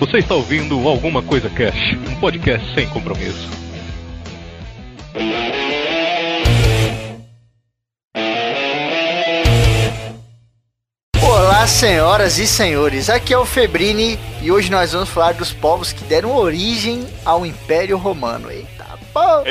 Você 0.00 0.16
está 0.16 0.34
ouvindo 0.34 0.88
Alguma 0.88 1.22
Coisa 1.22 1.50
Cash, 1.50 1.94
um 2.08 2.18
podcast 2.18 2.72
sem 2.72 2.88
compromisso. 2.88 3.50
Olá, 11.22 11.66
senhoras 11.66 12.38
e 12.38 12.46
senhores, 12.46 13.10
aqui 13.10 13.34
é 13.34 13.38
o 13.38 13.44
Febrini 13.44 14.18
e 14.40 14.50
hoje 14.50 14.70
nós 14.70 14.92
vamos 14.92 15.10
falar 15.10 15.34
dos 15.34 15.52
povos 15.52 15.92
que 15.92 16.02
deram 16.04 16.34
origem 16.34 17.06
ao 17.22 17.44
Império 17.44 17.98
Romano. 17.98 18.50
Eita 18.50 18.86
porra! 19.12 19.44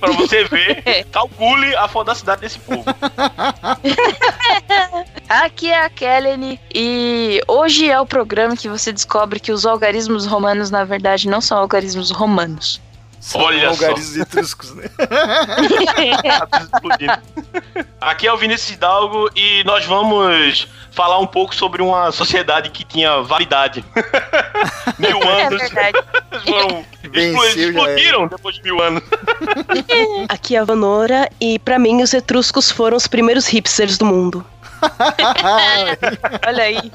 pra 0.00 0.10
você 0.10 0.42
ver, 0.42 1.06
calcule 1.12 1.72
a 1.76 1.86
fodacidade 1.86 2.40
desse 2.40 2.58
povo. 2.58 2.84
Aqui 5.30 5.70
é 5.70 5.84
a 5.84 5.88
Kellen 5.88 6.58
e 6.74 7.40
hoje 7.46 7.88
é 7.88 8.00
o 8.00 8.04
programa 8.04 8.56
que 8.56 8.68
você 8.68 8.92
descobre 8.92 9.38
que 9.38 9.52
os 9.52 9.64
algarismos 9.64 10.26
romanos 10.26 10.72
na 10.72 10.82
verdade 10.82 11.28
não 11.28 11.40
são 11.40 11.56
algarismos 11.56 12.10
romanos. 12.10 12.80
São 13.20 13.40
Olha 13.42 13.70
lugares 13.70 14.16
etruscos, 14.16 14.74
né? 14.74 14.86
Aqui 18.00 18.26
é 18.26 18.32
o 18.32 18.36
Vinícius 18.38 18.70
Hidalgo 18.70 19.30
e 19.36 19.62
nós 19.62 19.84
vamos 19.84 20.66
falar 20.90 21.20
um 21.20 21.26
pouco 21.28 21.54
sobre 21.54 21.80
uma 21.80 22.10
sociedade 22.10 22.70
que 22.70 22.82
tinha 22.82 23.22
validade. 23.22 23.84
mil 24.98 25.22
É 25.22 25.46
anos. 25.46 25.62
verdade. 25.62 25.98
Foram, 26.44 26.84
Venceu, 27.12 27.54
já 27.54 27.68
explodiram 27.68 28.26
depois 28.26 28.56
de 28.56 28.62
mil 28.62 28.82
anos. 28.82 29.04
Aqui 30.28 30.56
é 30.56 30.58
a 30.58 30.64
Vanora 30.64 31.30
e 31.40 31.56
pra 31.60 31.78
mim 31.78 32.02
os 32.02 32.12
etruscos 32.12 32.68
foram 32.68 32.96
os 32.96 33.06
primeiros 33.06 33.46
hipsters 33.46 33.96
do 33.96 34.06
mundo. 34.06 34.44
Olha 36.46 36.64
aí. 36.64 36.92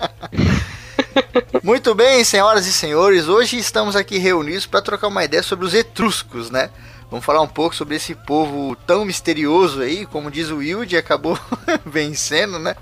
Muito 1.63 1.95
bem, 1.95 2.23
senhoras 2.23 2.67
e 2.67 2.73
senhores, 2.73 3.27
hoje 3.27 3.57
estamos 3.57 3.95
aqui 3.95 4.17
reunidos 4.17 4.65
para 4.65 4.81
trocar 4.81 5.07
uma 5.07 5.23
ideia 5.23 5.43
sobre 5.43 5.65
os 5.65 5.73
etruscos, 5.73 6.49
né? 6.49 6.69
Vamos 7.09 7.25
falar 7.25 7.41
um 7.41 7.47
pouco 7.47 7.75
sobre 7.75 7.95
esse 7.95 8.15
povo 8.15 8.75
tão 8.87 9.05
misterioso 9.05 9.81
aí, 9.81 10.05
como 10.05 10.31
diz 10.31 10.49
o 10.49 10.57
Wilde, 10.57 10.97
acabou 10.97 11.39
vencendo, 11.85 12.59
né? 12.59 12.75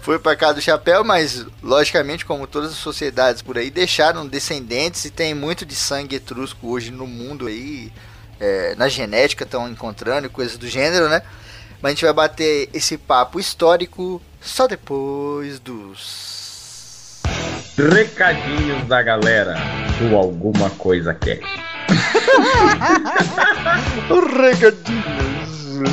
Foi 0.00 0.18
para 0.18 0.36
cá 0.36 0.52
do 0.52 0.60
chapéu, 0.60 1.02
mas 1.02 1.46
logicamente, 1.62 2.26
como 2.26 2.46
todas 2.46 2.72
as 2.72 2.76
sociedades 2.76 3.40
por 3.40 3.56
aí, 3.56 3.70
deixaram 3.70 4.26
descendentes 4.26 5.04
e 5.06 5.10
tem 5.10 5.34
muito 5.34 5.64
de 5.64 5.74
sangue 5.74 6.16
etrusco 6.16 6.68
hoje 6.68 6.90
no 6.90 7.06
mundo 7.06 7.46
aí, 7.46 7.90
é, 8.38 8.74
na 8.76 8.86
genética 8.88 9.44
estão 9.44 9.68
encontrando 9.68 10.26
e 10.26 10.30
coisas 10.30 10.58
do 10.58 10.68
gênero, 10.68 11.08
né? 11.08 11.22
Mas 11.84 11.90
a 11.90 11.94
gente 11.96 12.04
vai 12.06 12.14
bater 12.14 12.70
esse 12.72 12.96
papo 12.96 13.38
histórico 13.38 14.18
só 14.40 14.66
depois 14.66 15.60
dos 15.60 17.20
Recadinhos 17.76 18.88
da 18.88 19.02
galera 19.02 19.54
do 19.98 20.16
Alguma 20.16 20.70
Coisa 20.70 21.12
Cash. 21.12 21.44
Regadinhos. 24.34 25.84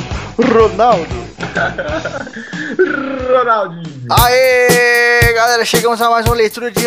Ronaldo. 0.50 1.14
Ronaldinho. 3.30 4.06
Aê, 4.10 5.30
galera, 5.34 5.62
chegamos 5.66 6.00
a 6.00 6.08
mais 6.08 6.24
uma 6.24 6.36
leitura 6.36 6.70
de 6.70 6.86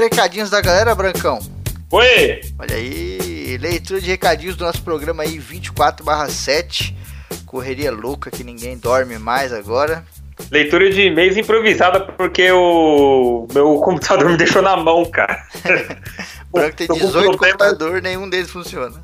recadinhos 0.00 0.48
da 0.48 0.62
galera, 0.62 0.94
Brancão. 0.94 1.40
Oi! 1.90 2.40
Olha 2.58 2.74
aí, 2.74 3.58
leitura 3.58 4.00
de 4.00 4.10
recadinhos 4.10 4.56
do 4.56 4.64
nosso 4.64 4.80
programa 4.80 5.24
aí 5.24 5.38
24/7. 5.38 7.04
Correria 7.54 7.92
louca 7.92 8.32
que 8.32 8.42
ninguém 8.42 8.76
dorme 8.76 9.16
mais 9.16 9.52
agora. 9.52 10.04
Leitura 10.50 10.90
de 10.90 11.02
e-mails 11.02 11.36
improvisada 11.36 12.00
porque 12.00 12.50
o 12.50 13.46
meu 13.54 13.76
computador 13.76 14.28
me 14.28 14.36
deixou 14.36 14.60
na 14.60 14.76
mão, 14.76 15.04
cara. 15.04 15.40
O 16.50 16.58
Branco 16.58 16.76
tem 16.76 16.88
Tô 16.88 16.94
com 16.94 17.06
18 17.06 17.28
problema. 17.28 17.58
computadores, 17.58 18.02
nenhum 18.02 18.28
deles 18.28 18.50
funciona. 18.50 19.00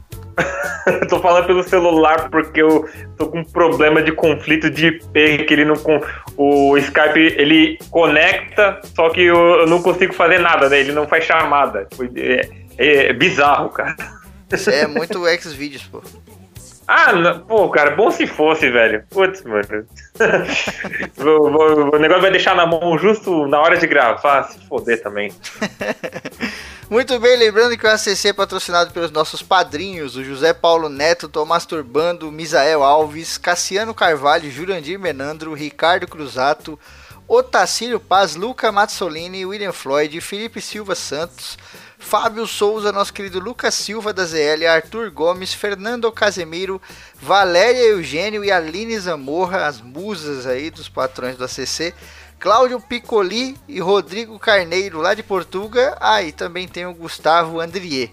Tô 1.08 1.20
falando 1.20 1.46
pelo 1.46 1.62
celular 1.62 2.28
porque 2.28 2.60
eu 2.60 2.88
tô 3.16 3.28
com 3.28 3.38
um 3.38 3.44
problema 3.44 4.02
de 4.02 4.10
conflito 4.10 4.68
de 4.68 4.86
IP 4.86 5.44
que 5.44 5.54
ele 5.54 5.64
não 5.64 5.74
o 6.36 6.76
Skype 6.78 7.18
ele 7.18 7.78
conecta, 7.90 8.80
só 8.96 9.10
que 9.10 9.22
eu, 9.22 9.66
não 9.66 9.80
consigo 9.80 10.12
fazer 10.12 10.38
nada, 10.38 10.68
né? 10.68 10.80
Ele 10.80 10.92
não 10.92 11.06
faz 11.06 11.24
chamada. 11.24 11.86
É, 12.16 12.48
é 12.78 13.12
bizarro, 13.12 13.68
cara. 13.70 13.96
Isso 14.52 14.70
é 14.70 14.88
muito 14.88 15.24
Xvideos, 15.40 15.84
pô. 15.84 16.02
Ah, 16.92 17.12
não- 17.12 17.38
pô, 17.40 17.68
cara, 17.70 17.92
bom 17.92 18.10
se 18.10 18.26
fosse, 18.26 18.68
velho. 18.68 19.04
Putz, 19.10 19.44
mano. 19.44 19.86
Vou- 21.16 21.50
vou- 21.52 21.94
o 21.94 21.98
negócio 21.98 22.22
vai 22.22 22.30
deixar 22.32 22.56
na 22.56 22.66
mão 22.66 22.98
justo 22.98 23.46
na 23.46 23.60
hora 23.60 23.76
de 23.78 23.86
gravar, 23.86 24.42
se 24.50 24.58
foder 24.66 25.00
também. 25.00 25.32
Muito 26.90 27.18
bem, 27.20 27.36
lembrando 27.36 27.78
que 27.78 27.86
o 27.86 27.90
ACC 27.90 28.26
é 28.28 28.32
patrocinado 28.32 28.90
pelos 28.92 29.12
nossos 29.12 29.40
padrinhos, 29.42 30.16
o 30.16 30.24
José 30.24 30.52
Paulo 30.52 30.88
Neto, 30.88 31.28
Tomás 31.28 31.64
Turbando, 31.64 32.32
Misael 32.32 32.82
Alves, 32.82 33.38
Cassiano 33.38 33.94
Carvalho, 33.94 34.50
Jurandir 34.50 34.98
Menandro, 34.98 35.54
Ricardo 35.54 36.08
Cruzato, 36.08 36.76
Otacílio 37.28 38.00
Paz, 38.00 38.34
Luca 38.34 38.72
Mazzolini, 38.72 39.46
William 39.46 39.72
Floyd, 39.72 40.20
Felipe 40.20 40.60
Silva 40.60 40.96
Santos, 40.96 41.56
Fábio 42.00 42.46
Souza, 42.46 42.90
nosso 42.90 43.12
querido 43.12 43.38
Lucas 43.38 43.74
Silva 43.74 44.12
da 44.12 44.24
ZL, 44.24 44.66
Arthur 44.68 45.10
Gomes, 45.10 45.54
Fernando 45.54 46.10
Casemiro, 46.10 46.80
Valéria 47.20 47.82
Eugênio 47.82 48.42
e 48.42 48.50
Aline 48.50 48.98
Zamorra, 48.98 49.66
as 49.66 49.80
musas 49.80 50.46
aí 50.46 50.70
dos 50.70 50.88
patrões 50.88 51.36
do 51.36 51.44
ACC, 51.44 51.94
Cláudio 52.40 52.80
Piccoli 52.80 53.54
e 53.68 53.78
Rodrigo 53.80 54.38
Carneiro, 54.38 55.00
lá 55.00 55.14
de 55.14 55.22
Portugal. 55.22 55.96
Ah, 56.00 56.22
e 56.22 56.32
também 56.32 56.66
tem 56.66 56.86
o 56.86 56.94
Gustavo 56.94 57.60
Andrier. 57.60 58.10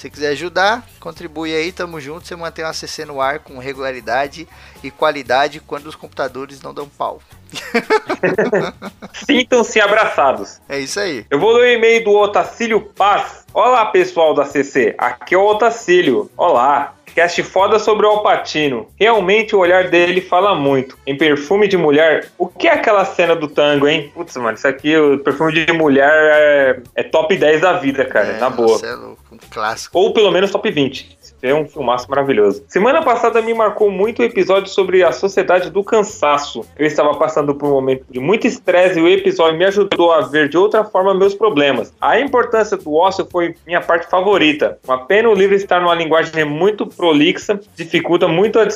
Se 0.00 0.08
quiser 0.08 0.28
ajudar, 0.28 0.82
contribui 0.98 1.54
aí, 1.54 1.70
tamo 1.70 2.00
junto. 2.00 2.26
Você 2.26 2.34
mantém 2.34 2.64
o 2.64 2.68
ACC 2.68 3.04
no 3.04 3.20
ar 3.20 3.40
com 3.40 3.58
regularidade 3.58 4.48
e 4.82 4.90
qualidade 4.90 5.60
quando 5.60 5.88
os 5.88 5.94
computadores 5.94 6.62
não 6.62 6.72
dão 6.72 6.88
pau. 6.88 7.20
Sintam-se 9.12 9.78
abraçados. 9.78 10.58
É 10.66 10.78
isso 10.78 10.98
aí. 10.98 11.26
Eu 11.28 11.38
vou 11.38 11.52
ler 11.52 11.60
o 11.60 11.78
e-mail 11.78 12.02
do 12.02 12.12
Otacílio 12.12 12.80
Paz. 12.80 13.44
Olá, 13.52 13.84
pessoal 13.84 14.32
da 14.32 14.46
CC. 14.46 14.94
Aqui 14.96 15.34
é 15.34 15.38
o 15.38 15.44
Otacílio. 15.44 16.30
Olá. 16.34 16.94
Cast 17.14 17.42
foda 17.42 17.78
sobre 17.78 18.06
o 18.06 18.10
Alpatino. 18.10 18.88
Realmente 18.98 19.54
o 19.54 19.58
olhar 19.58 19.88
dele 19.88 20.20
fala 20.20 20.54
muito. 20.54 20.96
Em 21.06 21.16
Perfume 21.16 21.68
de 21.68 21.76
Mulher, 21.76 22.30
o 22.38 22.46
que 22.46 22.68
é 22.68 22.72
aquela 22.72 23.04
cena 23.04 23.34
do 23.34 23.48
tango, 23.48 23.88
hein? 23.88 24.10
Putz, 24.14 24.36
mano, 24.36 24.56
isso 24.56 24.66
aqui, 24.66 24.96
o 24.96 25.18
Perfume 25.18 25.52
de 25.52 25.72
Mulher 25.72 26.10
é, 26.12 26.80
é 26.94 27.02
top 27.02 27.36
10 27.36 27.60
da 27.60 27.74
vida, 27.74 28.04
cara, 28.04 28.38
na 28.38 28.50
boa. 28.50 28.78
Você 28.78 28.86
é 28.86 28.94
louco, 28.94 29.22
um 29.32 29.38
clássico. 29.50 29.98
Ou 29.98 30.12
pelo 30.12 30.30
menos 30.30 30.50
top 30.50 30.70
20. 30.70 31.19
É 31.42 31.54
um 31.54 31.66
filmaço 31.66 32.08
maravilhoso. 32.08 32.62
Semana 32.68 33.02
passada 33.02 33.40
me 33.40 33.54
marcou 33.54 33.90
muito 33.90 34.20
o 34.20 34.24
episódio 34.24 34.68
sobre 34.70 35.02
a 35.02 35.12
sociedade 35.12 35.70
do 35.70 35.82
cansaço. 35.82 36.64
Eu 36.78 36.86
estava 36.86 37.14
passando 37.14 37.54
por 37.54 37.68
um 37.68 37.72
momento 37.72 38.04
de 38.10 38.20
muito 38.20 38.46
estresse 38.46 38.98
e 38.98 39.02
o 39.02 39.08
episódio 39.08 39.58
me 39.58 39.64
ajudou 39.64 40.12
a 40.12 40.20
ver 40.20 40.48
de 40.48 40.58
outra 40.58 40.84
forma 40.84 41.14
meus 41.14 41.34
problemas. 41.34 41.92
A 42.00 42.20
importância 42.20 42.76
do 42.76 42.94
ócio 42.94 43.26
foi 43.30 43.54
minha 43.66 43.80
parte 43.80 44.08
favorita. 44.08 44.78
Uma 44.86 45.06
pena 45.06 45.28
o 45.28 45.34
livro 45.34 45.54
estar 45.54 45.80
numa 45.80 45.94
linguagem 45.94 46.44
muito 46.44 46.86
prolixa, 46.86 47.60
dificulta 47.76 48.28
muito 48.28 48.58
a 48.58 48.66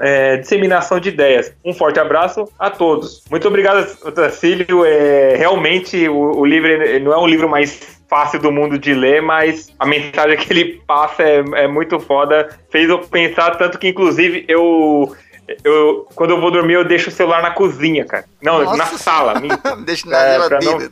é, 0.00 0.36
disseminação 0.36 0.98
de 0.98 1.08
ideias. 1.08 1.52
Um 1.64 1.72
forte 1.72 2.00
abraço 2.00 2.48
a 2.58 2.70
todos. 2.70 3.22
Muito 3.30 3.46
obrigado, 3.46 3.86
Otacílio. 4.04 4.84
É, 4.84 5.36
realmente 5.36 6.08
o, 6.08 6.38
o 6.38 6.44
livro 6.44 6.70
não 7.02 7.12
é 7.12 7.18
um 7.18 7.26
livro 7.26 7.48
mais 7.48 7.99
fácil 8.10 8.40
do 8.40 8.50
mundo 8.50 8.76
de 8.76 8.92
ler, 8.92 9.22
mas 9.22 9.72
a 9.78 9.86
mensagem 9.86 10.36
que 10.36 10.52
ele 10.52 10.82
passa 10.86 11.22
é, 11.22 11.38
é 11.54 11.68
muito 11.68 12.00
foda. 12.00 12.48
Fez 12.68 12.88
eu 12.90 12.98
pensar 12.98 13.56
tanto 13.56 13.78
que, 13.78 13.88
inclusive, 13.88 14.44
eu. 14.48 15.16
Eu, 15.64 16.06
quando 16.14 16.30
eu 16.30 16.40
vou 16.40 16.50
dormir, 16.50 16.74
eu 16.74 16.84
deixo 16.84 17.08
o 17.08 17.12
celular 17.12 17.42
na 17.42 17.50
cozinha, 17.50 18.04
cara. 18.04 18.24
Não, 18.40 18.62
Nossa 18.62 18.76
na 18.76 18.86
sala. 18.86 19.34
Deixa 19.84 20.08
na 20.08 20.16
É, 20.18 20.34
geladeira. 20.34 20.90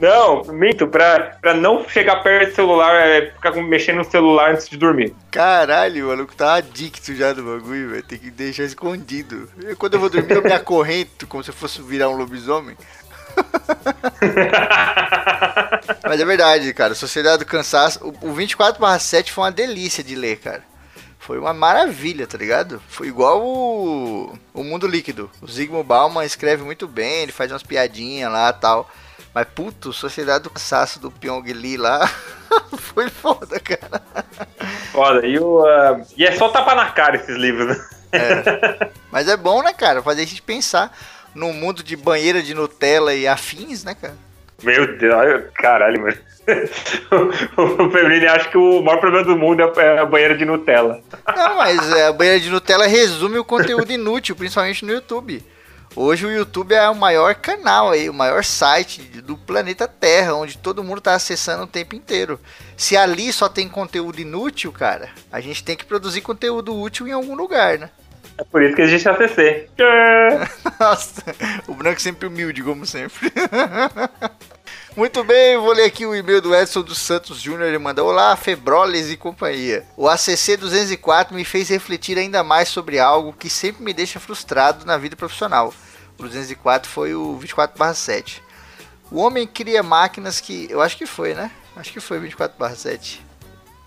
Não, 0.00 0.42
minto, 0.44 0.86
pra, 0.88 1.36
pra 1.40 1.54
não 1.54 1.86
chegar 1.88 2.22
perto 2.22 2.50
do 2.50 2.54
celular, 2.54 2.94
é 3.06 3.30
ficar 3.30 3.52
mexendo 3.52 3.96
no 3.96 4.04
celular 4.04 4.52
antes 4.52 4.68
de 4.68 4.76
dormir. 4.76 5.14
Caralho, 5.30 6.06
o 6.06 6.08
maluco 6.08 6.34
tá 6.34 6.54
adicto 6.54 7.14
já 7.14 7.32
do 7.32 7.42
bagulho, 7.42 7.90
velho. 7.90 8.02
Tem 8.02 8.18
que 8.18 8.30
deixar 8.30 8.64
escondido. 8.64 9.48
Eu, 9.62 9.76
quando 9.76 9.94
eu 9.94 10.00
vou 10.00 10.08
dormir, 10.10 10.32
eu 10.34 10.42
me 10.42 10.52
acorrento 10.56 11.26
como 11.26 11.44
se 11.44 11.50
eu 11.50 11.54
fosse 11.54 11.80
virar 11.82 12.08
um 12.08 12.16
lobisomem. 12.16 12.76
Mas 16.04 16.20
é 16.20 16.24
verdade, 16.24 16.72
cara. 16.72 16.94
Sociedade 16.94 17.38
do 17.38 17.46
Cansaço. 17.46 18.00
O, 18.02 18.30
o 18.30 18.34
24/7 18.34 19.30
foi 19.30 19.44
uma 19.44 19.52
delícia 19.52 20.02
de 20.02 20.14
ler, 20.14 20.38
cara. 20.38 20.62
Foi 21.18 21.38
uma 21.38 21.54
maravilha, 21.54 22.26
tá 22.26 22.36
ligado? 22.36 22.82
Foi 22.86 23.08
igual 23.08 23.42
o, 23.42 24.38
o 24.52 24.62
Mundo 24.62 24.86
Líquido. 24.86 25.30
O 25.40 25.46
Zygmunt 25.46 25.86
Bauman 25.86 26.24
escreve 26.24 26.62
muito 26.62 26.86
bem, 26.86 27.22
ele 27.22 27.32
faz 27.32 27.50
umas 27.50 27.62
piadinhas 27.62 28.30
lá 28.30 28.50
e 28.50 28.60
tal. 28.60 28.90
Mas, 29.32 29.46
puto, 29.54 29.92
Sociedade 29.92 30.44
do 30.44 30.50
Cansaço 30.50 31.00
do 31.00 31.10
Pyong 31.10 31.50
Lee 31.52 31.78
lá 31.78 32.08
foi 32.76 33.08
foda, 33.08 33.58
cara. 33.58 34.02
Foda. 34.92 35.26
E, 35.26 35.38
o, 35.38 35.64
ah, 35.66 36.02
e 36.16 36.24
é 36.24 36.36
só 36.36 36.50
tapa 36.50 36.74
na 36.74 36.90
cara 36.90 37.16
esses 37.16 37.36
livros, 37.36 37.68
né? 37.68 37.84
É. 38.12 38.90
Mas 39.10 39.26
é 39.26 39.36
bom, 39.36 39.62
né, 39.62 39.72
cara? 39.72 40.02
Fazer 40.02 40.22
a 40.22 40.26
gente 40.26 40.42
pensar 40.42 40.94
num 41.34 41.52
mundo 41.52 41.82
de 41.82 41.96
banheira 41.96 42.42
de 42.42 42.54
Nutella 42.54 43.14
e 43.14 43.26
afins, 43.26 43.84
né, 43.84 43.94
cara? 43.94 44.16
Meu 44.62 44.96
Deus, 44.96 45.44
caralho, 45.54 46.00
mano. 46.00 46.16
o 47.56 47.90
Febrini 47.90 48.26
acha 48.26 48.48
que 48.48 48.58
o 48.58 48.82
maior 48.82 49.00
problema 49.00 49.24
do 49.24 49.36
mundo 49.36 49.62
é 49.62 49.98
a 49.98 50.06
banheira 50.06 50.36
de 50.36 50.44
Nutella. 50.44 51.00
Não, 51.34 51.56
mas 51.56 51.92
é, 51.92 52.06
a 52.06 52.12
banheira 52.12 52.40
de 52.40 52.50
Nutella 52.50 52.86
resume 52.86 53.38
o 53.38 53.44
conteúdo 53.44 53.90
inútil, 53.90 54.36
principalmente 54.36 54.84
no 54.84 54.92
YouTube. 54.92 55.42
Hoje 55.96 56.26
o 56.26 56.32
YouTube 56.32 56.74
é 56.74 56.88
o 56.88 56.94
maior 56.94 57.36
canal 57.36 57.90
aí, 57.90 58.10
o 58.10 58.14
maior 58.14 58.42
site 58.42 59.00
do 59.22 59.36
planeta 59.36 59.86
Terra, 59.86 60.34
onde 60.34 60.58
todo 60.58 60.82
mundo 60.82 61.00
tá 61.00 61.14
acessando 61.14 61.62
o 61.62 61.68
tempo 61.68 61.94
inteiro. 61.94 62.40
Se 62.76 62.96
ali 62.96 63.32
só 63.32 63.48
tem 63.48 63.68
conteúdo 63.68 64.20
inútil, 64.20 64.72
cara, 64.72 65.10
a 65.30 65.40
gente 65.40 65.62
tem 65.62 65.76
que 65.76 65.84
produzir 65.84 66.20
conteúdo 66.20 66.76
útil 66.76 67.06
em 67.06 67.12
algum 67.12 67.36
lugar, 67.36 67.78
né? 67.78 67.90
É 68.36 68.44
por 68.44 68.62
isso 68.62 68.74
que 68.74 68.82
existe 68.82 69.08
a 69.08 69.16
CC. 69.16 69.68
Nossa, 70.80 71.22
o 71.68 71.74
branco 71.74 72.00
sempre 72.00 72.26
humilde, 72.26 72.62
como 72.62 72.84
sempre. 72.84 73.32
Muito 74.96 75.24
bem, 75.24 75.56
vou 75.56 75.72
ler 75.72 75.86
aqui 75.86 76.06
o 76.06 76.14
e-mail 76.14 76.40
do 76.40 76.54
Edson 76.54 76.82
dos 76.82 76.98
Santos 76.98 77.40
Júnior. 77.40 77.68
Ele 77.68 77.78
manda: 77.78 78.02
Olá, 78.02 78.36
Febroles 78.36 79.10
e 79.10 79.16
companhia. 79.16 79.84
O 79.96 80.08
ACC 80.08 80.56
204 80.56 81.34
me 81.34 81.44
fez 81.44 81.68
refletir 81.68 82.16
ainda 82.16 82.44
mais 82.44 82.68
sobre 82.68 82.98
algo 83.00 83.32
que 83.32 83.50
sempre 83.50 83.82
me 83.82 83.92
deixa 83.92 84.20
frustrado 84.20 84.84
na 84.86 84.96
vida 84.96 85.16
profissional. 85.16 85.74
O 86.16 86.22
204 86.22 86.88
foi 86.88 87.14
o 87.14 87.36
24/7. 87.40 88.40
O 89.10 89.18
homem 89.20 89.46
cria 89.46 89.82
máquinas 89.82 90.40
que. 90.40 90.68
Eu 90.70 90.80
acho 90.80 90.96
que 90.96 91.06
foi, 91.06 91.34
né? 91.34 91.50
Acho 91.76 91.92
que 91.92 92.00
foi 92.00 92.20
24/7. 92.20 93.20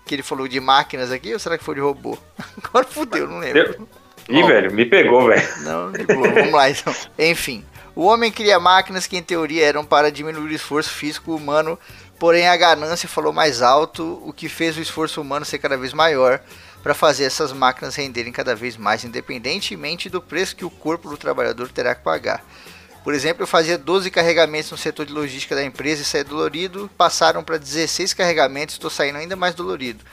Que 0.04 0.14
ele 0.14 0.22
falou 0.22 0.46
de 0.46 0.60
máquinas 0.60 1.10
aqui 1.10 1.32
ou 1.32 1.38
será 1.38 1.56
que 1.56 1.64
foi 1.64 1.74
de 1.74 1.80
robô? 1.80 2.18
Agora 2.62 2.86
fudeu, 2.86 3.26
não 3.26 3.38
lembro. 3.38 3.88
Ih, 4.28 4.42
velho, 4.42 4.72
me 4.72 4.84
pegou, 4.84 5.26
velho. 5.26 5.48
Não, 5.62 5.92
vamos 5.92 6.52
lá 6.52 6.70
então. 6.70 6.94
Enfim, 7.18 7.64
o 7.94 8.04
homem 8.04 8.30
cria 8.30 8.60
máquinas 8.60 9.06
que 9.06 9.16
em 9.16 9.22
teoria 9.22 9.64
eram 9.64 9.84
para 9.84 10.12
diminuir 10.12 10.52
o 10.52 10.54
esforço 10.54 10.90
físico 10.90 11.34
humano, 11.34 11.78
porém 12.18 12.46
a 12.46 12.56
ganância 12.56 13.08
falou 13.08 13.32
mais 13.32 13.62
alto, 13.62 14.22
o 14.24 14.32
que 14.32 14.48
fez 14.48 14.76
o 14.76 14.80
esforço 14.80 15.20
humano 15.20 15.44
ser 15.44 15.58
cada 15.58 15.76
vez 15.76 15.92
maior 15.92 16.40
para 16.82 16.94
fazer 16.94 17.24
essas 17.24 17.52
máquinas 17.52 17.96
renderem 17.96 18.32
cada 18.32 18.54
vez 18.54 18.76
mais, 18.76 19.04
independentemente 19.04 20.08
do 20.08 20.20
preço 20.20 20.54
que 20.54 20.64
o 20.64 20.70
corpo 20.70 21.08
do 21.08 21.16
trabalhador 21.16 21.68
terá 21.70 21.94
que 21.94 22.02
pagar. 22.02 22.44
Por 23.02 23.14
exemplo, 23.14 23.42
eu 23.42 23.46
fazia 23.46 23.78
12 23.78 24.10
carregamentos 24.10 24.70
no 24.70 24.76
setor 24.76 25.06
de 25.06 25.12
logística 25.12 25.54
da 25.54 25.64
empresa 25.64 26.02
e 26.02 26.04
saí 26.04 26.22
dolorido, 26.22 26.90
passaram 26.96 27.42
para 27.42 27.56
16 27.56 28.12
carregamentos 28.12 28.74
e 28.74 28.78
estou 28.78 28.90
saindo 28.90 29.16
ainda 29.16 29.34
mais 29.34 29.54
dolorido. 29.54 30.04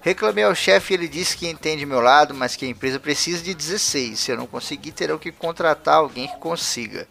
Reclamei 0.00 0.44
ao 0.44 0.54
chefe 0.54 0.92
e 0.92 0.96
ele 0.96 1.08
disse 1.08 1.36
que 1.36 1.48
entende 1.48 1.84
meu 1.84 2.00
lado, 2.00 2.32
mas 2.34 2.54
que 2.54 2.64
a 2.64 2.68
empresa 2.68 3.00
precisa 3.00 3.42
de 3.42 3.52
16. 3.52 4.18
Se 4.18 4.30
eu 4.30 4.36
não 4.36 4.46
conseguir, 4.46 4.92
terão 4.92 5.18
que 5.18 5.32
contratar 5.32 5.96
alguém 5.96 6.28
que 6.28 6.36
consiga. 6.38 7.08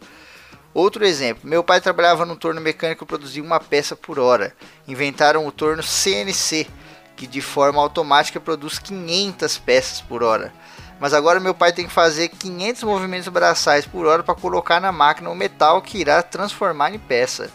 Outro 0.74 1.06
exemplo, 1.06 1.50
meu 1.50 1.64
pai 1.64 1.82
trabalhava 1.82 2.26
no 2.26 2.36
torno 2.36 2.62
mecânico 2.62 3.04
e 3.04 3.08
produzia 3.08 3.44
uma 3.44 3.60
peça 3.60 3.96
por 3.96 4.20
hora. 4.20 4.56
Inventaram 4.88 5.46
o 5.46 5.52
torno 5.52 5.82
CNC, 5.82 6.68
que 7.16 7.26
de 7.26 7.42
forma 7.42 7.82
automática 7.82 8.40
produz 8.40 8.78
500 8.80 9.58
peças 9.58 10.02
por 10.02 10.24
hora. 10.24 10.54
Mas 11.00 11.14
agora 11.14 11.40
meu 11.40 11.54
pai 11.54 11.74
tem 11.74 11.88
que 11.88 11.94
fazer 11.94 12.30
500 12.30 12.84
movimentos 12.84 13.28
braçais 13.28 13.86
por 13.86 14.06
hora 14.06 14.24
para 14.24 14.36
colocar 14.36 14.80
na 14.80 14.92
máquina 14.92 15.30
o 15.30 15.36
metal 15.36 15.82
que 15.82 15.98
irá 15.98 16.22
transformar 16.24 16.94
em 16.94 17.00
peça. 17.00 17.52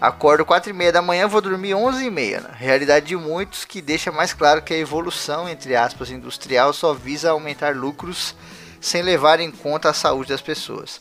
Acordo 0.00 0.46
4 0.46 0.70
e 0.70 0.72
meia 0.72 0.90
da 0.90 1.02
manhã, 1.02 1.28
vou 1.28 1.42
dormir 1.42 1.74
11 1.74 2.06
e 2.06 2.10
meia. 2.10 2.40
Né? 2.40 2.48
Realidade 2.56 3.04
de 3.04 3.16
muitos 3.16 3.66
que 3.66 3.82
deixa 3.82 4.10
mais 4.10 4.32
claro 4.32 4.62
que 4.62 4.72
a 4.72 4.78
evolução, 4.78 5.46
entre 5.46 5.76
aspas, 5.76 6.10
industrial 6.10 6.72
só 6.72 6.94
visa 6.94 7.30
aumentar 7.30 7.76
lucros 7.76 8.34
sem 8.80 9.02
levar 9.02 9.40
em 9.40 9.50
conta 9.50 9.90
a 9.90 9.92
saúde 9.92 10.30
das 10.30 10.40
pessoas. 10.40 10.98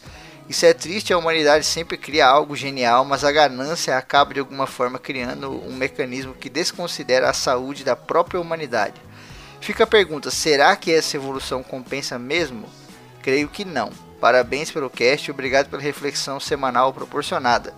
Isso 0.49 0.65
é 0.65 0.73
triste, 0.73 1.13
a 1.13 1.17
humanidade 1.17 1.65
sempre 1.65 1.95
cria 1.95 2.27
algo 2.27 2.57
genial, 2.57 3.05
mas 3.05 3.23
a 3.23 3.31
ganância 3.31 3.97
acaba 3.97 4.33
de 4.33 4.41
alguma 4.41 4.67
forma 4.67 4.99
criando 4.99 5.49
um 5.65 5.73
mecanismo 5.77 6.33
que 6.33 6.49
desconsidera 6.49 7.29
a 7.29 7.33
saúde 7.33 7.85
da 7.85 7.95
própria 7.95 8.41
humanidade. 8.41 9.01
Fica 9.61 9.85
a 9.85 9.87
pergunta: 9.87 10.29
será 10.29 10.75
que 10.75 10.91
essa 10.91 11.15
evolução 11.15 11.63
compensa 11.63 12.19
mesmo? 12.19 12.67
Creio 13.21 13.47
que 13.47 13.63
não. 13.63 13.91
Parabéns 14.19 14.69
pelo 14.69 14.89
cast 14.89 15.25
e 15.25 15.31
obrigado 15.31 15.69
pela 15.69 15.81
reflexão 15.81 16.37
semanal 16.37 16.91
proporcionada. 16.91 17.73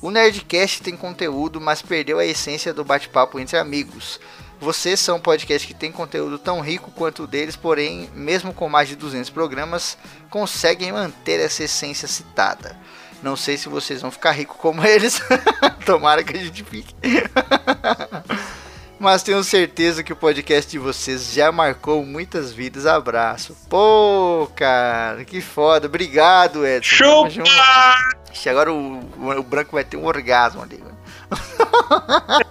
O 0.00 0.10
Nerdcast 0.10 0.82
tem 0.82 0.96
conteúdo, 0.96 1.60
mas 1.60 1.82
perdeu 1.82 2.18
a 2.18 2.24
essência 2.24 2.72
do 2.72 2.84
bate-papo 2.84 3.40
entre 3.40 3.56
amigos. 3.56 4.20
Vocês 4.60 5.00
são 5.00 5.16
um 5.16 5.20
podcast 5.20 5.66
que 5.66 5.74
tem 5.74 5.92
conteúdo 5.92 6.38
tão 6.38 6.60
rico 6.60 6.90
quanto 6.90 7.24
o 7.24 7.26
deles, 7.26 7.56
porém, 7.56 8.10
mesmo 8.14 8.54
com 8.54 8.68
mais 8.68 8.88
de 8.88 8.96
200 8.96 9.30
programas, 9.30 9.98
conseguem 10.30 10.92
manter 10.92 11.40
essa 11.40 11.64
essência 11.64 12.08
citada. 12.08 12.78
Não 13.22 13.36
sei 13.36 13.56
se 13.56 13.68
vocês 13.68 14.00
vão 14.02 14.10
ficar 14.10 14.32
ricos 14.32 14.56
como 14.56 14.84
eles, 14.86 15.20
tomara 15.84 16.22
que 16.22 16.36
a 16.36 16.40
gente 16.40 16.64
fique. 16.64 16.94
Mas 18.98 19.22
tenho 19.22 19.42
certeza 19.44 20.02
que 20.02 20.12
o 20.12 20.16
podcast 20.16 20.70
de 20.70 20.78
vocês 20.78 21.32
já 21.32 21.52
marcou 21.52 22.04
muitas 22.04 22.52
vidas. 22.52 22.86
Abraço. 22.86 23.56
Pô, 23.68 24.48
cara, 24.56 25.24
que 25.24 25.40
foda. 25.40 25.86
Obrigado, 25.86 26.66
Edson. 26.66 27.28
Chupa! 27.30 27.94
Ixi, 28.32 28.48
Agora 28.48 28.72
o, 28.72 29.00
o, 29.00 29.30
o 29.38 29.42
branco 29.42 29.72
vai 29.72 29.84
ter 29.84 29.96
um 29.96 30.06
orgasmo 30.06 30.62
ali. 30.62 30.82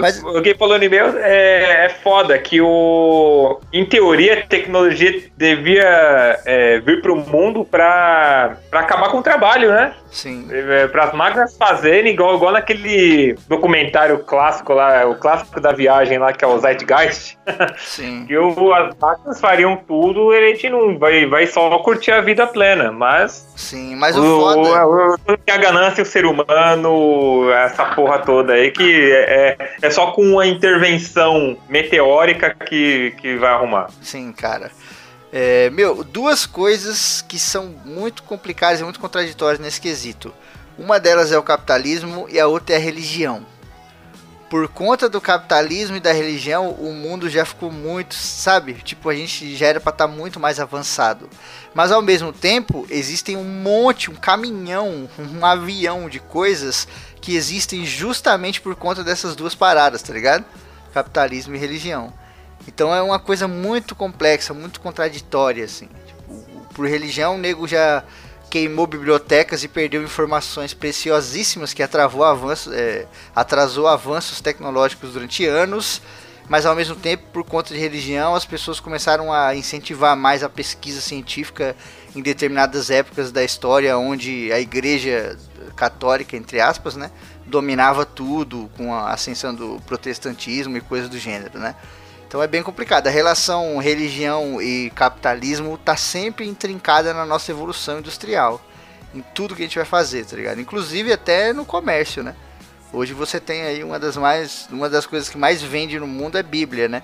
Mas- 0.00 0.22
O 0.22 0.42
que 0.42 0.54
falou 0.54 0.78
no 0.78 0.84
e-mail 0.84 1.16
é, 1.18 1.86
é 1.86 1.88
foda 2.02 2.38
que 2.38 2.60
o. 2.60 3.60
Em 3.72 3.84
teoria, 3.84 4.34
a 4.34 4.42
tecnologia 4.46 5.22
devia 5.36 6.38
é, 6.44 6.78
vir 6.80 7.00
pro 7.02 7.16
mundo 7.16 7.64
pra, 7.64 8.56
pra 8.70 8.80
acabar 8.80 9.10
com 9.10 9.18
o 9.18 9.22
trabalho, 9.22 9.70
né? 9.70 9.92
Sim. 10.10 10.48
É, 10.50 10.86
Para 10.86 11.04
as 11.04 11.12
máquinas 11.12 11.56
fazerem 11.58 12.12
igual, 12.12 12.36
igual 12.36 12.52
naquele 12.52 13.34
documentário 13.48 14.18
clássico 14.20 14.72
lá, 14.72 15.04
o 15.06 15.14
clássico 15.16 15.60
da 15.60 15.72
viagem 15.72 16.18
lá, 16.18 16.32
que 16.32 16.42
é 16.44 16.48
o 16.48 16.58
Zeitgeist, 16.58 17.36
Sim. 17.76 18.24
que 18.26 18.36
o, 18.36 18.72
as 18.72 18.96
máquinas 18.98 19.40
fariam 19.40 19.76
tudo 19.76 20.32
e 20.32 20.38
a 20.38 20.46
gente 20.48 20.70
não 20.70 20.98
vai, 20.98 21.26
vai 21.26 21.46
só 21.46 21.68
curtir 21.80 22.12
a 22.12 22.20
vida 22.22 22.46
plena, 22.46 22.90
mas 22.90 23.46
Sim. 23.56 23.94
Mas 23.96 24.16
o, 24.16 24.22
o, 24.22 24.40
foda. 24.40 24.86
o- 24.86 25.14
o- 25.14 25.36
a 25.50 25.56
ganância, 25.58 26.02
o 26.02 26.06
ser 26.06 26.24
humano, 26.24 27.50
essa 27.52 27.84
porra 27.86 28.18
toda 28.20 28.52
aí, 28.54 28.70
que 28.70 29.12
é, 29.12 29.56
é 29.82 29.85
só 29.90 30.12
com 30.12 30.22
uma 30.22 30.46
intervenção 30.46 31.56
meteórica 31.68 32.54
que, 32.54 33.14
que 33.20 33.36
vai 33.36 33.52
arrumar. 33.52 33.90
Sim, 34.02 34.32
cara. 34.32 34.70
É, 35.32 35.68
meu, 35.70 36.02
duas 36.04 36.46
coisas 36.46 37.22
que 37.22 37.38
são 37.38 37.74
muito 37.84 38.22
complicadas 38.22 38.80
e 38.80 38.84
muito 38.84 39.00
contraditórias 39.00 39.60
nesse 39.60 39.80
quesito. 39.80 40.32
Uma 40.78 41.00
delas 41.00 41.32
é 41.32 41.38
o 41.38 41.42
capitalismo 41.42 42.26
e 42.30 42.38
a 42.38 42.46
outra 42.46 42.74
é 42.74 42.78
a 42.78 42.80
religião. 42.80 43.44
Por 44.48 44.68
conta 44.68 45.08
do 45.08 45.20
capitalismo 45.20 45.96
e 45.96 46.00
da 46.00 46.12
religião, 46.12 46.70
o 46.70 46.92
mundo 46.92 47.28
já 47.28 47.44
ficou 47.44 47.70
muito, 47.70 48.14
sabe? 48.14 48.74
Tipo, 48.74 49.08
a 49.08 49.14
gente 49.14 49.56
já 49.56 49.66
era 49.66 49.80
para 49.80 49.90
estar 49.90 50.06
muito 50.06 50.38
mais 50.38 50.60
avançado. 50.60 51.28
Mas 51.74 51.90
ao 51.90 52.00
mesmo 52.00 52.32
tempo, 52.32 52.86
existem 52.88 53.36
um 53.36 53.44
monte, 53.44 54.08
um 54.08 54.14
caminhão, 54.14 55.08
um 55.18 55.44
avião 55.44 56.08
de 56.08 56.20
coisas 56.20 56.86
que 57.20 57.34
existem 57.34 57.84
justamente 57.84 58.60
por 58.60 58.76
conta 58.76 59.02
dessas 59.02 59.34
duas 59.34 59.54
paradas, 59.54 60.00
tá 60.00 60.12
ligado? 60.12 60.44
Capitalismo 60.94 61.56
e 61.56 61.58
religião. 61.58 62.12
Então 62.68 62.94
é 62.94 63.02
uma 63.02 63.18
coisa 63.18 63.48
muito 63.48 63.96
complexa, 63.96 64.54
muito 64.54 64.80
contraditória, 64.80 65.64
assim. 65.64 65.88
Tipo, 66.06 66.66
por 66.72 66.88
religião, 66.88 67.34
o 67.34 67.38
nego 67.38 67.66
já 67.66 68.04
queimou 68.50 68.86
bibliotecas 68.86 69.62
e 69.64 69.68
perdeu 69.68 70.02
informações 70.02 70.72
preciosíssimas 70.72 71.72
que 71.72 71.82
atravou 71.82 72.24
avanço, 72.24 72.70
é, 72.72 73.06
atrasou 73.34 73.86
avanços 73.86 74.40
tecnológicos 74.40 75.12
durante 75.12 75.44
anos, 75.44 76.00
mas 76.48 76.64
ao 76.64 76.76
mesmo 76.76 76.94
tempo, 76.94 77.24
por 77.32 77.44
conta 77.44 77.74
de 77.74 77.80
religião, 77.80 78.34
as 78.34 78.44
pessoas 78.44 78.78
começaram 78.78 79.32
a 79.32 79.54
incentivar 79.54 80.16
mais 80.16 80.42
a 80.44 80.48
pesquisa 80.48 81.00
científica 81.00 81.76
em 82.14 82.22
determinadas 82.22 82.88
épocas 82.88 83.32
da 83.32 83.42
história, 83.42 83.98
onde 83.98 84.52
a 84.52 84.60
igreja 84.60 85.36
católica, 85.74 86.36
entre 86.36 86.60
aspas, 86.60 86.94
né, 86.94 87.10
dominava 87.44 88.06
tudo 88.06 88.70
com 88.76 88.94
a 88.94 89.12
ascensão 89.12 89.54
do 89.54 89.80
protestantismo 89.86 90.76
e 90.76 90.80
coisas 90.80 91.08
do 91.08 91.18
gênero, 91.18 91.58
né? 91.58 91.74
Então 92.26 92.42
é 92.42 92.46
bem 92.46 92.62
complicado. 92.62 93.06
A 93.06 93.10
relação 93.10 93.78
religião 93.78 94.60
e 94.60 94.90
capitalismo 94.90 95.78
tá 95.78 95.96
sempre 95.96 96.46
intrincada 96.46 97.14
na 97.14 97.24
nossa 97.24 97.50
evolução 97.50 97.98
industrial. 97.98 98.60
Em 99.14 99.22
tudo 99.34 99.54
que 99.54 99.62
a 99.62 99.64
gente 99.64 99.76
vai 99.76 99.84
fazer, 99.84 100.26
tá 100.26 100.36
ligado? 100.36 100.60
Inclusive 100.60 101.12
até 101.12 101.52
no 101.52 101.64
comércio, 101.64 102.22
né? 102.22 102.34
Hoje 102.92 103.12
você 103.12 103.40
tem 103.40 103.62
aí 103.62 103.82
uma 103.82 103.98
das 103.98 104.16
mais. 104.16 104.68
Uma 104.70 104.88
das 104.88 105.06
coisas 105.06 105.28
que 105.28 105.38
mais 105.38 105.62
vende 105.62 105.98
no 105.98 106.06
mundo 106.06 106.36
é 106.36 106.42
Bíblia, 106.42 106.88
né? 106.88 107.02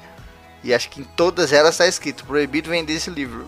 E 0.64 0.72
acho 0.72 0.88
que 0.90 1.00
em 1.00 1.04
todas 1.04 1.52
elas 1.52 1.74
está 1.74 1.86
escrito, 1.86 2.24
proibido 2.24 2.70
vender 2.70 2.94
esse 2.94 3.10
livro. 3.10 3.46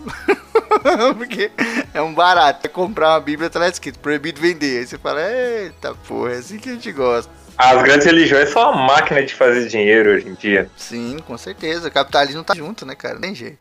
Porque 1.17 1.51
é 1.93 2.01
um 2.01 2.13
barato. 2.13 2.69
Comprar 2.69 3.13
uma 3.13 3.19
Bíblia, 3.19 3.49
tá 3.49 3.59
lá 3.59 3.69
escrito, 3.69 3.99
proibido 3.99 4.41
vender. 4.41 4.79
Aí 4.79 4.87
você 4.87 4.97
fala, 4.97 5.21
eita 5.21 5.95
porra, 6.07 6.33
é 6.33 6.37
assim 6.37 6.57
que 6.57 6.69
a 6.69 6.73
gente 6.73 6.91
gosta. 6.91 7.31
As 7.57 7.81
grandes 7.83 8.05
religiões 8.05 8.49
são 8.49 8.71
uma 8.71 8.87
máquina 8.87 9.23
de 9.23 9.33
fazer 9.33 9.67
dinheiro 9.67 10.11
hoje 10.11 10.27
em 10.27 10.33
dia. 10.33 10.69
Sim, 10.75 11.19
com 11.25 11.37
certeza. 11.37 11.87
O 11.87 11.91
capitalismo 11.91 12.43
tá 12.43 12.53
junto, 12.53 12.85
né, 12.85 12.95
cara? 12.95 13.13
Não 13.13 13.21
tem 13.21 13.33
jeito. 13.33 13.59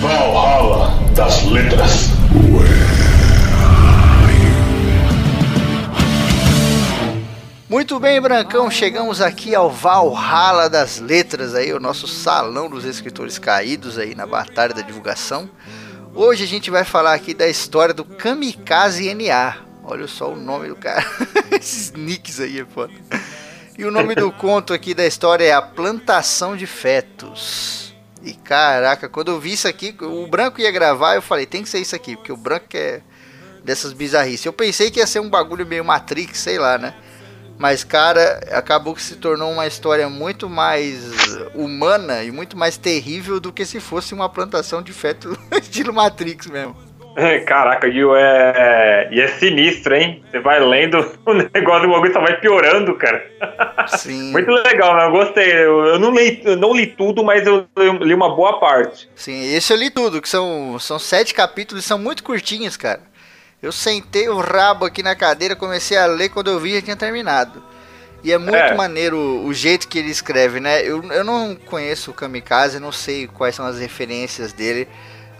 Valhalla 0.00 0.90
das 1.14 1.44
Letras. 1.44 2.10
Muito 7.68 8.00
bem, 8.00 8.20
Brancão, 8.20 8.70
chegamos 8.70 9.20
aqui 9.20 9.54
ao 9.54 9.70
Valhalla 9.70 10.68
das 10.68 10.98
Letras 10.98 11.54
aí, 11.54 11.72
o 11.72 11.80
nosso 11.80 12.08
salão 12.08 12.68
dos 12.68 12.84
escritores 12.84 13.38
caídos 13.38 13.98
aí 13.98 14.16
na 14.16 14.26
batalha 14.26 14.74
da 14.74 14.82
divulgação. 14.82 15.48
Hoje 16.12 16.42
a 16.44 16.46
gente 16.46 16.70
vai 16.70 16.84
falar 16.84 17.14
aqui 17.14 17.34
da 17.34 17.48
história 17.48 17.94
do 17.94 18.04
Kamikaze 18.04 19.12
NA. 19.14 19.63
Olha 19.84 20.06
só 20.06 20.32
o 20.32 20.36
nome 20.36 20.68
do 20.68 20.76
cara. 20.76 21.04
Esses 21.52 21.92
nicks 21.92 22.40
aí 22.40 22.60
é 22.60 22.64
foda. 22.64 22.92
E 23.76 23.84
o 23.84 23.90
nome 23.90 24.14
do 24.14 24.32
conto 24.32 24.72
aqui 24.72 24.94
da 24.94 25.06
história 25.06 25.44
é 25.44 25.52
A 25.52 25.60
Plantação 25.60 26.56
de 26.56 26.66
Fetos. 26.66 27.94
E 28.22 28.32
caraca, 28.32 29.08
quando 29.08 29.30
eu 29.30 29.38
vi 29.38 29.52
isso 29.52 29.68
aqui, 29.68 29.94
o 30.00 30.26
branco 30.26 30.60
ia 30.60 30.70
gravar, 30.70 31.14
eu 31.14 31.22
falei, 31.22 31.44
tem 31.44 31.62
que 31.62 31.68
ser 31.68 31.80
isso 31.80 31.94
aqui, 31.94 32.16
porque 32.16 32.32
o 32.32 32.36
branco 32.36 32.66
é 32.74 33.02
dessas 33.62 33.92
bizarrices. 33.92 34.46
Eu 34.46 34.52
pensei 34.52 34.90
que 34.90 35.00
ia 35.00 35.06
ser 35.06 35.20
um 35.20 35.28
bagulho 35.28 35.66
meio 35.66 35.84
Matrix, 35.84 36.38
sei 36.38 36.58
lá, 36.58 36.78
né? 36.78 36.94
Mas, 37.58 37.84
cara, 37.84 38.40
acabou 38.52 38.94
que 38.94 39.02
se 39.02 39.16
tornou 39.16 39.52
uma 39.52 39.66
história 39.66 40.08
muito 40.08 40.48
mais 40.48 41.12
humana 41.54 42.24
e 42.24 42.30
muito 42.30 42.56
mais 42.56 42.76
terrível 42.76 43.38
do 43.38 43.52
que 43.52 43.64
se 43.64 43.78
fosse 43.78 44.12
uma 44.12 44.28
plantação 44.28 44.82
de 44.82 44.92
feto 44.92 45.38
estilo 45.60 45.92
Matrix 45.92 46.46
mesmo. 46.46 46.76
Caraca, 47.46 47.86
e 47.88 48.00
é, 48.00 49.08
e 49.10 49.20
é 49.20 49.28
sinistro, 49.28 49.94
hein? 49.94 50.24
Você 50.30 50.40
vai 50.40 50.60
lendo, 50.60 50.98
o 51.24 51.34
negócio 51.34 51.82
do 51.82 51.92
bagulho 51.92 52.12
só 52.12 52.20
vai 52.20 52.38
piorando, 52.40 52.94
cara. 52.96 53.24
Sim. 53.98 54.32
Muito 54.32 54.50
legal, 54.50 54.96
né? 54.96 55.06
Eu 55.06 55.10
gostei. 55.10 55.52
Eu, 55.52 55.84
eu 55.86 55.98
não, 55.98 56.14
li, 56.14 56.42
eu 56.44 56.56
não 56.56 56.74
li 56.74 56.86
tudo, 56.86 57.22
mas 57.22 57.46
eu, 57.46 57.66
eu 57.76 57.92
li 57.94 58.14
uma 58.14 58.34
boa 58.34 58.58
parte. 58.58 59.08
Sim, 59.14 59.54
esse 59.54 59.72
eu 59.72 59.76
li 59.76 59.90
tudo, 59.90 60.20
que 60.20 60.28
são, 60.28 60.78
são 60.78 60.98
sete 60.98 61.34
capítulos 61.34 61.84
e 61.84 61.86
são 61.86 61.98
muito 61.98 62.22
curtinhos, 62.24 62.76
cara. 62.76 63.00
Eu 63.62 63.72
sentei 63.72 64.28
o 64.28 64.38
rabo 64.38 64.84
aqui 64.84 65.02
na 65.02 65.16
cadeira, 65.16 65.56
comecei 65.56 65.96
a 65.96 66.06
ler, 66.06 66.28
quando 66.28 66.50
eu 66.50 66.60
vi 66.60 66.74
já 66.74 66.82
tinha 66.82 66.96
terminado. 66.96 67.62
E 68.22 68.32
é 68.32 68.38
muito 68.38 68.56
É. 68.56 68.74
maneiro 68.74 69.18
o 69.18 69.52
jeito 69.52 69.86
que 69.86 69.98
ele 69.98 70.10
escreve, 70.10 70.58
né? 70.58 70.82
Eu, 70.82 71.02
eu 71.12 71.22
não 71.22 71.54
conheço 71.54 72.10
o 72.10 72.14
Kamikaze, 72.14 72.80
não 72.80 72.90
sei 72.90 73.26
quais 73.26 73.54
são 73.54 73.66
as 73.66 73.78
referências 73.78 74.52
dele, 74.52 74.88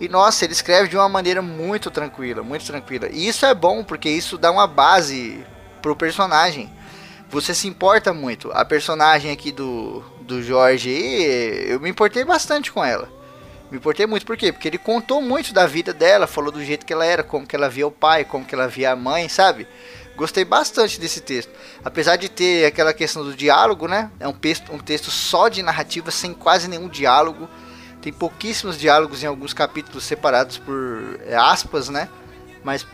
E 0.00 0.08
nossa, 0.08 0.44
ele 0.44 0.52
escreve 0.52 0.88
de 0.88 0.96
uma 0.96 1.08
maneira 1.08 1.40
muito 1.42 1.90
tranquila, 1.90 2.42
muito 2.42 2.64
tranquila. 2.64 3.08
E 3.10 3.28
isso 3.28 3.46
é 3.46 3.54
bom, 3.54 3.84
porque 3.84 4.08
isso 4.08 4.38
dá 4.38 4.50
uma 4.50 4.66
base 4.66 5.44
pro 5.80 5.94
personagem. 5.94 6.70
Você 7.28 7.54
se 7.54 7.68
importa 7.68 8.12
muito. 8.12 8.50
A 8.52 8.64
personagem 8.64 9.30
aqui 9.30 9.52
do, 9.52 10.02
do 10.22 10.42
Jorge 10.42 10.90
eu 10.90 11.80
me 11.80 11.90
importei 11.90 12.24
bastante 12.24 12.72
com 12.72 12.84
ela. 12.84 13.08
Me 13.70 13.78
importei 13.78 14.06
muito, 14.06 14.26
por 14.26 14.36
quê? 14.36 14.52
Porque 14.52 14.68
ele 14.68 14.78
contou 14.78 15.20
muito 15.20 15.52
da 15.52 15.66
vida 15.66 15.92
dela, 15.92 16.26
falou 16.26 16.52
do 16.52 16.64
jeito 16.64 16.86
que 16.86 16.92
ela 16.92 17.04
era, 17.04 17.22
como 17.22 17.46
que 17.46 17.56
ela 17.56 17.68
via 17.68 17.86
o 17.86 17.90
pai, 17.90 18.24
como 18.24 18.44
que 18.44 18.54
ela 18.54 18.68
via 18.68 18.92
a 18.92 18.96
mãe, 18.96 19.28
sabe? 19.28 19.66
Gostei 20.16 20.44
bastante 20.44 21.00
desse 21.00 21.20
texto. 21.20 21.50
Apesar 21.84 22.16
de 22.16 22.28
ter 22.28 22.66
aquela 22.66 22.92
questão 22.92 23.24
do 23.24 23.34
diálogo, 23.34 23.88
né? 23.88 24.10
É 24.20 24.28
um 24.28 24.32
texto, 24.32 24.72
um 24.72 24.78
texto 24.78 25.10
só 25.10 25.48
de 25.48 25.62
narrativa, 25.62 26.10
sem 26.10 26.32
quase 26.32 26.68
nenhum 26.68 26.88
diálogo. 26.88 27.48
Tem 28.00 28.12
pouquíssimos 28.12 28.78
diálogos 28.78 29.22
em 29.22 29.26
alguns 29.26 29.52
capítulos 29.52 30.04
separados 30.04 30.58
por 30.58 31.18
é, 31.26 31.34
aspas, 31.34 31.88
né? 31.88 32.08
Mas 32.62 32.86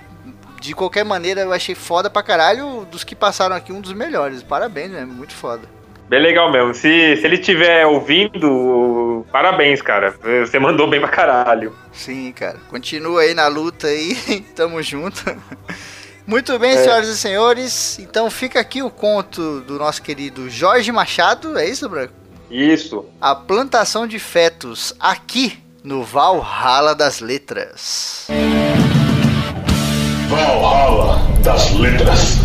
de 0.61 0.75
qualquer 0.75 1.05
maneira 1.05 1.41
eu 1.43 1.53
achei 1.53 1.75
foda 1.75 2.09
pra 2.09 2.23
caralho. 2.23 2.87
Dos 2.91 3.05
que 3.05 3.15
passaram 3.15 3.55
aqui, 3.55 3.73
um 3.73 3.81
dos 3.81 3.93
melhores. 3.93 4.43
Parabéns, 4.43 4.91
né? 4.91 5.05
Muito 5.05 5.35
foda. 5.35 5.69
Bem 6.09 6.21
legal 6.21 6.51
mesmo. 6.51 6.75
Se, 6.75 7.17
se 7.17 7.25
ele 7.25 7.37
estiver 7.37 7.87
ouvindo, 7.87 9.25
parabéns, 9.31 9.81
cara. 9.81 10.13
Você 10.41 10.59
mandou 10.59 10.89
bem 10.89 11.01
pra 11.01 11.09
caralho. 11.09 11.73
Sim, 11.93 12.33
cara. 12.33 12.59
Continua 12.69 13.21
aí 13.21 13.33
na 13.33 13.47
luta 13.47 13.87
aí. 13.87 14.17
Tamo 14.57 14.83
junto. 14.83 15.23
Muito 16.31 16.57
bem, 16.61 16.71
É. 16.71 16.85
senhoras 16.85 17.09
e 17.09 17.19
senhores. 17.19 17.99
Então 17.99 18.31
fica 18.31 18.61
aqui 18.61 18.83
o 18.85 18.89
conto 18.89 19.63
do 19.63 19.81
nosso 19.81 20.01
querido 20.01 20.49
Jorge 20.49 20.93
Machado. 20.93 21.59
É 21.59 21.69
isso, 21.69 21.89
Branco? 21.89 22.13
Isso. 22.49 23.05
A 23.21 23.35
plantação 23.35 24.07
de 24.07 24.21
fetos 24.21 24.95
aqui 25.01 25.59
no 25.83 26.05
Valhalla 26.05 26.95
das 26.95 27.19
Letras. 27.19 28.29
Valhalla 30.29 31.19
das 31.43 31.73
Letras. 31.73 32.39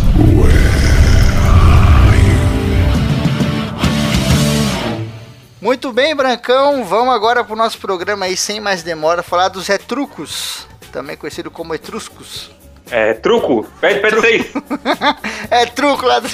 Muito 5.60 5.92
bem, 5.92 6.14
Brancão. 6.14 6.84
Vamos 6.84 7.14
agora 7.14 7.44
pro 7.44 7.56
nosso 7.56 7.78
programa 7.78 8.26
aí, 8.26 8.36
sem 8.36 8.60
mais 8.60 8.82
demora, 8.82 9.22
falar 9.22 9.48
dos 9.48 9.66
retrucos. 9.66 10.66
Também 10.92 11.16
conhecido 11.16 11.50
como 11.50 11.74
etruscos. 11.74 12.50
É, 12.90 13.14
truco. 13.14 13.66
Pede, 13.80 14.00
pede 14.00 14.20
seis. 14.20 14.46
É 15.50 15.66
truco, 15.66 16.04
ladrão. 16.06 16.30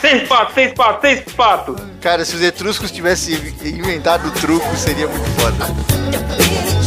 Seis 0.00 0.28
patos, 0.28 0.54
seis 0.54 0.72
patos, 0.74 1.00
seis 1.00 1.20
patos. 1.34 1.76
Cara, 2.00 2.24
se 2.24 2.34
os 2.36 2.42
etruscos 2.42 2.90
tivessem 2.90 3.34
inventado 3.64 4.28
o 4.28 4.30
truco, 4.32 4.76
seria 4.76 5.06
muito 5.06 5.28
foda. 5.40 6.79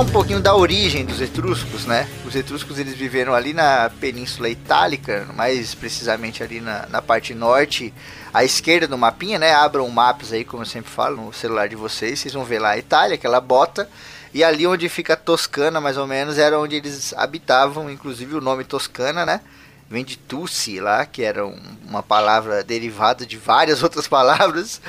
Um 0.00 0.06
pouquinho 0.06 0.40
da 0.40 0.56
origem 0.56 1.04
dos 1.04 1.20
etruscos, 1.20 1.84
né? 1.84 2.08
Os 2.24 2.34
etruscos 2.34 2.78
eles 2.78 2.94
viveram 2.94 3.34
ali 3.34 3.52
na 3.52 3.90
Península 4.00 4.48
Itálica, 4.48 5.28
mais 5.34 5.74
precisamente 5.74 6.42
ali 6.42 6.58
na, 6.58 6.86
na 6.86 7.02
parte 7.02 7.34
norte, 7.34 7.92
à 8.32 8.42
esquerda 8.42 8.88
do 8.88 8.96
mapinha, 8.96 9.38
né? 9.38 9.52
Abram 9.52 9.86
mapas 9.90 10.32
aí, 10.32 10.42
como 10.42 10.62
eu 10.62 10.66
sempre 10.66 10.90
falo, 10.90 11.26
no 11.26 11.32
celular 11.34 11.68
de 11.68 11.76
vocês, 11.76 12.18
vocês 12.18 12.32
vão 12.32 12.46
ver 12.46 12.60
lá 12.60 12.70
a 12.70 12.78
Itália, 12.78 13.16
aquela 13.16 13.42
bota. 13.42 13.90
E 14.32 14.42
ali 14.42 14.66
onde 14.66 14.88
fica 14.88 15.14
Toscana, 15.18 15.82
mais 15.82 15.98
ou 15.98 16.06
menos, 16.06 16.38
era 16.38 16.58
onde 16.58 16.76
eles 16.76 17.12
habitavam, 17.14 17.90
inclusive 17.90 18.34
o 18.34 18.40
nome 18.40 18.64
Toscana, 18.64 19.26
né? 19.26 19.42
Vem 19.90 20.02
de 20.02 20.16
Tussi 20.16 20.80
lá, 20.80 21.04
que 21.04 21.22
era 21.22 21.44
um, 21.44 21.60
uma 21.86 22.02
palavra 22.02 22.64
derivada 22.64 23.26
de 23.26 23.36
várias 23.36 23.82
outras 23.84 24.08
palavras 24.08 24.80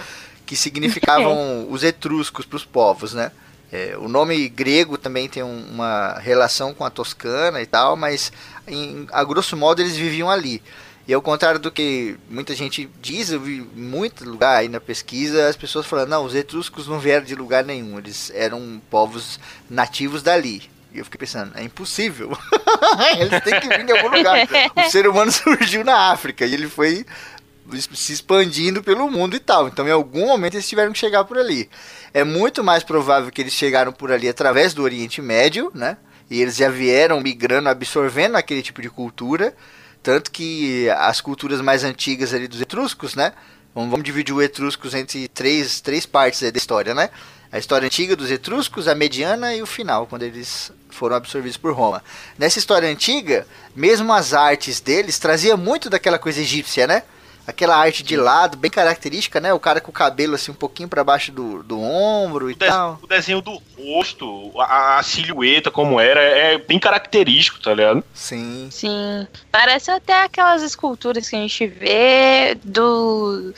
que 0.46 0.56
significavam 0.56 1.68
os 1.70 1.84
etruscos 1.84 2.46
para 2.46 2.56
os 2.56 2.64
povos, 2.64 3.14
né? 3.14 3.30
É, 3.72 3.96
o 3.98 4.08
nome 4.08 4.50
grego 4.50 4.98
também 4.98 5.30
tem 5.30 5.42
um, 5.42 5.66
uma 5.72 6.20
relação 6.20 6.74
com 6.74 6.84
a 6.84 6.90
Toscana 6.90 7.62
e 7.62 7.66
tal, 7.66 7.96
mas 7.96 8.32
em, 8.68 9.08
a 9.12 9.24
grosso 9.24 9.56
modo 9.56 9.82
eles 9.82 9.96
viviam 9.96 10.30
ali. 10.30 10.62
E 11.08 11.14
ao 11.14 11.22
contrário 11.22 11.60
do 11.60 11.72
que 11.72 12.16
muita 12.30 12.54
gente 12.54 12.90
diz, 13.02 13.32
eu 13.32 13.40
vi 13.40 13.62
muito 13.76 14.24
lugar 14.24 14.58
aí 14.58 14.70
na 14.70 14.80
pesquisa, 14.80 15.48
as 15.48 15.56
pessoas 15.56 15.86
falando, 15.86 16.10
não, 16.10 16.26
os 16.26 16.36
etruscos 16.36 16.88
não 16.88 17.00
vieram 17.00 17.26
de 17.26 17.34
lugar 17.34 17.64
nenhum, 17.64 17.98
eles 17.98 18.32
eram 18.36 18.82
povos 18.90 19.40
nativos 19.70 20.22
dali. 20.22 20.70
E 20.94 21.00
eu 21.00 21.06
fiquei 21.06 21.20
pensando, 21.20 21.58
é 21.58 21.64
impossível. 21.64 22.38
eles 23.18 23.44
têm 23.44 23.60
que 23.62 23.68
vir 23.70 23.86
de 23.86 23.94
algum 23.94 24.16
lugar. 24.16 24.48
O 24.76 24.90
ser 24.90 25.08
humano 25.08 25.32
surgiu 25.34 25.84
na 25.86 26.12
África 26.12 26.46
e 26.46 26.54
ele 26.54 26.68
foi 26.68 27.06
se 27.94 28.14
expandindo 28.14 28.84
pelo 28.84 29.10
mundo 29.10 29.36
e 29.36 29.40
tal. 29.40 29.68
Então, 29.68 29.88
em 29.88 29.92
algum 29.92 30.28
momento, 30.28 30.56
eles 30.56 30.68
tiveram 30.68 30.92
que 30.92 31.00
chegar 31.00 31.24
por 31.24 31.38
ali. 31.38 31.70
É 32.14 32.24
muito 32.24 32.64
mais 32.64 32.84
provável 32.84 33.32
que 33.32 33.42
eles 33.42 33.54
chegaram 33.54 33.92
por 33.92 34.12
ali 34.12 34.28
através 34.28 34.74
do 34.74 34.84
Oriente 34.84 35.22
Médio, 35.22 35.72
né? 35.74 35.98
E 36.30 36.42
eles 36.42 36.56
já 36.56 36.70
vieram 36.70 37.20
migrando, 37.20 37.70
absorvendo 37.70 38.36
aquele 38.36 38.62
tipo 38.62 38.82
de 38.82 38.90
cultura. 38.90 39.56
Tanto 40.02 40.32
que 40.32 40.90
as 40.90 41.22
culturas 41.22 41.62
mais 41.62 41.84
antigas 41.84 42.34
ali 42.34 42.48
dos 42.48 42.60
etruscos, 42.60 43.16
né? 43.16 43.34
Vamos 43.74 44.04
dividir 44.04 44.34
o 44.34 44.42
etruscos 44.42 44.94
entre 44.94 45.28
três, 45.28 45.80
três 45.80 46.06
partes 46.06 46.42
da 46.42 46.58
história, 46.58 46.94
né? 46.94 47.10
A 47.52 47.60
história 47.60 47.86
antiga 47.86 48.16
dos 48.16 48.32
etruscos, 48.32 48.88
a 48.88 48.96
mediana 48.96 49.54
e 49.54 49.62
o 49.62 49.66
final, 49.66 50.08
quando 50.08 50.24
eles 50.24 50.72
foram 50.90 51.18
absorvidos 51.18 51.58
por 51.58 51.74
Roma. 51.74 52.02
Nessa 52.38 52.60
história 52.60 52.90
antiga, 52.90 53.46
mesmo 53.76 54.12
as 54.14 54.34
artes 54.34 54.80
deles 54.80 55.20
trazia 55.20 55.58
muito 55.58 55.90
daquela 55.90 56.18
coisa 56.18 56.40
egípcia, 56.40 56.88
né? 56.88 57.04
Aquela 57.46 57.78
arte 57.78 58.04
de 58.04 58.16
lado, 58.16 58.58
bem 58.58 58.72
característica, 58.72 59.40
né? 59.40 59.54
O 59.54 59.60
cara 59.60 59.82
com 59.82 59.92
o 59.92 59.94
cabelo 59.94 60.36
assim 60.36 60.52
um 60.52 60.56
pouquinho 60.56 60.90
para 60.90 61.04
baixo 61.04 61.32
do, 61.32 61.64
do 61.64 61.80
ombro 61.80 62.50
e 62.50 62.54
o 62.54 62.56
tal. 62.56 63.00
O 63.02 63.08
desenho 63.08 63.42
do 63.42 63.62
rosto, 63.78 64.52
a, 64.60 65.00
a, 65.00 65.04
silhueta 65.04 65.72
como 65.72 66.00
era, 66.00 66.22
é 66.22 66.58
bem 66.58 66.80
característico, 66.80 67.62
tá 67.62 67.74
ligado? 67.74 68.04
Sim. 68.14 68.70
Sim. 68.72 69.28
Parece 69.52 69.92
até 69.92 70.24
aquelas 70.24 70.62
esculturas 70.62 71.30
que 71.30 71.36
a 71.36 71.40
gente 71.40 71.68
vê 71.68 72.58
do 72.64 73.54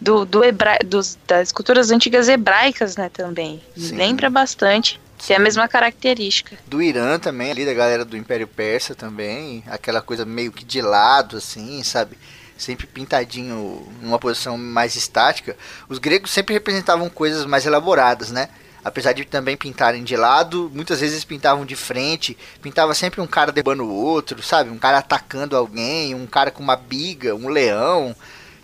do, 0.00 0.24
do 0.24 0.44
hebra... 0.44 0.78
Dos, 0.84 1.18
das 1.26 1.48
esculturas 1.48 1.90
antigas 1.90 2.28
hebraicas, 2.28 2.96
né, 2.96 3.08
também. 3.08 3.62
Sim. 3.76 3.96
Lembra 3.96 4.28
bastante. 4.28 5.00
Tem 5.26 5.34
é 5.34 5.38
a 5.38 5.42
mesma 5.42 5.66
característica. 5.66 6.56
Do 6.66 6.82
Irã 6.82 7.18
também, 7.18 7.50
ali 7.50 7.64
da 7.64 7.72
galera 7.72 8.04
do 8.04 8.16
Império 8.16 8.46
Persa 8.46 8.94
também. 8.94 9.64
Aquela 9.66 10.02
coisa 10.02 10.24
meio 10.24 10.52
que 10.52 10.64
de 10.64 10.82
lado, 10.82 11.38
assim, 11.38 11.82
sabe? 11.82 12.18
Sempre 12.56 12.86
pintadinho 12.86 13.86
numa 14.00 14.18
posição 14.18 14.56
mais 14.56 14.96
estática, 14.96 15.56
os 15.88 15.98
gregos 15.98 16.30
sempre 16.30 16.54
representavam 16.54 17.08
coisas 17.08 17.44
mais 17.44 17.66
elaboradas, 17.66 18.30
né? 18.30 18.48
Apesar 18.84 19.12
de 19.12 19.24
também 19.24 19.56
pintarem 19.56 20.04
de 20.04 20.16
lado, 20.16 20.70
muitas 20.72 21.00
vezes 21.00 21.24
pintavam 21.24 21.66
de 21.66 21.74
frente, 21.74 22.38
pintava 22.62 22.94
sempre 22.94 23.20
um 23.20 23.26
cara 23.26 23.50
derrubando 23.50 23.84
o 23.84 23.92
outro, 23.92 24.40
sabe? 24.42 24.70
Um 24.70 24.78
cara 24.78 24.98
atacando 24.98 25.56
alguém, 25.56 26.14
um 26.14 26.26
cara 26.26 26.52
com 26.52 26.62
uma 26.62 26.76
biga, 26.76 27.34
um 27.34 27.48
leão. 27.48 28.14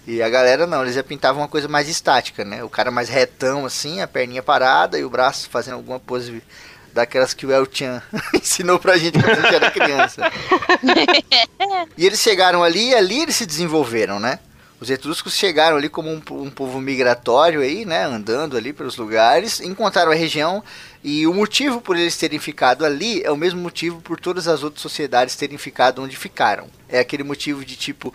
E 0.07 0.23
a 0.23 0.29
galera 0.29 0.67
não, 0.67 0.83
eles 0.83 0.95
já 0.95 1.03
pintavam 1.03 1.43
uma 1.43 1.49
coisa 1.49 1.67
mais 1.67 1.89
estática, 1.89 2.45
né? 2.45 2.63
O 2.63 2.69
cara 2.69 2.91
mais 2.91 3.09
retão 3.09 3.67
assim, 3.67 4.01
a 4.01 4.07
perninha 4.07 4.43
parada 4.43 4.97
e 4.97 5.05
o 5.05 5.11
braço 5.11 5.51
fazendo 5.51 5.75
alguma 5.75 5.99
pose 5.99 6.41
daquelas 6.93 7.35
que 7.35 7.47
o 7.47 7.53
El 7.53 7.67
Chan 7.71 8.03
ensinou 8.35 8.79
pra 8.79 8.97
gente 8.97 9.19
quando 9.19 9.31
a 9.31 9.43
gente 9.43 9.55
era 9.55 9.71
criança. 9.71 10.33
e 11.97 12.07
eles 12.07 12.21
chegaram 12.21 12.63
ali 12.63 12.91
e 12.91 12.95
ali 12.95 13.23
eles 13.23 13.37
se 13.37 13.47
desenvolveram, 13.47 14.21
né? 14.21 14.39
Os 14.83 14.91
etruscos 14.91 15.37
chegaram 15.37 15.77
ali 15.77 15.89
como 15.89 16.11
um, 16.11 16.21
um, 16.43 16.51
povo 16.51 16.81
migratório 16.81 17.61
aí, 17.61 17.85
né, 17.85 18.03
andando 18.03 18.57
ali 18.57 18.73
pelos 18.73 18.97
lugares, 18.97 19.61
encontraram 19.61 20.11
a 20.11 20.15
região 20.15 20.61
e 21.05 21.25
o 21.25 21.33
motivo 21.33 21.81
por 21.81 21.97
eles 21.97 22.17
terem 22.17 22.41
ficado 22.41 22.85
ali 22.85 23.23
é 23.23 23.31
o 23.31 23.37
mesmo 23.37 23.61
motivo 23.61 24.01
por 24.01 24.19
todas 24.19 24.49
as 24.49 24.65
outras 24.65 24.83
sociedades 24.83 25.37
terem 25.37 25.57
ficado 25.57 26.03
onde 26.03 26.17
ficaram. 26.17 26.67
É 26.89 26.99
aquele 26.99 27.23
motivo 27.23 27.65
de 27.65 27.77
tipo, 27.77 28.13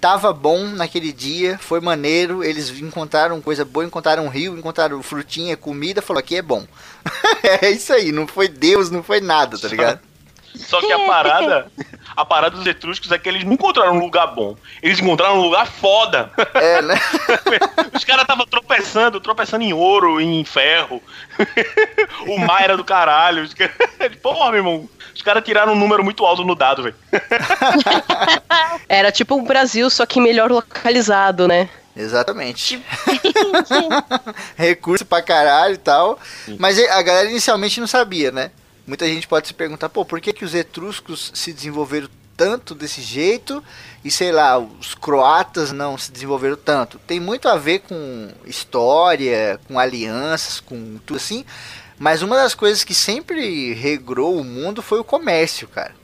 tava 0.00 0.32
bom 0.32 0.64
naquele 0.68 1.12
dia, 1.12 1.58
foi 1.58 1.80
maneiro, 1.80 2.42
eles 2.42 2.70
encontraram 2.70 3.40
coisa 3.40 3.64
boa, 3.64 3.84
encontraram 3.84 4.24
um 4.24 4.28
rio, 4.28 4.58
encontraram 4.58 5.02
frutinha, 5.02 5.56
comida, 5.56 6.00
falou 6.00 6.20
aqui 6.20 6.36
é 6.36 6.42
bom. 6.42 6.66
é 7.62 7.70
isso 7.70 7.92
aí, 7.92 8.10
não 8.10 8.26
foi 8.26 8.48
Deus, 8.48 8.90
não 8.90 9.02
foi 9.02 9.20
nada, 9.20 9.58
tá 9.58 9.68
ligado? 9.68 10.00
Só 10.54 10.80
que 10.80 10.92
a 10.92 10.98
parada, 11.06 11.70
a 12.16 12.24
parada 12.24 12.56
dos 12.56 12.66
etruscos 12.66 13.10
é 13.12 13.18
que 13.18 13.28
eles 13.28 13.44
não 13.44 13.52
encontraram 13.52 13.94
um 13.96 14.00
lugar 14.00 14.26
bom. 14.28 14.56
Eles 14.82 14.98
encontraram 14.98 15.38
um 15.38 15.42
lugar 15.42 15.66
foda. 15.66 16.30
É, 16.54 16.82
né? 16.82 16.94
Os 17.94 18.04
caras 18.04 18.22
estavam 18.22 18.46
tropeçando, 18.46 19.20
tropeçando 19.20 19.62
em 19.62 19.72
ouro, 19.72 20.20
em 20.20 20.44
ferro. 20.44 21.00
o 22.26 22.38
mar 22.38 22.62
era 22.62 22.76
do 22.76 22.84
caralho. 22.84 23.48
Porra, 24.22 24.50
meu 24.50 24.58
irmão. 24.58 24.88
Os 25.14 25.22
caras 25.22 25.44
tiraram 25.44 25.72
um 25.72 25.78
número 25.78 26.04
muito 26.04 26.24
alto 26.24 26.44
no 26.44 26.54
dado, 26.54 26.82
velho. 26.82 26.96
Era 28.88 29.12
tipo 29.12 29.36
o 29.36 29.42
Brasil, 29.42 29.88
só 29.90 30.06
que 30.06 30.20
melhor 30.20 30.50
localizado, 30.50 31.46
né? 31.46 31.68
Exatamente. 31.96 32.82
Recurso 34.56 35.04
pra 35.04 35.22
caralho 35.22 35.74
e 35.74 35.78
tal. 35.78 36.18
Mas 36.58 36.78
a 36.78 37.02
galera 37.02 37.30
inicialmente 37.30 37.80
não 37.80 37.86
sabia, 37.86 38.30
né? 38.30 38.50
Muita 38.86 39.06
gente 39.06 39.28
pode 39.28 39.46
se 39.46 39.54
perguntar, 39.54 39.88
pô, 39.88 40.04
por 40.04 40.20
que, 40.20 40.32
que 40.32 40.44
os 40.44 40.54
etruscos 40.54 41.30
se 41.34 41.52
desenvolveram 41.52 42.08
tanto 42.36 42.74
desse 42.74 43.02
jeito 43.02 43.62
e 44.02 44.10
sei 44.10 44.32
lá, 44.32 44.58
os 44.58 44.94
croatas 44.94 45.72
não 45.72 45.98
se 45.98 46.10
desenvolveram 46.10 46.56
tanto. 46.56 46.98
Tem 47.06 47.20
muito 47.20 47.46
a 47.48 47.56
ver 47.56 47.80
com 47.80 48.30
história, 48.46 49.60
com 49.68 49.78
alianças, 49.78 50.58
com 50.58 50.98
tudo 51.04 51.18
assim. 51.18 51.44
Mas 52.00 52.22
uma 52.22 52.34
das 52.34 52.54
coisas 52.54 52.82
que 52.82 52.94
sempre 52.94 53.74
regrou 53.74 54.40
o 54.40 54.42
mundo 54.42 54.80
foi 54.80 54.98
o 54.98 55.04
comércio, 55.04 55.68
cara. 55.68 55.94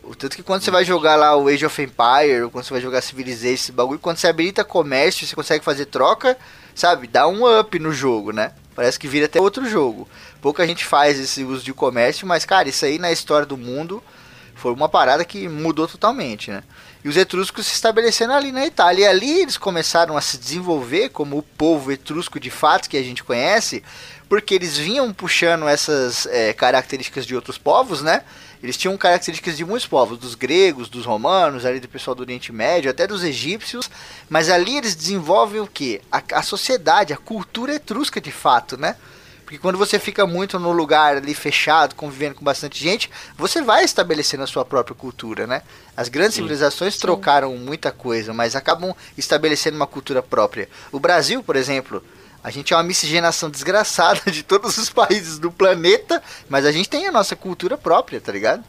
O 0.00 0.14
tanto 0.14 0.36
que 0.36 0.42
quando 0.42 0.62
você 0.62 0.70
vai 0.70 0.84
jogar 0.84 1.16
lá 1.16 1.36
o 1.36 1.48
Age 1.48 1.66
of 1.66 1.82
Empire, 1.82 2.42
ou 2.44 2.50
quando 2.50 2.64
você 2.64 2.72
vai 2.72 2.80
jogar 2.80 3.02
Civilization, 3.02 3.54
esse 3.54 3.72
bagulho, 3.72 3.98
quando 3.98 4.18
você 4.18 4.28
habilita 4.28 4.62
comércio, 4.62 5.26
você 5.26 5.34
consegue 5.34 5.64
fazer 5.64 5.86
troca, 5.86 6.38
sabe? 6.76 7.08
Dá 7.08 7.26
um 7.26 7.58
up 7.58 7.76
no 7.80 7.92
jogo, 7.92 8.30
né? 8.30 8.52
Parece 8.72 9.00
que 9.00 9.08
vira 9.08 9.26
até 9.26 9.40
outro 9.40 9.68
jogo. 9.68 10.08
Pouca 10.40 10.64
gente 10.64 10.84
faz 10.84 11.18
esse 11.18 11.42
uso 11.42 11.64
de 11.64 11.74
comércio, 11.74 12.24
mas, 12.24 12.44
cara, 12.44 12.68
isso 12.68 12.84
aí 12.84 12.96
na 12.96 13.10
história 13.10 13.44
do 13.44 13.56
mundo 13.56 14.00
foi 14.54 14.72
uma 14.72 14.88
parada 14.88 15.24
que 15.24 15.48
mudou 15.48 15.88
totalmente, 15.88 16.52
né? 16.52 16.62
E 17.04 17.08
os 17.08 17.16
etruscos 17.16 17.66
se 17.66 17.74
estabeleceram 17.74 18.34
ali 18.34 18.52
na 18.52 18.64
Itália. 18.64 19.04
E 19.04 19.08
ali 19.08 19.40
eles 19.40 19.56
começaram 19.56 20.16
a 20.16 20.20
se 20.20 20.38
desenvolver 20.38 21.08
como 21.08 21.38
o 21.38 21.42
povo 21.42 21.90
etrusco 21.90 22.38
de 22.38 22.50
fato 22.50 22.88
que 22.88 22.96
a 22.96 23.02
gente 23.02 23.24
conhece, 23.24 23.82
porque 24.28 24.54
eles 24.54 24.78
vinham 24.78 25.12
puxando 25.12 25.68
essas 25.68 26.26
é, 26.26 26.52
características 26.52 27.26
de 27.26 27.34
outros 27.34 27.58
povos, 27.58 28.02
né? 28.02 28.22
Eles 28.62 28.76
tinham 28.76 28.96
características 28.96 29.56
de 29.56 29.64
muitos 29.64 29.88
povos, 29.88 30.16
dos 30.16 30.36
gregos, 30.36 30.88
dos 30.88 31.04
romanos, 31.04 31.66
ali 31.66 31.80
do 31.80 31.88
pessoal 31.88 32.14
do 32.14 32.20
Oriente 32.20 32.52
Médio, 32.52 32.90
até 32.90 33.08
dos 33.08 33.24
egípcios, 33.24 33.90
mas 34.30 34.48
ali 34.48 34.76
eles 34.76 34.94
desenvolvem 34.94 35.60
o 35.60 35.66
que? 35.66 36.00
A, 36.10 36.22
a 36.34 36.42
sociedade, 36.42 37.12
a 37.12 37.16
cultura 37.16 37.74
etrusca 37.74 38.20
de 38.20 38.30
fato, 38.30 38.76
né? 38.76 38.94
Porque 39.52 39.60
quando 39.60 39.76
você 39.76 39.98
fica 39.98 40.26
muito 40.26 40.58
no 40.58 40.72
lugar 40.72 41.18
ali 41.18 41.34
fechado, 41.34 41.94
convivendo 41.94 42.36
com 42.36 42.42
bastante 42.42 42.82
gente, 42.82 43.10
você 43.36 43.60
vai 43.60 43.84
estabelecendo 43.84 44.42
a 44.42 44.46
sua 44.46 44.64
própria 44.64 44.96
cultura, 44.96 45.46
né? 45.46 45.60
As 45.94 46.08
grandes 46.08 46.36
Sim. 46.36 46.40
civilizações 46.40 46.94
Sim. 46.94 47.00
trocaram 47.00 47.54
muita 47.58 47.92
coisa, 47.92 48.32
mas 48.32 48.56
acabam 48.56 48.94
estabelecendo 49.14 49.76
uma 49.76 49.86
cultura 49.86 50.22
própria. 50.22 50.70
O 50.90 50.98
Brasil, 50.98 51.42
por 51.42 51.54
exemplo, 51.54 52.02
a 52.42 52.50
gente 52.50 52.72
é 52.72 52.76
uma 52.78 52.82
miscigenação 52.82 53.50
desgraçada 53.50 54.22
de 54.32 54.42
todos 54.42 54.78
os 54.78 54.88
países 54.90 55.38
do 55.38 55.52
planeta, 55.52 56.22
mas 56.48 56.64
a 56.64 56.72
gente 56.72 56.88
tem 56.88 57.06
a 57.06 57.12
nossa 57.12 57.36
cultura 57.36 57.76
própria, 57.76 58.22
tá 58.22 58.32
ligado? 58.32 58.64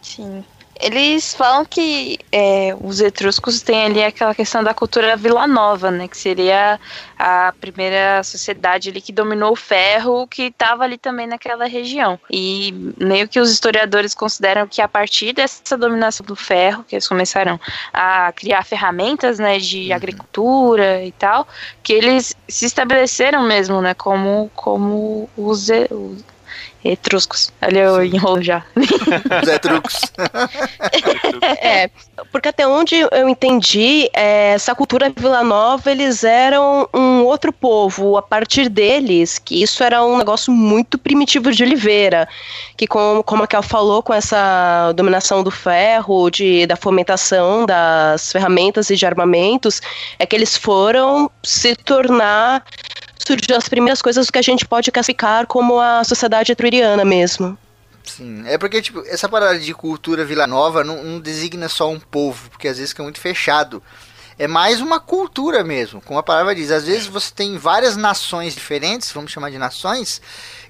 Sim. 0.00 0.42
Eles 0.80 1.34
falam 1.34 1.64
que 1.64 2.18
é, 2.32 2.76
os 2.80 3.00
etruscos 3.00 3.62
têm 3.62 3.86
ali 3.86 4.02
aquela 4.02 4.34
questão 4.34 4.62
da 4.62 4.74
cultura 4.74 5.16
Vila 5.16 5.46
Nova, 5.46 5.90
né? 5.90 6.08
Que 6.08 6.16
seria 6.16 6.80
a 7.18 7.54
primeira 7.60 8.22
sociedade 8.22 8.90
ali 8.90 9.00
que 9.00 9.12
dominou 9.12 9.52
o 9.52 9.56
ferro, 9.56 10.26
que 10.26 10.44
estava 10.44 10.84
ali 10.84 10.98
também 10.98 11.26
naquela 11.26 11.66
região. 11.66 12.18
E 12.30 12.74
meio 12.98 13.28
que 13.28 13.38
os 13.38 13.50
historiadores 13.50 14.14
consideram 14.14 14.66
que 14.66 14.82
a 14.82 14.88
partir 14.88 15.32
dessa 15.32 15.76
dominação 15.76 16.26
do 16.26 16.34
ferro, 16.34 16.84
que 16.84 16.96
eles 16.96 17.06
começaram 17.06 17.58
a 17.92 18.32
criar 18.32 18.64
ferramentas, 18.64 19.38
né, 19.38 19.58
de 19.58 19.88
uhum. 19.88 19.96
agricultura 19.96 21.04
e 21.04 21.12
tal, 21.12 21.46
que 21.82 21.92
eles 21.92 22.34
se 22.48 22.66
estabeleceram 22.66 23.42
mesmo, 23.42 23.80
né, 23.80 23.94
como 23.94 24.50
como 24.54 25.28
os, 25.36 25.68
os 25.90 26.33
Etruscos. 26.84 27.50
Ali 27.60 27.78
eu 27.78 28.04
enrolo 28.04 28.42
já. 28.42 28.62
Zé 29.44 29.58
Trucos. 29.58 30.00
É, 31.60 31.88
porque 32.32 32.48
até 32.48 32.66
onde 32.66 32.96
eu 32.96 33.28
entendi, 33.28 34.08
é, 34.12 34.52
essa 34.54 34.74
cultura 34.74 35.12
Vila 35.14 35.42
Nova, 35.42 35.90
eles 35.90 36.24
eram 36.24 36.88
um 36.92 37.22
outro 37.24 37.52
povo. 37.52 38.16
A 38.16 38.22
partir 38.22 38.68
deles, 38.68 39.38
que 39.38 39.62
isso 39.62 39.82
era 39.82 40.04
um 40.04 40.16
negócio 40.16 40.52
muito 40.52 40.98
primitivo 40.98 41.50
de 41.52 41.62
Oliveira. 41.62 42.28
Que, 42.76 42.86
como, 42.86 43.22
como 43.22 43.42
a 43.42 43.46
Kel 43.46 43.62
falou, 43.62 44.02
com 44.02 44.12
essa 44.12 44.92
dominação 44.92 45.42
do 45.42 45.50
ferro, 45.50 46.30
de, 46.30 46.66
da 46.66 46.76
fomentação 46.76 47.66
das 47.66 48.32
ferramentas 48.32 48.90
e 48.90 48.96
de 48.96 49.06
armamentos, 49.06 49.80
é 50.18 50.26
que 50.26 50.34
eles 50.34 50.56
foram 50.56 51.30
se 51.42 51.74
tornar 51.76 52.64
surgiu 53.18 53.56
as 53.56 53.68
primeiras 53.68 54.02
coisas 54.02 54.30
que 54.30 54.38
a 54.38 54.42
gente 54.42 54.66
pode 54.66 54.90
classificar 54.90 55.46
como 55.46 55.80
a 55.80 56.04
sociedade 56.04 56.52
etruriana 56.52 57.04
mesmo. 57.04 57.58
Sim, 58.04 58.44
é 58.46 58.58
porque, 58.58 58.82
tipo, 58.82 59.02
essa 59.06 59.28
parada 59.28 59.58
de 59.58 59.72
cultura 59.72 60.24
Vila 60.24 60.46
Nova 60.46 60.84
não, 60.84 61.02
não 61.02 61.20
designa 61.20 61.68
só 61.68 61.90
um 61.90 61.98
povo, 61.98 62.50
porque 62.50 62.68
às 62.68 62.76
vezes 62.76 62.90
fica 62.90 63.02
muito 63.02 63.18
fechado. 63.18 63.82
É 64.38 64.48
mais 64.48 64.80
uma 64.80 64.98
cultura 64.98 65.62
mesmo, 65.62 66.00
como 66.00 66.18
a 66.18 66.22
palavra 66.22 66.54
diz. 66.54 66.70
Às 66.70 66.84
vezes 66.84 67.06
você 67.06 67.32
tem 67.32 67.56
várias 67.56 67.96
nações 67.96 68.54
diferentes, 68.54 69.12
vamos 69.12 69.30
chamar 69.30 69.50
de 69.50 69.58
nações, 69.58 70.20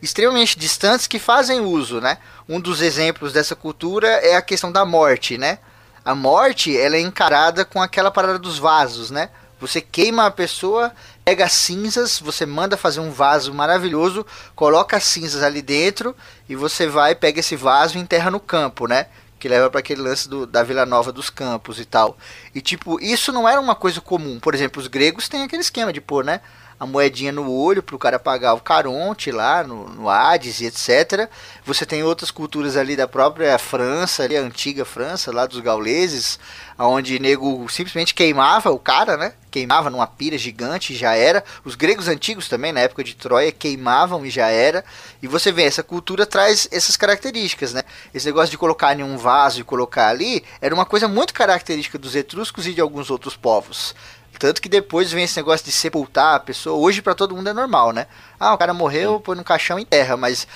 extremamente 0.02 0.58
distantes 0.58 1.06
que 1.06 1.18
fazem 1.18 1.60
uso, 1.60 2.00
né? 2.00 2.18
Um 2.48 2.60
dos 2.60 2.82
exemplos 2.82 3.32
dessa 3.32 3.56
cultura 3.56 4.06
é 4.06 4.36
a 4.36 4.42
questão 4.42 4.70
da 4.70 4.84
morte, 4.84 5.38
né? 5.38 5.58
A 6.04 6.14
morte, 6.14 6.76
ela 6.76 6.96
é 6.96 7.00
encarada 7.00 7.64
com 7.64 7.80
aquela 7.80 8.10
parada 8.10 8.38
dos 8.38 8.58
vasos, 8.58 9.10
né? 9.10 9.30
Você 9.58 9.80
queima 9.80 10.26
a 10.26 10.30
pessoa, 10.30 10.92
pega 11.24 11.48
cinzas, 11.48 12.18
você 12.18 12.44
manda 12.44 12.76
fazer 12.76 13.00
um 13.00 13.10
vaso 13.10 13.54
maravilhoso, 13.54 14.26
coloca 14.54 14.96
as 14.96 15.04
cinzas 15.04 15.42
ali 15.42 15.62
dentro 15.62 16.14
e 16.48 16.54
você 16.54 16.86
vai, 16.86 17.14
pega 17.14 17.40
esse 17.40 17.56
vaso 17.56 17.96
e 17.96 18.00
enterra 18.00 18.30
no 18.30 18.38
campo, 18.38 18.86
né? 18.86 19.06
Que 19.38 19.48
leva 19.48 19.70
para 19.70 19.80
aquele 19.80 20.02
lance 20.02 20.28
do, 20.28 20.46
da 20.46 20.62
Vila 20.62 20.84
Nova 20.84 21.10
dos 21.10 21.30
Campos 21.30 21.80
e 21.80 21.84
tal. 21.84 22.16
E 22.54 22.60
tipo, 22.60 23.00
isso 23.00 23.32
não 23.32 23.48
era 23.48 23.60
uma 23.60 23.74
coisa 23.74 24.00
comum. 24.00 24.38
Por 24.38 24.54
exemplo, 24.54 24.80
os 24.80 24.86
gregos 24.86 25.28
têm 25.28 25.42
aquele 25.42 25.62
esquema 25.62 25.92
de 25.92 26.00
pôr, 26.00 26.24
né? 26.24 26.40
A 26.78 26.86
moedinha 26.86 27.32
no 27.32 27.50
olho 27.50 27.82
para 27.82 27.96
o 27.96 27.98
cara 27.98 28.18
pagar 28.18 28.54
o 28.54 28.60
caronte 28.60 29.30
lá 29.30 29.62
no, 29.62 29.88
no 29.88 30.08
Hades 30.08 30.60
e 30.60 30.66
etc. 30.66 31.28
Você 31.64 31.86
tem 31.86 32.02
outras 32.02 32.30
culturas 32.30 32.76
ali 32.76 32.96
da 32.96 33.08
própria 33.08 33.56
França, 33.58 34.24
ali, 34.24 34.36
a 34.36 34.40
antiga 34.40 34.84
França, 34.84 35.32
lá 35.32 35.46
dos 35.46 35.60
gauleses, 35.60 36.38
onde 36.78 37.18
nego 37.18 37.68
simplesmente 37.68 38.14
queimava 38.14 38.70
o 38.70 38.78
cara, 38.78 39.16
né? 39.16 39.34
Queimava 39.50 39.88
numa 39.88 40.06
pira 40.06 40.36
gigante 40.36 40.96
já 40.96 41.14
era. 41.14 41.44
Os 41.64 41.76
gregos 41.76 42.08
antigos 42.08 42.48
também, 42.48 42.72
na 42.72 42.80
época 42.80 43.04
de 43.04 43.14
Troia, 43.14 43.52
queimavam 43.52 44.26
e 44.26 44.30
já 44.30 44.48
era. 44.48 44.84
E 45.22 45.28
você 45.28 45.52
vê, 45.52 45.62
essa 45.62 45.82
cultura 45.82 46.26
traz 46.26 46.68
essas 46.72 46.96
características, 46.96 47.72
né? 47.72 47.82
Esse 48.12 48.26
negócio 48.26 48.50
de 48.50 48.58
colocar 48.58 48.98
em 48.98 49.02
um 49.02 49.16
vaso 49.16 49.60
e 49.60 49.64
colocar 49.64 50.08
ali 50.08 50.42
era 50.60 50.74
uma 50.74 50.84
coisa 50.84 51.06
muito 51.06 51.32
característica 51.32 51.98
dos 51.98 52.16
etruscos 52.16 52.66
e 52.66 52.74
de 52.74 52.80
alguns 52.80 53.10
outros 53.10 53.36
povos. 53.36 53.94
Tanto 54.38 54.60
que 54.60 54.68
depois 54.68 55.12
vem 55.12 55.24
esse 55.24 55.36
negócio 55.36 55.64
de 55.64 55.72
sepultar 55.72 56.36
a 56.36 56.40
pessoa. 56.40 56.76
Hoje 56.76 57.00
para 57.00 57.14
todo 57.14 57.34
mundo 57.34 57.48
é 57.48 57.52
normal, 57.52 57.92
né? 57.92 58.06
Ah, 58.38 58.52
o 58.52 58.58
cara 58.58 58.74
morreu, 58.74 59.20
põe 59.20 59.36
no 59.36 59.44
caixão 59.44 59.78
e 59.78 59.82
enterra. 59.82 60.16
Mas 60.16 60.46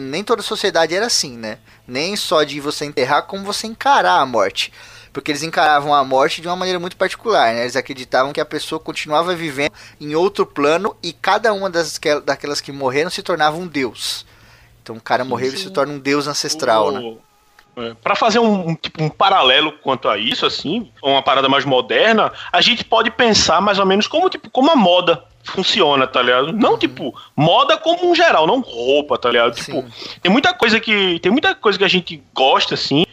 nem 0.00 0.24
toda 0.24 0.42
sociedade 0.42 0.94
era 0.94 1.06
assim, 1.06 1.36
né? 1.36 1.58
Nem 1.86 2.16
só 2.16 2.42
de 2.42 2.60
você 2.60 2.84
enterrar, 2.84 3.22
como 3.22 3.44
você 3.44 3.66
encarar 3.66 4.20
a 4.20 4.26
morte 4.26 4.72
porque 5.14 5.30
eles 5.30 5.44
encaravam 5.44 5.94
a 5.94 6.02
morte 6.02 6.42
de 6.42 6.48
uma 6.48 6.56
maneira 6.56 6.80
muito 6.80 6.96
particular, 6.96 7.54
né? 7.54 7.62
Eles 7.62 7.76
acreditavam 7.76 8.32
que 8.32 8.40
a 8.40 8.44
pessoa 8.44 8.80
continuava 8.80 9.32
vivendo 9.32 9.70
em 10.00 10.16
outro 10.16 10.44
plano 10.44 10.96
e 11.00 11.12
cada 11.12 11.52
uma 11.52 11.70
das, 11.70 12.00
daquelas 12.24 12.60
que 12.60 12.72
morreram 12.72 13.08
se 13.08 13.22
tornava 13.22 13.56
um 13.56 13.68
deus. 13.68 14.26
Então 14.82 14.96
o 14.96 15.00
cara 15.00 15.24
morreu 15.24 15.54
e 15.54 15.56
se 15.56 15.70
torna 15.70 15.92
um 15.92 16.00
deus 16.00 16.26
ancestral, 16.26 16.88
o... 16.88 16.90
né? 16.90 17.16
É, 17.76 17.94
para 18.02 18.14
fazer 18.14 18.38
um, 18.38 18.68
um, 18.68 18.74
tipo, 18.74 19.02
um 19.02 19.08
paralelo 19.08 19.72
quanto 19.72 20.08
a 20.08 20.16
isso, 20.16 20.46
assim, 20.46 20.90
uma 21.02 21.22
parada 21.22 21.48
mais 21.48 21.64
moderna, 21.64 22.32
a 22.52 22.60
gente 22.60 22.84
pode 22.84 23.10
pensar 23.10 23.60
mais 23.60 23.78
ou 23.78 23.86
menos 23.86 24.06
como, 24.06 24.30
tipo, 24.30 24.48
como 24.48 24.70
a 24.70 24.76
moda 24.76 25.24
funciona, 25.42 26.06
tá 26.06 26.22
ligado? 26.22 26.52
Não, 26.52 26.72
uhum. 26.72 26.78
tipo, 26.78 27.14
moda 27.36 27.76
como 27.76 28.10
um 28.10 28.14
geral, 28.14 28.46
não 28.46 28.60
roupa, 28.60 29.18
tá 29.18 29.30
ligado? 29.30 29.54
Sim. 29.54 29.82
Tipo, 29.82 29.84
tem 30.22 30.32
muita 30.32 30.54
coisa 30.54 30.80
que. 30.80 31.18
Tem 31.20 31.30
muita 31.30 31.54
coisa 31.54 31.78
que 31.78 31.84
a 31.84 31.88
gente 31.88 32.22
gosta, 32.32 32.74
assim, 32.74 33.04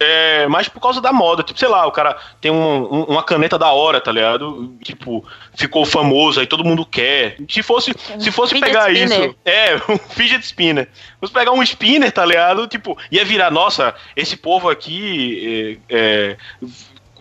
é, 0.00 0.46
mas 0.46 0.68
por 0.68 0.80
causa 0.80 1.00
da 1.00 1.12
moda. 1.12 1.42
Tipo, 1.42 1.58
sei 1.58 1.68
lá, 1.68 1.86
o 1.86 1.92
cara 1.92 2.16
tem 2.40 2.50
um, 2.50 2.94
um, 2.94 3.02
uma 3.04 3.22
caneta 3.22 3.58
da 3.58 3.70
hora, 3.72 4.00
tá 4.00 4.12
ligado? 4.12 4.76
Tipo, 4.82 5.24
ficou 5.56 5.84
famoso, 5.84 6.38
aí 6.38 6.46
todo 6.46 6.64
mundo 6.64 6.86
quer. 6.86 7.36
Se 7.48 7.62
fosse, 7.62 7.92
se 8.18 8.30
fosse 8.30 8.58
pegar 8.60 8.92
spinner. 8.92 9.30
isso. 9.30 9.36
É, 9.44 9.74
um 9.90 9.98
fidget 9.98 10.44
spinner. 10.44 10.88
Fosse 11.20 11.32
pegar 11.32 11.52
um 11.52 11.62
spinner, 11.62 12.12
tá 12.12 12.24
ligado? 12.24 12.66
Tipo, 12.68 12.96
ia 13.10 13.24
virar, 13.24 13.50
nossa, 13.50 13.94
esse 14.14 14.36
povo 14.36 14.70
aqui. 14.70 15.80
É, 15.90 15.96
é, 15.96 16.36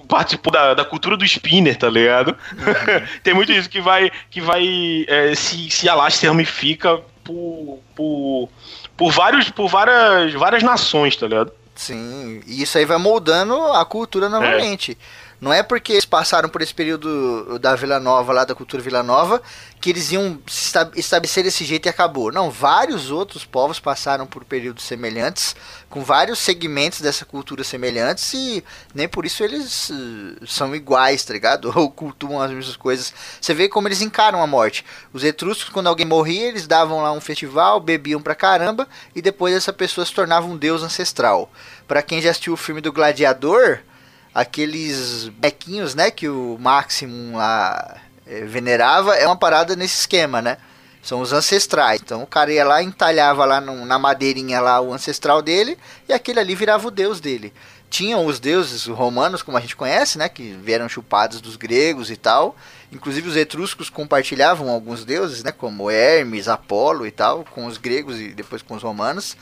participou 0.07 0.53
da, 0.53 0.73
da 0.73 0.85
cultura 0.85 1.17
do 1.17 1.25
spinner, 1.25 1.77
tá 1.77 1.89
ligado? 1.89 2.37
Tem 3.23 3.33
muito 3.33 3.51
isso 3.51 3.69
que 3.69 3.81
vai, 3.81 4.09
que 4.29 4.39
vai 4.39 5.05
é, 5.07 5.35
se, 5.35 5.69
se 5.69 5.89
alastra, 5.89 6.21
se 6.21 6.27
ramifica 6.27 7.01
por, 7.25 7.79
por, 7.93 8.49
por, 8.95 9.11
vários, 9.11 9.49
por 9.49 9.67
várias, 9.67 10.33
várias 10.33 10.63
nações, 10.63 11.15
tá 11.17 11.27
ligado? 11.27 11.51
Sim, 11.77 12.41
e 12.45 12.61
isso 12.63 12.77
aí 12.77 12.85
vai 12.85 12.97
moldando 12.97 13.55
a 13.73 13.85
cultura 13.85 14.27
novamente. 14.27 14.97
É. 14.99 15.26
Não 15.39 15.53
é 15.53 15.61
porque 15.61 15.93
eles 15.93 16.05
passaram 16.05 16.49
por 16.49 16.63
esse 16.63 16.73
período 16.73 17.59
da 17.59 17.75
Vila 17.75 17.99
Nova, 17.99 18.33
lá 18.33 18.43
da 18.43 18.55
cultura 18.55 18.81
Vila 18.81 19.03
Nova, 19.03 19.39
que 19.79 19.91
eles 19.91 20.11
iam 20.11 20.39
se 20.47 20.73
estabelecer 20.95 21.43
desse 21.43 21.63
jeito 21.63 21.85
e 21.85 21.89
acabou. 21.89 22.31
Não, 22.31 22.49
vários 22.49 23.11
outros 23.11 23.45
povos 23.45 23.79
passaram 23.79 24.25
por 24.25 24.43
períodos 24.43 24.83
semelhantes, 24.83 25.55
com 25.91 26.03
vários 26.03 26.39
segmentos 26.39 27.01
dessa 27.01 27.23
cultura 27.23 27.63
semelhantes, 27.63 28.33
e 28.33 28.63
nem 28.95 29.07
por 29.07 29.27
isso 29.27 29.43
eles 29.43 29.91
uh, 29.91 30.47
são 30.47 30.75
iguais, 30.75 31.23
tá 31.23 31.33
ligado? 31.33 31.71
Ou 31.77 31.91
cultuam 31.91 32.41
as 32.41 32.49
mesmas 32.49 32.75
coisas. 32.75 33.13
Você 33.39 33.53
vê 33.53 33.69
como 33.69 33.87
eles 33.87 34.01
encaram 34.01 34.41
a 34.41 34.47
morte. 34.47 34.83
Os 35.13 35.23
etruscos, 35.23 35.69
quando 35.69 35.87
alguém 35.87 36.05
morria, 36.05 36.47
eles 36.47 36.65
davam 36.65 37.03
lá 37.03 37.11
um 37.11 37.21
festival, 37.21 37.79
bebiam 37.79 38.21
pra 38.23 38.33
caramba, 38.33 38.87
e 39.15 39.21
depois 39.21 39.53
essa 39.53 39.71
pessoa 39.71 40.03
se 40.03 40.13
tornava 40.13 40.47
um 40.47 40.57
deus 40.57 40.81
ancestral. 40.81 41.51
Para 41.87 42.01
quem 42.01 42.21
já 42.21 42.31
assistiu 42.31 42.53
o 42.53 42.57
filme 42.57 42.81
do 42.81 42.91
Gladiador 42.91 43.81
aqueles 44.33 45.29
bequinhos, 45.29 45.95
né, 45.95 46.11
que 46.11 46.29
o 46.29 46.57
Maximum 46.59 47.37
lá 47.37 47.97
é, 48.25 48.41
venerava, 48.45 49.15
é 49.15 49.25
uma 49.25 49.37
parada 49.37 49.75
nesse 49.75 49.99
esquema, 49.99 50.41
né? 50.41 50.57
São 51.01 51.21
os 51.21 51.31
ancestrais. 51.31 52.01
Então 52.03 52.21
o 52.23 52.27
cara 52.27 52.51
ia 52.51 52.65
lá, 52.65 52.83
entalhava 52.83 53.45
lá 53.45 53.61
no, 53.61 53.85
na 53.85 53.97
madeirinha 53.97 54.59
lá 54.59 54.81
o 54.81 54.93
ancestral 54.93 55.41
dele 55.41 55.77
e 56.07 56.13
aquele 56.13 56.39
ali 56.39 56.53
virava 56.53 56.87
o 56.87 56.91
deus 56.91 57.21
dele. 57.21 57.53
Tinham 57.89 58.25
os 58.25 58.39
deuses 58.39 58.85
romanos, 58.85 59.41
como 59.41 59.57
a 59.57 59.61
gente 59.61 59.75
conhece, 59.75 60.17
né, 60.17 60.27
que 60.27 60.51
vieram 60.61 60.89
chupados 60.89 61.39
dos 61.39 61.55
gregos 61.55 62.11
e 62.11 62.17
tal. 62.17 62.57
Inclusive 62.91 63.29
os 63.29 63.37
etruscos 63.37 63.89
compartilhavam 63.89 64.69
alguns 64.69 65.05
deuses, 65.05 65.41
né, 65.41 65.53
como 65.53 65.89
Hermes, 65.89 66.49
Apolo 66.49 67.07
e 67.07 67.11
tal, 67.11 67.45
com 67.45 67.65
os 67.65 67.77
gregos 67.77 68.19
e 68.19 68.33
depois 68.33 68.61
com 68.61 68.75
os 68.75 68.83
romanos 68.83 69.37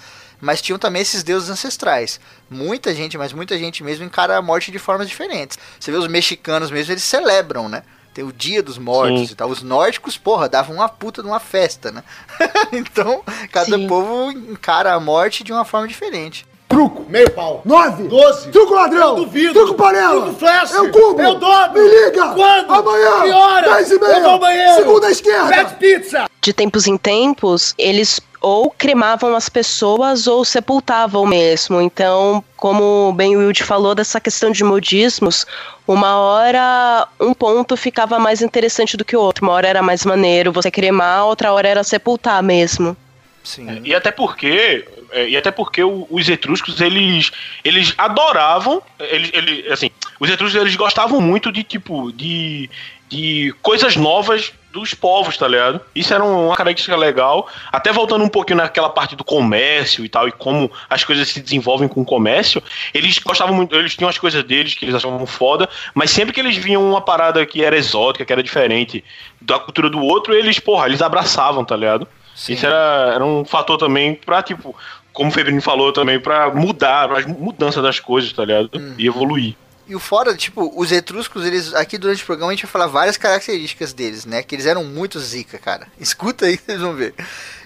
mas 0.45 0.61
tinham 0.61 0.77
também 0.77 1.01
esses 1.01 1.23
deuses 1.23 1.49
ancestrais. 1.49 2.19
Muita 2.49 2.93
gente, 2.93 3.17
mas 3.17 3.33
muita 3.33 3.57
gente 3.57 3.83
mesmo 3.83 4.05
encara 4.05 4.37
a 4.37 4.41
morte 4.41 4.71
de 4.71 4.77
formas 4.77 5.09
diferentes. 5.09 5.57
Você 5.79 5.91
vê 5.91 5.97
os 5.97 6.07
mexicanos 6.07 6.69
mesmo, 6.69 6.93
eles 6.93 7.03
celebram, 7.03 7.67
né? 7.67 7.81
Tem 8.13 8.23
o 8.23 8.31
Dia 8.31 8.61
dos 8.61 8.77
Mortos 8.77 9.27
Sim. 9.27 9.33
e 9.33 9.35
tal. 9.35 9.49
Os 9.49 9.63
nórdicos, 9.63 10.17
porra, 10.17 10.47
davam 10.47 10.75
uma 10.75 10.87
puta 10.87 11.23
de 11.23 11.27
uma 11.27 11.39
festa, 11.39 11.91
né? 11.91 12.03
então, 12.71 13.23
cada 13.51 13.75
Sim. 13.75 13.87
povo 13.87 14.31
encara 14.31 14.93
a 14.93 14.99
morte 14.99 15.43
de 15.43 15.51
uma 15.51 15.65
forma 15.65 15.87
diferente. 15.87 16.45
Truco. 16.67 17.05
Meio 17.09 17.29
pau. 17.31 17.61
Nove. 17.65 18.07
Doze. 18.07 18.49
Truco 18.51 18.73
ladrão. 18.73 19.17
Eu 19.17 19.25
duvido. 19.25 19.53
Truco 19.53 19.73
panela. 19.75 20.21
Truco 20.21 20.39
flash. 20.39 20.71
Eu 20.73 20.91
cubo. 20.91 21.21
Eu 21.21 21.35
dobro. 21.35 21.81
Me 21.81 21.87
liga. 21.87 22.33
Quando? 22.33 22.73
Amanhã. 22.73 23.21
Que 23.21 23.31
hora? 23.31 23.73
Dez 23.75 23.91
e 23.91 23.99
meia. 23.99 24.17
Eu 24.17 24.23
vou 24.23 24.39
banheiro. 24.39 24.75
Segunda 24.75 25.11
esquerda. 25.11 25.47
Pede 25.47 25.75
pizza. 25.75 26.25
De 26.41 26.53
tempos 26.53 26.85
em 26.85 26.97
tempos, 26.97 27.73
eles 27.77 28.19
ou 28.45 28.69
cremavam 28.69 29.35
as 29.35 29.49
pessoas 29.49 30.27
ou 30.27 30.45
sepultavam 30.45 31.25
mesmo. 31.25 31.81
Então, 31.81 32.43
como 32.55 33.11
bem 33.11 33.35
o 33.35 33.39
Wilde 33.39 33.63
falou 33.63 33.95
dessa 33.95 34.21
questão 34.21 34.51
de 34.51 34.63
modismos, 34.63 35.47
uma 35.87 36.17
hora 36.17 37.07
um 37.19 37.33
ponto 37.33 37.75
ficava 37.75 38.19
mais 38.19 38.43
interessante 38.43 38.95
do 38.95 39.03
que 39.03 39.17
o 39.17 39.19
outro. 39.19 39.43
Uma 39.43 39.53
hora 39.53 39.67
era 39.67 39.81
mais 39.81 40.05
maneiro 40.05 40.51
você 40.51 40.69
cremar, 40.69 41.25
outra 41.25 41.51
hora 41.53 41.67
era 41.67 41.83
sepultar 41.83 42.43
mesmo. 42.43 42.95
Sim. 43.43 43.67
É, 43.67 43.81
e 43.83 43.95
até 43.95 44.11
porque 44.11 44.87
é, 45.11 45.27
e 45.27 45.35
até 45.35 45.49
porque 45.49 45.83
os 45.83 46.29
etruscos 46.29 46.79
eles 46.81 47.31
eles 47.63 47.95
adoravam 47.97 48.81
eles, 48.99 49.31
eles 49.33 49.71
assim 49.71 49.89
os 50.19 50.29
etruscos 50.29 50.61
eles 50.61 50.75
gostavam 50.75 51.19
muito 51.19 51.51
de 51.51 51.63
tipo 51.63 52.11
de 52.11 52.69
de 53.09 53.53
coisas 53.61 53.95
novas 53.95 54.51
dos 54.75 54.93
povos, 54.93 55.37
tá 55.37 55.47
ligado? 55.47 55.79
Isso 55.95 56.13
era 56.13 56.23
uma 56.23 56.55
característica 56.55 56.97
legal. 56.97 57.47
Até 57.71 57.93
voltando 57.93 58.25
um 58.25 58.27
pouquinho 58.27 58.57
naquela 58.57 58.89
parte 58.89 59.15
do 59.15 59.23
comércio 59.23 60.03
e 60.03 60.09
tal, 60.09 60.27
e 60.27 60.31
como 60.33 60.69
as 60.89 61.03
coisas 61.03 61.29
se 61.29 61.39
desenvolvem 61.39 61.87
com 61.87 62.01
o 62.01 62.05
comércio, 62.05 62.61
eles 62.93 63.17
gostavam 63.19 63.55
muito, 63.55 63.73
eles 63.73 63.95
tinham 63.95 64.09
as 64.09 64.17
coisas 64.17 64.43
deles 64.43 64.73
que 64.73 64.83
eles 64.83 64.93
achavam 64.93 65.25
foda, 65.25 65.69
mas 65.93 66.11
sempre 66.11 66.33
que 66.33 66.41
eles 66.41 66.57
viam 66.57 66.87
uma 66.87 66.99
parada 66.99 67.45
que 67.45 67.63
era 67.63 67.77
exótica, 67.77 68.25
que 68.25 68.33
era 68.33 68.43
diferente 68.43 69.01
da 69.39 69.57
cultura 69.57 69.89
do 69.89 70.01
outro, 70.01 70.33
eles, 70.33 70.59
porra, 70.59 70.87
eles 70.87 71.01
abraçavam, 71.01 71.63
tá 71.63 71.75
ligado? 71.75 72.05
Sim. 72.35 72.53
Isso 72.53 72.65
era, 72.65 73.13
era 73.15 73.25
um 73.25 73.45
fator 73.45 73.77
também 73.77 74.13
pra, 74.13 74.43
tipo, 74.43 74.75
como 75.13 75.29
o 75.29 75.31
Febrini 75.31 75.61
falou 75.61 75.93
também, 75.93 76.19
pra 76.19 76.53
mudar, 76.53 77.09
a 77.09 77.27
mudança 77.27 77.81
das 77.81 78.01
coisas, 78.01 78.33
tá 78.33 78.43
ligado? 78.43 78.69
Uhum. 78.75 78.95
E 78.97 79.07
evoluir. 79.07 79.55
E 79.87 79.95
o 79.95 79.99
fora, 79.99 80.35
tipo, 80.35 80.73
os 80.75 80.91
etruscos, 80.91 81.45
eles. 81.45 81.73
Aqui 81.75 81.97
durante 81.97 82.23
o 82.23 82.25
programa 82.25 82.51
a 82.51 82.55
gente 82.55 82.65
vai 82.65 82.71
falar 82.71 82.87
várias 82.87 83.17
características 83.17 83.93
deles, 83.93 84.25
né? 84.25 84.41
Que 84.41 84.55
eles 84.55 84.65
eram 84.65 84.83
muito 84.83 85.19
zica, 85.19 85.59
cara. 85.59 85.87
Escuta 85.99 86.47
aí, 86.47 86.57
vocês 86.57 86.81
vão 86.81 86.95
ver. 86.95 87.13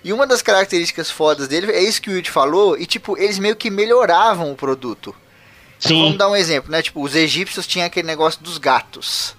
E 0.03 0.11
uma 0.11 0.27
das 0.27 0.41
características 0.41 1.09
fodas 1.09 1.47
dele 1.47 1.71
é 1.71 1.81
isso 1.81 2.01
que 2.01 2.09
o 2.09 2.13
Will 2.13 2.25
falou, 2.25 2.77
e 2.77 2.85
tipo, 2.85 3.17
eles 3.17 3.39
meio 3.39 3.55
que 3.55 3.69
melhoravam 3.69 4.51
o 4.51 4.55
produto. 4.55 5.15
Então, 5.77 5.91
Sim. 5.91 6.01
vamos 6.03 6.17
dar 6.17 6.29
um 6.29 6.35
exemplo, 6.35 6.69
né? 6.69 6.81
Tipo, 6.81 7.01
os 7.01 7.15
egípcios 7.15 7.65
tinham 7.65 7.87
aquele 7.87 8.07
negócio 8.07 8.41
dos 8.41 8.57
gatos. 8.57 9.33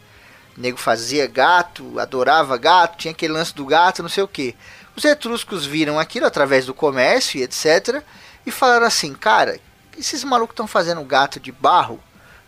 O 0.56 0.60
nego 0.60 0.78
fazia 0.78 1.26
gato, 1.26 1.98
adorava 1.98 2.56
gato, 2.56 2.96
tinha 2.96 3.12
aquele 3.12 3.34
lance 3.34 3.54
do 3.54 3.66
gato, 3.66 4.02
não 4.02 4.08
sei 4.08 4.24
o 4.24 4.28
que. 4.28 4.56
Os 4.96 5.04
etruscos 5.04 5.66
viram 5.66 5.98
aquilo 5.98 6.24
através 6.24 6.64
do 6.64 6.72
comércio 6.72 7.38
e 7.38 7.42
etc. 7.42 8.02
E 8.46 8.50
falaram 8.50 8.86
assim, 8.86 9.12
cara, 9.12 9.60
esses 9.98 10.24
malucos 10.24 10.54
estão 10.54 10.66
fazendo 10.66 11.04
gato 11.04 11.38
de 11.38 11.52
barro 11.52 12.00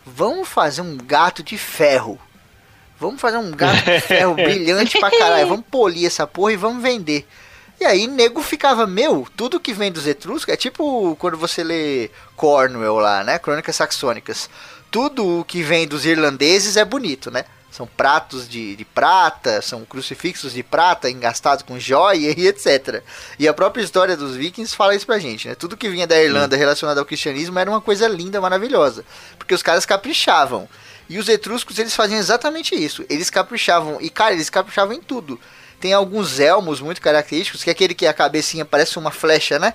Vamos 0.05 0.47
fazer 0.47 0.81
um 0.81 0.97
gato 0.97 1.41
de 1.43 1.57
ferro. 1.57 2.19
Vamos 2.99 3.19
fazer 3.19 3.37
um 3.37 3.51
gato 3.51 3.83
de 3.83 3.99
ferro 4.01 4.35
brilhante 4.35 4.99
pra 4.99 5.11
caralho. 5.11 5.47
Vamos 5.47 5.65
polir 5.69 6.05
essa 6.05 6.27
porra 6.27 6.53
e 6.53 6.57
vamos 6.57 6.81
vender. 6.81 7.27
E 7.79 7.85
aí, 7.85 8.07
nego 8.07 8.41
ficava, 8.41 8.87
meu, 8.87 9.27
tudo 9.35 9.59
que 9.59 9.73
vem 9.73 9.91
dos 9.91 10.07
etruscos 10.07 10.53
é 10.53 10.57
tipo 10.57 11.15
quando 11.17 11.37
você 11.37 11.63
lê 11.63 12.09
Cornwell 12.35 12.95
lá, 12.95 13.23
né? 13.23 13.39
Crônicas 13.39 13.75
Saxônicas. 13.75 14.49
Tudo 14.91 15.43
que 15.47 15.63
vem 15.63 15.87
dos 15.87 16.05
irlandeses 16.05 16.77
é 16.77 16.85
bonito, 16.85 17.31
né? 17.31 17.45
São 17.73 17.87
pratos 17.87 18.47
de, 18.47 18.75
de 18.75 18.85
prata, 18.85 19.59
são 19.59 19.83
crucifixos 19.83 20.53
de 20.53 20.61
prata 20.61 21.09
engastados 21.09 21.63
com 21.63 21.79
joia 21.79 22.31
e 22.37 22.47
etc. 22.47 23.01
E 23.39 23.47
a 23.47 23.53
própria 23.53 23.81
história 23.81 24.15
dos 24.15 24.35
vikings 24.35 24.75
fala 24.75 24.93
isso 24.93 25.07
pra 25.07 25.17
gente, 25.17 25.47
né? 25.47 25.55
Tudo 25.55 25.75
que 25.75 25.89
vinha 25.89 26.05
da 26.05 26.21
Irlanda 26.21 26.55
relacionado 26.55 26.99
ao 26.99 27.05
cristianismo 27.05 27.57
era 27.57 27.67
uma 27.67 27.81
coisa 27.81 28.07
linda, 28.07 28.39
maravilhosa. 28.39 29.03
Porque 29.39 29.55
os 29.55 29.63
caras 29.63 29.87
caprichavam. 29.87 30.69
E 31.09 31.17
os 31.17 31.27
etruscos, 31.27 31.79
eles 31.79 31.95
faziam 31.95 32.19
exatamente 32.19 32.75
isso. 32.75 33.03
Eles 33.09 33.31
caprichavam. 33.31 33.97
E, 33.99 34.07
cara, 34.07 34.35
eles 34.35 34.51
caprichavam 34.51 34.93
em 34.93 35.01
tudo. 35.01 35.39
Tem 35.79 35.93
alguns 35.93 36.39
elmos 36.39 36.79
muito 36.79 37.01
característicos, 37.01 37.63
que 37.63 37.71
é 37.71 37.73
aquele 37.73 37.95
que 37.95 38.05
a 38.05 38.13
cabecinha 38.13 38.65
parece 38.65 38.99
uma 38.99 39.09
flecha, 39.09 39.57
né? 39.57 39.73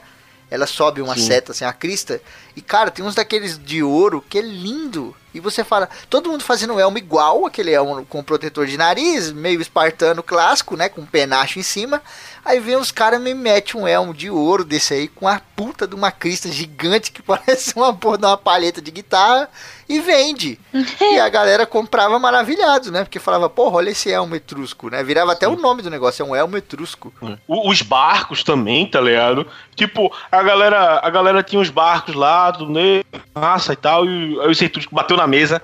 Ela 0.50 0.66
sobe 0.66 1.02
uma 1.02 1.14
Sim. 1.14 1.26
seta, 1.26 1.52
assim, 1.52 1.64
a 1.64 1.72
crista. 1.72 2.20
E, 2.56 2.62
cara, 2.62 2.90
tem 2.90 3.04
uns 3.04 3.14
daqueles 3.14 3.58
de 3.58 3.82
ouro 3.82 4.24
que 4.26 4.38
é 4.38 4.42
lindo. 4.42 5.14
E 5.34 5.40
você 5.40 5.62
fala, 5.62 5.88
todo 6.08 6.30
mundo 6.30 6.42
fazendo 6.42 6.80
elmo 6.80 6.96
igual, 6.96 7.44
aquele 7.44 7.70
elmo 7.70 8.04
com 8.06 8.24
protetor 8.24 8.66
de 8.66 8.78
nariz, 8.78 9.30
meio 9.30 9.61
espartano 9.61 10.22
clássico, 10.22 10.74
né? 10.76 10.88
Com 10.88 11.04
penacho 11.04 11.58
em 11.58 11.62
cima. 11.62 12.02
Aí 12.48 12.61
vem 12.61 12.76
os 12.76 12.90
caras 12.90 13.20
me 13.20 13.34
mete 13.34 13.76
um 13.76 13.87
elmo 13.87 14.14
de 14.14 14.30
ouro 14.30 14.64
desse 14.64 14.94
aí, 14.94 15.06
com 15.06 15.28
a 15.28 15.38
puta 15.54 15.87
de 15.87 15.94
uma 15.94 16.11
crista 16.11 16.50
gigante 16.50 17.12
que 17.12 17.20
parece 17.22 17.76
uma 17.76 17.92
porra 17.92 18.16
de 18.16 18.24
uma 18.24 18.38
palheta 18.38 18.80
de 18.80 18.90
guitarra 18.90 19.50
e 19.87 20.00
vende. 20.00 20.58
e 20.72 21.20
a 21.20 21.28
galera 21.28 21.66
comprava 21.66 22.18
maravilhado, 22.18 22.90
né? 22.90 23.04
Porque 23.04 23.18
falava, 23.18 23.50
porra, 23.50 23.76
olha 23.76 23.90
esse 23.90 24.11
elmo 24.11 24.34
etrusco, 24.34 24.88
né? 24.88 25.04
Virava 25.04 25.32
até 25.32 25.46
Sim. 25.46 25.52
o 25.52 25.61
nome 25.61 25.82
do 25.82 25.90
negócio, 25.90 26.22
é 26.22 26.26
um 26.26 26.34
elmo 26.34 26.56
etrusco. 26.56 27.12
É. 27.22 27.37
Os 27.46 27.82
barcos 27.82 28.42
também, 28.42 28.87
tá 28.87 28.98
ligado? 28.98 29.46
Tipo, 29.76 30.11
a 30.32 30.42
galera, 30.42 31.00
a 31.04 31.11
galera 31.11 31.42
tinha 31.42 31.61
os 31.61 31.68
barcos 31.68 32.14
lá, 32.14 32.50
do 32.50 32.66
né, 32.66 33.02
massa 33.34 33.74
e 33.74 33.76
tal, 33.76 34.06
e 34.06 34.40
aí 34.40 34.48
o 34.48 34.64
etrusco 34.64 34.94
bateu 34.94 35.18
na 35.18 35.26
mesa. 35.26 35.61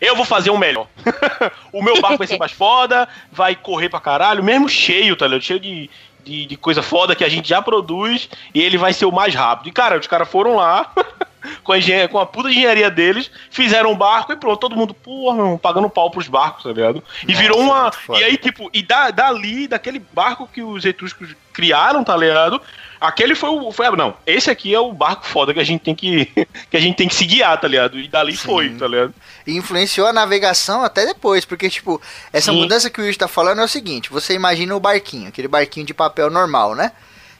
Eu 0.00 0.14
vou 0.14 0.24
fazer 0.24 0.50
um 0.50 0.58
melhor. 0.58 0.86
o 1.72 1.82
meu 1.82 2.00
barco 2.00 2.18
vai 2.18 2.26
ser 2.26 2.38
mais 2.38 2.52
foda, 2.52 3.08
vai 3.32 3.56
correr 3.56 3.88
pra 3.88 4.00
caralho, 4.00 4.44
mesmo 4.44 4.68
cheio, 4.68 5.16
tá 5.16 5.26
ligado? 5.26 5.42
Cheio 5.42 5.60
de, 5.60 5.90
de, 6.28 6.46
de, 6.46 6.56
coisa 6.56 6.82
foda 6.82 7.16
que 7.16 7.24
a 7.24 7.28
gente 7.28 7.48
já 7.48 7.62
produz 7.62 8.28
e 8.54 8.60
ele 8.60 8.76
vai 8.76 8.92
ser 8.92 9.06
o 9.06 9.12
mais 9.12 9.34
rápido. 9.34 9.68
E, 9.68 9.72
cara, 9.72 9.98
os 9.98 10.06
caras 10.06 10.28
foram 10.28 10.56
lá 10.56 10.92
com, 11.62 11.72
a 11.72 11.78
engenharia, 11.78 12.08
com 12.08 12.18
a 12.18 12.26
puta 12.26 12.50
engenharia 12.50 12.90
deles, 12.90 13.30
fizeram 13.50 13.92
um 13.92 13.96
barco 13.96 14.32
e 14.32 14.36
pronto, 14.36 14.60
todo 14.60 14.76
mundo, 14.76 14.94
porra, 14.94 15.58
pagando 15.58 15.88
pau 15.88 16.10
pros 16.10 16.28
barcos, 16.28 16.64
tá 16.64 16.72
ligado? 16.72 17.02
E 17.22 17.32
Nossa, 17.32 17.42
virou 17.42 17.60
uma. 17.60 17.90
E 18.10 18.24
aí, 18.24 18.36
tipo, 18.36 18.70
e 18.72 18.82
da, 18.82 19.10
dali, 19.10 19.68
daquele 19.68 19.98
barco 19.98 20.48
que 20.52 20.62
os 20.62 20.84
etruscos 20.84 21.34
criaram, 21.52 22.04
tá 22.04 22.16
ligado? 22.16 22.60
Aquele 23.00 23.34
foi 23.34 23.50
o. 23.50 23.72
Foi, 23.72 23.90
não, 23.96 24.14
esse 24.26 24.50
aqui 24.50 24.74
é 24.74 24.80
o 24.80 24.92
barco 24.92 25.24
foda 25.26 25.54
que 25.54 25.60
a 25.60 25.64
gente 25.64 25.82
tem 25.82 25.94
que. 25.94 26.26
que 26.70 26.76
a 26.76 26.80
gente 26.80 26.96
tem 26.96 27.08
que 27.08 27.14
se 27.14 27.24
guiar, 27.24 27.60
tá 27.60 27.68
ligado? 27.68 27.98
E 27.98 28.08
dali 28.08 28.36
Sim. 28.36 28.46
foi, 28.46 28.70
tá 28.70 28.86
ligado? 28.86 29.14
E 29.46 29.56
influenciou 29.56 30.06
a 30.06 30.12
navegação 30.12 30.82
até 30.82 31.06
depois, 31.06 31.44
porque, 31.44 31.68
tipo, 31.70 32.00
essa 32.32 32.52
Sim. 32.52 32.58
mudança 32.58 32.90
que 32.90 33.00
o 33.00 33.04
Will 33.04 33.16
tá 33.16 33.28
falando 33.28 33.60
é 33.60 33.64
o 33.64 33.68
seguinte: 33.68 34.10
você 34.10 34.34
imagina 34.34 34.74
o 34.74 34.80
barquinho, 34.80 35.28
aquele 35.28 35.48
barquinho 35.48 35.86
de 35.86 35.94
papel 35.94 36.30
normal, 36.30 36.74
né? 36.74 36.92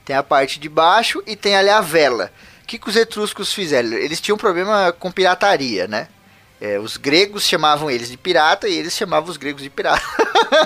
Tem 0.04 0.16
a 0.16 0.22
parte 0.22 0.58
de 0.58 0.68
baixo 0.68 1.22
e 1.26 1.36
tem 1.36 1.56
ali 1.56 1.68
a 1.68 1.80
vela. 1.80 2.32
O 2.68 2.70
que, 2.70 2.78
que 2.78 2.90
os 2.90 2.96
etruscos 2.96 3.50
fizeram? 3.50 3.94
Eles 3.94 4.20
tinham 4.20 4.34
um 4.34 4.38
problema 4.38 4.92
com 4.92 5.10
pirataria, 5.10 5.88
né? 5.88 6.06
É, 6.60 6.78
os 6.78 6.98
gregos 6.98 7.44
chamavam 7.44 7.90
eles 7.90 8.10
de 8.10 8.18
pirata 8.18 8.68
e 8.68 8.76
eles 8.76 8.92
chamavam 8.92 9.30
os 9.30 9.38
gregos 9.38 9.62
de 9.62 9.70
pirata. 9.70 10.04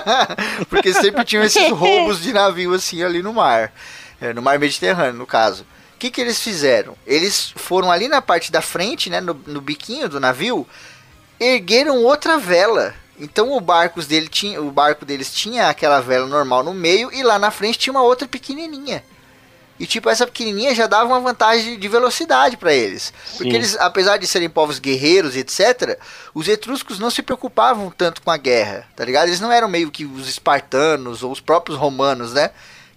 Porque 0.69 0.93
sempre 0.93 1.23
tinham 1.23 1.45
esses 1.45 1.71
roubos 1.71 2.21
de 2.21 2.33
navio 2.33 2.73
assim 2.73 3.01
ali 3.01 3.23
no 3.23 3.31
mar. 3.31 3.71
É, 4.19 4.33
no 4.33 4.41
mar 4.41 4.59
Mediterrâneo, 4.59 5.13
no 5.13 5.25
caso. 5.25 5.63
O 5.95 5.97
que, 5.97 6.11
que 6.11 6.19
eles 6.19 6.41
fizeram? 6.41 6.97
Eles 7.07 7.53
foram 7.55 7.89
ali 7.89 8.09
na 8.09 8.21
parte 8.21 8.51
da 8.51 8.61
frente, 8.61 9.09
né, 9.09 9.21
no, 9.21 9.33
no 9.47 9.61
biquinho 9.61 10.09
do 10.09 10.19
navio, 10.19 10.67
ergueram 11.39 12.03
outra 12.03 12.37
vela. 12.37 12.93
Então 13.17 13.53
o 13.53 13.61
barco, 13.61 14.01
dele 14.01 14.27
tinha, 14.27 14.61
o 14.61 14.69
barco 14.69 15.05
deles 15.05 15.33
tinha 15.33 15.69
aquela 15.69 16.01
vela 16.01 16.27
normal 16.27 16.63
no 16.63 16.73
meio 16.73 17.09
e 17.13 17.23
lá 17.23 17.39
na 17.39 17.49
frente 17.49 17.79
tinha 17.79 17.93
uma 17.93 18.03
outra 18.03 18.27
pequenininha. 18.27 19.05
E 19.79 19.87
tipo, 19.87 20.09
essa 20.09 20.25
pequenininha 20.25 20.75
já 20.75 20.85
dava 20.85 21.05
uma 21.05 21.19
vantagem 21.19 21.79
de 21.79 21.87
velocidade 21.87 22.57
para 22.57 22.73
eles. 22.73 23.11
Porque 23.37 23.51
Sim. 23.51 23.55
eles, 23.55 23.77
apesar 23.77 24.17
de 24.17 24.27
serem 24.27 24.49
povos 24.49 24.79
guerreiros 24.79 25.35
e 25.35 25.39
etc, 25.39 25.99
os 26.33 26.47
etruscos 26.47 26.99
não 26.99 27.09
se 27.09 27.23
preocupavam 27.23 27.91
tanto 27.91 28.21
com 28.21 28.29
a 28.29 28.37
guerra, 28.37 28.87
tá 28.95 29.03
ligado? 29.03 29.27
Eles 29.27 29.39
não 29.39 29.51
eram 29.51 29.67
meio 29.67 29.89
que 29.89 30.05
os 30.05 30.29
espartanos 30.29 31.23
ou 31.23 31.31
os 31.31 31.39
próprios 31.39 31.77
romanos, 31.77 32.33
né? 32.33 32.51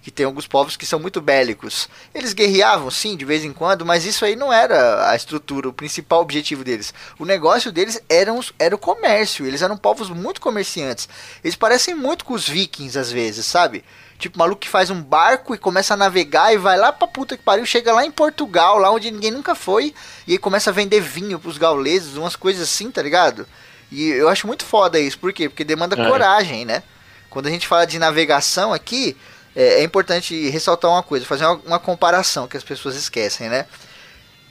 Que 0.07 0.11
tem 0.11 0.25
alguns 0.25 0.47
povos 0.47 0.77
que 0.77 0.85
são 0.85 1.01
muito 1.01 1.19
bélicos. 1.19 1.89
Eles 2.15 2.31
guerreavam, 2.31 2.89
sim, 2.89 3.17
de 3.17 3.25
vez 3.25 3.43
em 3.43 3.51
quando, 3.51 3.85
mas 3.85 4.05
isso 4.05 4.23
aí 4.23 4.37
não 4.37 4.53
era 4.53 5.11
a 5.11 5.15
estrutura, 5.17 5.67
o 5.67 5.73
principal 5.73 6.21
objetivo 6.21 6.63
deles. 6.63 6.93
O 7.19 7.25
negócio 7.25 7.73
deles 7.73 8.01
era, 8.07 8.33
era 8.57 8.73
o 8.73 8.77
comércio, 8.77 9.45
eles 9.45 9.61
eram 9.61 9.75
povos 9.75 10.09
muito 10.09 10.39
comerciantes. 10.39 11.09
Eles 11.43 11.57
parecem 11.57 11.93
muito 11.93 12.23
com 12.23 12.33
os 12.33 12.47
vikings 12.47 12.97
às 12.97 13.11
vezes, 13.11 13.45
sabe? 13.45 13.83
Tipo, 14.17 14.39
maluco 14.39 14.61
que 14.61 14.69
faz 14.69 14.89
um 14.89 15.01
barco 15.01 15.53
e 15.53 15.57
começa 15.57 15.93
a 15.93 15.97
navegar 15.97 16.53
e 16.53 16.57
vai 16.57 16.77
lá 16.77 16.93
pra 16.93 17.05
puta 17.05 17.35
que 17.35 17.43
pariu, 17.43 17.65
chega 17.65 17.91
lá 17.91 18.05
em 18.05 18.11
Portugal, 18.11 18.77
lá 18.77 18.89
onde 18.89 19.11
ninguém 19.11 19.31
nunca 19.31 19.55
foi, 19.55 19.93
e 20.25 20.31
aí 20.31 20.37
começa 20.37 20.69
a 20.69 20.73
vender 20.73 21.01
vinho 21.01 21.37
pros 21.37 21.57
gauleses, 21.57 22.15
umas 22.15 22.37
coisas 22.37 22.63
assim, 22.63 22.89
tá 22.89 23.01
ligado? 23.01 23.45
E 23.91 24.07
eu 24.07 24.29
acho 24.29 24.47
muito 24.47 24.63
foda 24.63 24.97
isso, 24.97 25.19
por 25.19 25.33
quê? 25.33 25.49
Porque 25.49 25.65
demanda 25.65 26.01
é. 26.01 26.09
coragem, 26.09 26.63
né? 26.63 26.81
Quando 27.29 27.47
a 27.47 27.51
gente 27.51 27.67
fala 27.67 27.85
de 27.85 27.99
navegação 27.99 28.71
aqui, 28.71 29.17
é, 29.57 29.79
é 29.79 29.83
importante 29.83 30.49
ressaltar 30.51 30.91
uma 30.91 31.01
coisa, 31.01 31.25
fazer 31.25 31.43
uma, 31.43 31.55
uma, 31.65 31.79
comparação 31.79 32.47
que 32.47 32.55
as 32.55 32.63
pessoas 32.63 32.95
esquecem, 32.95 33.49
né? 33.49 33.65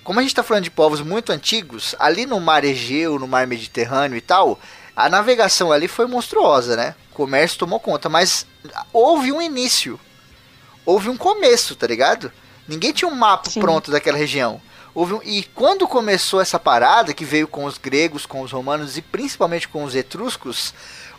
Como 0.02 0.18
a 0.18 0.22
gente 0.22 0.32
está 0.32 0.42
falando 0.42 0.64
de 0.64 0.70
povos 0.70 1.00
muito 1.00 1.30
antigos, 1.30 1.94
ali 1.96 2.26
no 2.26 2.40
mar 2.40 2.64
Egeu, 2.64 3.16
no 3.16 3.28
mar 3.28 3.46
Mediterrâneo 3.46 4.16
e 4.16 4.20
tal, 4.20 4.58
a 4.96 5.08
navegação 5.08 5.70
ali 5.70 5.86
foi 5.86 6.06
monstruosa, 6.06 6.74
né? 6.74 6.96
O 7.12 7.14
comércio 7.14 7.56
tomou 7.56 7.78
conta, 7.78 8.08
mas 8.08 8.46
houve 8.92 9.30
um 9.30 9.40
início, 9.40 9.98
houve 10.84 11.08
um 11.08 11.16
começo, 11.16 11.76
tá 11.76 11.86
ligado? 11.86 12.32
Ninguém 12.66 12.92
tinha 12.92 13.08
um 13.08 13.14
mapa 13.14 13.48
Sim. 13.48 13.60
pronto 13.60 13.92
daquela 13.92 14.18
região. 14.18 14.60
Houve 14.92 15.14
um... 15.14 15.20
E 15.22 15.44
quando 15.54 15.86
começou 15.86 16.40
essa 16.40 16.58
parada, 16.58 17.14
que 17.14 17.24
veio 17.24 17.46
com 17.46 17.64
os 17.64 17.78
gregos, 17.78 18.26
com 18.26 18.40
os 18.40 18.50
romanos 18.50 18.96
e 18.96 19.02
principalmente 19.02 19.68
com 19.68 19.84
os 19.84 19.94
etruscos, 19.94 20.74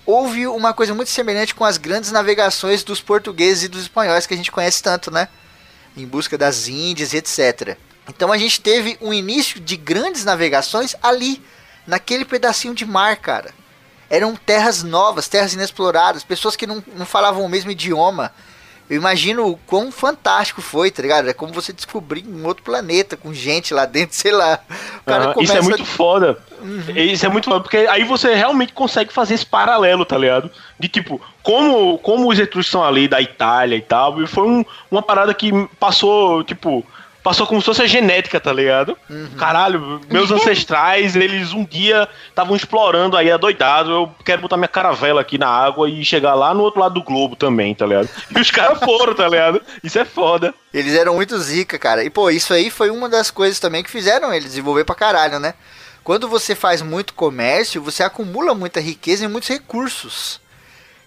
houve 0.07 0.47
uma 0.47 0.73
coisa 0.73 0.95
muito 0.95 1.11
semelhante 1.11 1.53
com 1.53 1.65
as 1.65 1.77
grandes 1.77 2.11
navegações 2.11 2.81
dos 2.81 3.01
portugueses 3.01 3.65
e 3.65 3.67
dos 3.67 3.81
espanhóis 3.81 4.25
que 4.25 4.33
a 4.33 4.37
gente 4.37 4.51
conhece 4.51 4.81
tanto, 4.81 5.11
né? 5.11 5.27
Em 5.97 6.07
busca 6.07 6.37
das 6.37 6.69
Índias 6.69 7.13
etc. 7.13 7.77
Então 8.07 8.31
a 8.31 8.37
gente 8.37 8.61
teve 8.61 8.97
um 9.01 9.13
início 9.13 9.59
de 9.59 9.75
grandes 9.75 10.23
navegações 10.23 10.95
ali, 11.03 11.43
naquele 11.85 12.23
pedacinho 12.23 12.73
de 12.73 12.85
mar, 12.85 13.17
cara. 13.17 13.53
Eram 14.09 14.33
terras 14.33 14.81
novas, 14.81 15.27
terras 15.27 15.53
inexploradas, 15.53 16.23
pessoas 16.23 16.55
que 16.55 16.65
não, 16.65 16.81
não 16.95 17.05
falavam 17.05 17.43
o 17.43 17.49
mesmo 17.49 17.69
idioma, 17.69 18.33
eu 18.89 18.95
imagino 18.95 19.47
o 19.47 19.57
quão 19.57 19.91
fantástico 19.91 20.61
foi, 20.61 20.89
tá 20.89 21.01
ligado? 21.01 21.29
É 21.29 21.33
como 21.33 21.51
você 21.51 21.73
descobrir 21.73 22.25
um 22.25 22.45
outro 22.45 22.63
planeta 22.63 23.17
com 23.17 23.33
gente 23.33 23.73
lá 23.73 23.85
dentro, 23.85 24.15
sei 24.15 24.31
lá. 24.31 24.59
Uhum, 25.05 25.41
isso 25.41 25.57
é 25.57 25.61
muito 25.61 25.85
foda. 25.85 26.37
Uhum. 26.61 26.95
Isso 26.95 27.25
é 27.25 27.29
muito 27.29 27.45
foda, 27.49 27.61
porque 27.61 27.77
aí 27.77 28.03
você 28.03 28.33
realmente 28.33 28.73
consegue 28.73 29.11
fazer 29.11 29.33
esse 29.33 29.45
paralelo, 29.45 30.05
tá 30.05 30.17
ligado? 30.17 30.49
De 30.79 30.87
tipo, 30.87 31.21
como, 31.43 31.97
como 31.99 32.29
os 32.29 32.39
etruscos 32.39 32.71
são 32.71 32.83
ali 32.83 33.07
da 33.07 33.21
Itália 33.21 33.75
e 33.75 33.81
tal, 33.81 34.21
e 34.21 34.27
foi 34.27 34.47
um, 34.47 34.65
uma 34.89 35.01
parada 35.01 35.33
que 35.33 35.51
passou, 35.79 36.43
tipo, 36.43 36.85
passou 37.27 37.45
como 37.45 37.59
se 37.59 37.65
fosse 37.65 37.81
a 37.81 37.85
genética, 37.85 38.39
tá 38.39 38.53
ligado? 38.53 38.97
Uhum. 39.09 39.31
Caralho, 39.37 39.99
meus 40.09 40.31
ancestrais, 40.31 41.13
eles 41.13 41.51
um 41.51 41.65
dia 41.65 42.07
estavam 42.29 42.55
explorando 42.55 43.17
aí, 43.17 43.29
adoidado. 43.29 43.91
Eu 43.91 44.15
quero 44.23 44.41
botar 44.41 44.55
minha 44.55 44.69
caravela 44.69 45.19
aqui 45.19 45.37
na 45.37 45.49
água 45.49 45.89
e 45.89 46.05
chegar 46.05 46.33
lá 46.35 46.53
no 46.53 46.63
outro 46.63 46.79
lado 46.79 46.93
do 46.93 47.03
globo 47.03 47.35
também, 47.35 47.75
tá 47.75 47.85
ligado? 47.85 48.07
E 48.33 48.39
os 48.39 48.49
caras 48.49 48.79
foram, 48.79 49.13
tá 49.13 49.27
ligado? 49.27 49.61
Isso 49.83 49.99
é 49.99 50.05
foda. 50.05 50.55
Eles 50.73 50.95
eram 50.95 51.15
muito 51.15 51.37
zica, 51.37 51.77
cara. 51.77 52.01
E, 52.01 52.09
pô, 52.09 52.29
isso 52.29 52.53
aí 52.53 52.69
foi 52.69 52.89
uma 52.89 53.09
das 53.09 53.29
coisas 53.29 53.59
também 53.59 53.83
que 53.83 53.91
fizeram 53.91 54.33
eles 54.33 54.45
desenvolver 54.47 54.85
pra 54.85 54.95
caralho, 54.95 55.37
né? 55.37 55.53
Quando 56.05 56.29
você 56.29 56.55
faz 56.55 56.81
muito 56.81 57.13
comércio, 57.13 57.81
você 57.81 58.03
acumula 58.03 58.55
muita 58.55 58.79
riqueza 58.79 59.25
e 59.25 59.27
muitos 59.27 59.49
recursos. 59.49 60.39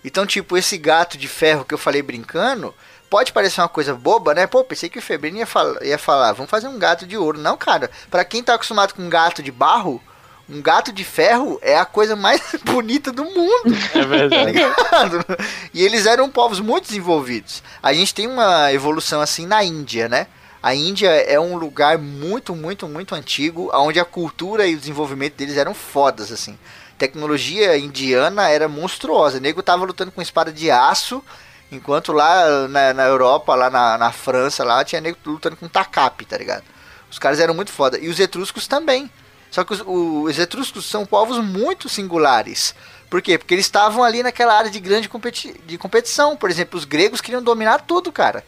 Então, 0.04 0.26
tipo, 0.26 0.58
esse 0.58 0.76
gato 0.76 1.16
de 1.16 1.26
ferro 1.26 1.64
que 1.64 1.72
eu 1.72 1.78
falei 1.78 2.02
brincando, 2.02 2.74
pode 3.10 3.32
parecer 3.32 3.60
uma 3.60 3.68
coisa 3.68 3.92
boba, 3.92 4.32
né? 4.32 4.46
Pô, 4.46 4.62
pensei 4.62 4.88
que 4.88 4.98
o 4.98 5.02
Febrino 5.02 5.38
ia, 5.38 5.46
fal 5.46 5.82
ia 5.82 5.98
falar, 5.98 6.32
vamos 6.32 6.50
fazer 6.50 6.68
um 6.68 6.78
gato 6.78 7.04
de 7.04 7.16
ouro. 7.16 7.38
Não, 7.38 7.56
cara, 7.56 7.90
pra 8.08 8.24
quem 8.24 8.42
tá 8.42 8.54
acostumado 8.54 8.94
com 8.94 9.02
um 9.02 9.10
gato 9.10 9.42
de 9.42 9.50
barro, 9.50 10.00
um 10.48 10.62
gato 10.62 10.92
de 10.92 11.04
ferro 11.04 11.58
é 11.60 11.76
a 11.76 11.84
coisa 11.84 12.14
mais 12.14 12.40
bonita 12.64 13.10
do 13.10 13.24
mundo. 13.24 13.76
É 13.94 14.04
verdade. 14.04 14.58
Tá 14.58 15.36
e 15.74 15.82
eles 15.82 16.06
eram 16.06 16.30
povos 16.30 16.60
muito 16.60 16.86
desenvolvidos. 16.86 17.62
A 17.82 17.92
gente 17.92 18.14
tem 18.14 18.28
uma 18.28 18.72
evolução 18.72 19.20
assim 19.20 19.44
na 19.44 19.62
Índia, 19.64 20.08
né? 20.08 20.28
A 20.62 20.74
Índia 20.74 21.08
é 21.08 21.40
um 21.40 21.56
lugar 21.56 21.98
muito, 21.98 22.54
muito, 22.54 22.86
muito 22.86 23.14
antigo, 23.14 23.70
onde 23.72 23.98
a 23.98 24.04
cultura 24.04 24.66
e 24.66 24.74
o 24.74 24.78
desenvolvimento 24.78 25.34
deles 25.34 25.56
eram 25.56 25.72
fodas, 25.72 26.30
assim. 26.30 26.58
Tecnologia 26.98 27.78
indiana 27.78 28.48
era 28.48 28.68
monstruosa. 28.68 29.38
O 29.38 29.40
nego 29.40 29.62
tava 29.62 29.86
lutando 29.86 30.12
com 30.12 30.20
espada 30.20 30.52
de 30.52 30.70
aço, 30.70 31.24
enquanto 31.70 32.12
lá 32.12 32.68
na, 32.68 32.92
na 32.92 33.04
Europa, 33.04 33.54
lá 33.54 33.70
na, 33.70 33.98
na, 33.98 34.12
França, 34.12 34.64
lá 34.64 34.84
tinha 34.84 35.00
nego 35.00 35.18
lutando 35.24 35.56
com 35.56 35.68
tacape, 35.68 36.24
tá 36.24 36.36
ligado? 36.36 36.64
Os 37.10 37.18
caras 37.18 37.40
eram 37.40 37.54
muito 37.54 37.72
foda. 37.72 37.98
E 37.98 38.08
os 38.08 38.18
etruscos 38.18 38.66
também. 38.66 39.10
Só 39.50 39.64
que 39.64 39.72
os, 39.72 39.82
os 39.86 40.38
etruscos 40.38 40.84
são 40.84 41.04
povos 41.04 41.38
muito 41.38 41.88
singulares. 41.88 42.74
Por 43.08 43.20
quê? 43.20 43.36
Porque 43.36 43.54
eles 43.54 43.66
estavam 43.66 44.04
ali 44.04 44.22
naquela 44.22 44.56
área 44.56 44.70
de 44.70 44.78
grande 44.78 45.08
competi 45.08 45.54
de 45.66 45.76
competição. 45.76 46.36
Por 46.36 46.50
exemplo, 46.50 46.78
os 46.78 46.84
gregos 46.84 47.20
queriam 47.20 47.42
dominar 47.42 47.80
tudo, 47.80 48.12
cara. 48.12 48.44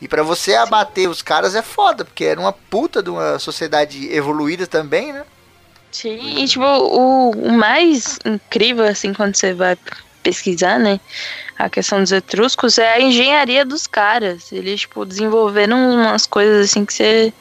E 0.00 0.08
para 0.08 0.22
você 0.22 0.54
abater 0.54 1.08
os 1.08 1.22
caras 1.22 1.54
é 1.54 1.62
foda, 1.62 2.04
porque 2.04 2.24
era 2.24 2.40
uma 2.40 2.52
puta 2.52 3.02
de 3.02 3.08
uma 3.08 3.38
sociedade 3.38 4.12
evoluída 4.12 4.66
também, 4.66 5.12
né? 5.12 5.24
Sim, 5.92 6.42
e 6.42 6.48
tipo, 6.48 6.64
o, 6.64 7.30
o 7.30 7.52
mais 7.52 8.18
incrível, 8.24 8.84
assim, 8.84 9.12
quando 9.12 9.36
você 9.36 9.54
vai 9.54 9.76
pesquisar, 10.22 10.78
né? 10.78 11.00
A 11.58 11.68
questão 11.68 12.00
dos 12.00 12.10
etruscos 12.10 12.78
é 12.78 12.94
a 12.94 13.00
engenharia 13.00 13.64
dos 13.64 13.86
caras. 13.86 14.50
Eles, 14.50 14.80
tipo, 14.80 15.04
desenvolveram 15.04 15.76
umas 15.94 16.26
coisas 16.26 16.70
assim 16.70 16.84
que 16.84 16.92
você, 16.92 17.32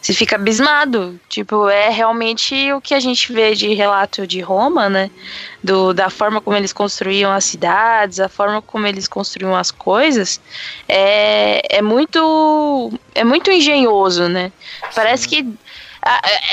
você 0.00 0.14
fica 0.14 0.36
abismado. 0.36 1.20
Tipo, 1.28 1.68
é 1.68 1.90
realmente 1.90 2.72
o 2.72 2.80
que 2.80 2.94
a 2.94 3.00
gente 3.00 3.32
vê 3.32 3.54
de 3.54 3.74
relato 3.74 4.26
de 4.26 4.40
Roma, 4.40 4.88
né? 4.88 5.10
Do, 5.62 5.92
da 5.92 6.08
forma 6.08 6.40
como 6.40 6.56
eles 6.56 6.72
construíam 6.72 7.32
as 7.32 7.44
cidades, 7.44 8.20
a 8.20 8.28
forma 8.28 8.62
como 8.62 8.86
eles 8.86 9.08
construíam 9.08 9.54
as 9.54 9.70
coisas. 9.70 10.40
É, 10.88 11.78
é 11.78 11.82
muito. 11.82 12.92
É 13.14 13.24
muito 13.24 13.50
engenhoso, 13.50 14.28
né? 14.28 14.52
Parece 14.94 15.28
que 15.28 15.46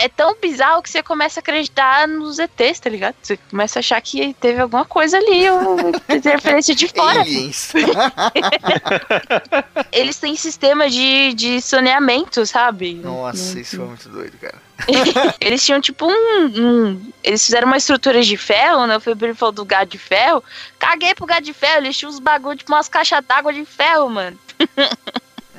é 0.02 0.10
tão 0.10 0.36
bizarro 0.40 0.82
que 0.82 0.90
você 0.90 1.04
começa 1.04 1.40
a 1.40 1.42
acreditar 1.42 2.08
nos 2.08 2.40
ETs, 2.40 2.80
tá 2.80 2.90
ligado? 2.90 3.16
Você 3.22 3.38
começa 3.38 3.78
a 3.80 3.82
achar 3.82 4.02
que 4.02 4.34
teve 4.36 4.62
alguma 4.62 4.86
coisa 4.86 5.18
ali, 5.18 5.50
uma 5.50 5.92
interferência 6.16 6.74
de 6.74 6.88
fora. 6.88 7.26
Eles 9.92 10.18
têm 10.18 10.34
sistema 10.36 10.90
de, 10.90 11.34
de 11.34 11.62
saneamento, 11.62 12.46
sabe? 12.46 12.94
Nossa, 12.96 13.60
isso 13.60 13.76
foi 13.78 13.86
muito 13.86 14.10
doido, 14.10 14.38
cara. 14.40 14.62
eles 15.40 15.64
tinham 15.64 15.80
tipo 15.80 16.06
um, 16.06 16.46
um, 16.46 17.14
Eles 17.24 17.46
fizeram 17.46 17.68
uma 17.68 17.78
estrutura 17.78 18.22
de 18.22 18.36
ferro, 18.36 18.86
né? 18.88 18.98
O 18.98 19.00
Febril 19.00 19.34
falou 19.36 19.54
do 19.54 19.64
gado 19.64 19.92
de 19.92 19.98
ferro. 19.98 20.44
Caguei 20.80 21.16
pro 21.16 21.26
gado 21.26 21.46
de 21.46 21.54
ferro, 21.54 21.86
eles 21.86 21.98
tinham 21.98 22.12
uns 22.12 22.20
bagulho, 22.20 22.58
tipo 22.58 22.74
umas 22.74 22.90
caixas 22.90 23.24
d'água 23.26 23.54
de 23.54 23.64
ferro, 23.66 24.10
mano. 24.10 24.38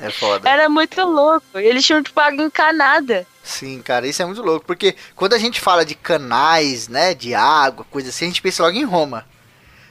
É 0.01 0.09
foda. 0.09 0.49
Era 0.49 0.67
muito 0.67 1.01
louco. 1.01 1.57
Eles 1.57 1.85
tinham 1.85 2.03
tipo 2.03 2.19
água 2.19 2.43
encanada. 2.43 3.25
Sim, 3.43 3.81
cara, 3.81 4.07
isso 4.07 4.21
é 4.21 4.25
muito 4.25 4.41
louco, 4.41 4.65
porque 4.65 4.95
quando 5.15 5.33
a 5.33 5.37
gente 5.37 5.61
fala 5.61 5.85
de 5.85 5.93
canais, 5.93 6.87
né, 6.87 7.13
de 7.13 7.35
água, 7.35 7.85
coisa 7.91 8.09
assim, 8.09 8.25
a 8.25 8.27
gente 8.27 8.41
pensa 8.41 8.63
logo 8.63 8.75
em 8.75 8.83
Roma. 8.83 9.25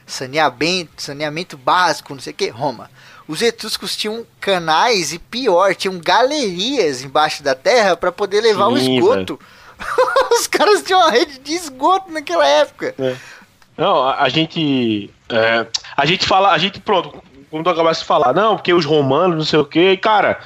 Saneamento, 0.05 1.01
saneamento 1.01 1.57
básico, 1.57 2.13
não 2.13 2.21
sei 2.21 2.33
o 2.33 2.35
que, 2.35 2.49
Roma. 2.49 2.91
Os 3.27 3.41
etruscos 3.41 3.95
tinham 3.95 4.25
canais 4.39 5.13
e 5.13 5.17
pior, 5.19 5.73
tinham 5.73 5.97
galerias 5.97 7.01
embaixo 7.01 7.41
da 7.41 7.55
terra 7.55 7.97
para 7.97 8.11
poder 8.11 8.41
levar 8.41 8.67
Sim, 8.67 8.73
o 8.73 8.77
esgoto. 8.77 9.39
Os 10.31 10.47
caras 10.47 10.83
tinham 10.83 10.99
uma 10.99 11.09
rede 11.09 11.39
de 11.39 11.53
esgoto 11.53 12.11
naquela 12.11 12.45
época. 12.45 12.93
É. 12.99 13.15
Não, 13.77 14.03
a, 14.03 14.23
a 14.23 14.29
gente. 14.29 15.09
É, 15.29 15.65
a 15.97 16.05
gente 16.05 16.25
fala, 16.25 16.51
a 16.51 16.57
gente, 16.57 16.79
pronto, 16.79 17.21
quando 17.55 17.63
tu 17.63 17.69
acabasse 17.69 18.01
de 18.01 18.05
falar, 18.05 18.33
não, 18.33 18.57
porque 18.57 18.73
os 18.73 18.83
romanos, 18.83 19.37
não 19.37 19.45
sei 19.45 19.59
o 19.59 19.63
que, 19.63 19.95
cara, 19.95 20.39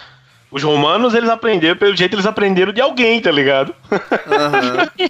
os 0.51 0.61
romanos, 0.61 1.15
eles 1.15 1.27
aprenderam, 1.27 1.75
pelo 1.75 1.97
jeito, 1.97 2.13
eles 2.13 2.25
aprenderam 2.27 2.71
de 2.71 2.79
alguém, 2.79 3.19
tá 3.19 3.31
ligado? 3.31 3.73
Uhum. 3.91 5.09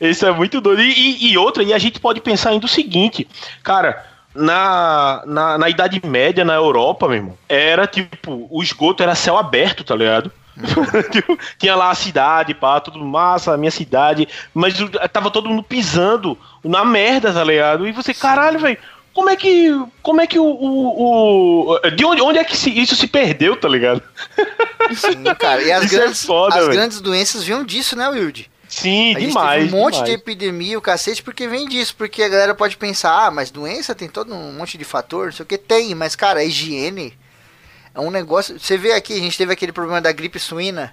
Isso 0.00 0.24
é 0.24 0.32
muito 0.32 0.62
doido. 0.62 0.80
E, 0.80 0.90
e, 0.90 1.32
e, 1.32 1.36
outra, 1.36 1.62
e 1.62 1.74
a 1.74 1.78
gente 1.78 2.00
pode 2.00 2.22
pensar 2.22 2.48
ainda 2.48 2.64
o 2.64 2.68
seguinte, 2.68 3.28
cara, 3.62 4.06
na, 4.34 5.22
na, 5.26 5.58
na 5.58 5.68
Idade 5.68 6.00
Média, 6.02 6.46
na 6.46 6.54
Europa, 6.54 7.08
meu 7.08 7.16
irmão, 7.16 7.38
era 7.46 7.86
tipo, 7.86 8.48
o 8.50 8.62
esgoto 8.62 9.02
era 9.02 9.14
céu 9.14 9.36
aberto, 9.36 9.84
tá 9.84 9.94
ligado? 9.94 10.32
Uhum. 10.56 11.36
Tinha 11.58 11.76
lá 11.76 11.90
a 11.90 11.94
cidade, 11.94 12.54
pá, 12.54 12.80
tudo 12.80 13.04
massa, 13.04 13.52
a 13.52 13.58
minha 13.58 13.70
cidade, 13.70 14.26
mas 14.54 14.74
tava 15.12 15.30
todo 15.30 15.50
mundo 15.50 15.62
pisando 15.62 16.38
na 16.62 16.86
merda, 16.86 17.30
tá 17.34 17.44
ligado? 17.44 17.86
E 17.86 17.92
você, 17.92 18.14
caralho, 18.14 18.58
velho, 18.58 18.78
como 19.14 19.30
é 19.30 19.36
que. 19.36 19.70
Como 20.02 20.20
é 20.20 20.26
que 20.26 20.38
o. 20.38 20.44
o, 20.44 21.72
o 21.72 21.90
de 21.90 22.04
onde, 22.04 22.20
onde 22.20 22.38
é 22.38 22.44
que 22.44 22.56
se, 22.56 22.68
isso 22.68 22.96
se 22.96 23.06
perdeu, 23.06 23.56
tá 23.56 23.68
ligado? 23.68 24.02
Sim, 24.92 25.22
cara. 25.38 25.62
E 25.62 25.70
as, 25.72 25.84
é 25.84 25.96
grandes, 25.96 26.24
é 26.24 26.26
foda, 26.26 26.58
as 26.58 26.68
grandes 26.68 27.00
doenças 27.00 27.44
vinham 27.44 27.64
disso, 27.64 27.96
né, 27.96 28.08
Wilde? 28.08 28.50
Sim, 28.68 29.14
demais. 29.14 29.72
um 29.72 29.76
monte 29.76 29.94
demais. 29.94 30.10
de 30.10 30.16
epidemia, 30.16 30.76
o 30.76 30.82
cacete, 30.82 31.22
porque 31.22 31.46
vem 31.46 31.68
disso. 31.68 31.94
Porque 31.96 32.24
a 32.24 32.28
galera 32.28 32.56
pode 32.56 32.76
pensar, 32.76 33.26
ah, 33.26 33.30
mas 33.30 33.52
doença 33.52 33.94
tem 33.94 34.08
todo 34.08 34.34
um 34.34 34.52
monte 34.52 34.76
de 34.76 34.84
fator, 34.84 35.26
não 35.26 35.32
sei 35.32 35.44
o 35.44 35.46
que. 35.46 35.56
Tem, 35.56 35.94
mas, 35.94 36.16
cara, 36.16 36.40
a 36.40 36.44
higiene 36.44 37.16
é 37.94 38.00
um 38.00 38.10
negócio. 38.10 38.58
Você 38.58 38.76
vê 38.76 38.94
aqui, 38.94 39.12
a 39.12 39.20
gente 39.20 39.38
teve 39.38 39.52
aquele 39.52 39.70
problema 39.70 40.00
da 40.00 40.10
gripe 40.10 40.40
suína. 40.40 40.92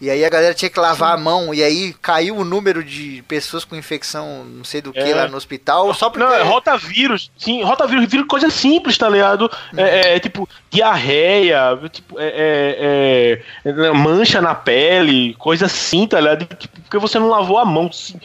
E 0.00 0.08
aí 0.08 0.24
a 0.24 0.30
galera 0.30 0.54
tinha 0.54 0.70
que 0.70 0.80
lavar 0.80 1.10
Sim. 1.10 1.14
a 1.14 1.24
mão, 1.24 1.52
e 1.52 1.62
aí 1.62 1.94
caiu 2.00 2.36
o 2.36 2.44
número 2.44 2.82
de 2.82 3.22
pessoas 3.28 3.64
com 3.64 3.76
infecção, 3.76 4.44
não 4.44 4.64
sei 4.64 4.80
do 4.80 4.92
que, 4.92 4.98
é. 4.98 5.14
lá 5.14 5.28
no 5.28 5.36
hospital, 5.36 5.92
só 5.92 6.08
porque... 6.08 6.24
Não, 6.24 6.32
é 6.32 6.42
rotavírus, 6.42 7.30
sim, 7.36 7.62
rotavírus, 7.62 8.06
vírus 8.06 8.26
coisa 8.26 8.48
simples, 8.48 8.96
tá 8.96 9.08
ligado? 9.08 9.50
É, 9.76 9.82
é, 9.82 10.16
é, 10.16 10.20
tipo, 10.20 10.48
diarreia, 10.70 11.78
tipo, 11.92 12.18
é, 12.18 13.42
é, 13.64 13.70
é, 13.70 13.92
mancha 13.92 14.40
na 14.40 14.54
pele, 14.54 15.34
coisa 15.34 15.66
assim, 15.66 16.06
tá 16.06 16.18
ligado? 16.18 16.46
Tipo, 16.46 16.80
porque 16.80 16.98
você 16.98 17.18
não 17.18 17.28
lavou 17.28 17.58
a 17.58 17.64
mão, 17.64 17.92
sim, 17.92 18.18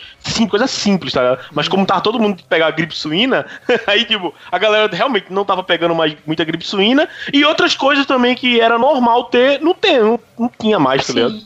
coisa 0.50 0.68
simples, 0.68 1.14
tá 1.14 1.22
ligado? 1.22 1.46
Mas 1.52 1.68
como 1.68 1.86
tava 1.86 2.02
todo 2.02 2.20
mundo 2.20 2.44
pegar 2.48 2.72
gripe 2.72 2.96
suína, 2.96 3.46
aí, 3.88 4.06
tipo, 4.06 4.34
a 4.52 4.58
galera 4.58 4.94
realmente 4.94 5.28
não 5.32 5.46
tava 5.46 5.64
pegando 5.64 5.96
mais 5.96 6.16
muita 6.26 6.44
gripe 6.44 6.66
suína, 6.66 7.08
e 7.32 7.44
outras 7.46 7.76
coisas 7.76 8.06
também 8.06 8.36
que 8.36 8.60
era 8.60 8.78
normal 8.78 9.26
ter, 9.26 9.62
não 9.62 9.74
ter, 9.74 10.02
não, 10.02 10.20
não 10.38 10.52
tinha 10.60 10.80
mais, 10.80 11.06
tá 11.06 11.14
ligado? 11.14 11.40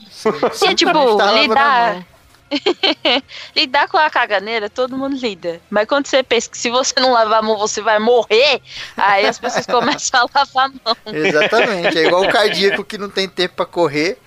Sim, 0.52 0.68
é 0.68 0.74
tipo, 0.74 0.92
lidar. 1.34 2.04
lidar 3.54 3.88
com 3.88 3.96
a 3.96 4.10
caganeira, 4.10 4.68
todo 4.68 4.96
mundo 4.96 5.16
lida. 5.16 5.60
Mas 5.70 5.86
quando 5.86 6.06
você 6.06 6.22
pensa 6.22 6.50
que 6.50 6.58
se 6.58 6.70
você 6.70 6.98
não 6.98 7.12
lavar 7.12 7.38
a 7.38 7.42
mão 7.42 7.56
você 7.56 7.80
vai 7.80 7.98
morrer, 7.98 8.60
aí 8.96 9.26
as 9.26 9.38
pessoas 9.38 9.66
começam 9.66 10.20
a 10.20 10.38
lavar 10.38 10.66
a 10.66 10.68
mão. 10.68 10.96
Exatamente. 11.06 11.98
É 11.98 12.06
igual 12.06 12.24
o 12.24 12.32
cardíaco 12.32 12.84
que 12.84 12.98
não 12.98 13.08
tem 13.08 13.28
tempo 13.28 13.54
para 13.54 13.66
correr. 13.66 14.18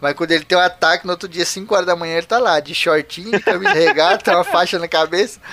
Mas 0.00 0.14
quando 0.14 0.32
ele 0.32 0.44
tem 0.44 0.56
um 0.56 0.60
ataque, 0.60 1.06
no 1.06 1.12
outro 1.12 1.28
dia, 1.28 1.44
5 1.44 1.74
horas 1.74 1.86
da 1.86 1.94
manhã, 1.94 2.16
ele 2.16 2.26
tá 2.26 2.38
lá, 2.38 2.58
de 2.58 2.74
shortinho, 2.74 3.32
de 3.32 3.40
camisa 3.40 3.74
regata, 3.74 4.34
uma 4.34 4.44
faixa 4.44 4.78
na 4.78 4.88
cabeça. 4.88 5.38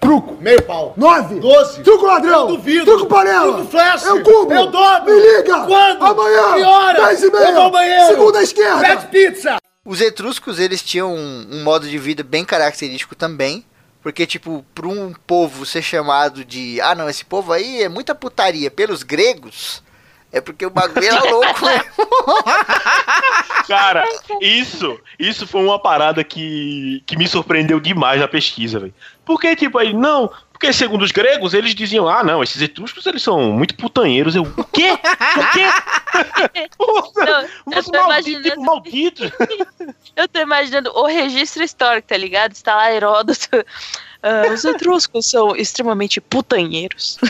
Truco, 0.00 0.36
meio 0.40 0.62
pau. 0.62 0.94
Nove, 0.96 1.40
doze, 1.40 1.82
truco 1.82 2.06
ladrão, 2.06 2.48
eu 2.48 2.56
duvido, 2.56 2.84
truco 2.84 3.06
panela, 3.06 3.54
truco 3.54 3.70
flash, 3.70 4.04
eu 4.04 4.22
cubo, 4.22 4.52
eu 4.52 4.66
dobro, 4.66 5.14
me 5.14 5.20
liga, 5.20 5.66
quando, 5.66 6.04
amanhã, 6.04 6.54
que 6.54 6.62
hora, 6.62 7.06
dez 7.06 7.22
e 7.22 7.30
meia, 7.30 7.48
eu 7.48 7.54
vou 7.54 7.70
banheiro, 7.70 8.06
segunda 8.06 8.42
esquerda, 8.42 8.80
pede 8.80 9.06
pizza. 9.08 9.56
Os 9.84 10.00
etruscos, 10.00 10.58
eles 10.58 10.82
tinham 10.82 11.14
um, 11.14 11.48
um 11.52 11.62
modo 11.62 11.88
de 11.88 11.98
vida 11.98 12.22
bem 12.22 12.44
característico 12.44 13.14
também, 13.14 13.64
porque, 14.02 14.26
tipo, 14.26 14.64
para 14.74 14.88
um 14.88 15.12
povo 15.26 15.66
ser 15.66 15.82
chamado 15.82 16.44
de. 16.44 16.80
Ah, 16.80 16.94
não, 16.94 17.08
esse 17.08 17.24
povo 17.24 17.52
aí 17.52 17.82
é 17.82 17.88
muita 17.88 18.14
putaria 18.14 18.70
pelos 18.70 19.02
gregos. 19.02 19.82
É 20.32 20.40
porque 20.40 20.64
o 20.64 20.70
bagulho 20.70 21.04
era 21.06 21.22
louco, 21.24 21.66
né? 21.66 21.82
Cara, 23.66 24.04
isso, 24.40 24.98
isso 25.18 25.46
foi 25.46 25.62
uma 25.64 25.78
parada 25.78 26.22
que, 26.22 27.02
que 27.06 27.16
me 27.16 27.26
surpreendeu 27.26 27.80
demais 27.80 28.20
na 28.20 28.28
pesquisa, 28.28 28.78
velho. 28.78 28.94
Porque, 29.24 29.54
tipo, 29.56 29.78
aí, 29.78 29.92
não, 29.92 30.30
Porque, 30.52 30.72
segundo 30.72 31.02
os 31.02 31.10
gregos, 31.12 31.54
eles 31.54 31.74
diziam: 31.74 32.08
ah, 32.08 32.22
não, 32.22 32.42
esses 32.42 32.60
etruscos 32.60 33.06
eles 33.06 33.22
são 33.22 33.40
muito 33.52 33.74
putanheiros. 33.76 34.34
Eu, 34.36 34.42
o 34.42 34.64
quê? 34.64 34.92
O 34.92 35.50
quê? 35.52 35.66
Não, 37.16 37.72
eu 37.72 37.82
tô 37.84 37.92
maldito, 38.06 38.48
imaginando- 38.48 38.62
maldito. 38.62 39.32
Eu 40.16 40.28
tô 40.28 40.40
imaginando 40.40 40.90
o 40.94 41.06
registro 41.06 41.62
histórico, 41.62 42.08
tá 42.08 42.16
ligado? 42.16 42.52
Está 42.52 42.74
lá 42.74 42.92
Heródoto. 42.92 43.64
Ah, 44.22 44.52
os 44.52 44.64
etruscos 44.64 45.26
são 45.30 45.56
extremamente 45.56 46.20
putanheiros. 46.20 47.18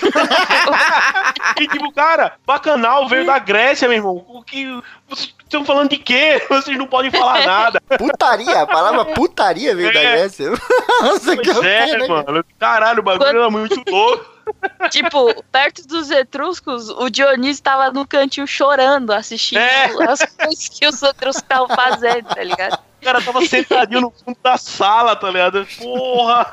E 1.61 1.69
tipo, 1.69 1.93
cara, 1.93 2.35
bacanal 2.47 3.07
veio 3.09 3.27
da 3.27 3.39
Grécia, 3.39 3.87
meu 3.89 3.99
irmão. 3.99 4.25
O 4.29 4.43
que. 4.43 4.65
Vocês 5.09 5.35
estão 5.45 5.65
falando 5.65 5.91
de 5.91 5.99
quê? 5.99 6.43
Vocês 6.49 6.77
não 6.79 6.87
podem 6.87 7.11
falar 7.11 7.45
nada. 7.45 7.81
Putaria, 7.99 8.63
a 8.63 8.67
palavra 8.67 9.05
putaria 9.07 9.75
veio 9.75 9.93
da 9.93 10.01
É. 10.01 10.13
Grécia. 10.17 10.51
Nossa, 11.03 11.37
que 11.37 11.51
é, 11.51 11.99
cara. 11.99 12.09
mano. 12.09 12.45
Caralho, 12.59 13.01
o 13.01 13.03
bagulho 13.03 13.27
Quando- 13.31 13.37
era 13.39 13.51
muito 13.51 13.83
louco. 13.91 14.25
tipo, 14.91 15.43
perto 15.53 15.87
dos 15.87 16.11
etruscos, 16.11 16.89
o 16.89 17.09
Dionísio 17.11 17.63
tava 17.63 17.91
no 17.91 18.07
cantinho 18.07 18.47
chorando, 18.47 19.13
assistindo 19.13 19.59
É. 19.61 19.85
as 20.09 20.25
coisas 20.25 20.69
que 20.69 20.87
os 20.87 21.03
etruscos 21.03 21.43
estavam 21.43 21.69
fazendo, 21.69 22.25
tá 22.35 22.43
ligado? 22.43 22.79
O 23.01 23.05
cara 23.05 23.21
tava 23.23 23.41
sentadinho 23.47 24.01
no 24.03 24.11
fundo 24.11 24.37
da 24.43 24.59
sala, 24.59 25.17
tá 25.17 25.31
ligado? 25.31 25.67
Porra! 25.79 26.53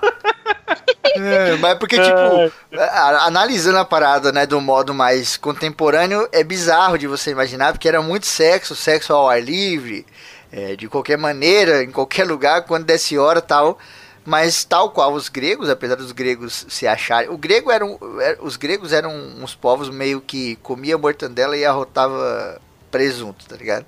É, 1.15 1.55
mas 1.57 1.77
porque, 1.77 1.95
tipo, 1.99 2.79
a- 2.79 3.25
analisando 3.25 3.77
a 3.77 3.85
parada, 3.85 4.31
né, 4.31 4.45
do 4.45 4.59
modo 4.61 4.93
mais 4.93 5.35
contemporâneo, 5.37 6.27
é 6.31 6.43
bizarro 6.43 6.97
de 6.97 7.07
você 7.07 7.31
imaginar, 7.31 7.73
porque 7.73 7.87
era 7.87 8.01
muito 8.01 8.25
sexo, 8.25 8.75
sexo 8.75 9.13
ao 9.13 9.29
ar 9.29 9.41
livre, 9.41 10.05
é, 10.51 10.75
de 10.75 10.87
qualquer 10.87 11.17
maneira, 11.17 11.83
em 11.83 11.91
qualquer 11.91 12.25
lugar, 12.25 12.63
quando 12.63 12.85
desse 12.85 13.17
hora 13.17 13.41
tal. 13.41 13.77
Mas 14.25 14.65
tal 14.65 14.91
qual 14.91 15.13
os 15.13 15.29
gregos, 15.29 15.69
apesar 15.69 15.95
dos 15.95 16.11
gregos 16.11 16.65
se 16.67 16.85
acharem. 16.85 17.29
O 17.29 17.37
grego 17.37 17.71
eram, 17.71 17.97
er- 18.21 18.37
os 18.41 18.57
gregos 18.57 18.91
eram 18.91 19.09
uns 19.41 19.55
povos 19.55 19.89
meio 19.89 20.19
que 20.19 20.57
comia 20.57 20.97
mortandela 20.97 21.55
e 21.55 21.63
arrotava 21.65 22.59
presunto, 22.91 23.45
tá 23.47 23.55
ligado? 23.55 23.85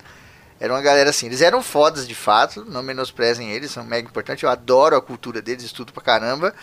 Era 0.60 0.74
uma 0.74 0.82
galera 0.82 1.10
assim, 1.10 1.28
eles 1.28 1.42
eram 1.42 1.64
fodas 1.64 2.08
de 2.08 2.16
fato, 2.16 2.66
não 2.66 2.84
menosprezem 2.84 3.52
eles, 3.52 3.72
são 3.72 3.84
mega 3.84 4.08
importantes, 4.08 4.44
eu 4.44 4.50
adoro 4.50 4.96
a 4.96 5.02
cultura 5.02 5.42
deles, 5.42 5.64
estudo 5.64 5.94
pra 5.94 6.04
caramba. 6.04 6.54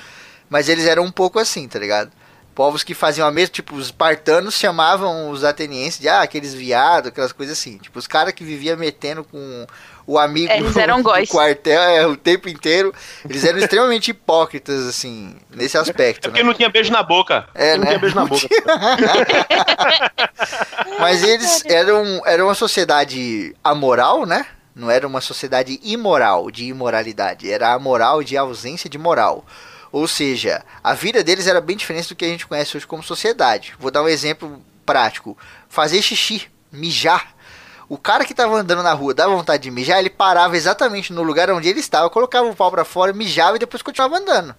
Mas 0.50 0.68
eles 0.68 0.86
eram 0.86 1.02
um 1.04 1.10
pouco 1.10 1.38
assim, 1.38 1.66
tá 1.66 1.78
ligado? 1.78 2.12
Povos 2.56 2.82
que 2.82 2.94
faziam 2.94 3.28
a 3.28 3.30
mesma, 3.30 3.52
tipo, 3.52 3.76
os 3.76 3.86
espartanos 3.86 4.54
chamavam 4.54 5.28
os 5.28 5.44
atenienses 5.44 6.00
de, 6.00 6.08
ah, 6.08 6.22
aqueles 6.22 6.54
viados, 6.54 7.08
aquelas 7.08 7.30
coisas 7.30 7.58
assim. 7.58 7.76
Tipo, 7.76 7.98
os 7.98 8.06
caras 8.06 8.32
que 8.32 8.42
viviam 8.42 8.78
metendo 8.78 9.22
com 9.22 9.66
o 10.06 10.18
amigo 10.18 10.50
É, 10.50 10.56
eles 10.56 10.74
eram 10.78 10.96
do 10.96 11.02
góis. 11.02 11.28
quartel 11.28 11.82
é, 11.82 12.06
o 12.06 12.16
tempo 12.16 12.48
inteiro. 12.48 12.94
Eles 13.28 13.44
eram 13.44 13.58
extremamente 13.58 14.10
hipócritas, 14.10 14.86
assim, 14.86 15.36
nesse 15.54 15.76
aspecto, 15.76 16.24
É 16.24 16.28
né? 16.28 16.32
porque 16.32 16.42
não 16.42 16.54
tinha 16.54 16.70
beijo 16.70 16.90
na 16.90 17.02
boca. 17.02 17.46
É, 17.54 17.76
não 17.76 17.80
né? 17.84 17.88
tinha 17.88 17.98
beijo 17.98 18.16
na 18.16 18.24
boca. 18.24 18.48
Mas 20.98 21.22
eles 21.22 21.62
eram, 21.66 22.22
eram 22.24 22.46
uma 22.46 22.54
sociedade 22.54 23.54
amoral, 23.62 24.24
né? 24.24 24.46
Não 24.74 24.90
era 24.90 25.06
uma 25.06 25.20
sociedade 25.20 25.78
imoral, 25.82 26.50
de 26.50 26.64
imoralidade. 26.64 27.52
Era 27.52 27.74
amoral 27.74 28.22
de 28.22 28.34
ausência 28.34 28.88
de 28.88 28.96
moral. 28.96 29.44
Ou 29.92 30.06
seja, 30.06 30.64
a 30.82 30.94
vida 30.94 31.22
deles 31.22 31.46
era 31.46 31.60
bem 31.60 31.76
diferente 31.76 32.08
do 32.08 32.16
que 32.16 32.24
a 32.24 32.28
gente 32.28 32.46
conhece 32.46 32.76
hoje 32.76 32.86
como 32.86 33.02
sociedade. 33.02 33.74
Vou 33.78 33.90
dar 33.90 34.02
um 34.02 34.08
exemplo 34.08 34.62
prático. 34.84 35.36
Fazer 35.68 36.02
xixi, 36.02 36.48
mijar. 36.70 37.34
O 37.88 37.96
cara 37.96 38.24
que 38.24 38.34
tava 38.34 38.56
andando 38.56 38.82
na 38.82 38.92
rua, 38.92 39.14
dava 39.14 39.34
vontade 39.34 39.62
de 39.62 39.70
mijar, 39.70 40.00
ele 40.00 40.10
parava 40.10 40.56
exatamente 40.56 41.12
no 41.12 41.22
lugar 41.22 41.50
onde 41.50 41.68
ele 41.68 41.78
estava, 41.78 42.10
colocava 42.10 42.48
o 42.48 42.56
pau 42.56 42.70
pra 42.70 42.84
fora, 42.84 43.12
mijava 43.12 43.56
e 43.56 43.60
depois 43.60 43.82
continuava 43.82 44.18
andando. 44.18 44.56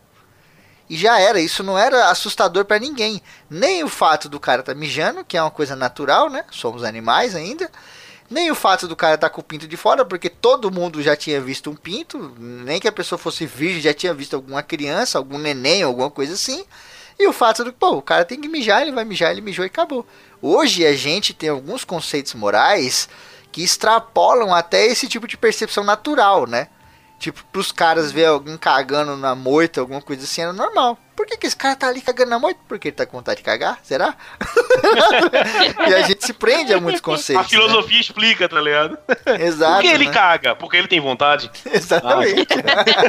E 0.89 0.95
já 0.95 1.19
era, 1.19 1.39
isso 1.39 1.63
não 1.63 1.77
era 1.77 2.09
assustador 2.09 2.63
pra 2.63 2.79
ninguém. 2.79 3.21
Nem 3.49 3.83
o 3.83 3.89
fato 3.89 4.29
do 4.29 4.39
cara 4.39 4.63
tá 4.63 4.73
mijando, 4.73 5.25
que 5.25 5.35
é 5.35 5.41
uma 5.41 5.51
coisa 5.51 5.75
natural, 5.75 6.29
né? 6.29 6.45
Somos 6.49 6.83
animais 6.83 7.35
ainda. 7.35 7.69
Nem 8.29 8.51
o 8.51 8.55
fato 8.55 8.87
do 8.87 8.95
cara 8.95 9.17
tá 9.17 9.29
com 9.29 9.39
o 9.39 9.43
pinto 9.43 9.67
de 9.67 9.77
fora, 9.77 10.03
porque 10.03 10.29
todo 10.29 10.71
mundo 10.71 11.01
já 11.01 11.15
tinha 11.15 11.39
visto 11.39 11.69
um 11.69 11.75
pinto. 11.75 12.35
Nem 12.37 12.79
que 12.79 12.87
a 12.87 12.91
pessoa 12.91 13.17
fosse 13.17 13.45
virgem, 13.45 13.81
já 13.81 13.93
tinha 13.93 14.13
visto 14.13 14.35
alguma 14.35 14.61
criança, 14.61 15.17
algum 15.17 15.37
neném, 15.37 15.83
alguma 15.83 16.11
coisa 16.11 16.33
assim. 16.33 16.65
E 17.17 17.27
o 17.27 17.33
fato 17.33 17.63
do, 17.63 17.73
pô, 17.73 17.91
o 17.91 18.01
cara 18.01 18.25
tem 18.25 18.39
que 18.39 18.47
mijar, 18.47 18.81
ele 18.81 18.91
vai 18.91 19.05
mijar, 19.05 19.31
ele 19.31 19.41
mijou 19.41 19.65
e 19.65 19.67
acabou. 19.67 20.05
Hoje 20.41 20.85
a 20.85 20.95
gente 20.95 21.33
tem 21.33 21.49
alguns 21.49 21.83
conceitos 21.83 22.33
morais 22.33 23.09
que 23.51 23.63
extrapolam 23.63 24.53
até 24.53 24.85
esse 24.85 25.07
tipo 25.07 25.27
de 25.27 25.37
percepção 25.37 25.83
natural, 25.83 26.45
né? 26.45 26.67
Tipo, 27.19 27.43
pros 27.51 27.71
caras 27.71 28.11
ver 28.11 28.25
alguém 28.25 28.57
cagando 28.57 29.17
na 29.17 29.33
moita, 29.33 29.81
alguma 29.81 30.01
coisa 30.01 30.23
assim, 30.23 30.41
era 30.41 30.53
normal. 30.53 30.97
Por 31.15 31.25
que, 31.25 31.35
que 31.35 31.47
esse 31.47 31.55
cara 31.55 31.75
tá 31.75 31.87
ali 31.87 31.99
cagando 31.99 32.29
na 32.29 32.37
moita? 32.37 32.59
Porque 32.67 32.89
ele 32.89 32.95
tá 32.95 33.03
com 33.03 33.17
vontade 33.17 33.37
de 33.37 33.43
cagar? 33.43 33.79
Será? 33.81 34.15
e 35.89 35.95
a 35.95 36.03
gente 36.03 36.23
se 36.23 36.31
prende 36.31 36.71
a 36.71 36.79
muitos 36.79 37.01
A 37.01 37.03
conceitos. 37.03 37.45
né? 37.45 37.49
filosofia 37.49 37.99
explica, 37.99 38.47
tá 38.47 38.61
ligado? 38.61 38.99
Exato. 39.39 39.73
Por 39.77 39.81
que 39.81 39.87
ele 39.87 40.05
né? 40.05 40.13
caga? 40.13 40.55
Porque 40.55 40.77
ele 40.77 40.87
tem 40.87 40.99
vontade. 40.99 41.49
Exatamente. 41.73 42.45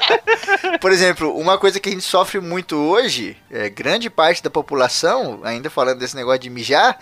Por 0.80 0.90
exemplo, 0.90 1.36
uma 1.36 1.58
coisa 1.58 1.78
que 1.78 1.90
a 1.90 1.92
gente 1.92 2.04
sofre 2.04 2.40
muito 2.40 2.76
hoje, 2.76 3.36
é, 3.50 3.68
grande 3.68 4.08
parte 4.08 4.42
da 4.42 4.48
população, 4.48 5.40
ainda 5.44 5.68
falando 5.68 5.98
desse 5.98 6.16
negócio 6.16 6.40
de 6.40 6.48
mijar, 6.48 6.98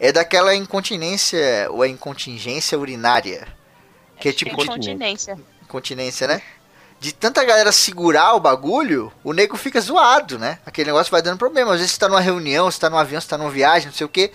é 0.00 0.10
daquela 0.10 0.52
incontinência 0.52 1.68
ou 1.70 1.82
a 1.82 1.86
incontingência 1.86 2.76
urinária. 2.76 3.46
Que 4.18 4.30
é 4.30 4.32
tipo 4.32 4.56
de 4.56 4.96
Incontinência, 5.70 6.26
né? 6.26 6.42
De 6.98 7.12
tanta 7.14 7.44
galera 7.44 7.70
segurar 7.70 8.34
o 8.34 8.40
bagulho, 8.40 9.12
o 9.22 9.32
nego 9.32 9.56
fica 9.56 9.80
zoado, 9.80 10.36
né? 10.36 10.58
Aquele 10.66 10.90
negócio 10.90 11.10
vai 11.10 11.22
dando 11.22 11.38
problema. 11.38 11.72
Às 11.72 11.78
vezes 11.78 11.92
você 11.92 12.00
tá 12.00 12.08
numa 12.08 12.20
reunião, 12.20 12.68
você 12.68 12.80
tá 12.80 12.90
num 12.90 12.98
avião, 12.98 13.20
você 13.20 13.28
tá 13.28 13.38
numa 13.38 13.50
viagem, 13.50 13.86
não 13.86 13.94
sei 13.94 14.04
o 14.04 14.08
quê. 14.08 14.32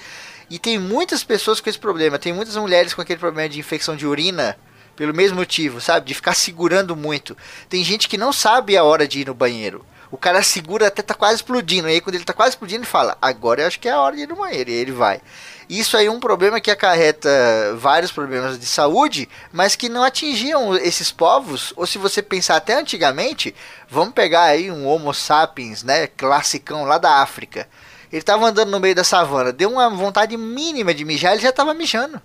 E 0.49 0.57
tem 0.57 0.79
muitas 0.79 1.25
pessoas 1.25 1.59
com 1.59 1.69
esse 1.69 1.77
problema. 1.77 2.17
Tem 2.17 2.31
muitas 2.31 2.55
mulheres 2.55 2.93
com 2.93 3.01
aquele 3.01 3.19
problema 3.19 3.49
de 3.49 3.59
infecção 3.59 3.97
de 3.97 4.07
urina 4.07 4.57
pelo 4.95 5.13
mesmo 5.13 5.37
motivo, 5.37 5.81
sabe? 5.81 6.07
De 6.07 6.13
ficar 6.13 6.33
segurando 6.33 6.95
muito. 6.95 7.35
Tem 7.67 7.83
gente 7.83 8.07
que 8.07 8.17
não 8.17 8.31
sabe 8.31 8.77
a 8.77 8.83
hora 8.83 9.05
de 9.05 9.19
ir 9.19 9.27
no 9.27 9.33
banheiro. 9.33 9.85
O 10.09 10.17
cara 10.17 10.41
segura 10.41 10.87
até 10.87 11.01
tá 11.01 11.13
quase 11.13 11.35
explodindo. 11.35 11.89
E 11.89 11.91
aí 11.91 12.01
quando 12.01 12.15
ele 12.15 12.23
tá 12.23 12.33
quase 12.33 12.51
explodindo, 12.51 12.79
ele 12.79 12.89
fala: 12.89 13.17
Agora 13.21 13.61
eu 13.61 13.67
acho 13.67 13.79
que 13.79 13.89
é 13.89 13.91
a 13.91 13.99
hora 13.99 14.15
de 14.15 14.21
ir 14.21 14.27
no 14.27 14.37
banheiro. 14.37 14.69
E 14.69 14.73
aí 14.73 14.79
ele 14.79 14.91
vai. 14.93 15.21
Isso 15.69 15.97
aí 15.97 16.05
é 16.05 16.11
um 16.11 16.19
problema 16.19 16.61
que 16.61 16.69
acarreta 16.69 17.29
vários 17.77 18.11
problemas 18.11 18.59
de 18.59 18.65
saúde, 18.65 19.27
mas 19.51 19.75
que 19.75 19.89
não 19.89 20.03
atingiam 20.03 20.75
esses 20.75 21.11
povos. 21.11 21.73
Ou 21.75 21.87
se 21.87 21.97
você 21.97 22.21
pensar 22.21 22.57
até 22.57 22.79
antigamente, 22.79 23.55
vamos 23.89 24.13
pegar 24.13 24.43
aí 24.43 24.71
um 24.71 24.87
Homo 24.87 25.13
sapiens, 25.13 25.83
né? 25.83 26.07
Classicão 26.07 26.83
lá 26.85 26.97
da 26.97 27.21
África. 27.21 27.67
Ele 28.11 28.21
tava 28.21 28.45
andando 28.45 28.69
no 28.69 28.79
meio 28.79 28.95
da 28.95 29.03
savana, 29.03 29.51
deu 29.51 29.71
uma 29.71 29.89
vontade 29.89 30.37
mínima 30.37 30.93
de 30.93 31.03
mijar, 31.03 31.33
ele 31.33 31.41
já 31.41 31.51
tava 31.51 31.73
mijando. 31.73 32.21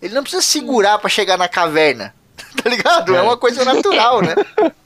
Ele 0.00 0.14
não 0.14 0.22
precisa 0.22 0.42
segurar 0.42 0.98
pra 0.98 1.08
chegar 1.08 1.36
na 1.36 1.48
caverna. 1.48 2.14
Tá 2.62 2.70
ligado? 2.70 3.14
É 3.14 3.20
uma 3.20 3.36
coisa 3.36 3.64
natural, 3.64 4.22
né? 4.22 4.34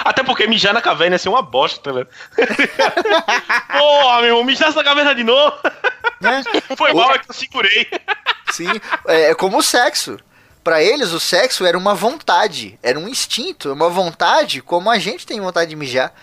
Até 0.00 0.22
porque 0.22 0.46
mijar 0.46 0.72
na 0.72 0.80
caverna 0.80 1.16
ia 1.16 1.18
ser 1.18 1.28
uma 1.28 1.42
bosta, 1.42 1.80
tá 1.80 1.90
ligado? 1.90 2.08
Porra, 3.78 4.20
meu 4.20 4.28
irmão, 4.28 4.44
mijar 4.44 4.68
nessa 4.68 4.84
caverna 4.84 5.14
de 5.14 5.24
novo. 5.24 5.56
Né? 6.20 6.42
Foi 6.76 6.92
mal, 6.92 7.12
é 7.12 7.18
que 7.18 7.30
eu 7.30 7.34
segurei. 7.34 7.88
Sim, 8.50 8.68
é 9.06 9.30
é 9.30 9.34
como 9.34 9.58
o 9.58 9.62
sexo. 9.62 10.18
Pra 10.62 10.82
eles, 10.82 11.12
o 11.12 11.20
sexo 11.20 11.66
era 11.66 11.76
uma 11.76 11.94
vontade, 11.94 12.78
era 12.82 12.98
um 12.98 13.06
instinto, 13.06 13.72
uma 13.72 13.90
vontade 13.90 14.62
como 14.62 14.90
a 14.90 14.98
gente 14.98 15.26
tem 15.26 15.38
vontade 15.38 15.68
de 15.68 15.76
mijar. 15.76 16.14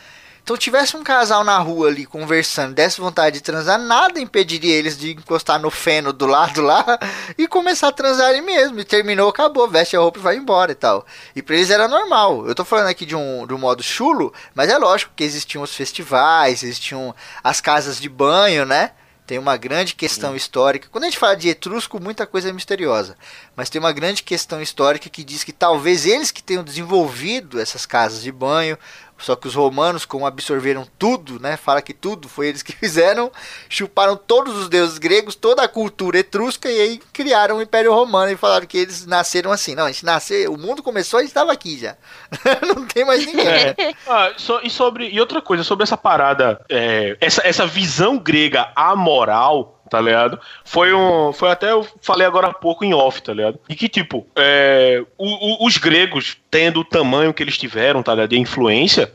Então, 0.44 0.58
tivesse 0.58 0.98
um 0.98 1.04
casal 1.04 1.44
na 1.44 1.58
rua 1.60 1.88
ali 1.88 2.06
conversando, 2.06 2.74
desse 2.74 3.00
vontade 3.00 3.36
de 3.36 3.44
transar, 3.44 3.78
nada 3.80 4.20
impediria 4.20 4.74
eles 4.74 4.98
de 4.98 5.12
encostar 5.12 5.60
no 5.60 5.70
feno 5.70 6.12
do 6.12 6.26
lado 6.26 6.62
lá 6.62 7.00
e 7.38 7.48
começar 7.48 7.90
a 7.90 7.92
transar 7.92 8.30
ali 8.30 8.42
mesmo. 8.42 8.80
E 8.80 8.84
terminou, 8.84 9.30
acabou, 9.30 9.68
veste 9.68 9.96
a 9.96 10.00
roupa 10.00 10.20
e 10.20 10.22
vai 10.22 10.36
embora 10.36 10.72
e 10.72 10.76
tal. 10.76 11.06
E 11.36 11.42
pra 11.42 11.56
eles 11.56 11.70
era 11.70 11.88
normal. 11.88 12.48
Eu 12.48 12.56
tô 12.56 12.66
falando 12.66 12.88
aqui 12.88 13.06
de 13.06 13.16
um, 13.16 13.46
de 13.46 13.54
um 13.54 13.58
modo 13.58 13.84
chulo, 13.84 14.34
mas 14.56 14.70
é 14.70 14.78
lógico 14.78 15.14
que 15.16 15.24
existiam 15.24 15.64
os 15.64 15.76
festivais, 15.76 16.64
existiam 16.64 17.16
as 17.44 17.62
casas 17.62 18.00
de 18.00 18.10
banho, 18.10 18.66
né? 18.66 18.92
Tem 19.32 19.38
uma 19.40 19.56
grande 19.56 19.96
questão 19.96 20.36
histórica. 20.36 20.90
Quando 20.92 21.06
a 21.06 21.08
gente 21.08 21.18
fala 21.18 21.38
de 21.38 21.48
etrusco, 21.48 22.02
muita 22.02 22.28
coisa 22.28 22.50
é 22.50 22.52
misteriosa. 22.52 23.16
Mas 23.56 23.70
tem 23.70 23.80
uma 23.80 23.94
grande 23.94 24.24
questão 24.24 24.62
histórica 24.62 25.10
que 25.10 25.24
diz 25.24 25.42
que 25.42 25.54
talvez 25.54 26.06
eles 26.06 26.32
que 26.32 26.44
tenham 26.44 26.66
desenvolvido 26.66 27.58
essas 27.58 27.86
casas 27.86 28.22
de 28.22 28.30
banho, 28.30 28.78
só 29.22 29.36
que 29.36 29.48
os 29.48 29.56
romanos, 29.56 30.06
como 30.06 30.26
absorveram 30.26 30.88
tudo, 30.98 31.40
né? 31.40 31.56
Fala 31.58 31.82
que 31.82 31.94
tudo 31.94 32.28
foi 32.28 32.48
eles 32.48 32.62
que 32.64 32.72
fizeram, 32.78 33.32
chuparam 33.70 34.16
todos 34.18 34.56
os 34.58 34.68
deuses 34.70 34.98
gregos, 34.98 35.36
toda 35.36 35.64
a 35.64 35.68
cultura 35.68 36.18
etrusca 36.20 36.70
e 36.70 36.80
aí 36.82 37.00
criaram 37.14 37.58
o 37.58 37.62
Império 37.62 37.94
Romano 37.94 38.32
e 38.32 38.38
falaram 38.38 38.66
que 38.66 38.78
eles 38.78 39.06
nasceram 39.06 39.52
assim. 39.52 39.76
Não, 39.76 39.86
a 39.86 39.92
gente 39.92 40.06
nasceu, 40.06 40.54
o 40.54 40.58
mundo 40.58 40.84
começou, 40.84 41.20
gente 41.20 41.30
estava 41.30 41.52
aqui 41.52 41.78
já. 41.80 41.96
Não 42.68 42.86
tem 42.86 43.06
mais 43.06 43.26
ninguém. 43.26 43.46
né? 43.46 43.76
Ah, 44.08 44.32
so- 44.38 44.60
e 44.64 44.70
sobre 44.70 45.10
e 45.10 45.20
outra 45.20 45.42
coisa 45.42 45.64
sobre 45.64 45.84
essa 45.84 45.98
parada, 45.98 46.64
é, 46.70 47.16
essa, 47.22 47.42
essa 47.46 47.66
visão 47.68 48.18
grega 48.18 48.72
amoral, 48.76 49.81
tá 49.92 50.00
ligado? 50.00 50.40
Foi 50.64 50.94
um, 50.94 51.34
foi 51.34 51.52
até 51.52 51.72
eu 51.74 51.86
falei 52.02 52.26
agora 52.26 52.48
há 52.48 52.54
pouco 52.54 52.86
em 52.86 52.94
off, 52.94 53.22
tá 53.22 53.34
ligado? 53.34 53.60
E 53.70 53.76
que 53.76 53.90
tipo, 53.90 54.26
é, 54.38 55.04
o- 55.18 55.66
o- 55.66 55.68
os 55.68 55.76
gregos 55.78 56.38
tendo 56.50 56.80
o 56.80 56.86
tamanho 56.86 57.34
que 57.34 57.44
eles 57.44 57.58
tiveram, 57.58 58.02
tá 58.02 58.14
ligado? 58.16 58.30
De 58.30 58.40
influência, 58.40 59.12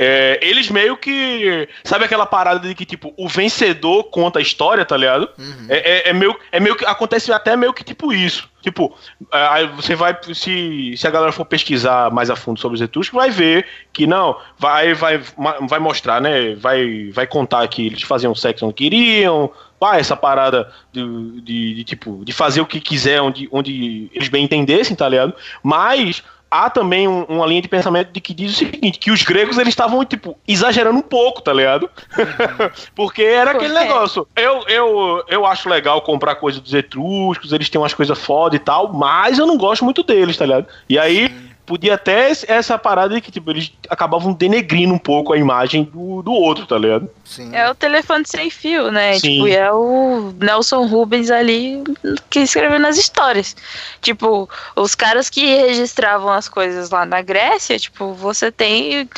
É, 0.00 0.38
eles 0.40 0.70
meio 0.70 0.96
que. 0.96 1.68
Sabe 1.82 2.04
aquela 2.04 2.24
parada 2.24 2.68
de 2.68 2.72
que, 2.72 2.84
tipo, 2.86 3.12
o 3.16 3.28
vencedor 3.28 4.04
conta 4.04 4.38
a 4.38 4.42
história, 4.42 4.84
tá 4.84 4.96
ligado? 4.96 5.28
Uhum. 5.36 5.66
É, 5.68 5.76
é, 5.76 6.10
é, 6.10 6.12
meio, 6.12 6.38
é 6.52 6.60
meio 6.60 6.76
que. 6.76 6.84
Acontece 6.84 7.32
até 7.32 7.56
meio 7.56 7.72
que 7.74 7.82
tipo 7.82 8.12
isso. 8.12 8.48
Tipo, 8.62 8.96
é, 9.34 9.46
aí 9.48 9.66
você 9.66 9.96
vai. 9.96 10.16
Se, 10.34 10.94
se 10.96 11.04
a 11.04 11.10
galera 11.10 11.32
for 11.32 11.44
pesquisar 11.44 12.12
mais 12.12 12.30
a 12.30 12.36
fundo 12.36 12.60
sobre 12.60 12.76
os 12.76 12.80
etruscos, 12.80 13.18
vai 13.18 13.28
ver 13.30 13.66
que 13.92 14.06
não. 14.06 14.36
Vai, 14.56 14.94
vai, 14.94 15.20
vai 15.68 15.80
mostrar, 15.80 16.20
né? 16.20 16.54
Vai, 16.54 17.10
vai 17.12 17.26
contar 17.26 17.66
que 17.66 17.84
eles 17.88 18.02
faziam 18.02 18.32
sexo 18.36 18.66
onde 18.66 18.74
queriam. 18.74 19.50
Vai, 19.80 20.00
essa 20.00 20.16
parada 20.16 20.70
de, 20.92 21.40
de, 21.40 21.74
de, 21.74 21.84
tipo, 21.84 22.24
de 22.24 22.32
fazer 22.32 22.60
o 22.60 22.66
que 22.66 22.80
quiser 22.80 23.20
onde, 23.20 23.48
onde 23.52 24.10
eles 24.12 24.28
bem 24.28 24.44
entendessem, 24.44 24.96
tá 24.96 25.08
ligado? 25.08 25.34
Mas 25.62 26.22
há 26.50 26.70
também 26.70 27.06
um, 27.06 27.24
uma 27.24 27.46
linha 27.46 27.62
de 27.62 27.68
pensamento 27.68 28.10
de 28.10 28.20
que 28.20 28.32
diz 28.32 28.52
o 28.52 28.56
seguinte, 28.56 28.98
que 28.98 29.10
os 29.10 29.22
gregos 29.22 29.58
eles 29.58 29.70
estavam, 29.70 30.04
tipo, 30.04 30.36
exagerando 30.46 30.98
um 30.98 31.02
pouco, 31.02 31.42
tá 31.42 31.52
ligado? 31.52 31.88
Porque 32.94 33.22
era 33.22 33.52
aquele 33.52 33.74
negócio. 33.74 34.26
Eu, 34.34 34.64
eu, 34.66 35.24
eu 35.28 35.46
acho 35.46 35.68
legal 35.68 36.00
comprar 36.02 36.36
coisa 36.36 36.60
dos 36.60 36.72
etruscos, 36.74 37.52
eles 37.52 37.68
têm 37.68 37.80
umas 37.80 37.94
coisas 37.94 38.18
foda 38.18 38.56
e 38.56 38.58
tal, 38.58 38.92
mas 38.92 39.38
eu 39.38 39.46
não 39.46 39.56
gosto 39.56 39.84
muito 39.84 40.02
deles, 40.02 40.36
tá 40.36 40.46
ligado? 40.46 40.66
E 40.88 40.98
aí, 40.98 41.47
podia 41.68 41.94
até 41.94 42.32
essa 42.48 42.78
parada 42.78 43.14
de 43.14 43.20
que, 43.20 43.30
tipo, 43.30 43.50
eles 43.50 43.70
acabavam 43.90 44.32
denegrindo 44.32 44.94
um 44.94 44.98
pouco 44.98 45.34
a 45.34 45.36
imagem 45.36 45.84
do, 45.84 46.22
do 46.22 46.32
outro, 46.32 46.66
tá 46.66 46.78
ligado? 46.78 47.10
Sim. 47.24 47.54
É 47.54 47.70
o 47.70 47.74
telefone 47.74 48.24
sem 48.26 48.48
fio, 48.48 48.90
né? 48.90 49.18
Sim. 49.18 49.34
Tipo, 49.34 49.48
e 49.48 49.54
é 49.54 49.70
o 49.70 50.32
Nelson 50.40 50.86
Rubens 50.86 51.30
ali 51.30 51.84
que 52.30 52.40
escreveu 52.40 52.78
nas 52.78 52.96
histórias. 52.96 53.54
Tipo, 54.00 54.48
os 54.74 54.94
caras 54.94 55.28
que 55.28 55.44
registravam 55.44 56.30
as 56.30 56.48
coisas 56.48 56.88
lá 56.88 57.04
na 57.04 57.20
Grécia, 57.20 57.78
tipo, 57.78 58.14
você 58.14 58.50
tem 58.50 59.08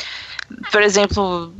por 0.71 0.81
exemplo, 0.81 1.53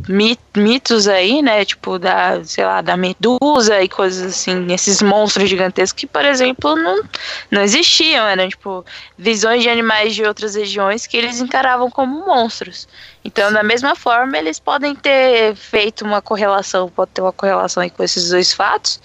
mitos 0.56 1.08
aí, 1.08 1.42
né? 1.42 1.64
Tipo, 1.66 2.00
da, 2.00 2.44
sei 2.44 2.66
lá, 2.66 2.82
da 2.82 2.96
medusa 2.98 3.82
e 3.82 3.90
coisas 3.90 4.34
assim, 4.34 4.72
esses 4.72 5.02
monstros 5.02 5.50
gigantescos 5.50 6.00
que, 6.00 6.08
por 6.08 6.24
exemplo, 6.26 6.76
não, 6.76 7.04
não 7.50 7.62
existiam. 7.62 8.28
Eram, 8.28 8.50
tipo, 8.50 8.86
visões 9.18 9.64
de 9.64 9.70
animais 9.70 10.16
de 10.16 10.24
outras 10.24 10.56
regiões 10.56 11.08
que 11.08 11.18
eles 11.18 11.40
encaravam 11.40 11.90
como 11.90 12.26
monstros. 12.26 12.88
Então, 13.24 13.52
da 13.54 13.64
mesma 13.64 13.96
forma, 13.96 14.38
eles 14.38 14.60
podem 14.60 14.96
ter 14.96 15.56
feito 15.56 16.04
uma 16.04 16.22
correlação, 16.22 16.90
pode 16.90 17.12
ter 17.12 17.22
uma 17.22 17.32
correlação 17.34 17.84
aí 17.84 17.90
com 17.90 18.04
esses 18.04 18.30
dois 18.30 18.52
fatos. 18.52 19.00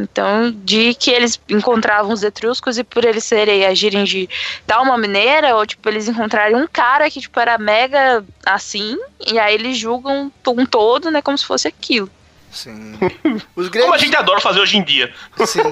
Então, 0.00 0.50
de 0.50 0.94
que 0.94 1.10
eles 1.10 1.40
encontravam 1.48 2.12
os 2.12 2.22
etruscos 2.22 2.78
e 2.78 2.84
por 2.84 3.04
eles 3.04 3.24
serem 3.24 3.66
agirem 3.66 4.04
de 4.04 4.28
tal 4.66 4.82
uma 4.82 4.96
maneira, 4.96 5.54
ou 5.54 5.66
tipo, 5.66 5.88
eles 5.88 6.08
encontrarem 6.08 6.56
um 6.56 6.66
cara 6.66 7.10
que 7.10 7.20
tipo 7.20 7.38
era 7.38 7.58
mega 7.58 8.24
assim, 8.44 8.96
e 9.26 9.38
aí 9.38 9.54
eles 9.54 9.76
julgam 9.76 10.32
um 10.46 10.66
todo, 10.66 11.10
né, 11.10 11.20
como 11.20 11.36
se 11.36 11.44
fosse 11.44 11.68
aquilo. 11.68 12.10
Sim. 12.50 12.98
Os 13.54 13.68
gregos... 13.68 13.90
Como 13.90 13.94
a 13.94 13.98
gente 13.98 14.16
adora 14.16 14.40
fazer 14.40 14.60
hoje 14.60 14.76
em 14.76 14.82
dia. 14.82 15.12
Sim. 15.46 15.62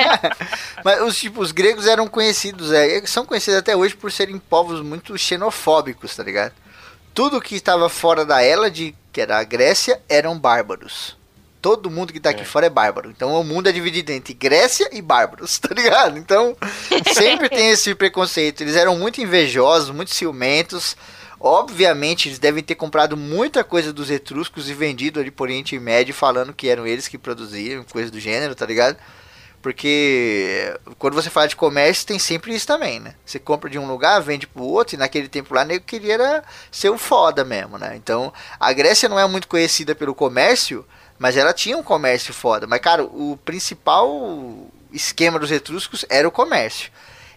Mas 0.84 1.00
os, 1.02 1.16
tipo, 1.16 1.40
os 1.40 1.52
gregos 1.52 1.86
eram 1.86 2.08
conhecidos, 2.08 2.72
é, 2.72 3.06
são 3.06 3.24
conhecidos 3.24 3.58
até 3.60 3.76
hoje 3.76 3.94
por 3.94 4.10
serem 4.10 4.38
povos 4.38 4.80
muito 4.80 5.16
xenofóbicos, 5.16 6.16
tá 6.16 6.24
ligado? 6.24 6.52
Tudo 7.14 7.40
que 7.40 7.54
estava 7.54 7.88
fora 7.88 8.24
da 8.24 8.42
Hélade, 8.42 8.92
que 9.12 9.20
era 9.20 9.38
a 9.38 9.44
Grécia, 9.44 10.00
eram 10.08 10.36
bárbaros. 10.36 11.16
Todo 11.64 11.90
mundo 11.90 12.12
que 12.12 12.20
tá 12.20 12.28
aqui 12.28 12.42
é. 12.42 12.44
fora 12.44 12.66
é 12.66 12.68
bárbaro. 12.68 13.08
Então 13.08 13.32
o 13.40 13.42
mundo 13.42 13.70
é 13.70 13.72
dividido 13.72 14.12
entre 14.12 14.34
Grécia 14.34 14.86
e 14.92 15.00
bárbaros, 15.00 15.56
tá 15.58 15.74
ligado? 15.74 16.18
Então 16.18 16.54
sempre 17.14 17.48
tem 17.48 17.70
esse 17.70 17.94
preconceito. 17.94 18.60
Eles 18.60 18.76
eram 18.76 18.98
muito 18.98 19.22
invejosos, 19.22 19.88
muito 19.88 20.10
ciumentos. 20.10 20.94
Obviamente, 21.40 22.28
eles 22.28 22.38
devem 22.38 22.62
ter 22.62 22.74
comprado 22.74 23.16
muita 23.16 23.64
coisa 23.64 23.94
dos 23.94 24.10
etruscos 24.10 24.68
e 24.68 24.74
vendido 24.74 25.18
ali 25.18 25.30
por 25.30 25.44
Oriente 25.44 25.78
Médio, 25.78 26.12
falando 26.12 26.52
que 26.52 26.68
eram 26.68 26.86
eles 26.86 27.08
que 27.08 27.16
produziam, 27.16 27.82
coisa 27.84 28.10
do 28.10 28.20
gênero, 28.20 28.54
tá 28.54 28.66
ligado? 28.66 28.98
Porque 29.62 30.78
quando 30.98 31.14
você 31.14 31.30
fala 31.30 31.48
de 31.48 31.56
comércio, 31.56 32.06
tem 32.06 32.18
sempre 32.18 32.54
isso 32.54 32.66
também, 32.66 33.00
né? 33.00 33.14
Você 33.24 33.38
compra 33.38 33.70
de 33.70 33.78
um 33.78 33.86
lugar, 33.86 34.20
vende 34.20 34.46
pro 34.46 34.64
outro, 34.64 34.96
e 34.96 34.98
naquele 34.98 35.28
tempo 35.28 35.54
lá, 35.54 35.64
nego 35.64 35.86
queria 35.86 36.44
ser 36.70 36.90
o 36.90 36.98
foda 36.98 37.42
mesmo, 37.42 37.78
né? 37.78 37.96
Então, 37.96 38.30
a 38.60 38.70
Grécia 38.74 39.08
não 39.08 39.18
é 39.18 39.26
muito 39.26 39.48
conhecida 39.48 39.94
pelo 39.94 40.14
comércio, 40.14 40.84
mas 41.18 41.36
ela 41.36 41.52
tinha 41.52 41.76
um 41.76 41.82
comércio 41.82 42.34
foda. 42.34 42.66
Mas, 42.66 42.80
cara, 42.80 43.04
o 43.04 43.38
principal 43.44 44.68
esquema 44.92 45.38
dos 45.38 45.50
etruscos 45.50 46.04
era 46.08 46.26
o 46.26 46.30
comércio. 46.30 46.90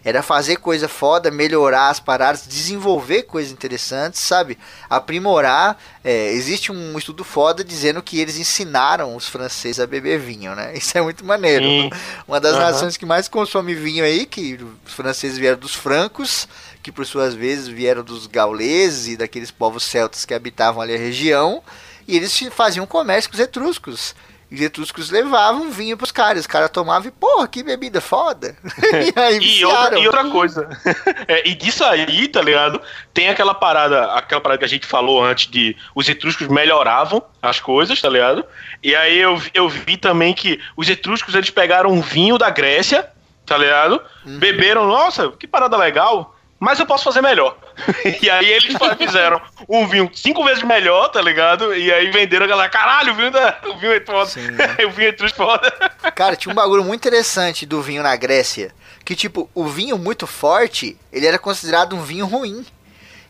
Era 0.04 0.22
fazer 0.22 0.56
coisa 0.56 0.88
foda, 0.88 1.30
melhorar 1.30 1.90
as 1.90 1.98
paradas, 1.98 2.46
desenvolver 2.46 3.24
coisas 3.24 3.52
interessantes, 3.52 4.20
sabe? 4.20 4.56
Aprimorar. 4.88 5.76
É, 6.04 6.32
existe 6.32 6.70
um 6.70 6.96
estudo 6.96 7.24
foda 7.24 7.64
dizendo 7.64 8.00
que 8.00 8.20
eles 8.20 8.38
ensinaram 8.38 9.16
os 9.16 9.28
franceses 9.28 9.80
a 9.80 9.86
beber 9.86 10.18
vinho, 10.18 10.54
né? 10.54 10.72
Isso 10.76 10.96
é 10.96 11.02
muito 11.02 11.24
maneiro. 11.24 11.64
Sim. 11.64 11.90
Uma 12.26 12.40
das 12.40 12.54
uhum. 12.54 12.60
nações 12.60 12.96
que 12.96 13.04
mais 13.04 13.28
consome 13.28 13.74
vinho 13.74 14.04
aí, 14.04 14.24
que 14.24 14.58
os 14.86 14.92
franceses 14.94 15.36
vieram 15.36 15.58
dos 15.58 15.74
francos, 15.74 16.48
que 16.82 16.92
por 16.92 17.04
suas 17.04 17.34
vezes 17.34 17.66
vieram 17.66 18.04
dos 18.04 18.26
gauleses 18.28 19.08
e 19.08 19.16
daqueles 19.16 19.50
povos 19.50 19.82
celtas 19.82 20.24
que 20.24 20.32
habitavam 20.32 20.80
ali 20.80 20.94
a 20.94 20.98
região. 20.98 21.62
E 22.08 22.16
eles 22.16 22.36
faziam 22.50 22.86
comércio 22.86 23.28
com 23.30 23.34
os 23.34 23.40
etruscos. 23.40 24.16
E 24.50 24.54
os 24.54 24.60
etruscos 24.62 25.10
levavam 25.10 25.70
vinho 25.70 25.94
pros 25.94 26.10
caras. 26.10 26.40
Os 26.40 26.46
caras 26.46 26.70
tomavam 26.70 27.08
e, 27.08 27.10
porra, 27.10 27.46
que 27.46 27.62
bebida 27.62 28.00
foda. 28.00 28.56
e 29.14 29.20
aí 29.20 29.58
e 29.58 29.64
outra, 29.66 29.98
e 29.98 30.06
outra 30.06 30.24
coisa. 30.30 30.68
é, 31.28 31.46
e 31.46 31.54
disso 31.54 31.84
aí, 31.84 32.26
tá 32.28 32.40
ligado? 32.40 32.80
Tem 33.12 33.28
aquela 33.28 33.52
parada, 33.52 34.14
aquela 34.14 34.40
parada 34.40 34.58
que 34.58 34.64
a 34.64 34.68
gente 34.68 34.86
falou 34.86 35.22
antes 35.22 35.50
de 35.50 35.76
os 35.94 36.08
etruscos 36.08 36.48
melhoravam 36.48 37.22
as 37.42 37.60
coisas, 37.60 38.00
tá 38.00 38.08
ligado? 38.08 38.42
E 38.82 38.96
aí 38.96 39.18
eu, 39.18 39.40
eu 39.52 39.68
vi 39.68 39.98
também 39.98 40.32
que 40.32 40.58
os 40.78 40.88
etruscos 40.88 41.34
eles 41.34 41.50
pegaram 41.50 41.90
um 41.90 42.00
vinho 42.00 42.38
da 42.38 42.48
Grécia, 42.48 43.06
tá 43.44 43.58
ligado? 43.58 44.00
Uhum. 44.24 44.38
Beberam, 44.38 44.86
nossa, 44.86 45.30
que 45.32 45.46
parada 45.46 45.76
legal 45.76 46.37
mas 46.58 46.80
eu 46.80 46.86
posso 46.86 47.04
fazer 47.04 47.20
melhor. 47.20 47.56
e 48.20 48.28
aí 48.28 48.50
eles 48.50 48.74
fizeram 48.96 49.40
um 49.68 49.86
vinho 49.86 50.10
cinco 50.12 50.44
vezes 50.44 50.62
melhor, 50.62 51.08
tá 51.08 51.22
ligado? 51.22 51.74
E 51.74 51.92
aí 51.92 52.10
venderam 52.10 52.46
a 52.46 52.48
galera, 52.48 52.68
caralho, 52.68 53.12
o 53.12 53.16
vinho, 53.16 53.30
da, 53.30 53.60
o 53.66 53.78
vinho 53.78 53.92
é 53.92 54.00
foda. 54.00 54.26
Sim, 54.26 54.50
né? 54.50 54.76
o 54.84 54.90
vinho 54.90 55.14
é 55.18 55.28
foda. 55.28 55.70
Cara, 56.14 56.34
tinha 56.34 56.52
um 56.52 56.56
bagulho 56.56 56.82
muito 56.82 57.06
interessante 57.06 57.64
do 57.64 57.80
vinho 57.80 58.02
na 58.02 58.16
Grécia. 58.16 58.74
Que, 59.04 59.14
tipo, 59.14 59.48
o 59.54 59.66
vinho 59.66 59.96
muito 59.96 60.26
forte, 60.26 60.98
ele 61.12 61.26
era 61.26 61.38
considerado 61.38 61.94
um 61.94 62.02
vinho 62.02 62.26
ruim. 62.26 62.66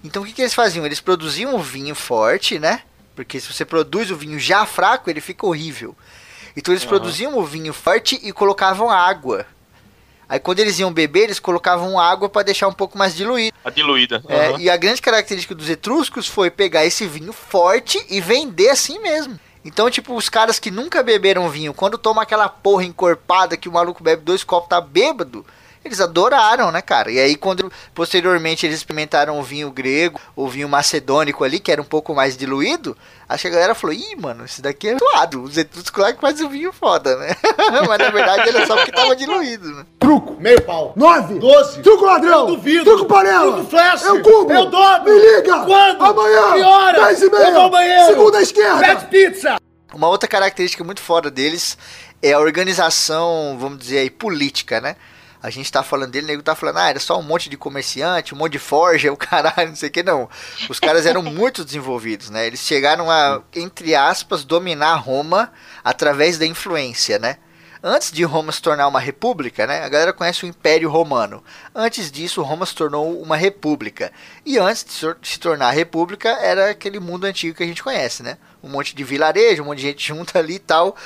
Então 0.03 0.23
o 0.23 0.27
que, 0.27 0.33
que 0.33 0.43
eles 0.43 0.55
faziam? 0.55 0.87
Eles 0.87 1.01
produziam 1.01 1.55
o 1.55 1.59
vinho 1.59 1.95
forte, 1.95 2.59
né? 2.59 2.83
Porque 3.15 3.39
se 3.41 3.53
você 3.53 3.65
produz 3.65 4.11
o 4.11 4.17
vinho 4.17 4.39
já 4.39 4.65
fraco, 4.65 5.11
ele 5.11 5.21
fica 5.21 5.47
horrível. 5.47 5.97
Então 6.57 6.73
eles 6.73 6.85
uhum. 6.85 6.89
produziam 6.89 7.39
o 7.39 7.45
vinho 7.45 7.73
forte 7.73 8.19
e 8.23 8.33
colocavam 8.33 8.91
água 8.91 9.45
Aí 10.29 10.39
quando 10.39 10.59
eles 10.61 10.79
iam 10.79 10.93
beber, 10.93 11.25
eles 11.25 11.41
colocavam 11.41 11.99
água 11.99 12.29
para 12.29 12.43
deixar 12.43 12.69
um 12.69 12.73
pouco 12.73 12.99
mais 12.99 13.15
diluído. 13.15 13.57
A 13.65 13.71
diluída. 13.71 14.23
É, 14.29 14.51
uhum. 14.51 14.61
E 14.61 14.69
a 14.69 14.77
grande 14.77 15.01
característica 15.01 15.55
dos 15.55 15.71
etruscos 15.71 16.27
foi 16.27 16.51
pegar 16.51 16.85
esse 16.85 17.07
vinho 17.07 17.33
forte 17.33 18.05
e 18.11 18.21
vender 18.21 18.69
assim 18.69 18.99
mesmo. 18.99 19.39
Então, 19.65 19.91
tipo, 19.91 20.15
os 20.15 20.29
caras 20.29 20.59
que 20.59 20.71
nunca 20.71 21.03
beberam 21.03 21.49
vinho, 21.49 21.75
quando 21.75 21.99
toma 21.99 22.23
aquela 22.23 22.49
porra 22.49 22.85
encorpada 22.85 23.57
que 23.57 23.69
o 23.69 23.73
maluco 23.73 24.03
bebe 24.03 24.23
dois 24.23 24.45
copos, 24.45 24.69
tá 24.69 24.81
bêbado, 24.81 25.45
eles 25.85 26.01
adoraram, 26.01 26.71
né, 26.71 26.83
cara? 26.83 27.11
E 27.11 27.19
aí, 27.19 27.37
quando 27.37 27.71
posteriormente 27.95 28.67
eles 28.67 28.79
experimentaram 28.79 29.39
o 29.39 29.43
vinho 29.43 29.71
grego, 29.71 30.21
o 30.35 30.49
vinho 30.49 30.69
macedônico 30.69 31.45
ali, 31.45 31.59
que 31.61 31.71
era 31.73 31.81
um 31.81 31.85
pouco 31.85 32.15
mais 32.15 32.37
diluído, 32.37 32.97
acho 33.29 33.43
que 33.43 33.49
a 33.49 33.51
galera 33.51 33.75
falou: 33.75 33.95
ih, 33.95 34.17
mano, 34.17 34.45
esse 34.45 34.61
daqui 34.61 34.89
é 34.89 34.99
suado. 34.99 35.43
Os 35.43 35.57
etruscos 35.57 35.91
claro 35.91 36.15
que 36.15 36.21
faz 36.21 36.41
o 36.41 36.49
vinho 36.49 36.73
foda, 36.73 37.17
né? 37.17 37.35
Mas 37.89 37.99
na 37.99 38.11
verdade 38.11 38.49
era 38.49 38.67
só 38.67 38.77
porque 38.77 38.93
tava 38.93 39.17
diluído, 39.17 39.69
né? 39.75 39.87
Truco, 39.99 40.37
meio 40.41 40.61
pau. 40.63 40.93
Nove, 40.97 41.39
doze, 41.39 41.81
truco 41.81 42.05
ladrão, 42.05 42.41
eu 42.41 42.57
duvido, 42.57 42.85
truco 42.85 43.07
panela, 43.07 43.53
truco 43.53 43.71
flash, 43.71 44.03
eu 44.03 44.23
cubo, 44.23 44.53
eu 44.53 44.67
dobro, 44.67 45.13
me 45.13 45.21
liga, 45.21 45.65
quando, 45.65 46.05
amanhã, 46.05 46.53
que 46.53 46.63
hora, 46.63 47.05
dez 47.05 47.23
e 47.23 47.31
meia, 47.31 47.49
eu 47.49 47.55
vou 47.55 47.71
banheiro, 47.71 48.07
segunda 48.07 48.43
esquerda, 48.43 48.79
pede 48.79 49.07
pizza. 49.07 49.59
Uma 49.95 50.09
outra 50.09 50.29
característica 50.29 50.85
muito 50.85 51.01
fora 51.01 51.31
deles 51.31 51.79
é 52.23 52.33
a 52.33 52.39
organização, 52.39 53.57
vamos 53.59 53.79
dizer 53.79 53.99
aí, 53.99 54.11
política, 54.11 54.81
né? 54.81 54.97
A 55.43 55.51
gente 55.51 55.71
tá 55.71 55.83
falando 55.83 56.11
dele, 56.11 56.27
o 56.27 56.29
nego 56.29 56.43
tá 56.43 56.55
falando, 56.55 56.79
ah, 56.79 56.91
era 56.91 57.01
só 57.01 57.19
um 57.19 57.23
monte 57.23 57.49
de 57.49 57.57
comerciante, 57.57 58.35
um 58.35 58.39
monte 58.39 58.53
de 58.53 58.59
forja, 58.59 59.11
o 59.13 59.17
caralho, 59.17 59.69
não 59.69 59.77
sei 59.77 59.89
o 59.89 59.93
que, 59.93 60.03
não. 60.03 60.29
Os 60.69 60.81
caras 60.81 61.07
eram 61.07 61.23
muito 61.23 61.65
desenvolvidos, 61.65 62.31
né? 62.31 62.47
Eles 62.47 62.61
chegaram 62.61 63.11
a, 63.11 63.43
entre 63.55 63.95
aspas, 63.95 64.45
dominar 64.45 64.97
Roma 64.97 65.53
através 65.85 66.39
da 66.39 66.47
influência, 66.47 67.19
né? 67.19 67.37
Antes 67.81 68.11
de 68.11 68.25
Roma 68.25 68.51
se 68.51 68.61
tornar 68.61 68.89
uma 68.89 68.99
república, 68.99 69.65
né? 69.65 69.85
A 69.85 69.89
galera 69.89 70.13
conhece 70.13 70.45
o 70.45 70.49
Império 70.49 70.91
Romano. 70.91 71.45
Antes 71.73 72.11
disso, 72.11 72.43
Roma 72.43 72.67
se 72.67 72.75
tornou 72.75 73.23
uma 73.23 73.37
república. 73.37 74.13
E 74.45 74.59
antes 74.59 74.85
de 74.85 75.29
se 75.29 75.39
tornar 75.39 75.71
república, 75.71 76.29
era 76.29 76.71
aquele 76.71 76.99
mundo 76.99 77.25
antigo 77.25 77.57
que 77.57 77.63
a 77.63 77.67
gente 77.67 77.83
conhece, 77.83 78.25
né? 78.25 78.37
Um 78.61 78.69
monte 78.69 78.97
de 78.97 79.05
vilarejo, 79.05 79.63
um 79.63 79.67
monte 79.67 79.79
de 79.79 79.87
gente 79.87 80.05
junta 80.09 80.41
ali 80.41 80.55
e 80.55 80.59
tal, 80.59 80.97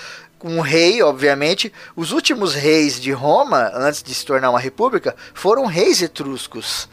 um 0.48 0.60
rei, 0.60 1.02
obviamente. 1.02 1.72
Os 1.94 2.12
últimos 2.12 2.54
reis 2.54 3.00
de 3.00 3.12
Roma, 3.12 3.70
antes 3.74 4.02
de 4.02 4.14
se 4.14 4.24
tornar 4.24 4.50
uma 4.50 4.60
república, 4.60 5.14
foram 5.34 5.66
reis 5.66 6.00
etruscos. 6.02 6.88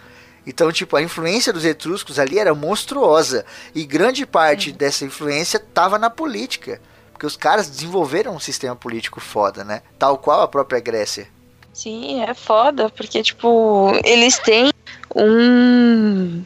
Então, 0.45 0.71
tipo, 0.71 0.95
a 0.95 1.01
influência 1.01 1.53
dos 1.53 1.65
etruscos 1.65 2.17
ali 2.17 2.39
era 2.39 2.55
monstruosa. 2.55 3.45
E 3.75 3.85
grande 3.85 4.25
parte 4.25 4.71
dessa 4.71 5.05
influência 5.05 5.57
estava 5.57 5.99
na 5.99 6.09
política. 6.09 6.81
Porque 7.11 7.25
os 7.25 7.35
caras 7.35 7.69
desenvolveram 7.69 8.35
um 8.35 8.39
sistema 8.39 8.75
político 8.75 9.19
foda, 9.19 9.63
né? 9.63 9.81
Tal 9.97 10.17
qual 10.17 10.41
a 10.41 10.47
própria 10.47 10.79
Grécia. 10.79 11.27
Sim, 11.73 12.23
é 12.23 12.33
foda, 12.33 12.89
porque, 12.89 13.21
tipo, 13.21 13.91
eles 14.03 14.39
têm 14.39 14.71
um. 15.15 16.41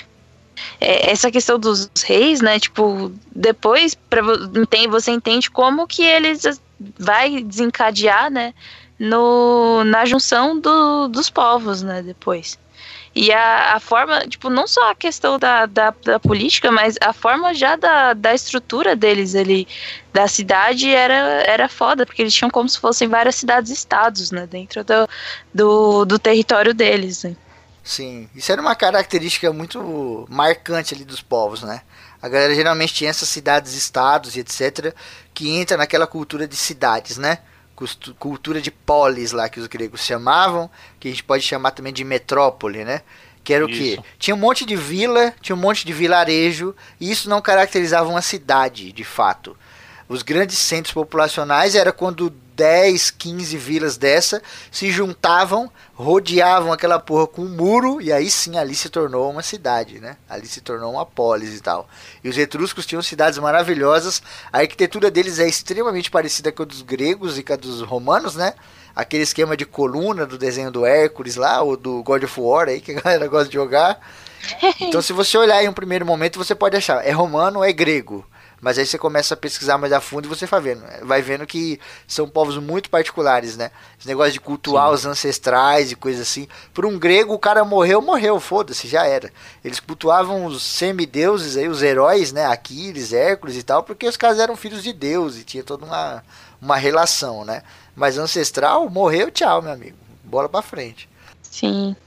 É, 0.81 1.11
essa 1.11 1.31
questão 1.31 1.57
dos 1.57 1.89
reis, 2.03 2.41
né? 2.41 2.59
Tipo, 2.59 3.11
depois 3.33 3.95
pra, 3.95 4.21
você 4.89 5.11
entende 5.11 5.49
como 5.49 5.87
que 5.87 6.03
eles 6.03 6.43
vai 6.97 7.41
desencadear, 7.41 8.29
né? 8.29 8.53
No, 8.99 9.83
na 9.83 10.05
junção 10.05 10.59
do, 10.59 11.07
dos 11.07 11.29
povos, 11.29 11.81
né? 11.81 12.01
Depois. 12.01 12.57
E 13.15 13.31
a, 13.31 13.75
a 13.75 13.79
forma, 13.79 14.21
tipo, 14.21 14.49
não 14.49 14.65
só 14.65 14.89
a 14.89 14.95
questão 14.95 15.37
da, 15.37 15.67
da, 15.67 15.91
da, 15.91 16.19
política, 16.19 16.71
mas 16.71 16.95
a 16.99 17.13
forma 17.13 17.53
já 17.53 17.75
da, 17.75 18.13
da 18.13 18.33
estrutura 18.33 18.95
deles 18.95 19.35
ali, 19.35 19.67
da 20.11 20.27
cidade, 20.27 20.89
era, 20.89 21.13
era 21.43 21.69
foda, 21.69 22.07
porque 22.07 22.23
eles 22.23 22.33
tinham 22.33 22.49
como 22.49 22.67
se 22.67 22.79
fossem 22.79 23.07
várias 23.07 23.35
cidades-estados, 23.35 24.31
né, 24.31 24.47
dentro 24.47 24.83
do, 24.83 25.07
do, 25.53 26.05
do 26.05 26.17
território 26.17 26.73
deles, 26.73 27.23
né. 27.23 27.35
Sim, 27.83 28.29
isso 28.33 28.51
era 28.51 28.61
uma 28.61 28.75
característica 28.75 29.51
muito 29.51 30.25
marcante 30.29 30.95
ali 30.95 31.03
dos 31.03 31.21
povos, 31.21 31.61
né? 31.61 31.81
A 32.21 32.29
galera 32.29 32.55
geralmente 32.55 32.93
tinha 32.93 33.09
essas 33.09 33.27
cidades-estados 33.27 34.37
e 34.37 34.39
etc. 34.39 34.95
que 35.33 35.49
entra 35.49 35.77
naquela 35.77 36.07
cultura 36.07 36.47
de 36.47 36.55
cidades, 36.55 37.17
né? 37.17 37.39
cultura 38.19 38.61
de 38.61 38.71
polis 38.71 39.31
lá 39.31 39.49
que 39.49 39.59
os 39.59 39.67
gregos 39.67 40.01
chamavam, 40.01 40.69
que 40.99 41.07
a 41.07 41.11
gente 41.11 41.23
pode 41.23 41.43
chamar 41.43 41.71
também 41.71 41.91
de 41.91 42.03
metrópole, 42.03 42.85
né? 42.85 43.01
Que 43.43 43.53
era 43.53 43.65
o 43.65 43.67
quê? 43.67 43.99
Tinha 44.17 44.35
um 44.35 44.39
monte 44.39 44.65
de 44.65 44.75
vila, 44.75 45.33
tinha 45.41 45.55
um 45.55 45.59
monte 45.59 45.85
de 45.85 45.91
vilarejo, 45.91 46.73
e 46.99 47.11
isso 47.11 47.29
não 47.29 47.41
caracterizava 47.41 48.09
uma 48.09 48.21
cidade, 48.21 48.91
de 48.93 49.03
fato. 49.03 49.57
Os 50.07 50.21
grandes 50.21 50.57
centros 50.59 50.93
populacionais 50.93 51.75
era 51.75 51.91
quando 51.91 52.33
10, 52.55 53.11
15 53.11 53.57
vilas 53.57 53.97
dessa 53.97 54.41
se 54.71 54.91
juntavam, 54.91 55.71
rodeavam 55.93 56.71
aquela 56.71 56.99
porra 56.99 57.27
com 57.27 57.43
um 57.43 57.49
muro 57.49 58.01
e 58.01 58.11
aí 58.11 58.29
sim 58.29 58.57
ali 58.57 58.75
se 58.75 58.89
tornou 58.89 59.29
uma 59.31 59.41
cidade, 59.41 59.99
né? 59.99 60.17
Ali 60.29 60.47
se 60.47 60.61
tornou 60.61 60.93
uma 60.93 61.05
polis 61.05 61.55
e 61.55 61.61
tal. 61.61 61.87
E 62.23 62.29
os 62.29 62.37
etruscos 62.37 62.85
tinham 62.85 63.01
cidades 63.01 63.39
maravilhosas. 63.39 64.21
A 64.51 64.59
arquitetura 64.59 65.09
deles 65.09 65.39
é 65.39 65.47
extremamente 65.47 66.11
parecida 66.11 66.51
com 66.51 66.63
a 66.63 66.65
dos 66.65 66.81
gregos 66.81 67.37
e 67.37 67.43
com 67.43 67.53
a 67.53 67.57
dos 67.57 67.81
romanos, 67.81 68.35
né? 68.35 68.53
Aquele 68.95 69.23
esquema 69.23 69.57
de 69.57 69.65
coluna 69.65 70.25
do 70.25 70.37
desenho 70.37 70.69
do 70.69 70.85
Hércules 70.85 71.35
lá, 71.35 71.61
ou 71.61 71.75
do 71.75 72.03
God 72.03 72.23
of 72.23 72.39
War 72.39 72.67
aí 72.67 72.79
que 72.79 72.91
a 72.91 73.01
galera 73.01 73.27
gosta 73.27 73.47
de 73.47 73.55
jogar. 73.55 73.99
Então, 74.81 75.01
se 75.01 75.13
você 75.13 75.37
olhar 75.37 75.63
em 75.63 75.69
um 75.69 75.73
primeiro 75.73 76.05
momento, 76.05 76.37
você 76.37 76.53
pode 76.53 76.75
achar, 76.75 77.05
é 77.05 77.11
romano 77.11 77.59
ou 77.59 77.65
é 77.65 77.71
grego? 77.71 78.25
Mas 78.63 78.79
aí 78.79 78.85
você 78.85 78.97
começa 78.97 79.33
a 79.33 79.37
pesquisar 79.37 79.77
mais 79.77 79.91
a 79.91 79.99
fundo 79.99 80.25
e 80.25 80.29
você 80.29 80.45
vai 80.45 80.61
vendo, 80.61 80.83
vai 81.01 81.21
vendo 81.21 81.45
que 81.45 81.77
são 82.07 82.29
povos 82.29 82.57
muito 82.57 82.89
particulares, 82.89 83.57
né? 83.57 83.71
Esse 83.99 84.07
negócio 84.07 84.31
de 84.31 84.39
cultuar 84.39 84.87
Sim. 84.87 84.93
os 84.93 85.05
ancestrais 85.05 85.91
e 85.91 85.97
coisas 85.97 86.21
assim. 86.21 86.47
Por 86.73 86.85
um 86.85 86.97
grego, 86.97 87.33
o 87.33 87.39
cara 87.39 87.65
morreu, 87.65 88.01
morreu, 88.01 88.39
foda-se, 88.39 88.87
já 88.87 89.05
era. 89.05 89.29
Eles 89.65 89.81
cultuavam 89.81 90.45
os 90.45 90.63
semideuses 90.63 91.57
aí, 91.57 91.67
os 91.67 91.83
heróis, 91.83 92.31
né? 92.31 92.45
Aquiles, 92.45 93.11
Hércules 93.11 93.57
e 93.57 93.63
tal, 93.63 93.83
porque 93.83 94.07
os 94.07 94.15
caras 94.15 94.39
eram 94.39 94.55
filhos 94.55 94.81
de 94.81 94.93
Deus 94.93 95.37
e 95.37 95.43
tinha 95.43 95.61
toda 95.61 95.85
uma, 95.85 96.23
uma 96.61 96.77
relação, 96.77 97.43
né? 97.43 97.63
Mas 97.93 98.17
ancestral, 98.17 98.89
morreu, 98.89 99.29
tchau, 99.29 99.61
meu 99.61 99.73
amigo. 99.73 99.97
Bola 100.23 100.47
pra 100.47 100.61
frente. 100.61 101.09
Sim. 101.41 101.97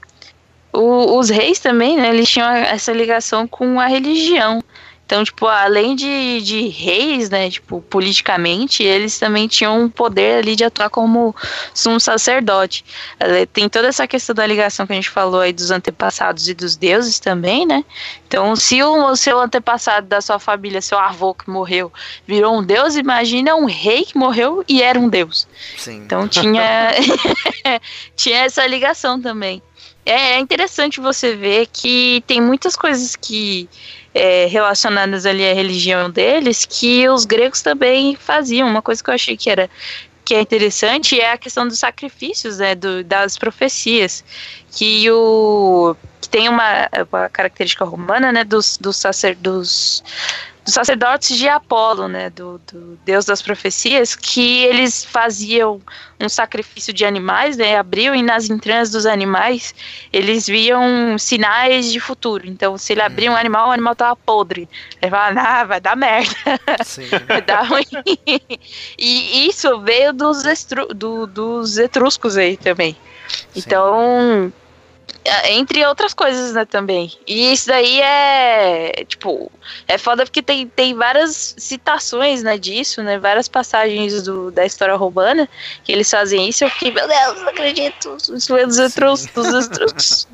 O, 0.73 1.19
os 1.19 1.29
reis 1.29 1.59
também, 1.59 1.97
né? 1.97 2.09
Eles 2.09 2.27
tinham 2.27 2.49
essa 2.49 2.91
ligação 2.91 3.47
com 3.47 3.79
a 3.79 3.85
religião. 3.85 4.63
Então, 5.07 5.23
tipo, 5.23 5.47
além 5.47 5.95
de, 5.95 6.41
de 6.41 6.67
reis, 6.67 7.29
né, 7.29 7.49
tipo, 7.49 7.79
politicamente, 7.83 8.83
eles 8.83 9.17
também 9.17 9.47
tinham 9.47 9.83
um 9.83 9.89
poder 9.89 10.39
ali 10.39 10.53
de 10.53 10.65
atuar 10.65 10.89
como 10.89 11.33
um 11.87 11.97
sacerdote. 11.97 12.83
Tem 13.53 13.69
toda 13.69 13.87
essa 13.87 14.05
questão 14.05 14.35
da 14.35 14.45
ligação 14.45 14.85
que 14.85 14.91
a 14.91 14.95
gente 14.97 15.09
falou 15.09 15.39
aí 15.39 15.53
dos 15.53 15.71
antepassados 15.71 16.49
e 16.49 16.53
dos 16.53 16.75
deuses 16.75 17.21
também, 17.21 17.65
né? 17.65 17.85
Então, 18.27 18.53
se 18.57 18.83
o 18.83 19.15
seu 19.15 19.39
antepassado 19.39 20.07
da 20.07 20.19
sua 20.19 20.39
família, 20.39 20.81
seu 20.81 20.99
avô 20.99 21.33
que 21.33 21.49
morreu, 21.49 21.89
virou 22.27 22.57
um 22.57 22.61
deus, 22.61 22.97
imagina 22.97 23.55
um 23.55 23.63
rei 23.63 24.03
que 24.03 24.17
morreu 24.17 24.61
e 24.67 24.83
era 24.83 24.99
um 24.99 25.07
deus. 25.07 25.47
Sim. 25.77 26.03
Então 26.03 26.27
tinha, 26.27 26.91
tinha 28.13 28.39
essa 28.39 28.67
ligação 28.67 29.21
também. 29.21 29.63
É, 30.07 30.35
é 30.35 30.39
interessante 30.39 31.01
você 31.01 31.35
ver 31.35 31.67
que 31.67 32.23
tem 32.25 32.39
muitas 32.39 32.77
coisas 32.77 33.13
que 33.13 33.69
é, 34.13 34.45
relacionadas 34.45 35.25
ali 35.25 35.45
à 35.45 35.53
religião 35.53 36.09
deles 36.09 36.65
que 36.65 37.09
os 37.09 37.25
gregos 37.25 37.61
também 37.61 38.15
faziam. 38.15 38.69
Uma 38.69 38.81
coisa 38.81 39.03
que 39.03 39.09
eu 39.09 39.13
achei 39.13 39.35
que 39.35 39.49
era 39.49 39.69
que 40.23 40.33
é 40.33 40.41
interessante 40.41 41.19
é 41.19 41.31
a 41.31 41.37
questão 41.37 41.67
dos 41.67 41.79
sacrifícios, 41.79 42.57
né, 42.57 42.73
do, 42.73 43.03
das 43.03 43.37
profecias, 43.37 44.23
que 44.71 45.09
o 45.11 45.95
que 46.21 46.29
tem 46.29 46.49
uma, 46.49 46.89
uma 47.09 47.29
característica 47.29 47.85
romana, 47.85 48.31
né, 48.31 48.43
dos, 48.43 48.77
dos, 48.77 48.97
sacer, 48.97 49.37
dos 50.67 50.73
sacerdotes 50.73 51.37
de 51.37 51.47
Apolo, 51.47 52.09
né, 52.09 52.29
do, 52.29 52.59
do, 52.71 52.99
deus 53.05 53.23
das 53.23 53.41
profecias, 53.41 54.13
que 54.13 54.65
eles 54.65 55.05
faziam 55.05 55.81
um 56.19 56.27
sacrifício 56.27 56.93
de 56.93 57.05
animais, 57.05 57.55
né, 57.55 57.77
abriam 57.77 58.13
e 58.13 58.21
nas 58.21 58.49
entranhas 58.49 58.91
dos 58.91 59.05
animais 59.05 59.73
eles 60.11 60.45
viam 60.45 61.17
sinais 61.17 61.89
de 61.89 62.01
futuro. 62.01 62.45
Então, 62.45 62.77
se 62.77 62.91
ele 62.91 63.01
abria 63.01 63.29
um 63.29 63.33
uhum. 63.33 63.39
animal, 63.39 63.69
o 63.69 63.71
animal 63.71 63.93
estava 63.93 64.15
podre. 64.17 64.67
Ele 65.01 65.09
falava, 65.09 65.39
ah, 65.39 65.63
vai 65.63 65.79
dar 65.79 65.95
merda, 65.95 66.35
vai 67.25 67.41
dar 67.41 67.61
ruim. 67.61 67.85
e 68.99 69.47
isso 69.47 69.79
veio 69.79 70.11
dos, 70.11 70.43
estru, 70.43 70.87
do, 70.93 71.25
dos 71.25 71.77
etruscos 71.77 72.35
aí 72.35 72.57
também. 72.57 72.97
Sim. 73.29 73.61
Então 73.65 74.51
entre 75.45 75.85
outras 75.85 76.13
coisas, 76.13 76.53
né, 76.53 76.65
também. 76.65 77.11
E 77.25 77.51
isso 77.51 77.67
daí 77.67 77.99
é, 78.01 79.05
tipo, 79.07 79.51
é 79.87 79.97
foda 79.97 80.23
porque 80.23 80.41
tem, 80.41 80.67
tem 80.67 80.93
várias 80.93 81.55
citações, 81.57 82.43
né, 82.43 82.57
disso, 82.57 83.03
né, 83.03 83.19
várias 83.19 83.47
passagens 83.47 84.23
do, 84.23 84.51
da 84.51 84.65
história 84.65 84.95
romana 84.95 85.47
que 85.83 85.91
eles 85.91 86.09
fazem 86.09 86.47
isso. 86.47 86.63
Eu 86.63 86.69
fiquei, 86.69 86.91
meu 86.91 87.07
Deus, 87.07 87.41
não 87.41 87.49
acredito, 87.49 88.17
isso 88.33 88.55
é 88.55 88.65
dos 88.65 88.79
etruscos. 88.79 90.27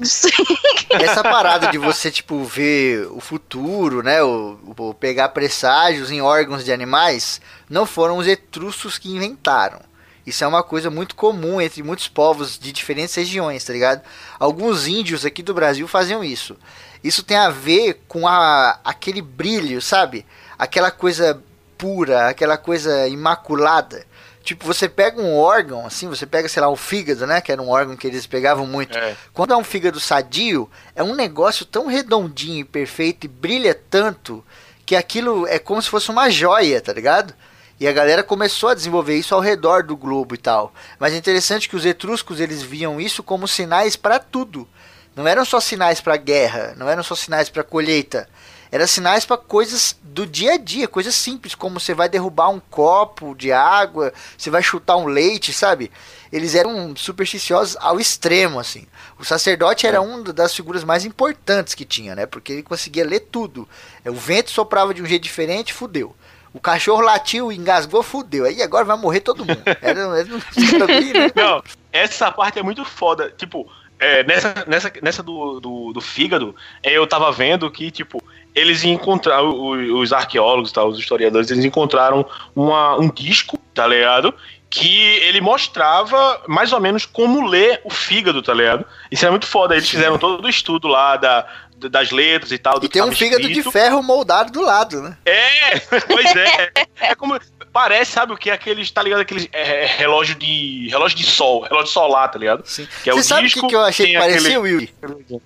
Essa 0.89 1.23
parada 1.23 1.67
de 1.67 1.77
você, 1.77 2.11
tipo, 2.11 2.43
ver 2.43 3.07
o 3.11 3.19
futuro, 3.19 4.03
né, 4.03 4.21
o, 4.23 4.57
o 4.77 4.93
pegar 4.93 5.29
presságios 5.29 6.11
em 6.11 6.21
órgãos 6.21 6.63
de 6.63 6.71
animais, 6.71 7.41
não 7.69 7.85
foram 7.85 8.17
os 8.17 8.27
etruscos 8.27 8.97
que 8.97 9.09
inventaram 9.09 9.92
isso 10.25 10.43
é 10.43 10.47
uma 10.47 10.63
coisa 10.63 10.89
muito 10.89 11.15
comum 11.15 11.59
entre 11.59 11.83
muitos 11.83 12.07
povos 12.07 12.57
de 12.57 12.71
diferentes 12.71 13.13
regiões, 13.15 13.63
tá 13.63 13.73
ligado? 13.73 14.01
Alguns 14.39 14.87
índios 14.87 15.25
aqui 15.25 15.43
do 15.43 15.53
Brasil 15.53 15.87
faziam 15.87 16.23
isso. 16.23 16.55
Isso 17.03 17.23
tem 17.23 17.35
a 17.35 17.49
ver 17.49 18.01
com 18.07 18.27
a, 18.27 18.79
aquele 18.83 19.21
brilho, 19.21 19.81
sabe? 19.81 20.25
Aquela 20.57 20.89
coisa 20.89 21.41
pura, 21.77 22.29
aquela 22.29 22.57
coisa 22.57 23.07
imaculada. 23.07 24.05
Tipo, 24.41 24.65
você 24.65 24.89
pega 24.89 25.21
um 25.21 25.37
órgão, 25.37 25.85
assim, 25.85 26.07
você 26.07 26.25
pega, 26.25 26.49
sei 26.49 26.61
lá, 26.61 26.69
o 26.69 26.75
fígado, 26.75 27.25
né? 27.25 27.41
Que 27.41 27.51
era 27.51 27.61
um 27.61 27.69
órgão 27.69 27.95
que 27.95 28.07
eles 28.07 28.25
pegavam 28.25 28.65
muito. 28.65 28.97
É. 28.97 29.15
Quando 29.33 29.53
é 29.53 29.57
um 29.57 29.63
fígado 29.63 29.99
sadio, 29.99 30.69
é 30.95 31.03
um 31.03 31.15
negócio 31.15 31.65
tão 31.65 31.87
redondinho 31.87 32.59
e 32.59 32.65
perfeito 32.65 33.25
e 33.25 33.29
brilha 33.29 33.73
tanto 33.73 34.43
que 34.85 34.95
aquilo 34.95 35.47
é 35.47 35.59
como 35.59 35.81
se 35.81 35.89
fosse 35.89 36.09
uma 36.09 36.29
joia, 36.29 36.81
tá 36.81 36.91
ligado? 36.91 37.33
E 37.79 37.87
a 37.87 37.91
galera 37.91 38.23
começou 38.23 38.69
a 38.69 38.73
desenvolver 38.73 39.17
isso 39.17 39.33
ao 39.33 39.41
redor 39.41 39.83
do 39.83 39.97
globo 39.97 40.35
e 40.35 40.37
tal. 40.37 40.73
Mas 40.99 41.13
é 41.13 41.17
interessante 41.17 41.67
que 41.67 41.75
os 41.75 41.85
etruscos 41.85 42.39
eles 42.39 42.61
viam 42.61 43.01
isso 43.01 43.23
como 43.23 43.47
sinais 43.47 43.95
para 43.95 44.19
tudo. 44.19 44.67
Não 45.15 45.27
eram 45.27 45.45
só 45.45 45.59
sinais 45.59 46.01
para 46.01 46.17
guerra, 46.17 46.73
não 46.77 46.89
eram 46.89 47.03
só 47.03 47.15
sinais 47.15 47.49
para 47.49 47.63
colheita. 47.63 48.27
Eram 48.71 48.87
sinais 48.87 49.23
para 49.23 49.37
coisas 49.37 49.95
do 50.01 50.25
dia 50.25 50.53
a 50.53 50.57
dia, 50.57 50.87
coisas 50.87 51.13
simples, 51.13 51.53
como 51.53 51.79
você 51.79 51.93
vai 51.93 52.09
derrubar 52.09 52.49
um 52.49 52.59
copo 52.59 53.35
de 53.35 53.51
água, 53.51 54.11
você 54.35 54.49
vai 54.49 54.63
chutar 54.63 54.97
um 54.97 55.05
leite, 55.05 55.53
sabe? 55.53 55.91
Eles 56.31 56.55
eram 56.55 56.95
supersticiosos 56.95 57.77
ao 57.79 57.99
extremo, 57.99 58.59
assim. 58.59 58.87
O 59.19 59.23
sacerdote 59.23 59.85
era 59.85 60.01
uma 60.01 60.23
das 60.33 60.55
figuras 60.55 60.83
mais 60.83 61.05
importantes 61.05 61.75
que 61.75 61.85
tinha, 61.85 62.15
né? 62.15 62.25
Porque 62.25 62.51
ele 62.51 62.63
conseguia 62.63 63.05
ler 63.05 63.27
tudo. 63.31 63.69
O 64.03 64.13
vento 64.13 64.49
soprava 64.49 64.91
de 64.91 65.03
um 65.03 65.05
jeito 65.05 65.21
diferente, 65.21 65.71
fudeu. 65.71 66.15
O 66.53 66.59
cachorro 66.59 67.01
latiu, 67.01 67.51
engasgou, 67.51 68.03
fudeu. 68.03 68.45
Aí 68.45 68.61
agora 68.61 68.85
vai 68.85 68.97
morrer 68.97 69.21
todo 69.21 69.45
mundo. 69.45 69.61
Era, 69.81 70.01
era, 70.01 70.23
né? 70.25 71.31
Não, 71.35 71.63
essa 71.91 72.31
parte 72.31 72.59
é 72.59 72.63
muito 72.63 72.85
foda. 72.85 73.33
Tipo, 73.35 73.67
é, 73.99 74.23
nessa, 74.23 74.63
nessa, 74.67 74.91
nessa 75.01 75.23
do, 75.23 75.59
do, 75.59 75.93
do 75.93 76.01
fígado, 76.01 76.55
é, 76.83 76.91
eu 76.91 77.07
tava 77.07 77.31
vendo 77.31 77.69
que, 77.71 77.89
tipo, 77.89 78.21
eles 78.53 78.83
encontraram, 78.83 79.49
os 79.97 80.13
arqueólogos, 80.13 80.71
tá, 80.71 80.83
os 80.83 80.99
historiadores, 80.99 81.49
eles 81.49 81.65
encontraram 81.65 82.25
uma, 82.55 82.95
um 82.99 83.09
disco, 83.09 83.57
tá 83.73 83.87
ligado? 83.87 84.33
que 84.73 85.19
ele 85.21 85.39
mostrava 85.39 86.41
mais 86.47 86.73
ou 86.73 86.79
menos 86.79 87.05
como 87.05 87.47
ler 87.47 87.79
o 87.83 87.91
fígado, 87.91 88.41
tá 88.41 88.55
ligado? 88.55 88.83
Isso 89.11 89.23
é 89.23 89.29
muito 89.29 89.45
foda. 89.45 89.75
Eles 89.75 89.87
fizeram 89.87 90.17
todo 90.17 90.43
o 90.43 90.49
estudo 90.49 90.87
lá 90.87 91.15
da, 91.15 91.45
das 91.89 92.11
letras 92.11 92.51
e 92.51 92.57
tal. 92.57 92.79
E 92.81 92.89
tem 92.89 93.01
um 93.01 93.11
fígado 93.11 93.41
escrito. 93.41 93.65
de 93.65 93.71
ferro 93.71 94.01
moldado 94.01 94.51
do 94.51 94.61
lado, 94.61 95.01
né? 95.01 95.17
É, 95.25 95.79
pois 96.07 96.35
é. 96.35 96.71
é 96.99 97.15
como. 97.15 97.39
Parece, 97.71 98.11
sabe 98.11 98.33
o 98.33 98.37
que? 98.37 98.51
Aqueles, 98.51 98.91
tá 98.91 99.01
ligado? 99.01 99.21
Aqueles 99.21 99.47
é, 99.51 99.85
relógio 99.85 100.35
de. 100.35 100.87
relógio 100.89 101.17
de 101.17 101.25
sol, 101.25 101.61
relógio 101.61 101.91
solar, 101.91 102.29
tá 102.29 102.37
ligado? 102.37 102.63
Sim. 102.65 102.87
Que 103.03 103.09
é 103.09 103.13
você 103.13 103.19
o 103.19 103.23
sabe 103.23 103.47
o 103.47 103.51
que, 103.51 103.67
que 103.67 103.75
eu 103.75 103.81
achei 103.81 104.07
que 104.07 104.17
parecia, 104.17 104.57
aquele... 104.57 104.57
Will? 104.57 104.89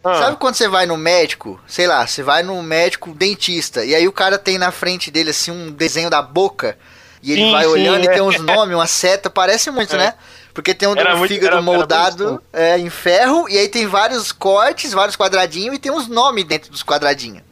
Ah. 0.04 0.16
Sabe 0.16 0.38
quando 0.38 0.56
você 0.56 0.68
vai 0.68 0.86
no 0.86 0.98
médico, 0.98 1.60
sei 1.66 1.88
lá, 1.88 2.06
você 2.06 2.22
vai 2.22 2.44
no 2.44 2.62
médico 2.62 3.14
dentista, 3.14 3.86
e 3.86 3.96
aí 3.96 4.08
o 4.08 4.12
cara 4.12 4.38
tem 4.38 4.58
na 4.58 4.72
frente 4.72 5.10
dele 5.10 5.30
assim 5.30 5.52
um 5.52 5.72
desenho 5.72 6.10
da 6.10 6.22
boca, 6.22 6.78
e 7.24 7.32
ele 7.32 7.44
sim, 7.44 7.52
vai 7.52 7.64
sim, 7.64 7.70
olhando 7.70 8.02
é. 8.02 8.06
e 8.06 8.14
tem 8.14 8.22
uns 8.22 8.40
nomes, 8.40 8.76
uma 8.76 8.88
seta, 8.88 9.30
parece 9.30 9.72
muito, 9.72 9.96
é. 9.96 9.98
né? 9.98 10.14
Porque 10.58 10.74
tem 10.74 10.90
um 10.90 10.98
era 10.98 11.12
do 11.12 11.20
muito, 11.20 11.32
fígado 11.32 11.58
era, 11.58 11.62
moldado 11.62 12.42
era 12.52 12.78
é, 12.78 12.80
em 12.80 12.90
ferro, 12.90 13.48
e 13.48 13.56
aí 13.60 13.70
tem 13.70 13.86
vários 13.86 14.32
cortes, 14.32 14.92
vários 14.92 15.16
quadradinhos, 15.16 15.76
e 15.76 15.78
tem 15.78 15.92
uns 15.92 16.08
nomes 16.08 16.46
dentro 16.46 16.72
dos 16.72 16.82
quadradinhos. 16.82 17.44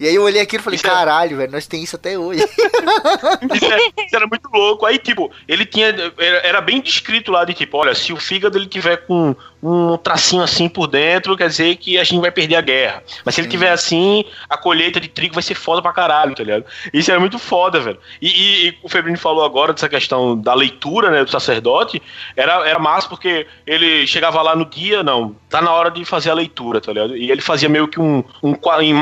E 0.00 0.06
aí 0.06 0.14
eu 0.14 0.22
olhei 0.22 0.40
aquilo 0.40 0.62
e 0.62 0.64
falei, 0.64 0.76
isso 0.76 0.86
é- 0.86 0.90
caralho, 0.90 1.36
velho, 1.36 1.52
nós 1.52 1.66
tem 1.66 1.82
isso 1.82 1.96
até 1.96 2.18
hoje. 2.18 2.40
isso, 3.54 3.64
é, 3.66 3.76
isso, 4.02 4.16
era 4.16 4.26
muito 4.26 4.48
louco. 4.50 4.86
Aí, 4.86 4.98
tipo, 4.98 5.30
ele 5.46 5.66
tinha. 5.66 5.88
Era, 6.16 6.38
era, 6.38 6.60
bem 6.62 6.80
descrito 6.80 7.30
lá 7.30 7.44
de 7.44 7.52
tipo, 7.52 7.76
olha, 7.76 7.94
se 7.94 8.14
o 8.14 8.16
fígado 8.16 8.56
ele 8.56 8.66
tiver 8.66 8.96
com 8.96 9.36
um 9.62 9.96
tracinho 9.96 10.42
assim 10.42 10.68
por 10.68 10.86
dentro, 10.86 11.36
quer 11.36 11.48
dizer 11.48 11.76
que 11.76 11.98
a 11.98 12.04
gente 12.04 12.20
vai 12.20 12.30
perder 12.30 12.56
a 12.56 12.60
guerra. 12.60 13.02
Mas 13.24 13.34
se 13.34 13.40
ele 13.40 13.48
tiver 13.48 13.70
assim, 13.70 14.24
a 14.48 14.56
colheita 14.56 15.00
de 15.00 15.08
trigo 15.08 15.34
vai 15.34 15.42
ser 15.42 15.54
foda 15.54 15.82
pra 15.82 15.92
caralho, 15.92 16.34
tá 16.34 16.42
ligado? 16.42 16.64
Isso 16.92 17.10
era 17.10 17.18
muito 17.18 17.38
foda, 17.38 17.80
velho. 17.80 17.98
E, 18.22 18.28
e, 18.28 18.68
e 18.68 18.78
o 18.82 18.88
Febrino 18.88 19.18
falou 19.18 19.44
agora 19.44 19.72
dessa 19.72 19.88
questão 19.88 20.38
da 20.38 20.54
leitura, 20.54 21.10
né, 21.10 21.24
do 21.24 21.30
sacerdote. 21.30 22.00
Era, 22.36 22.68
era 22.68 22.78
massa 22.78 23.08
porque 23.08 23.46
ele 23.66 24.06
chegava 24.06 24.40
lá 24.42 24.54
no 24.54 24.64
dia, 24.64 25.02
não, 25.02 25.34
tá 25.48 25.60
na 25.60 25.72
hora 25.72 25.90
de 25.90 26.04
fazer 26.04 26.30
a 26.30 26.34
leitura, 26.34 26.80
tá 26.80 26.92
ligado? 26.92 27.16
E 27.16 27.30
ele 27.30 27.40
fazia 27.40 27.68
meio 27.68 27.88
que 27.88 28.00
um, 28.00 28.22
um 28.42 28.54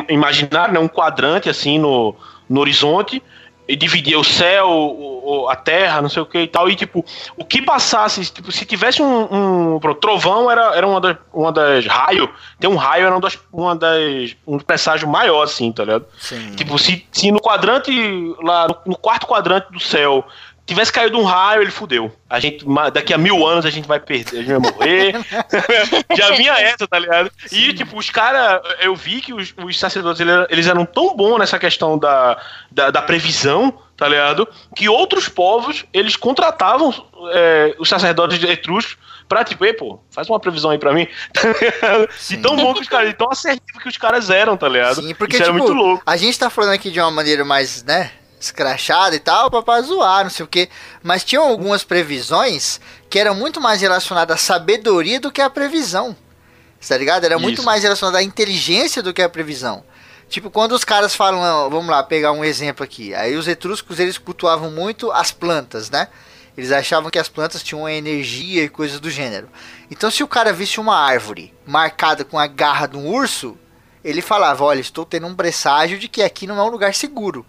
imaginar, 0.09 0.72
né, 0.72 0.78
um 0.78 0.88
quadrante 0.88 1.50
assim 1.50 1.78
no, 1.78 2.14
no 2.48 2.61
horizonte 2.61 3.22
e 3.68 3.74
dividia 3.74 4.18
o 4.18 4.24
céu, 4.24 4.68
o, 4.68 5.48
a 5.48 5.56
terra, 5.56 6.00
não 6.00 6.08
sei 6.08 6.22
o 6.22 6.26
que 6.26 6.38
e 6.38 6.46
tal. 6.46 6.68
E, 6.70 6.76
tipo, 6.76 7.04
o 7.36 7.44
que 7.44 7.60
passasse, 7.60 8.24
tipo, 8.26 8.52
se 8.52 8.64
tivesse 8.64 9.02
um. 9.02 9.74
um 9.74 9.94
trovão 10.00 10.50
era, 10.50 10.76
era 10.76 10.86
uma, 10.86 11.00
das, 11.00 11.16
uma 11.32 11.52
das. 11.52 11.86
Raio. 11.86 12.30
Tem 12.60 12.70
um 12.70 12.76
raio, 12.76 13.06
era 13.06 13.14
uma 13.14 13.20
das, 13.20 13.38
uma 13.52 13.74
das. 13.74 14.36
Um 14.46 14.58
presságio 14.58 15.08
maior, 15.08 15.42
assim, 15.42 15.72
tá 15.72 15.84
ligado? 15.84 16.06
Sim. 16.18 16.52
Tipo, 16.54 16.78
se, 16.78 17.04
se 17.10 17.32
no 17.32 17.40
quadrante. 17.40 17.90
Lá, 18.42 18.68
no 18.86 18.96
quarto 18.96 19.26
quadrante 19.26 19.72
do 19.72 19.80
céu 19.80 20.24
tivesse 20.66 20.92
caído 20.92 21.16
um 21.18 21.22
raio, 21.22 21.62
ele 21.62 21.70
fudeu. 21.70 22.12
A 22.28 22.40
gente, 22.40 22.64
daqui 22.92 23.14
a 23.14 23.18
mil 23.18 23.46
anos 23.46 23.64
a 23.64 23.70
gente 23.70 23.86
vai 23.86 24.00
perder, 24.00 24.38
a 24.38 24.42
gente 24.42 24.60
vai 24.60 24.72
morrer. 24.72 25.14
Já 26.16 26.32
vinha 26.32 26.52
essa, 26.54 26.88
tá 26.88 26.98
ligado? 26.98 27.30
Sim. 27.46 27.56
E, 27.56 27.72
tipo, 27.72 27.96
os 27.96 28.10
caras, 28.10 28.60
eu 28.80 28.94
vi 28.96 29.20
que 29.20 29.32
os, 29.32 29.54
os 29.64 29.78
sacerdotes, 29.78 30.20
eles 30.50 30.66
eram 30.66 30.84
tão 30.84 31.16
bons 31.16 31.38
nessa 31.38 31.58
questão 31.58 31.96
da, 31.96 32.36
da, 32.70 32.90
da, 32.90 33.00
previsão, 33.00 33.72
tá 33.96 34.08
ligado? 34.08 34.46
Que 34.74 34.88
outros 34.88 35.28
povos, 35.28 35.84
eles 35.92 36.16
contratavam 36.16 36.92
é, 37.32 37.76
os 37.78 37.88
sacerdotes 37.88 38.42
etruscos 38.42 38.98
pra, 39.28 39.44
tipo, 39.44 39.64
ei, 39.64 39.72
pô, 39.72 40.00
faz 40.10 40.28
uma 40.28 40.40
previsão 40.40 40.70
aí 40.72 40.78
pra 40.78 40.92
mim. 40.92 41.06
e 42.30 42.36
tão 42.38 42.56
bom 42.56 42.74
que 42.74 42.80
os 42.80 42.88
caras, 42.88 43.14
tão 43.14 43.30
assertivo 43.30 43.78
que 43.80 43.88
os 43.88 43.96
caras 43.96 44.30
eram, 44.30 44.56
tá 44.56 44.68
ligado? 44.68 45.00
Sim, 45.00 45.14
porque, 45.14 45.36
Isso 45.36 45.44
tipo, 45.44 45.58
muito 45.58 45.72
louco. 45.72 46.02
a 46.04 46.16
gente 46.16 46.36
tá 46.36 46.50
falando 46.50 46.72
aqui 46.72 46.90
de 46.90 47.00
uma 47.00 47.10
maneira 47.10 47.44
mais, 47.44 47.84
né, 47.84 48.10
escrachada 48.39 49.16
e 49.16 49.18
tal, 49.18 49.51
pra 49.51 49.80
zoar, 49.80 50.24
não 50.24 50.30
sei 50.30 50.45
o 50.45 50.49
que. 50.49 50.68
Mas 51.03 51.24
tinham 51.24 51.47
algumas 51.47 51.84
previsões 51.84 52.80
que 53.09 53.18
eram 53.18 53.34
muito 53.34 53.61
mais 53.61 53.80
relacionadas 53.80 54.34
à 54.34 54.39
sabedoria 54.39 55.20
do 55.20 55.32
que 55.32 55.41
à 55.41 55.51
previsão. 55.51 56.16
Tá 56.87 56.97
ligado? 56.97 57.24
Era 57.24 57.34
Isso. 57.34 57.43
muito 57.43 57.62
mais 57.62 57.82
relacionada 57.82 58.18
à 58.18 58.22
inteligência 58.22 59.03
do 59.03 59.12
que 59.12 59.22
à 59.22 59.28
previsão. 59.28 59.84
Tipo, 60.28 60.51
quando 60.51 60.72
os 60.72 60.84
caras 60.84 61.14
falam, 61.14 61.70
vamos 61.70 61.89
lá, 61.89 62.03
pegar 62.03 62.32
um 62.32 62.45
exemplo 62.45 62.84
aqui. 62.84 63.14
Aí 63.14 63.37
os 63.37 63.47
etruscos, 63.47 63.99
eles 63.99 64.18
cultuavam 64.18 64.70
muito 64.70 65.11
as 65.12 65.30
plantas, 65.30 65.89
né? 65.89 66.09
Eles 66.57 66.72
achavam 66.72 67.11
que 67.11 67.18
as 67.18 67.28
plantas 67.28 67.62
tinham 67.62 67.89
energia 67.89 68.64
e 68.64 68.68
coisas 68.68 68.99
do 68.99 69.11
gênero. 69.11 69.49
Então, 69.91 70.11
se 70.11 70.22
o 70.22 70.28
cara 70.28 70.53
visse 70.53 70.80
uma 70.80 70.97
árvore 70.97 71.55
marcada 71.66 72.24
com 72.24 72.39
a 72.39 72.47
garra 72.47 72.87
de 72.87 72.97
um 72.97 73.07
urso, 73.07 73.59
ele 74.03 74.22
falava: 74.22 74.64
Olha, 74.64 74.80
estou 74.80 75.05
tendo 75.05 75.26
um 75.26 75.34
presságio 75.34 75.99
de 75.99 76.09
que 76.09 76.22
aqui 76.22 76.47
não 76.47 76.59
é 76.59 76.62
um 76.62 76.70
lugar 76.70 76.95
seguro. 76.95 77.45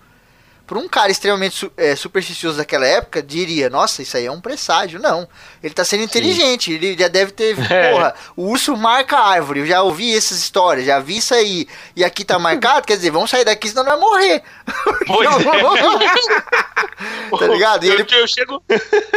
Por 0.68 0.78
um 0.78 0.88
cara 0.88 1.09
extremamente 1.09 1.55
su 1.55 1.72
é, 1.78 1.95
supersticioso 1.95 2.57
daquela 2.57 2.86
época, 2.86 3.24
diria, 3.24 3.70
nossa, 3.70 4.01
isso 4.01 4.18
aí 4.18 4.26
é 4.26 4.32
um 4.32 4.41
presságio. 4.41 4.99
Não. 4.99 5.28
Ele 5.63 5.74
tá 5.74 5.86
sendo 5.86 6.03
inteligente. 6.03 6.65
Sim. 6.65 6.74
Ele 6.74 6.97
já 6.99 7.07
deve 7.07 7.32
ter. 7.32 7.55
Porra, 7.91 8.13
o 8.36 8.49
urso 8.49 8.76
marca 8.76 9.18
a 9.18 9.30
árvore. 9.30 9.61
Eu 9.61 9.65
já 9.65 9.82
ouvi 9.82 10.15
essas 10.15 10.38
histórias, 10.38 10.86
já 10.86 10.99
vi 10.99 11.18
isso 11.18 11.34
aí. 11.34 11.68
E 11.95 12.03
aqui 12.03 12.26
tá 12.26 12.38
marcado, 12.38 12.86
quer 12.86 12.97
dizer, 12.97 13.11
vamos 13.11 13.30
sair 13.30 13.45
daqui, 13.45 13.70
senão 13.70 13.84
não 13.84 13.91
vai 13.91 13.99
morrer. 13.99 14.43
Pois 15.07 15.30
é. 17.41 17.47
tá 17.47 17.47
ligado? 17.47 17.86
E 17.86 17.89
ele... 17.89 18.05
eu, 18.11 18.20
eu, 18.20 18.28
chego, 18.28 18.63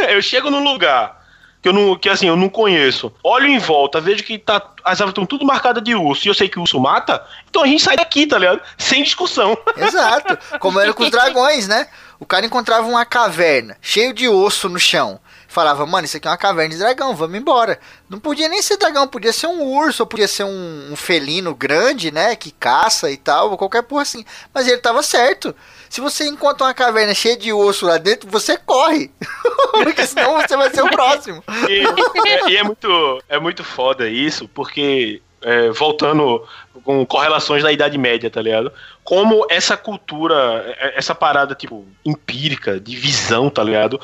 eu 0.09 0.21
chego 0.21 0.49
num 0.49 0.63
lugar 0.63 1.20
que 1.61 1.69
eu 1.69 1.73
não, 1.73 1.95
que 1.95 2.09
assim, 2.09 2.27
eu 2.27 2.35
não 2.35 2.49
conheço. 2.49 3.13
Olho 3.23 3.47
em 3.47 3.59
volta, 3.59 4.01
vejo 4.01 4.23
que 4.23 4.37
tá, 4.39 4.55
as 4.83 4.99
árvores 4.99 5.11
estão 5.11 5.25
tudo 5.25 5.45
marcadas 5.45 5.83
de 5.83 5.93
urso 5.93 6.27
e 6.27 6.29
eu 6.29 6.33
sei 6.33 6.49
que 6.49 6.57
o 6.57 6.61
urso 6.63 6.79
mata, 6.79 7.23
então 7.49 7.63
a 7.63 7.67
gente 7.67 7.83
sai 7.83 7.95
daqui, 7.95 8.25
tá 8.25 8.39
ligado? 8.39 8.61
Sem 8.77 9.03
discussão. 9.03 9.57
Exato. 9.77 10.37
Como 10.59 10.79
era 10.79 10.93
com 10.93 11.03
os 11.03 11.11
dragões, 11.11 11.67
né? 11.67 11.87
O 12.19 12.25
cara 12.25 12.45
encontrava 12.45 12.87
uma 12.87 13.05
caverna 13.05 13.77
cheio 13.81 14.13
de 14.13 14.27
osso 14.27 14.67
no 14.69 14.79
chão. 14.79 15.19
Falava, 15.47 15.85
mano, 15.85 16.05
isso 16.05 16.15
aqui 16.15 16.27
é 16.27 16.31
uma 16.31 16.37
caverna 16.37 16.69
de 16.69 16.79
dragão, 16.79 17.13
vamos 17.13 17.37
embora. 17.37 17.77
Não 18.09 18.19
podia 18.19 18.47
nem 18.47 18.61
ser 18.61 18.77
dragão, 18.77 19.05
podia 19.05 19.33
ser 19.33 19.47
um 19.47 19.61
urso, 19.63 20.03
ou 20.03 20.07
podia 20.07 20.27
ser 20.27 20.45
um, 20.45 20.91
um 20.91 20.95
felino 20.95 21.53
grande, 21.53 22.09
né? 22.09 22.37
Que 22.37 22.51
caça 22.51 23.11
e 23.11 23.17
tal, 23.17 23.51
ou 23.51 23.57
qualquer 23.57 23.81
porra 23.83 24.03
assim. 24.03 24.23
Mas 24.53 24.65
ele 24.65 24.77
tava 24.77 25.03
certo. 25.03 25.53
Se 25.91 25.99
você 25.99 26.25
encontra 26.25 26.65
uma 26.65 26.73
caverna 26.73 27.13
cheia 27.13 27.35
de 27.35 27.51
osso 27.51 27.85
lá 27.85 27.97
dentro, 27.97 28.29
você 28.29 28.57
corre. 28.57 29.11
porque 29.83 30.07
senão 30.07 30.41
você 30.41 30.55
vai 30.55 30.69
ser 30.69 30.81
o 30.83 30.89
próximo. 30.89 31.43
E, 31.67 31.83
é, 32.29 32.49
e 32.49 32.55
é, 32.55 32.63
muito, 32.63 33.23
é 33.27 33.37
muito 33.37 33.61
foda 33.61 34.07
isso, 34.07 34.47
porque 34.47 35.21
é, 35.41 35.69
voltando 35.71 36.47
com 36.85 37.05
correlações 37.05 37.61
da 37.61 37.73
Idade 37.73 37.97
Média, 37.97 38.29
tá 38.29 38.41
ligado? 38.41 38.71
Como 39.03 39.45
essa 39.49 39.75
cultura, 39.75 40.63
é, 40.79 40.97
essa 40.97 41.13
parada, 41.13 41.53
tipo, 41.53 41.85
empírica, 42.05 42.79
de 42.79 42.95
visão, 42.95 43.49
tá 43.49 43.61
ligado? 43.61 43.99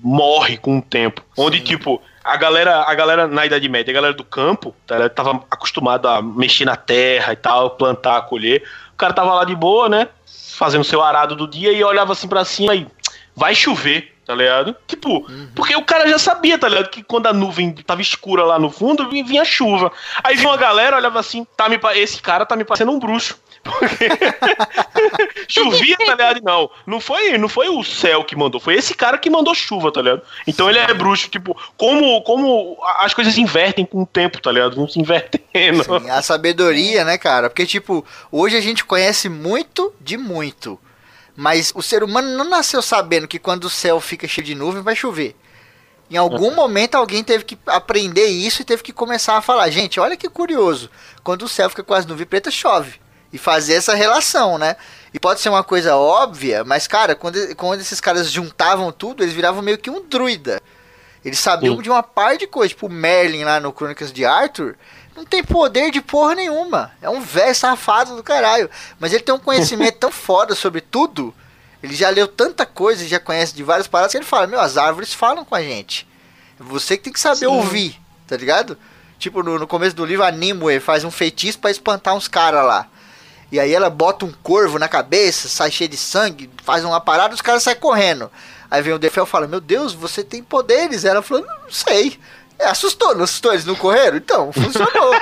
Morre 0.00 0.56
com 0.56 0.78
o 0.78 0.82
tempo. 0.82 1.24
Onde, 1.36 1.58
Sim. 1.58 1.64
tipo, 1.64 2.00
a 2.22 2.36
galera, 2.36 2.84
a 2.86 2.94
galera 2.94 3.26
na 3.26 3.44
Idade 3.44 3.68
Média, 3.68 3.90
a 3.90 3.94
galera 3.94 4.14
do 4.14 4.22
campo, 4.22 4.76
tá 4.86 4.94
ligado? 4.94 5.10
tava 5.10 5.44
acostumado 5.50 6.06
a 6.06 6.22
mexer 6.22 6.66
na 6.66 6.76
terra 6.76 7.32
e 7.32 7.36
tal, 7.36 7.70
plantar, 7.70 8.22
colher. 8.28 8.62
O 8.94 8.96
cara 8.96 9.12
tava 9.12 9.34
lá 9.34 9.44
de 9.44 9.56
boa, 9.56 9.88
né? 9.88 10.06
Fazendo 10.56 10.84
seu 10.84 11.02
arado 11.02 11.34
do 11.34 11.46
dia 11.46 11.72
e 11.72 11.82
olhava 11.82 12.12
assim 12.12 12.28
para 12.28 12.44
cima 12.44 12.74
e 12.74 12.86
vai 13.34 13.54
chover, 13.54 14.14
tá 14.24 14.34
ligado? 14.34 14.76
Tipo, 14.86 15.26
uhum. 15.28 15.48
porque 15.54 15.74
o 15.74 15.84
cara 15.84 16.08
já 16.08 16.18
sabia, 16.18 16.58
tá 16.58 16.68
ligado? 16.68 16.90
Que 16.90 17.02
quando 17.02 17.26
a 17.26 17.32
nuvem 17.32 17.72
tava 17.72 18.02
escura 18.02 18.44
lá 18.44 18.58
no 18.58 18.70
fundo, 18.70 19.08
vinha 19.08 19.44
chuva. 19.44 19.90
Aí 20.22 20.36
vinha 20.36 20.48
uma 20.48 20.56
galera, 20.56 20.96
olhava 20.96 21.18
assim, 21.18 21.46
tá 21.56 21.68
me, 21.68 21.78
esse 21.94 22.20
cara 22.20 22.46
tá 22.46 22.56
me 22.56 22.64
parecendo 22.64 22.92
um 22.92 22.98
bruxo. 22.98 23.38
Porque 23.62 24.08
chovia, 25.46 25.96
tá 25.96 26.12
ligado? 26.12 26.40
Não, 26.42 26.70
não 26.86 27.00
foi, 27.00 27.38
não 27.38 27.48
foi 27.48 27.68
o 27.68 27.82
céu 27.84 28.24
que 28.24 28.34
mandou, 28.34 28.60
foi 28.60 28.74
esse 28.74 28.94
cara 28.94 29.16
que 29.16 29.30
mandou 29.30 29.54
chuva, 29.54 29.92
tá 29.92 30.02
ligado? 30.02 30.22
Então 30.46 30.68
ele 30.68 30.78
é 30.78 30.92
bruxo, 30.92 31.28
tipo, 31.28 31.56
como, 31.76 32.20
como 32.22 32.76
as 32.98 33.14
coisas 33.14 33.38
invertem 33.38 33.84
com 33.84 34.02
o 34.02 34.06
tempo, 34.06 34.40
tá 34.40 34.50
ligado? 34.50 34.74
Vão 34.74 34.88
se 34.88 34.98
invertendo. 34.98 35.84
Sim, 35.84 36.10
a 36.10 36.20
sabedoria, 36.22 37.04
né, 37.04 37.16
cara? 37.16 37.48
Porque, 37.48 37.64
tipo, 37.64 38.04
hoje 38.30 38.56
a 38.56 38.60
gente 38.60 38.84
conhece 38.84 39.28
muito 39.28 39.92
de 40.00 40.16
muito. 40.16 40.78
Mas 41.36 41.72
o 41.74 41.82
ser 41.82 42.02
humano 42.02 42.36
não 42.36 42.44
nasceu 42.44 42.82
sabendo 42.82 43.28
que 43.28 43.38
quando 43.38 43.64
o 43.64 43.70
céu 43.70 44.00
fica 44.00 44.26
cheio 44.26 44.46
de 44.46 44.54
nuvem 44.54 44.82
vai 44.82 44.96
chover. 44.96 45.36
Em 46.10 46.16
algum 46.16 46.48
uhum. 46.48 46.54
momento 46.54 46.96
alguém 46.96 47.24
teve 47.24 47.44
que 47.44 47.56
aprender 47.66 48.26
isso 48.26 48.60
e 48.60 48.66
teve 48.66 48.82
que 48.82 48.92
começar 48.92 49.38
a 49.38 49.40
falar, 49.40 49.70
gente, 49.70 49.98
olha 49.98 50.16
que 50.16 50.28
curioso. 50.28 50.90
Quando 51.24 51.42
o 51.42 51.48
céu 51.48 51.70
fica 51.70 51.82
com 51.82 51.94
as 51.94 52.04
nuvens 52.04 52.26
pretas, 52.26 52.52
chove 52.52 53.01
e 53.32 53.38
fazer 53.38 53.74
essa 53.74 53.94
relação, 53.94 54.58
né? 54.58 54.76
E 55.12 55.18
pode 55.18 55.40
ser 55.40 55.48
uma 55.48 55.64
coisa 55.64 55.96
óbvia, 55.96 56.64
mas, 56.64 56.86
cara, 56.86 57.14
quando, 57.14 57.54
quando 57.56 57.80
esses 57.80 58.00
caras 58.00 58.30
juntavam 58.30 58.90
tudo, 58.90 59.22
eles 59.22 59.34
viravam 59.34 59.62
meio 59.62 59.78
que 59.78 59.90
um 59.90 60.06
druida. 60.06 60.60
Eles 61.24 61.38
sabiam 61.38 61.76
Sim. 61.76 61.82
de 61.82 61.90
uma 61.90 62.02
par 62.02 62.36
de 62.36 62.46
coisas. 62.46 62.70
Tipo, 62.70 62.88
Merlin 62.88 63.44
lá 63.44 63.60
no 63.60 63.72
Crônicas 63.72 64.12
de 64.12 64.24
Arthur 64.24 64.74
não 65.14 65.24
tem 65.24 65.44
poder 65.44 65.90
de 65.90 66.00
porra 66.00 66.34
nenhuma. 66.34 66.90
É 67.00 67.08
um 67.08 67.20
velho 67.20 67.54
safado 67.54 68.16
do 68.16 68.22
caralho. 68.22 68.68
Mas 68.98 69.12
ele 69.12 69.22
tem 69.22 69.34
um 69.34 69.38
conhecimento 69.38 69.98
tão 70.00 70.10
foda 70.10 70.54
sobre 70.54 70.80
tudo. 70.80 71.34
Ele 71.82 71.94
já 71.94 72.08
leu 72.10 72.26
tanta 72.26 72.64
coisa, 72.64 73.06
já 73.06 73.20
conhece 73.20 73.54
de 73.54 73.62
várias 73.62 73.86
paradas, 73.86 74.12
que 74.12 74.18
ele 74.18 74.24
fala: 74.24 74.46
Meu, 74.46 74.60
as 74.60 74.76
árvores 74.76 75.12
falam 75.12 75.44
com 75.44 75.54
a 75.54 75.62
gente. 75.62 76.08
Você 76.58 76.96
que 76.96 77.04
tem 77.04 77.12
que 77.12 77.20
saber 77.20 77.38
Sim. 77.40 77.46
ouvir, 77.46 78.00
tá 78.26 78.36
ligado? 78.36 78.78
Tipo, 79.18 79.42
no, 79.42 79.58
no 79.58 79.66
começo 79.66 79.94
do 79.94 80.04
livro, 80.04 80.24
a 80.24 80.30
Nimue 80.30 80.80
faz 80.80 81.04
um 81.04 81.10
feitiço 81.10 81.58
para 81.58 81.70
espantar 81.70 82.14
uns 82.14 82.28
caras 82.28 82.64
lá. 82.64 82.88
E 83.52 83.60
aí 83.60 83.74
ela 83.74 83.90
bota 83.90 84.24
um 84.24 84.32
corvo 84.42 84.78
na 84.78 84.88
cabeça, 84.88 85.46
sai 85.46 85.70
cheio 85.70 85.90
de 85.90 85.96
sangue, 85.98 86.48
faz 86.64 86.86
uma 86.86 86.98
parada, 86.98 87.34
os 87.34 87.42
caras 87.42 87.62
saem 87.62 87.76
correndo. 87.76 88.30
Aí 88.70 88.80
vem 88.80 88.94
o 88.94 88.98
Defel 88.98 89.24
e 89.24 89.26
fala: 89.26 89.46
Meu 89.46 89.60
Deus, 89.60 89.92
você 89.92 90.24
tem 90.24 90.42
poderes. 90.42 91.04
Ela 91.04 91.20
falou: 91.20 91.44
Não 91.44 91.70
sei. 91.70 92.18
É, 92.58 92.68
assustou, 92.68 93.14
não 93.14 93.24
assustou? 93.24 93.52
Eles 93.52 93.66
não 93.66 93.74
correram? 93.74 94.16
Então, 94.16 94.50
funcionou. 94.52 95.12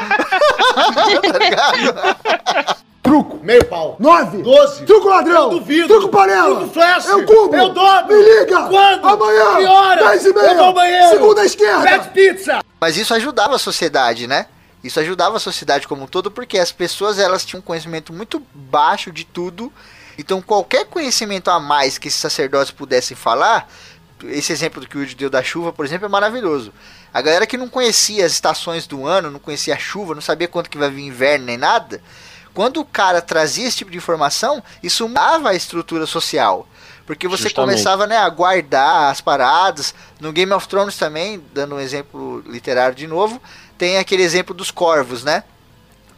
tá 1.33 1.39
ligado? 1.39 2.77
Truco, 3.03 3.41
meio 3.43 3.65
pau. 3.65 3.97
Nove, 3.99 4.43
doze. 4.43 4.85
Truco 4.85 5.09
ladrão. 5.09 5.45
Eu 5.45 5.59
duvido. 5.59 5.89
Truco 5.89 6.09
panela. 6.11 6.55
Truco 6.55 6.73
flash. 6.73 7.07
Eu 7.09 7.27
cubo. 7.27 7.57
Eu 7.57 7.71
dobro. 7.71 8.17
Me 8.17 8.23
liga. 8.23 8.63
Quando? 8.69 9.09
Amanhã. 9.09 9.57
Que 9.57 9.65
hora? 9.65 10.05
Dez 10.09 10.25
e 10.25 10.33
meia. 10.33 10.47
Eu 10.47 10.55
vou 10.55 10.65
ao 10.67 10.73
banheiro. 10.75 11.09
Segunda 11.09 11.45
esquerda. 11.45 11.83
Pede 11.83 12.09
pizza. 12.11 12.61
Mas 12.81 12.97
isso 12.97 13.13
ajudava 13.13 13.57
a 13.57 13.59
sociedade, 13.59 14.29
né? 14.29 14.47
Isso 14.83 14.99
ajudava 15.01 15.37
a 15.37 15.41
sociedade 15.41 15.87
como 15.87 16.05
um 16.05 16.07
todo, 16.07 16.31
porque 16.31 16.59
as 16.59 16.73
pessoas 16.73 17.19
elas 17.19 17.45
tinham 17.45 17.61
um 17.61 17.63
conhecimento 17.63 18.13
muito 18.13 18.41
baixo 18.55 19.13
de 19.13 19.25
tudo. 19.25 19.73
Então 20.19 20.41
qualquer 20.41 20.87
conhecimento 20.87 21.51
a 21.51 21.61
mais 21.61 21.99
que 21.99 22.09
esses 22.09 22.21
sacerdotes 22.21 22.73
pudessem 22.73 23.17
falar, 23.17 23.71
esse 24.25 24.53
exemplo 24.53 24.81
do 24.81 24.87
que 24.87 24.97
o 24.97 25.01
Wilde 25.01 25.15
deu 25.15 25.31
da 25.31 25.43
chuva, 25.43 25.73
por 25.73 25.85
exemplo, 25.85 26.07
é 26.07 26.09
maravilhoso. 26.09 26.73
A 27.13 27.21
galera 27.21 27.47
que 27.47 27.57
não 27.57 27.69
conhecia 27.69 28.25
as 28.25 28.33
estações 28.33 28.87
do 28.87 29.07
ano, 29.07 29.31
não 29.31 29.39
conhecia 29.39 29.75
a 29.75 29.79
chuva, 29.79 30.15
não 30.15 30.23
sabia 30.23 30.49
quanto 30.49 30.71
que 30.71 30.79
vai 30.79 30.91
vir 30.91 31.03
inverno 31.03 31.47
nem 31.47 31.57
nada, 31.57 32.03
quando 32.53 32.81
o 32.81 32.85
cara 32.85 33.23
trazia 33.23 33.67
esse 33.67 33.79
tipo 33.79 33.91
de 33.91 33.97
informação, 33.97 34.63
isso 34.83 35.07
mudava 35.09 35.51
a 35.51 35.55
estrutura 35.55 36.07
social. 36.07 36.67
Porque 37.07 37.27
você 37.27 37.45
Justamente. 37.45 37.73
começava 37.73 38.07
né, 38.07 38.17
a 38.17 38.29
guardar 38.29 39.11
as 39.11 39.21
paradas. 39.21 39.95
No 40.21 40.33
Game 40.33 40.53
of 40.53 40.69
Thrones 40.69 40.97
também, 40.97 41.43
dando 41.53 41.75
um 41.75 41.81
exemplo 41.81 42.43
literário 42.47 42.95
de 42.95 43.07
novo, 43.07 43.41
tem 43.81 43.97
aquele 43.97 44.23
exemplo 44.23 44.55
dos 44.55 44.71
corvos, 44.71 45.25
né? 45.25 45.43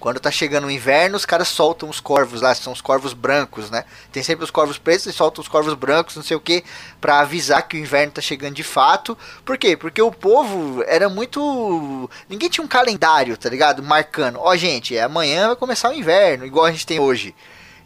Quando 0.01 0.19
tá 0.19 0.33
chegando 0.33 0.67
o 0.67 0.71
inverno, 0.71 1.17
os 1.17 1.25
caras 1.25 1.47
soltam 1.47 1.89
os 1.89 2.01
corvos 2.01 2.41
lá, 2.41 2.53
são 2.57 2.73
os 2.73 2.81
corvos 2.81 3.13
brancos, 3.13 3.71
né? 3.71 3.85
Tem 4.11 4.21
sempre 4.21 4.45
os 4.45 4.51
corvos 4.51 4.79
pretos 4.79 5.07
e 5.07 5.13
soltam 5.13 5.41
os 5.41 5.47
corvos 5.47 5.75
brancos, 5.75 6.17
não 6.17 6.25
sei 6.25 6.37
o 6.37 6.41
que, 6.41 6.65
para 7.01 7.21
avisar 7.21 7.69
que 7.69 7.77
o 7.77 7.79
inverno 7.79 8.15
tá 8.15 8.21
chegando 8.21 8.57
de 8.57 8.65
fato. 8.65 9.17
Por 9.45 9.57
quê? 9.57 9.77
Porque 9.77 10.03
o 10.03 10.11
povo 10.11 10.83
era 10.89 11.09
muito. 11.09 12.11
Ninguém 12.29 12.49
tinha 12.49 12.65
um 12.65 12.69
calendário, 12.69 13.37
tá 13.37 13.49
ligado? 13.49 13.81
Marcando. 13.81 14.41
Ó, 14.41 14.51
oh, 14.51 14.57
gente, 14.57 14.99
amanhã 14.99 15.47
vai 15.47 15.57
começar 15.57 15.89
o 15.91 15.95
inverno, 15.95 16.45
igual 16.45 16.67
a 16.67 16.73
gente 16.73 16.85
tem 16.85 16.99
hoje. 16.99 17.33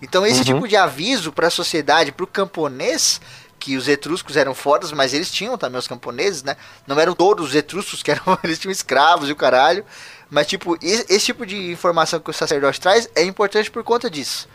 Então, 0.00 0.26
esse 0.26 0.38
uhum. 0.38 0.44
tipo 0.44 0.68
de 0.68 0.76
aviso 0.76 1.30
para 1.32 1.48
a 1.48 1.50
sociedade, 1.50 2.12
para 2.12 2.24
o 2.24 2.26
camponês, 2.26 3.20
que 3.66 3.76
os 3.76 3.88
etruscos 3.88 4.36
eram 4.36 4.54
fodas, 4.54 4.92
mas 4.92 5.12
eles 5.12 5.28
tinham 5.28 5.58
também 5.58 5.80
os 5.80 5.88
camponeses, 5.88 6.44
né? 6.44 6.56
Não 6.86 7.00
eram 7.00 7.16
todos 7.16 7.48
os 7.48 7.54
etruscos 7.56 8.00
que 8.00 8.12
eram, 8.12 8.38
eles 8.44 8.60
tinham 8.60 8.70
escravos 8.70 9.28
e 9.28 9.32
o 9.32 9.36
caralho. 9.36 9.84
Mas, 10.30 10.46
tipo, 10.46 10.78
esse 10.80 11.26
tipo 11.26 11.44
de 11.44 11.72
informação 11.72 12.20
que 12.20 12.30
o 12.30 12.32
sacerdote 12.32 12.80
traz 12.80 13.08
é 13.16 13.24
importante 13.24 13.68
por 13.68 13.82
conta 13.82 14.08
disso. 14.08 14.48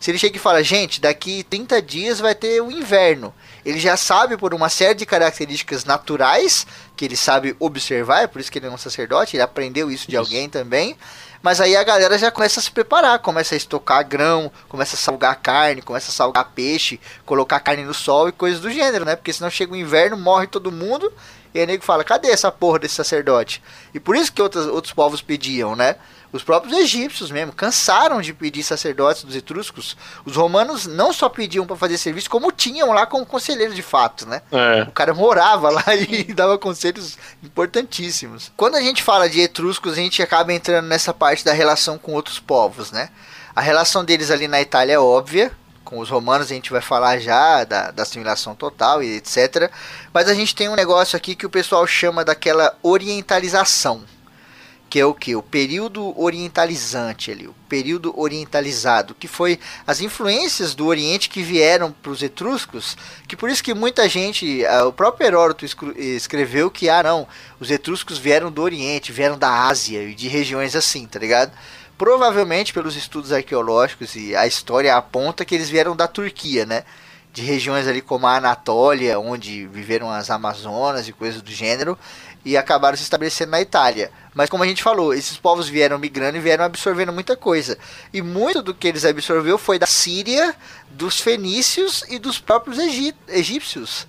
Se 0.00 0.10
ele 0.10 0.18
chega 0.18 0.36
e 0.36 0.40
fala, 0.40 0.64
gente, 0.64 1.00
daqui 1.00 1.44
30 1.44 1.80
dias 1.80 2.18
vai 2.18 2.34
ter 2.34 2.60
o 2.60 2.68
inverno. 2.68 3.32
Ele 3.64 3.78
já 3.78 3.96
sabe 3.96 4.36
por 4.36 4.52
uma 4.52 4.68
série 4.68 4.94
de 4.94 5.06
características 5.06 5.84
naturais 5.84 6.66
que 6.96 7.04
ele 7.04 7.16
sabe 7.16 7.54
observar, 7.60 8.22
é 8.22 8.26
por 8.26 8.40
isso 8.40 8.50
que 8.50 8.58
ele 8.58 8.66
é 8.66 8.70
um 8.70 8.76
sacerdote, 8.76 9.36
ele 9.36 9.44
aprendeu 9.44 9.92
isso 9.92 10.08
de 10.08 10.16
isso. 10.16 10.18
alguém 10.18 10.48
também. 10.48 10.96
Mas 11.42 11.60
aí 11.60 11.76
a 11.76 11.84
galera 11.84 12.18
já 12.18 12.30
começa 12.30 12.60
a 12.60 12.62
se 12.62 12.70
preparar, 12.70 13.18
começa 13.18 13.54
a 13.54 13.56
estocar 13.56 14.06
grão, 14.06 14.50
começa 14.68 14.96
a 14.96 14.98
salgar 14.98 15.36
carne, 15.36 15.82
começa 15.82 16.10
a 16.10 16.14
salgar 16.14 16.52
peixe, 16.54 17.00
colocar 17.24 17.60
carne 17.60 17.84
no 17.84 17.94
sol 17.94 18.28
e 18.28 18.32
coisas 18.32 18.60
do 18.60 18.70
gênero, 18.70 19.04
né? 19.04 19.16
Porque 19.16 19.32
senão 19.32 19.50
chega 19.50 19.72
o 19.72 19.76
inverno, 19.76 20.16
morre 20.16 20.46
todo 20.46 20.72
mundo 20.72 21.12
e 21.56 21.60
aí 21.60 21.66
nego 21.66 21.82
fala, 21.82 22.04
cadê 22.04 22.28
essa 22.28 22.52
porra 22.52 22.80
desse 22.80 22.96
sacerdote? 22.96 23.62
E 23.94 23.98
por 23.98 24.14
isso 24.14 24.30
que 24.30 24.42
outros, 24.42 24.66
outros 24.66 24.92
povos 24.92 25.22
pediam, 25.22 25.74
né? 25.74 25.96
Os 26.36 26.44
próprios 26.44 26.76
egípcios 26.76 27.30
mesmo 27.30 27.52
cansaram 27.52 28.20
de 28.20 28.32
pedir 28.34 28.62
sacerdotes 28.62 29.24
dos 29.24 29.34
etruscos. 29.34 29.96
Os 30.24 30.36
romanos 30.36 30.86
não 30.86 31.12
só 31.12 31.28
pediam 31.28 31.66
para 31.66 31.76
fazer 31.76 31.96
serviço, 31.96 32.28
como 32.28 32.52
tinham 32.52 32.92
lá 32.92 33.06
como 33.06 33.24
conselheiro 33.24 33.74
de 33.74 33.82
fato, 33.82 34.26
né? 34.26 34.42
É. 34.52 34.82
O 34.82 34.92
cara 34.92 35.14
morava 35.14 35.70
lá 35.70 35.84
e 35.96 36.24
dava 36.34 36.58
conselhos 36.58 37.16
importantíssimos. 37.42 38.52
Quando 38.56 38.76
a 38.76 38.82
gente 38.82 39.02
fala 39.02 39.28
de 39.28 39.40
etruscos, 39.40 39.94
a 39.94 39.96
gente 39.96 40.22
acaba 40.22 40.52
entrando 40.52 40.86
nessa 40.86 41.14
parte 41.14 41.44
da 41.44 41.52
relação 41.52 41.96
com 41.96 42.12
outros 42.12 42.38
povos, 42.38 42.92
né? 42.92 43.08
A 43.54 43.62
relação 43.62 44.04
deles 44.04 44.30
ali 44.30 44.46
na 44.46 44.60
Itália 44.60 44.92
é 44.92 44.98
óbvia, 44.98 45.50
com 45.82 46.00
os 46.00 46.10
romanos 46.10 46.50
a 46.50 46.54
gente 46.54 46.70
vai 46.70 46.82
falar 46.82 47.18
já 47.18 47.64
da, 47.64 47.90
da 47.90 48.02
assimilação 48.02 48.54
total 48.54 49.02
e 49.02 49.16
etc. 49.16 49.70
Mas 50.12 50.28
a 50.28 50.34
gente 50.34 50.54
tem 50.54 50.68
um 50.68 50.74
negócio 50.74 51.16
aqui 51.16 51.34
que 51.34 51.46
o 51.46 51.50
pessoal 51.50 51.86
chama 51.86 52.24
daquela 52.24 52.76
orientalização. 52.82 54.04
Que 54.96 55.00
é 55.00 55.04
o 55.04 55.12
que? 55.12 55.36
O 55.36 55.42
período 55.42 56.18
orientalizante 56.18 57.30
ali, 57.30 57.46
o 57.46 57.54
período 57.68 58.18
orientalizado, 58.18 59.14
que 59.14 59.28
foi 59.28 59.60
as 59.86 60.00
influências 60.00 60.74
do 60.74 60.86
Oriente 60.86 61.28
que 61.28 61.42
vieram 61.42 61.92
para 61.92 62.10
os 62.10 62.22
etruscos, 62.22 62.96
que 63.28 63.36
por 63.36 63.50
isso 63.50 63.62
que 63.62 63.74
muita 63.74 64.08
gente, 64.08 64.62
o 64.86 64.92
próprio 64.94 65.26
Heródoto 65.26 65.66
escreveu 65.66 66.70
que, 66.70 66.88
ah 66.88 67.02
não, 67.02 67.28
os 67.60 67.70
etruscos 67.70 68.16
vieram 68.16 68.50
do 68.50 68.62
Oriente, 68.62 69.12
vieram 69.12 69.36
da 69.36 69.66
Ásia 69.66 70.02
e 70.02 70.14
de 70.14 70.28
regiões 70.28 70.74
assim, 70.74 71.06
tá 71.06 71.18
ligado? 71.18 71.52
Provavelmente 71.98 72.72
pelos 72.72 72.96
estudos 72.96 73.32
arqueológicos 73.32 74.16
e 74.16 74.34
a 74.34 74.46
história 74.46 74.96
aponta 74.96 75.44
que 75.44 75.54
eles 75.54 75.68
vieram 75.68 75.94
da 75.94 76.08
Turquia, 76.08 76.64
né? 76.64 76.84
De 77.34 77.42
regiões 77.42 77.86
ali 77.86 78.00
como 78.00 78.26
a 78.26 78.36
Anatólia, 78.36 79.20
onde 79.20 79.66
viveram 79.66 80.10
as 80.10 80.30
Amazonas 80.30 81.06
e 81.06 81.12
coisas 81.12 81.42
do 81.42 81.52
gênero, 81.52 81.98
e 82.46 82.56
acabaram 82.56 82.96
se 82.96 83.02
estabelecendo 83.02 83.50
na 83.50 83.60
Itália. 83.60 84.08
Mas 84.32 84.48
como 84.48 84.62
a 84.62 84.66
gente 84.68 84.80
falou, 84.80 85.12
esses 85.12 85.36
povos 85.36 85.68
vieram 85.68 85.98
migrando 85.98 86.36
e 86.36 86.40
vieram 86.40 86.64
absorvendo 86.64 87.12
muita 87.12 87.36
coisa. 87.36 87.76
E 88.12 88.22
muito 88.22 88.62
do 88.62 88.72
que 88.72 88.86
eles 88.86 89.04
absorveu 89.04 89.58
foi 89.58 89.80
da 89.80 89.86
Síria, 89.86 90.54
dos 90.88 91.20
fenícios 91.20 92.04
e 92.08 92.20
dos 92.20 92.38
próprios 92.38 92.78
egípcios. 93.26 94.06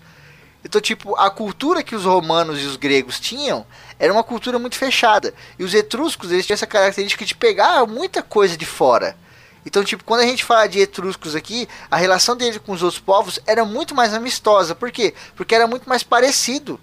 Então, 0.63 0.79
tipo, 0.79 1.15
a 1.15 1.31
cultura 1.31 1.81
que 1.81 1.95
os 1.95 2.03
romanos 2.03 2.61
e 2.61 2.65
os 2.65 2.75
gregos 2.75 3.19
tinham 3.19 3.65
era 3.97 4.13
uma 4.13 4.23
cultura 4.23 4.59
muito 4.59 4.75
fechada. 4.75 5.33
E 5.57 5.63
os 5.63 5.73
etruscos, 5.73 6.31
eles 6.31 6.45
tinham 6.45 6.55
essa 6.55 6.67
característica 6.67 7.25
de 7.25 7.33
pegar 7.33 7.87
muita 7.87 8.21
coisa 8.21 8.55
de 8.55 8.67
fora. 8.67 9.17
Então, 9.65 9.83
tipo, 9.83 10.03
quando 10.03 10.21
a 10.21 10.27
gente 10.27 10.43
fala 10.43 10.67
de 10.67 10.79
etruscos 10.79 11.35
aqui, 11.35 11.67
a 11.89 11.97
relação 11.97 12.37
dele 12.37 12.59
com 12.59 12.71
os 12.71 12.83
outros 12.83 13.01
povos 13.01 13.39
era 13.47 13.65
muito 13.65 13.95
mais 13.95 14.13
amistosa. 14.13 14.75
Por 14.75 14.91
quê? 14.91 15.15
Porque 15.35 15.55
era 15.55 15.65
muito 15.65 15.89
mais 15.89 16.03
parecido. 16.03 16.79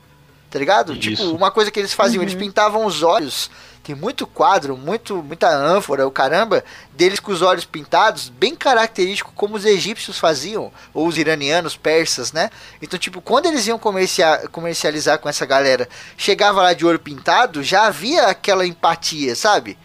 Tá 0.54 0.60
ligado? 0.60 0.96
Tipo, 0.96 1.14
Isso. 1.14 1.24
Tipo, 1.24 1.36
uma 1.36 1.50
coisa 1.50 1.68
que 1.68 1.80
eles 1.80 1.92
faziam, 1.92 2.22
uhum. 2.22 2.28
eles 2.28 2.36
pintavam 2.36 2.86
os 2.86 3.02
olhos 3.02 3.50
tem 3.82 3.92
muito 3.92 4.24
quadro, 4.24 4.76
muito 4.78 5.16
muita 5.16 5.48
ânfora, 5.50 6.06
o 6.06 6.10
caramba, 6.10 6.64
deles 6.92 7.18
com 7.18 7.32
os 7.32 7.42
olhos 7.42 7.64
pintados, 7.64 8.28
bem 8.30 8.54
característico 8.54 9.32
como 9.34 9.56
os 9.56 9.64
egípcios 9.64 10.16
faziam, 10.16 10.72
ou 10.94 11.08
os 11.08 11.18
iranianos, 11.18 11.76
persas, 11.76 12.32
né? 12.32 12.50
Então, 12.80 12.96
tipo, 12.98 13.20
quando 13.20 13.46
eles 13.46 13.66
iam 13.66 13.78
comerciar, 13.78 14.48
comercializar 14.48 15.18
com 15.18 15.28
essa 15.28 15.44
galera, 15.44 15.88
chegava 16.16 16.62
lá 16.62 16.72
de 16.72 16.86
olho 16.86 17.00
pintado, 17.00 17.64
já 17.64 17.86
havia 17.86 18.28
aquela 18.28 18.64
empatia, 18.64 19.34
sabe? 19.34 19.76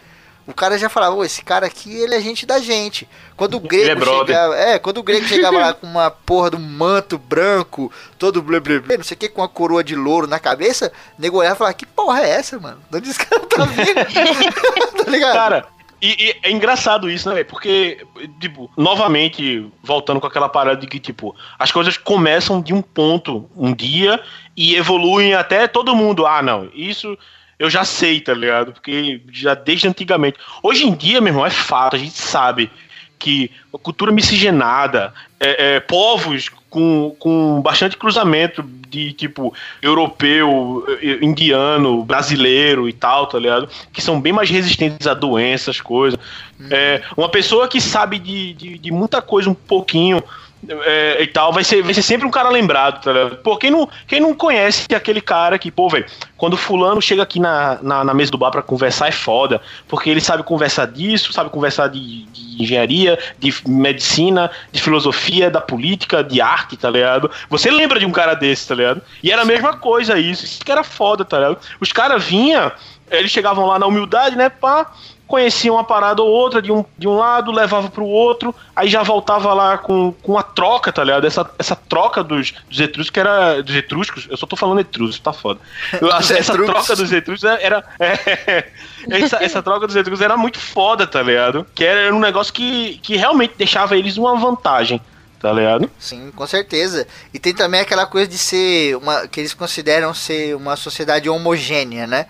O 0.50 0.54
cara 0.54 0.76
já 0.78 0.88
falava, 0.88 1.24
esse 1.24 1.42
cara 1.42 1.66
aqui, 1.66 1.94
ele 1.94 2.14
é 2.14 2.20
gente 2.20 2.44
da 2.44 2.58
gente. 2.58 3.08
Quando 3.36 3.56
o 3.56 3.60
grego 3.60 4.02
é 4.02 4.04
chegava, 4.04 4.56
é, 4.56 4.78
quando 4.78 4.98
o 4.98 5.02
grego 5.02 5.26
chegava 5.26 5.58
lá 5.58 5.72
com 5.72 5.86
uma 5.86 6.10
porra 6.10 6.50
do 6.50 6.58
manto 6.58 7.16
branco, 7.16 7.90
todo 8.18 8.42
blá 8.42 8.60
blá 8.60 8.80
blá, 8.80 8.96
não 8.96 9.04
sei 9.04 9.14
o 9.14 9.18
que, 9.18 9.28
com 9.28 9.40
uma 9.40 9.48
coroa 9.48 9.84
de 9.84 9.94
louro 9.94 10.26
na 10.26 10.38
cabeça, 10.38 10.92
o 11.18 11.22
nego 11.22 11.38
olhava 11.38 11.54
e 11.54 11.58
falava, 11.58 11.74
que 11.74 11.86
porra 11.86 12.22
é 12.22 12.30
essa, 12.30 12.58
mano? 12.58 12.80
De 12.90 12.96
onde 12.98 13.10
esse 13.10 13.18
cara 13.18 13.40
tá 13.46 13.64
vindo? 13.64 13.94
tá 15.04 15.10
ligado? 15.10 15.32
Cara, 15.32 15.66
e, 16.02 16.30
e, 16.30 16.36
é 16.42 16.50
engraçado 16.50 17.10
isso, 17.10 17.28
né, 17.28 17.34
velho? 17.34 17.46
Porque, 17.46 18.06
tipo, 18.40 18.70
novamente, 18.76 19.70
voltando 19.82 20.18
com 20.18 20.26
aquela 20.26 20.48
parada 20.48 20.80
de 20.80 20.86
que, 20.86 20.98
tipo, 20.98 21.36
as 21.58 21.70
coisas 21.70 21.98
começam 21.98 22.60
de 22.60 22.72
um 22.72 22.80
ponto, 22.80 23.48
um 23.54 23.74
dia, 23.74 24.20
e 24.56 24.74
evoluem 24.74 25.34
até 25.34 25.68
todo 25.68 25.94
mundo. 25.94 26.26
Ah, 26.26 26.42
não, 26.42 26.70
isso 26.74 27.16
eu 27.60 27.68
já 27.68 27.84
sei, 27.84 28.22
tá 28.22 28.32
ligado? 28.32 28.72
Porque 28.72 29.20
já 29.30 29.52
desde 29.52 29.86
antigamente. 29.86 30.38
Hoje 30.62 30.86
em 30.86 30.94
dia, 30.94 31.20
meu 31.20 31.30
irmão, 31.30 31.44
é 31.44 31.50
fato, 31.50 31.94
a 31.94 31.98
gente 31.98 32.16
sabe 32.16 32.70
que 33.18 33.50
a 33.72 33.76
cultura 33.76 34.10
miscigenada, 34.10 35.12
é, 35.38 35.76
é, 35.76 35.80
povos 35.80 36.48
com, 36.70 37.14
com 37.18 37.60
bastante 37.60 37.98
cruzamento 37.98 38.62
de 38.88 39.12
tipo 39.12 39.54
europeu, 39.82 40.86
indiano, 41.20 42.02
brasileiro 42.02 42.88
e 42.88 42.94
tal, 42.94 43.26
tá 43.26 43.38
ligado? 43.38 43.68
Que 43.92 44.00
são 44.00 44.18
bem 44.18 44.32
mais 44.32 44.48
resistentes 44.48 45.06
a 45.06 45.12
doenças, 45.12 45.82
coisas. 45.82 46.18
Hum. 46.58 46.68
É, 46.70 47.02
uma 47.14 47.28
pessoa 47.28 47.68
que 47.68 47.78
sabe 47.78 48.18
de, 48.18 48.54
de, 48.54 48.78
de 48.78 48.90
muita 48.90 49.20
coisa 49.20 49.50
um 49.50 49.54
pouquinho 49.54 50.24
é, 50.68 51.22
e 51.22 51.26
tal, 51.26 51.52
vai 51.52 51.64
ser, 51.64 51.82
vai 51.82 51.94
ser 51.94 52.02
sempre 52.02 52.26
um 52.26 52.30
cara 52.30 52.50
lembrado, 52.50 53.02
tá 53.02 53.12
ligado? 53.12 53.36
Pô, 53.36 53.56
quem 53.56 53.70
não, 53.70 53.88
quem 54.06 54.20
não 54.20 54.34
conhece 54.34 54.86
aquele 54.94 55.20
cara 55.20 55.58
que, 55.58 55.70
pô, 55.70 55.88
velho, 55.88 56.04
quando 56.36 56.56
fulano 56.56 57.00
chega 57.00 57.22
aqui 57.22 57.40
na, 57.40 57.78
na, 57.82 58.04
na, 58.04 58.14
mesa 58.14 58.30
do 58.30 58.38
bar 58.38 58.50
pra 58.50 58.62
conversar 58.62 59.08
é 59.08 59.12
foda, 59.12 59.60
porque 59.88 60.10
ele 60.10 60.20
sabe 60.20 60.42
conversar 60.42 60.86
disso, 60.86 61.32
sabe 61.32 61.48
conversar 61.48 61.88
de, 61.88 62.24
de, 62.26 62.62
engenharia, 62.62 63.18
de 63.38 63.54
medicina, 63.66 64.50
de 64.70 64.82
filosofia, 64.82 65.50
da 65.50 65.60
política, 65.60 66.22
de 66.22 66.40
arte, 66.40 66.76
tá 66.76 66.90
ligado? 66.90 67.30
Você 67.48 67.70
lembra 67.70 67.98
de 67.98 68.04
um 68.04 68.12
cara 68.12 68.34
desse, 68.34 68.68
tá 68.68 68.74
ligado? 68.74 69.00
E 69.22 69.32
era 69.32 69.42
a 69.42 69.46
mesma 69.46 69.76
coisa 69.76 70.18
isso, 70.18 70.44
isso 70.44 70.64
que 70.64 70.70
era 70.70 70.84
foda, 70.84 71.24
tá 71.24 71.38
ligado? 71.38 71.58
Os 71.80 71.90
caras 71.90 72.22
vinham, 72.22 72.70
eles 73.10 73.30
chegavam 73.30 73.66
lá 73.66 73.78
na 73.78 73.86
humildade, 73.86 74.36
né, 74.36 74.50
pá, 74.50 74.92
conhecia 75.30 75.72
uma 75.72 75.84
parada 75.84 76.20
ou 76.20 76.28
outra 76.28 76.60
de 76.60 76.72
um, 76.72 76.84
de 76.98 77.06
um 77.06 77.16
lado, 77.16 77.52
levava 77.52 77.88
pro 77.88 78.04
outro, 78.04 78.52
aí 78.74 78.88
já 78.88 79.02
voltava 79.04 79.54
lá 79.54 79.78
com, 79.78 80.12
com 80.22 80.36
a 80.36 80.42
troca, 80.42 80.92
tá 80.92 81.04
ligado? 81.04 81.24
Essa, 81.24 81.48
essa 81.56 81.76
troca 81.76 82.24
dos, 82.24 82.52
dos 82.68 82.80
etruscos, 82.80 83.10
que 83.10 83.20
era. 83.20 83.62
Dos 83.62 83.76
etruscos, 83.76 84.26
eu 84.28 84.36
só 84.36 84.46
tô 84.46 84.56
falando 84.56 84.80
etruscos, 84.80 85.20
tá 85.20 85.32
foda. 85.32 85.60
essa, 86.18 86.36
essa 86.36 86.52
troca 86.52 86.96
dos 86.96 87.12
etruscos 87.12 87.48
era. 87.48 87.84
É, 89.08 89.18
essa, 89.18 89.42
essa 89.42 89.62
troca 89.62 89.86
dos 89.86 89.96
etruscos 89.96 90.20
era 90.20 90.36
muito 90.36 90.58
foda, 90.58 91.06
tá 91.06 91.22
ligado? 91.22 91.66
Que 91.74 91.84
era 91.84 92.14
um 92.14 92.20
negócio 92.20 92.52
que, 92.52 92.98
que 92.98 93.16
realmente 93.16 93.54
deixava 93.56 93.96
eles 93.96 94.18
uma 94.18 94.36
vantagem 94.36 95.00
tá 95.40 95.50
ligado? 95.50 95.90
Sim, 95.98 96.30
com 96.36 96.46
certeza. 96.46 97.06
E 97.32 97.38
tem 97.38 97.54
também 97.54 97.80
aquela 97.80 98.04
coisa 98.04 98.28
de 98.28 98.36
ser 98.36 98.94
uma 98.98 99.26
que 99.26 99.40
eles 99.40 99.54
consideram 99.54 100.12
ser 100.12 100.54
uma 100.54 100.76
sociedade 100.76 101.30
homogênea, 101.30 102.06
né? 102.06 102.26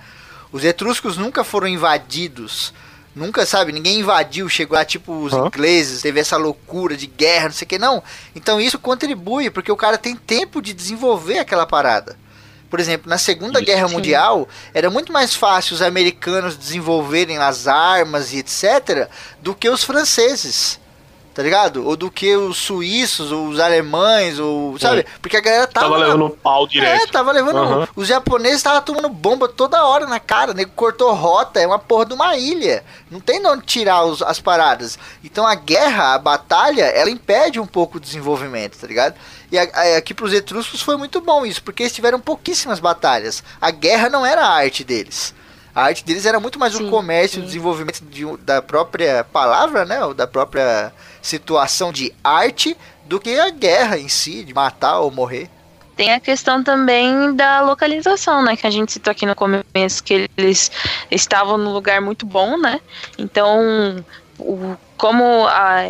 Os 0.52 0.64
etruscos 0.64 1.16
nunca 1.16 1.44
foram 1.44 1.66
invadidos. 1.66 2.72
Nunca, 3.14 3.44
sabe, 3.44 3.72
ninguém 3.72 3.98
invadiu, 3.98 4.48
chegou 4.48 4.76
lá, 4.76 4.84
tipo, 4.84 5.12
os 5.12 5.32
uhum. 5.32 5.46
ingleses, 5.46 6.00
teve 6.00 6.20
essa 6.20 6.36
loucura 6.36 6.96
de 6.96 7.08
guerra, 7.08 7.46
não 7.46 7.52
sei 7.52 7.64
o 7.66 7.68
que, 7.68 7.78
não. 7.78 8.02
Então 8.36 8.60
isso 8.60 8.78
contribui, 8.78 9.50
porque 9.50 9.72
o 9.72 9.76
cara 9.76 9.98
tem 9.98 10.14
tempo 10.14 10.62
de 10.62 10.72
desenvolver 10.72 11.38
aquela 11.38 11.66
parada. 11.66 12.16
Por 12.70 12.78
exemplo, 12.78 13.10
na 13.10 13.18
Segunda 13.18 13.58
isso, 13.58 13.66
Guerra 13.66 13.88
sim. 13.88 13.94
Mundial, 13.94 14.48
era 14.72 14.88
muito 14.88 15.12
mais 15.12 15.34
fácil 15.34 15.74
os 15.74 15.82
americanos 15.82 16.56
desenvolverem 16.56 17.38
as 17.38 17.66
armas 17.66 18.32
e 18.32 18.38
etc., 18.38 19.08
do 19.42 19.56
que 19.56 19.68
os 19.68 19.82
franceses 19.82 20.78
tá 21.34 21.42
ligado? 21.42 21.86
Ou 21.86 21.96
do 21.96 22.10
que 22.10 22.34
os 22.36 22.56
suíços, 22.56 23.30
ou 23.32 23.48
os 23.48 23.60
alemães, 23.60 24.38
ou. 24.38 24.78
Sabe? 24.78 25.06
Porque 25.22 25.36
a 25.36 25.40
galera 25.40 25.66
tava. 25.66 25.86
Tava 25.86 25.98
levando 25.98 26.24
um 26.26 26.30
pau 26.30 26.66
direto. 26.66 27.02
É, 27.02 27.06
tava 27.06 27.32
levando. 27.32 27.56
Uhum. 27.56 27.86
Os 27.96 28.08
japoneses 28.08 28.58
estavam 28.58 28.82
tomando 28.82 29.08
bomba 29.08 29.48
toda 29.48 29.84
hora 29.84 30.06
na 30.06 30.20
cara, 30.20 30.52
nego 30.52 30.72
cortou 30.74 31.12
rota, 31.14 31.60
é 31.60 31.66
uma 31.66 31.78
porra 31.78 32.06
de 32.06 32.14
uma 32.14 32.36
ilha. 32.36 32.84
Não 33.10 33.20
tem 33.20 33.40
de 33.40 33.46
onde 33.46 33.64
tirar 33.64 34.04
os, 34.04 34.22
as 34.22 34.40
paradas. 34.40 34.98
Então 35.24 35.46
a 35.46 35.54
guerra, 35.54 36.14
a 36.14 36.18
batalha, 36.18 36.84
ela 36.84 37.10
impede 37.10 37.60
um 37.60 37.66
pouco 37.66 37.98
o 37.98 38.00
desenvolvimento, 38.00 38.78
tá 38.78 38.86
ligado? 38.86 39.14
E 39.50 39.58
a, 39.58 39.62
a, 39.62 39.96
aqui 39.96 40.14
pros 40.14 40.32
etruscos 40.32 40.80
foi 40.80 40.96
muito 40.96 41.20
bom 41.20 41.44
isso, 41.44 41.62
porque 41.62 41.84
eles 41.84 41.92
tiveram 41.92 42.20
pouquíssimas 42.20 42.80
batalhas. 42.80 43.42
A 43.60 43.70
guerra 43.70 44.08
não 44.08 44.24
era 44.24 44.42
a 44.44 44.50
arte 44.50 44.84
deles. 44.84 45.34
A 45.74 45.84
arte 45.84 46.04
deles 46.04 46.26
era 46.26 46.40
muito 46.40 46.58
mais 46.58 46.74
sim, 46.74 46.86
o 46.86 46.90
comércio, 46.90 47.42
o 47.42 47.46
desenvolvimento 47.46 48.00
de, 48.00 48.24
da 48.38 48.60
própria 48.60 49.24
palavra, 49.24 49.84
né? 49.84 50.04
Ou 50.04 50.12
da 50.12 50.26
própria 50.26 50.92
situação 51.22 51.92
de 51.92 52.12
arte 52.22 52.76
do 53.04 53.18
que 53.20 53.38
a 53.38 53.50
guerra 53.50 53.98
em 53.98 54.08
si, 54.08 54.44
de 54.44 54.54
matar 54.54 55.00
ou 55.00 55.10
morrer. 55.10 55.48
Tem 55.96 56.12
a 56.12 56.20
questão 56.20 56.62
também 56.64 57.34
da 57.34 57.60
localização, 57.60 58.42
né? 58.42 58.56
Que 58.56 58.66
a 58.66 58.70
gente 58.70 58.92
citou 58.92 59.10
aqui 59.10 59.26
no 59.26 59.34
começo, 59.34 60.02
que 60.02 60.30
eles 60.36 60.70
estavam 61.10 61.58
num 61.58 61.72
lugar 61.72 62.00
muito 62.00 62.24
bom, 62.24 62.56
né? 62.56 62.80
Então, 63.18 64.02
o, 64.38 64.76
como 64.96 65.46
a, 65.46 65.80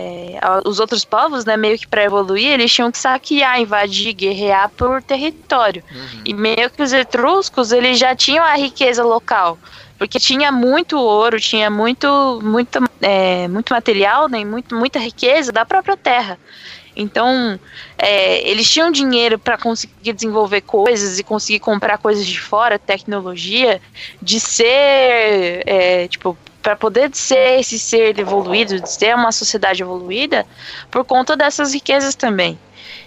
a, 0.40 0.68
os 0.68 0.80
outros 0.80 1.04
povos, 1.04 1.44
né, 1.44 1.56
meio 1.56 1.78
que 1.78 1.86
para 1.86 2.02
evoluir, 2.02 2.48
eles 2.48 2.72
tinham 2.72 2.90
que 2.90 2.98
saquear, 2.98 3.60
invadir, 3.60 4.12
guerrear 4.12 4.68
por 4.70 5.02
território. 5.02 5.84
Uhum. 5.92 6.22
E 6.24 6.34
meio 6.34 6.70
que 6.70 6.82
os 6.82 6.92
etruscos, 6.92 7.70
eles 7.70 7.98
já 7.98 8.14
tinham 8.14 8.44
a 8.44 8.54
riqueza 8.54 9.04
local 9.04 9.58
porque 10.00 10.18
tinha 10.18 10.50
muito 10.50 10.98
ouro, 10.98 11.38
tinha 11.38 11.68
muito, 11.68 12.40
muito, 12.42 12.78
é, 13.02 13.46
muito 13.48 13.70
material, 13.70 14.30
né, 14.30 14.42
muito, 14.46 14.74
muita 14.74 14.98
riqueza 14.98 15.52
da 15.52 15.66
própria 15.66 15.94
terra. 15.94 16.38
Então, 16.96 17.60
é, 17.98 18.48
eles 18.48 18.68
tinham 18.70 18.90
dinheiro 18.90 19.38
para 19.38 19.58
conseguir 19.58 20.14
desenvolver 20.14 20.62
coisas 20.62 21.18
e 21.18 21.22
conseguir 21.22 21.60
comprar 21.60 21.98
coisas 21.98 22.26
de 22.26 22.40
fora, 22.40 22.78
tecnologia, 22.78 23.78
de 24.22 24.40
ser, 24.40 25.64
é, 25.66 26.08
tipo, 26.08 26.34
para 26.62 26.74
poder 26.74 27.10
ser 27.12 27.60
esse 27.60 27.78
ser 27.78 28.18
evoluído, 28.18 28.80
de 28.80 28.90
ser 28.90 29.14
uma 29.14 29.32
sociedade 29.32 29.82
evoluída, 29.82 30.46
por 30.90 31.04
conta 31.04 31.36
dessas 31.36 31.74
riquezas 31.74 32.14
também. 32.14 32.58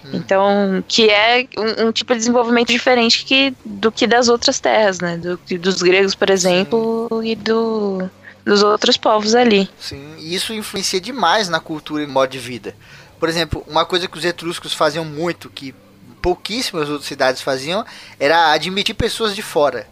Hum. 0.05 0.09
Então, 0.13 0.83
que 0.87 1.09
é 1.09 1.47
um, 1.57 1.87
um, 1.87 1.91
tipo 1.91 2.13
de 2.13 2.19
desenvolvimento 2.19 2.69
diferente 2.69 3.23
que, 3.25 3.53
do 3.63 3.91
que 3.91 4.05
das 4.05 4.27
outras 4.27 4.59
terras, 4.59 4.99
né? 4.99 5.17
Do, 5.17 5.39
dos 5.59 5.81
gregos, 5.81 6.15
por 6.15 6.29
exemplo, 6.29 7.07
Sim. 7.09 7.29
e 7.29 7.35
do, 7.35 8.09
dos 8.43 8.63
outros 8.63 8.97
povos 8.97 9.33
ali. 9.35 9.69
Sim, 9.79 10.15
e 10.17 10.35
isso 10.35 10.53
influencia 10.53 10.99
demais 10.99 11.49
na 11.49 11.59
cultura 11.59 12.03
e 12.03 12.07
modo 12.07 12.29
de 12.29 12.39
vida. 12.39 12.75
Por 13.19 13.29
exemplo, 13.29 13.63
uma 13.67 13.85
coisa 13.85 14.07
que 14.07 14.17
os 14.17 14.25
etruscos 14.25 14.73
faziam 14.73 15.05
muito, 15.05 15.49
que 15.49 15.73
pouquíssimas 16.21 16.89
outras 16.89 17.07
cidades 17.07 17.41
faziam, 17.41 17.85
era 18.19 18.51
admitir 18.51 18.95
pessoas 18.95 19.35
de 19.35 19.41
fora. 19.41 19.87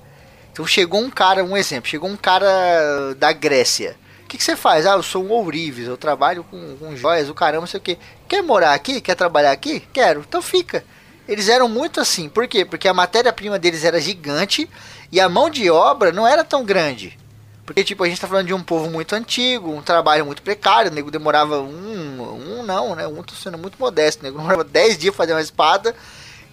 Então 0.51 0.65
chegou 0.67 1.01
um 1.01 1.09
cara, 1.09 1.43
um 1.43 1.55
exemplo, 1.55 1.89
chegou 1.89 2.09
um 2.09 2.17
cara 2.17 3.13
da 3.17 3.31
Grécia 3.31 3.95
que, 4.31 4.37
que 4.37 4.43
você 4.45 4.55
faz? 4.55 4.85
Ah, 4.85 4.93
eu 4.93 5.03
sou 5.03 5.25
um 5.25 5.29
ourives, 5.31 5.87
eu 5.87 5.97
trabalho 5.97 6.45
com, 6.45 6.77
com 6.77 6.95
joias, 6.95 7.27
o 7.27 7.33
caramba, 7.33 7.67
sei 7.67 7.79
o 7.79 7.83
que. 7.83 7.97
Quer 8.29 8.41
morar 8.41 8.73
aqui? 8.73 9.01
Quer 9.01 9.13
trabalhar 9.13 9.51
aqui? 9.51 9.81
Quero. 9.91 10.21
Então 10.21 10.41
fica. 10.41 10.85
Eles 11.27 11.49
eram 11.49 11.67
muito 11.67 11.99
assim. 11.99 12.29
Por 12.29 12.47
quê? 12.47 12.63
Porque 12.63 12.87
a 12.87 12.93
matéria-prima 12.93 13.59
deles 13.59 13.83
era 13.83 13.99
gigante 13.99 14.69
e 15.11 15.19
a 15.19 15.27
mão 15.27 15.49
de 15.49 15.69
obra 15.69 16.13
não 16.13 16.25
era 16.25 16.45
tão 16.45 16.63
grande. 16.63 17.19
Porque, 17.65 17.83
tipo, 17.83 18.05
a 18.05 18.07
gente 18.07 18.21
tá 18.21 18.27
falando 18.27 18.47
de 18.47 18.53
um 18.53 18.63
povo 18.63 18.89
muito 18.89 19.13
antigo, 19.13 19.69
um 19.69 19.81
trabalho 19.81 20.25
muito 20.25 20.41
precário, 20.41 20.89
o 20.89 20.93
nego 20.93 21.11
demorava 21.11 21.59
um, 21.59 22.59
um 22.59 22.63
não, 22.63 22.95
né? 22.95 23.05
Um 23.07 23.21
tô 23.23 23.35
sendo 23.35 23.57
muito 23.57 23.77
modesto, 23.77 24.21
o 24.21 24.23
nego 24.23 24.37
demorava 24.37 24.63
10 24.65 24.97
dias 24.97 25.13
pra 25.13 25.25
fazer 25.25 25.33
uma 25.33 25.41
espada. 25.41 25.93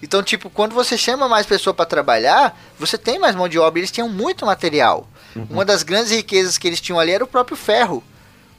Então, 0.03 0.21
tipo, 0.21 0.49
quando 0.49 0.75
você 0.75 0.97
chama 0.97 1.29
mais 1.29 1.45
pessoa 1.45 1.73
para 1.73 1.85
trabalhar, 1.85 2.59
você 2.77 2.97
tem 2.97 3.17
mais 3.17 3.35
mão 3.35 3.47
de 3.47 3.57
obra, 3.57 3.79
eles 3.79 3.91
tinham 3.91 4.09
muito 4.09 4.45
material. 4.45 5.07
Uhum. 5.35 5.47
Uma 5.49 5.65
das 5.65 5.83
grandes 5.83 6.11
riquezas 6.11 6.57
que 6.57 6.67
eles 6.67 6.81
tinham 6.81 6.99
ali 6.99 7.11
era 7.11 7.23
o 7.23 7.27
próprio 7.27 7.57
ferro. 7.57 8.03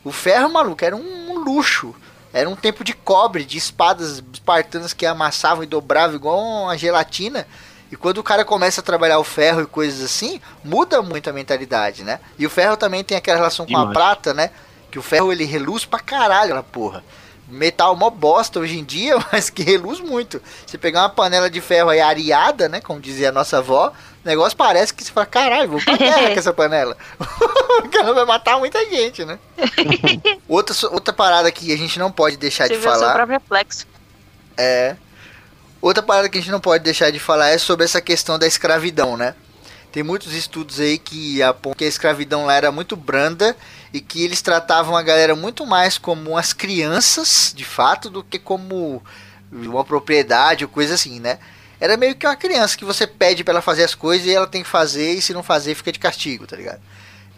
O 0.05 0.13
ferro, 0.13 0.53
maluco, 0.53 0.85
era 0.85 0.97
um, 0.97 1.39
luxo. 1.39 1.95
Era 2.33 2.49
um 2.49 2.55
tempo 2.55 2.85
de 2.85 2.95
cobre, 2.95 3.45
de 3.45 3.59
espadas 3.59 4.23
espartanas 4.33 4.93
que 4.93 5.05
amassavam 5.05 5.65
e 5.65 5.67
dobravam 5.67 6.17
igual 6.17 6.39
uma 6.39 6.79
gelatina. 6.79 7.47
E 7.91 7.97
quando 7.97 8.19
o 8.19 8.23
cara 8.23 8.45
começa 8.45 8.81
a 8.81 8.85
trabalhar 8.85 9.19
o 9.19 9.25
ferro 9.25 9.63
e 9.63 9.67
coisas 9.67 10.05
assim, 10.05 10.41
muda 10.63 11.03
muito 11.03 11.29
a 11.29 11.33
mentalidade, 11.33 12.05
né? 12.05 12.21
E 12.39 12.47
o 12.47 12.51
ferro 12.51 12.77
também 12.77 13.03
tem 13.03 13.17
aquela 13.17 13.39
relação 13.39 13.67
com 13.67 13.77
a 13.77 13.91
prata, 13.91 14.33
né? 14.33 14.51
Que 14.91 14.99
o 14.99 15.03
ferro 15.03 15.33
ele 15.33 15.45
reluz 15.45 15.85
pra 15.85 15.99
caralho 15.99 16.55
na 16.55 16.63
porra 16.63 17.03
metal 17.51 17.95
mó 17.97 18.11
bosta 18.11 18.59
hoje 18.61 18.79
em 18.79 18.85
dia, 18.85 19.17
mas 19.33 19.51
que 19.51 19.63
reluz 19.63 20.01
muito. 20.01 20.41
Você 20.67 20.79
pegar 20.79 21.03
uma 21.03 21.11
panela 21.11 21.51
de 21.51 21.61
ferro 21.61 21.91
aí 21.91 22.01
areada, 22.01 22.69
né? 22.69 22.81
Como 22.81 23.01
dizia 23.01 23.31
a 23.31 23.33
nossa 23.33 23.59
avó, 23.59 23.93
o 24.25 24.29
negócio 24.29 24.57
parece 24.57 24.93
que 24.93 25.03
você 25.03 25.13
fala, 25.13 25.27
caralho, 25.27 25.71
vou 25.71 25.81
pra 25.83 25.97
guerra 25.97 26.31
com 26.33 26.39
essa 26.39 26.53
panela. 26.53 26.97
Ela 27.93 28.15
vai 28.15 28.25
matar 28.25 28.59
muita 28.59 28.79
gente, 28.89 29.25
né? 29.25 29.39
outra, 30.49 30.75
outra 30.91 31.13
parada 31.13 31.51
que 31.51 31.73
a 31.73 31.77
gente 31.77 31.99
não 31.99 32.11
pode 32.11 32.37
deixar 32.37 32.67
você 32.67 32.77
de 32.77 32.81
falar. 32.83 32.99
Seu 32.99 33.13
próprio 33.13 33.39
reflexo. 33.39 33.87
É. 34.57 34.97
Outra 35.81 36.03
parada 36.03 36.29
que 36.29 36.39
a 36.39 36.41
gente 36.41 36.51
não 36.51 36.61
pode 36.61 36.85
deixar 36.85 37.11
de 37.11 37.19
falar 37.19 37.49
é 37.49 37.59
sobre 37.59 37.85
essa 37.85 38.01
questão 38.01 38.39
da 38.39 38.47
escravidão, 38.47 39.17
né? 39.17 39.35
Tem 39.93 40.03
muitos 40.03 40.33
estudos 40.33 40.79
aí 40.79 40.99
que 40.99 41.43
apontam 41.43 41.79
que 41.79 41.85
a 41.85 41.89
escravidão 41.89 42.47
lá 42.47 42.55
era 42.55 42.71
muito 42.71 42.95
branda 42.95 43.57
e 43.93 44.01
que 44.01 44.23
eles 44.23 44.41
tratavam 44.41 44.97
a 44.97 45.03
galera 45.03 45.35
muito 45.35 45.67
mais 45.67 45.99
como 45.99 46.37
as 46.37 46.53
crianças, 46.53 47.53
de 47.55 47.65
fato, 47.65 48.09
do 48.09 48.23
que 48.23 48.39
como 48.39 49.03
uma 49.51 49.85
propriedade 49.85 50.65
ou 50.65 50.71
coisa 50.71 50.95
assim, 50.95 51.19
né? 51.19 51.39
Era 51.81 51.97
meio 51.97 52.15
que 52.15 52.27
uma 52.27 52.37
criança 52.37 52.77
que 52.77 52.85
você 52.85 53.07
pede 53.07 53.43
para 53.43 53.55
ela 53.55 53.63
fazer 53.63 53.83
as 53.83 53.95
coisas 53.95 54.27
e 54.27 54.35
ela 54.35 54.47
tem 54.47 54.63
que 54.63 54.69
fazer 54.69 55.15
e 55.15 55.23
se 55.23 55.33
não 55.33 55.43
fazer 55.43 55.75
fica 55.75 55.91
de 55.91 55.99
castigo, 55.99 56.47
tá 56.47 56.57
ligado? 56.57 56.81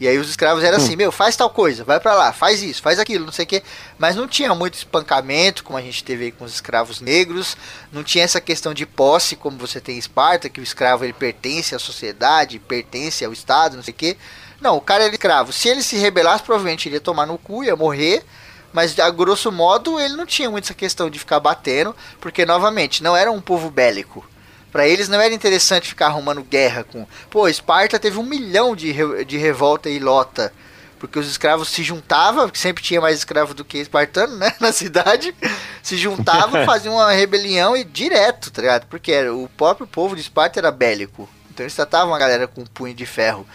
E 0.02 0.08
aí 0.08 0.18
os 0.18 0.28
escravos 0.28 0.64
eram 0.64 0.78
assim, 0.78 0.94
hum. 0.94 0.96
meu, 0.96 1.12
faz 1.12 1.36
tal 1.36 1.48
coisa, 1.48 1.84
vai 1.84 2.00
para 2.00 2.12
lá, 2.12 2.32
faz 2.32 2.60
isso, 2.60 2.82
faz 2.82 2.98
aquilo, 2.98 3.24
não 3.24 3.30
sei 3.30 3.44
o 3.44 3.46
quê. 3.46 3.62
Mas 3.96 4.16
não 4.16 4.26
tinha 4.26 4.52
muito 4.52 4.74
espancamento, 4.74 5.62
como 5.62 5.78
a 5.78 5.80
gente 5.80 6.02
teve 6.02 6.24
aí 6.24 6.32
com 6.32 6.44
os 6.44 6.52
escravos 6.52 7.00
negros. 7.00 7.56
Não 7.92 8.02
tinha 8.02 8.24
essa 8.24 8.40
questão 8.40 8.74
de 8.74 8.84
posse, 8.84 9.36
como 9.36 9.56
você 9.56 9.80
tem 9.80 9.94
em 9.94 9.98
Esparta, 10.00 10.48
que 10.48 10.58
o 10.58 10.62
escravo 10.62 11.04
ele 11.04 11.12
pertence 11.12 11.72
à 11.72 11.78
sociedade, 11.78 12.58
pertence 12.58 13.24
ao 13.24 13.32
Estado, 13.32 13.76
não 13.76 13.82
sei 13.84 13.94
o 13.94 13.96
quê. 13.96 14.16
Não, 14.60 14.76
o 14.76 14.80
cara 14.80 15.04
era 15.04 15.12
escravo. 15.12 15.52
Se 15.52 15.68
ele 15.68 15.84
se 15.84 15.96
rebelasse, 15.96 16.42
provavelmente 16.42 16.88
ele 16.88 16.96
ia 16.96 17.00
tomar 17.00 17.24
no 17.24 17.38
cu, 17.38 17.62
ia 17.62 17.76
morrer. 17.76 18.24
Mas 18.72 18.98
a 18.98 19.08
grosso 19.08 19.52
modo 19.52 20.00
ele 20.00 20.16
não 20.16 20.26
tinha 20.26 20.50
muito 20.50 20.64
essa 20.64 20.74
questão 20.74 21.08
de 21.08 21.20
ficar 21.20 21.38
batendo, 21.38 21.94
porque 22.20 22.44
novamente 22.44 23.04
não 23.04 23.16
era 23.16 23.30
um 23.30 23.40
povo 23.40 23.70
bélico. 23.70 24.26
Para 24.72 24.88
eles 24.88 25.06
não 25.06 25.20
era 25.20 25.34
interessante 25.34 25.86
ficar 25.86 26.06
arrumando 26.06 26.42
guerra 26.42 26.82
com. 26.82 27.06
Pô, 27.28 27.46
Esparta 27.46 27.98
teve 27.98 28.18
um 28.18 28.22
milhão 28.22 28.74
de, 28.74 28.90
re... 28.90 29.22
de 29.22 29.36
revolta 29.36 29.90
e 29.90 29.98
lota. 29.98 30.50
Porque 30.98 31.18
os 31.18 31.28
escravos 31.28 31.68
se 31.68 31.82
juntavam, 31.82 32.50
sempre 32.54 32.82
tinha 32.82 33.00
mais 33.00 33.18
escravo 33.18 33.52
do 33.52 33.64
que 33.64 33.76
espartano, 33.76 34.36
né? 34.36 34.54
Na 34.58 34.72
cidade. 34.72 35.34
Se 35.82 35.98
juntavam, 35.98 36.64
faziam 36.64 36.94
uma 36.94 37.12
rebelião 37.12 37.76
e 37.76 37.84
direto, 37.84 38.50
tá 38.50 38.62
ligado? 38.62 38.86
Porque 38.86 39.12
era, 39.12 39.34
o 39.34 39.46
próprio 39.48 39.86
povo 39.86 40.14
de 40.14 40.22
Esparta 40.22 40.58
era 40.60 40.70
bélico. 40.70 41.28
Então 41.50 41.64
eles 41.64 41.74
tratavam 41.74 42.14
a 42.14 42.18
galera 42.18 42.48
com 42.48 42.62
um 42.62 42.66
punho 42.66 42.94
de 42.94 43.04
ferro. 43.04 43.46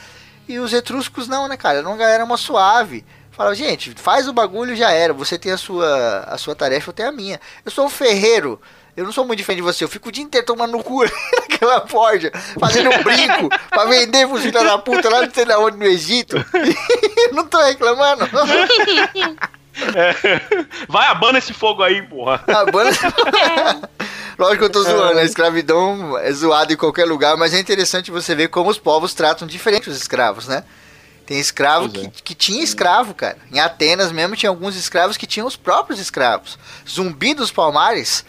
E 0.48 0.60
os 0.60 0.72
etruscos 0.72 1.28
não, 1.28 1.48
né, 1.48 1.58
cara? 1.58 1.80
Era 1.80 1.88
uma 1.88 1.98
galera 1.98 2.24
uma 2.24 2.38
suave. 2.38 3.04
Fala, 3.32 3.56
gente, 3.56 3.94
faz 3.96 4.28
o 4.28 4.34
bagulho 4.34 4.76
já 4.76 4.92
era. 4.92 5.14
Você 5.14 5.38
tem 5.38 5.52
a 5.52 5.58
sua, 5.58 6.26
a 6.28 6.38
sua 6.38 6.56
tarefa, 6.56 6.90
eu 6.90 6.94
tenho 6.94 7.10
a 7.10 7.12
minha. 7.12 7.40
Eu 7.66 7.72
sou 7.72 7.86
um 7.86 7.90
ferreiro 7.90 8.62
Eu 8.98 9.06
não 9.06 9.12
sou 9.12 9.24
muito 9.24 9.38
diferente 9.38 9.58
de 9.58 9.64
você, 9.64 9.84
eu 9.84 9.88
fico 9.88 10.10
o 10.10 10.12
dia 10.12 10.24
inteiro 10.24 10.48
tomando 10.48 10.72
no 10.72 10.84
cu 10.84 11.04
naquela 11.40 11.86
forja, 11.88 12.32
fazendo 12.60 12.90
um 12.90 13.04
brinco 13.04 13.48
pra 13.70 13.86
vender 13.86 14.28
pros 14.28 14.42
filhos 14.42 14.64
da 14.64 14.76
puta 14.80 15.08
lá 15.08 15.22
não 15.22 15.32
sei 15.32 15.46
da 15.46 15.60
onde 15.60 15.78
no 15.78 15.86
Egito. 15.86 16.36
não 17.32 17.46
tô 17.46 17.62
reclamando. 17.62 18.28
É. 19.94 20.42
Vai, 20.88 21.08
abana 21.10 21.38
esse 21.38 21.54
fogo 21.54 21.84
aí, 21.84 22.02
porra. 22.02 22.44
Abana. 22.48 22.90
Lógico 24.36 24.58
que 24.58 24.64
eu 24.64 24.70
tô 24.72 24.82
zoando, 24.82 25.20
a 25.20 25.24
escravidão 25.24 26.18
é 26.18 26.32
zoada 26.32 26.74
em 26.74 26.78
qualquer 26.78 27.06
lugar, 27.06 27.38
mas 27.38 27.54
é 27.54 27.60
interessante 27.60 28.10
você 28.10 28.34
ver 28.34 28.48
como 28.48 28.72
os 28.72 28.80
povos 28.80 29.14
tratam 29.14 29.48
diferente 29.48 29.92
os 29.92 29.98
escravos, 29.98 30.48
né? 30.48 30.64
Tem 31.24 31.40
escravo 31.40 31.88
que, 31.90 32.10
que 32.10 32.34
tinha 32.34 32.64
escravo, 32.64 33.14
cara. 33.14 33.38
Em 33.52 33.60
Atenas 33.60 34.12
mesmo 34.12 34.36
tinha 34.36 34.50
alguns 34.50 34.76
escravos 34.76 35.18
que 35.18 35.28
tinham 35.28 35.46
os 35.46 35.56
próprios 35.56 36.00
escravos. 36.00 36.58
Zumbi 36.88 37.36
dos 37.36 37.52
Palmares 37.52 38.26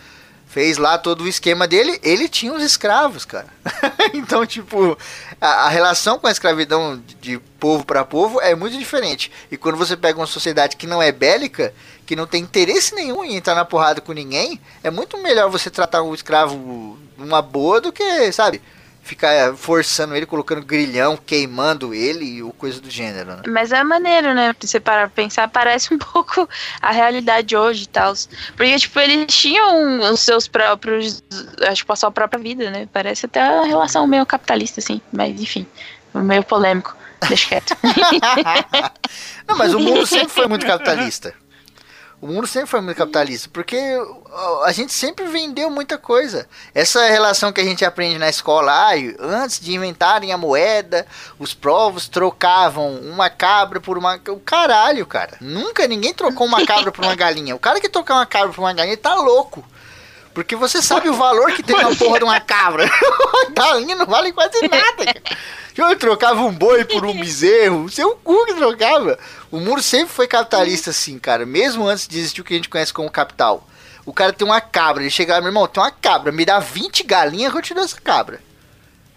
fez 0.48 0.78
lá 0.78 0.96
todo 0.96 1.24
o 1.24 1.28
esquema 1.28 1.68
dele, 1.68 2.00
ele 2.02 2.28
tinha 2.28 2.52
os 2.52 2.62
escravos, 2.62 3.24
cara. 3.24 3.48
então, 4.14 4.46
tipo, 4.46 4.98
a, 5.40 5.66
a, 5.66 5.68
relação 5.68 6.18
com 6.18 6.26
a 6.26 6.30
escravidão 6.30 7.00
de, 7.06 7.14
de 7.14 7.38
povo 7.60 7.84
para 7.84 8.04
povo 8.04 8.40
é 8.40 8.54
muito 8.54 8.76
diferente. 8.76 9.30
E 9.50 9.56
quando 9.56 9.76
você 9.76 9.96
pega 9.96 10.18
uma 10.18 10.26
sociedade 10.26 10.76
que 10.76 10.86
não 10.86 11.02
é 11.02 11.12
bélica, 11.12 11.74
que 12.06 12.16
não 12.16 12.26
tem 12.26 12.42
interesse 12.42 12.94
nenhum 12.94 13.22
em 13.22 13.36
entrar 13.36 13.54
na 13.54 13.64
porrada 13.64 14.00
com 14.00 14.12
ninguém, 14.12 14.58
é 14.82 14.90
muito 14.90 15.18
melhor 15.18 15.50
você 15.50 15.68
tratar 15.70 16.02
o 16.02 16.14
escravo 16.14 16.98
numa 17.18 17.42
boa 17.42 17.80
do 17.80 17.92
que, 17.92 18.32
sabe? 18.32 18.62
Ficar 19.08 19.56
forçando 19.56 20.14
ele, 20.14 20.26
colocando 20.26 20.64
grilhão, 20.64 21.16
queimando 21.16 21.94
ele 21.94 22.42
ou 22.42 22.52
coisa 22.52 22.80
do 22.80 22.90
gênero, 22.90 23.36
né? 23.36 23.42
Mas 23.48 23.72
é 23.72 23.82
maneiro, 23.82 24.34
né? 24.34 24.54
Você 24.60 24.78
para 24.78 25.08
pensar, 25.08 25.48
parece 25.48 25.92
um 25.92 25.98
pouco 25.98 26.46
a 26.80 26.92
realidade 26.92 27.56
hoje 27.56 27.84
e 27.84 27.88
tal. 27.88 28.12
Porque, 28.54 28.78
tipo, 28.78 29.00
eles 29.00 29.34
tinham 29.34 30.12
os 30.12 30.20
seus 30.20 30.46
próprios. 30.46 31.22
Acho 31.62 31.84
que 31.84 31.92
a 31.92 31.96
sua 31.96 32.10
própria 32.10 32.40
vida, 32.40 32.70
né? 32.70 32.86
Parece 32.92 33.26
até 33.26 33.40
a 33.40 33.62
relação 33.62 34.06
meio 34.06 34.26
capitalista, 34.26 34.80
assim. 34.80 35.00
Mas, 35.10 35.40
enfim, 35.40 35.66
meio 36.14 36.42
polêmico. 36.42 36.94
Deixa 37.26 37.48
quieto. 37.48 37.76
Não, 39.48 39.56
mas 39.56 39.74
o 39.74 39.80
mundo 39.80 40.06
sempre 40.06 40.28
foi 40.28 40.46
muito 40.46 40.64
capitalista. 40.66 41.34
O 42.20 42.26
mundo 42.26 42.48
sempre 42.48 42.68
foi 42.68 42.80
muito 42.80 42.96
capitalista, 42.96 43.48
porque 43.52 43.78
a 44.64 44.72
gente 44.72 44.92
sempre 44.92 45.26
vendeu 45.26 45.70
muita 45.70 45.96
coisa. 45.96 46.48
Essa 46.74 47.06
relação 47.06 47.52
que 47.52 47.60
a 47.60 47.64
gente 47.64 47.84
aprende 47.84 48.18
na 48.18 48.28
escola, 48.28 48.72
ah, 48.72 48.94
antes 49.20 49.60
de 49.60 49.72
inventarem 49.72 50.32
a 50.32 50.36
moeda, 50.36 51.06
os 51.38 51.54
povos 51.54 52.08
trocavam 52.08 52.96
uma 52.96 53.30
cabra 53.30 53.80
por 53.80 53.96
uma. 53.96 54.20
O 54.28 54.40
caralho, 54.40 55.06
cara. 55.06 55.36
Nunca 55.40 55.86
ninguém 55.86 56.12
trocou 56.12 56.44
uma 56.44 56.66
cabra 56.66 56.90
por 56.90 57.04
uma 57.04 57.14
galinha. 57.14 57.54
O 57.54 57.58
cara 57.60 57.80
que 57.80 57.88
trocar 57.88 58.14
uma 58.14 58.26
cabra 58.26 58.52
por 58.52 58.62
uma 58.62 58.72
galinha 58.72 58.96
tá 58.96 59.14
louco. 59.14 59.64
Porque 60.38 60.54
você 60.54 60.80
sabe 60.80 61.08
o 61.08 61.14
valor 61.14 61.50
que 61.50 61.64
tem 61.64 61.74
na 61.74 61.92
porra 61.96 62.18
de 62.20 62.24
uma 62.24 62.38
cabra. 62.38 62.88
galinha 63.50 63.96
não 63.96 64.06
vale 64.06 64.30
quase 64.32 64.60
nada, 64.68 65.04
cara. 65.04 65.36
Eu 65.76 65.98
trocava 65.98 66.40
um 66.42 66.52
boi 66.52 66.84
por 66.84 67.04
um 67.04 67.12
bezerro, 67.12 67.86
o 67.86 67.90
seu 67.90 68.14
cu 68.22 68.46
que 68.46 68.54
trocava. 68.54 69.18
O 69.50 69.58
mundo 69.58 69.82
sempre 69.82 70.14
foi 70.14 70.28
capitalista 70.28 70.90
assim, 70.90 71.18
cara. 71.18 71.44
Mesmo 71.44 71.88
antes 71.88 72.06
de 72.06 72.20
existir 72.20 72.40
o 72.40 72.44
que 72.44 72.54
a 72.54 72.56
gente 72.56 72.68
conhece 72.68 72.92
como 72.92 73.10
capital. 73.10 73.66
O 74.06 74.12
cara 74.12 74.32
tem 74.32 74.46
uma 74.46 74.60
cabra, 74.60 75.02
ele 75.02 75.10
chega 75.10 75.34
lá, 75.34 75.40
meu 75.40 75.48
irmão, 75.48 75.66
tem 75.66 75.82
uma 75.82 75.90
cabra, 75.90 76.30
me 76.30 76.44
dá 76.44 76.60
20 76.60 77.02
galinhas 77.02 77.50
que 77.50 77.58
eu 77.58 77.62
te 77.62 77.74
dou 77.74 77.82
essa 77.82 78.00
cabra. 78.00 78.38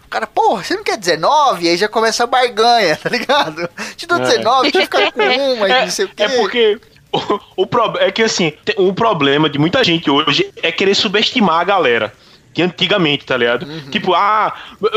O 0.04 0.08
cara, 0.08 0.26
porra, 0.26 0.64
você 0.64 0.74
não 0.74 0.82
quer 0.82 0.96
19? 0.96 1.68
Aí 1.68 1.76
já 1.76 1.88
começa 1.88 2.24
a 2.24 2.26
barganha, 2.26 2.96
tá 3.00 3.08
ligado? 3.08 3.70
Te 3.94 4.08
dou 4.08 4.18
19, 4.18 4.58
é. 4.58 4.72
deixa 4.72 4.78
eu 4.78 4.82
ficar 4.82 5.12
com 5.12 5.20
uma, 5.20 5.68
é, 5.68 5.84
não 5.84 5.92
sei 5.92 6.04
o 6.04 6.08
quê. 6.08 6.22
É 6.24 6.28
porque 6.30 6.80
o, 7.56 7.62
o 7.62 7.66
pro, 7.66 7.94
é 7.98 8.10
que 8.10 8.22
assim, 8.22 8.52
o 8.76 8.92
problema 8.92 9.48
de 9.48 9.58
muita 9.58 9.84
gente 9.84 10.10
hoje 10.10 10.50
é 10.62 10.72
querer 10.72 10.94
subestimar 10.94 11.60
a 11.60 11.64
galera 11.64 12.12
que 12.52 12.62
antigamente, 12.62 13.24
tá 13.24 13.36
ligado? 13.36 13.64
Uhum. 13.64 13.90
Tipo, 13.90 14.14
ah, 14.14 14.54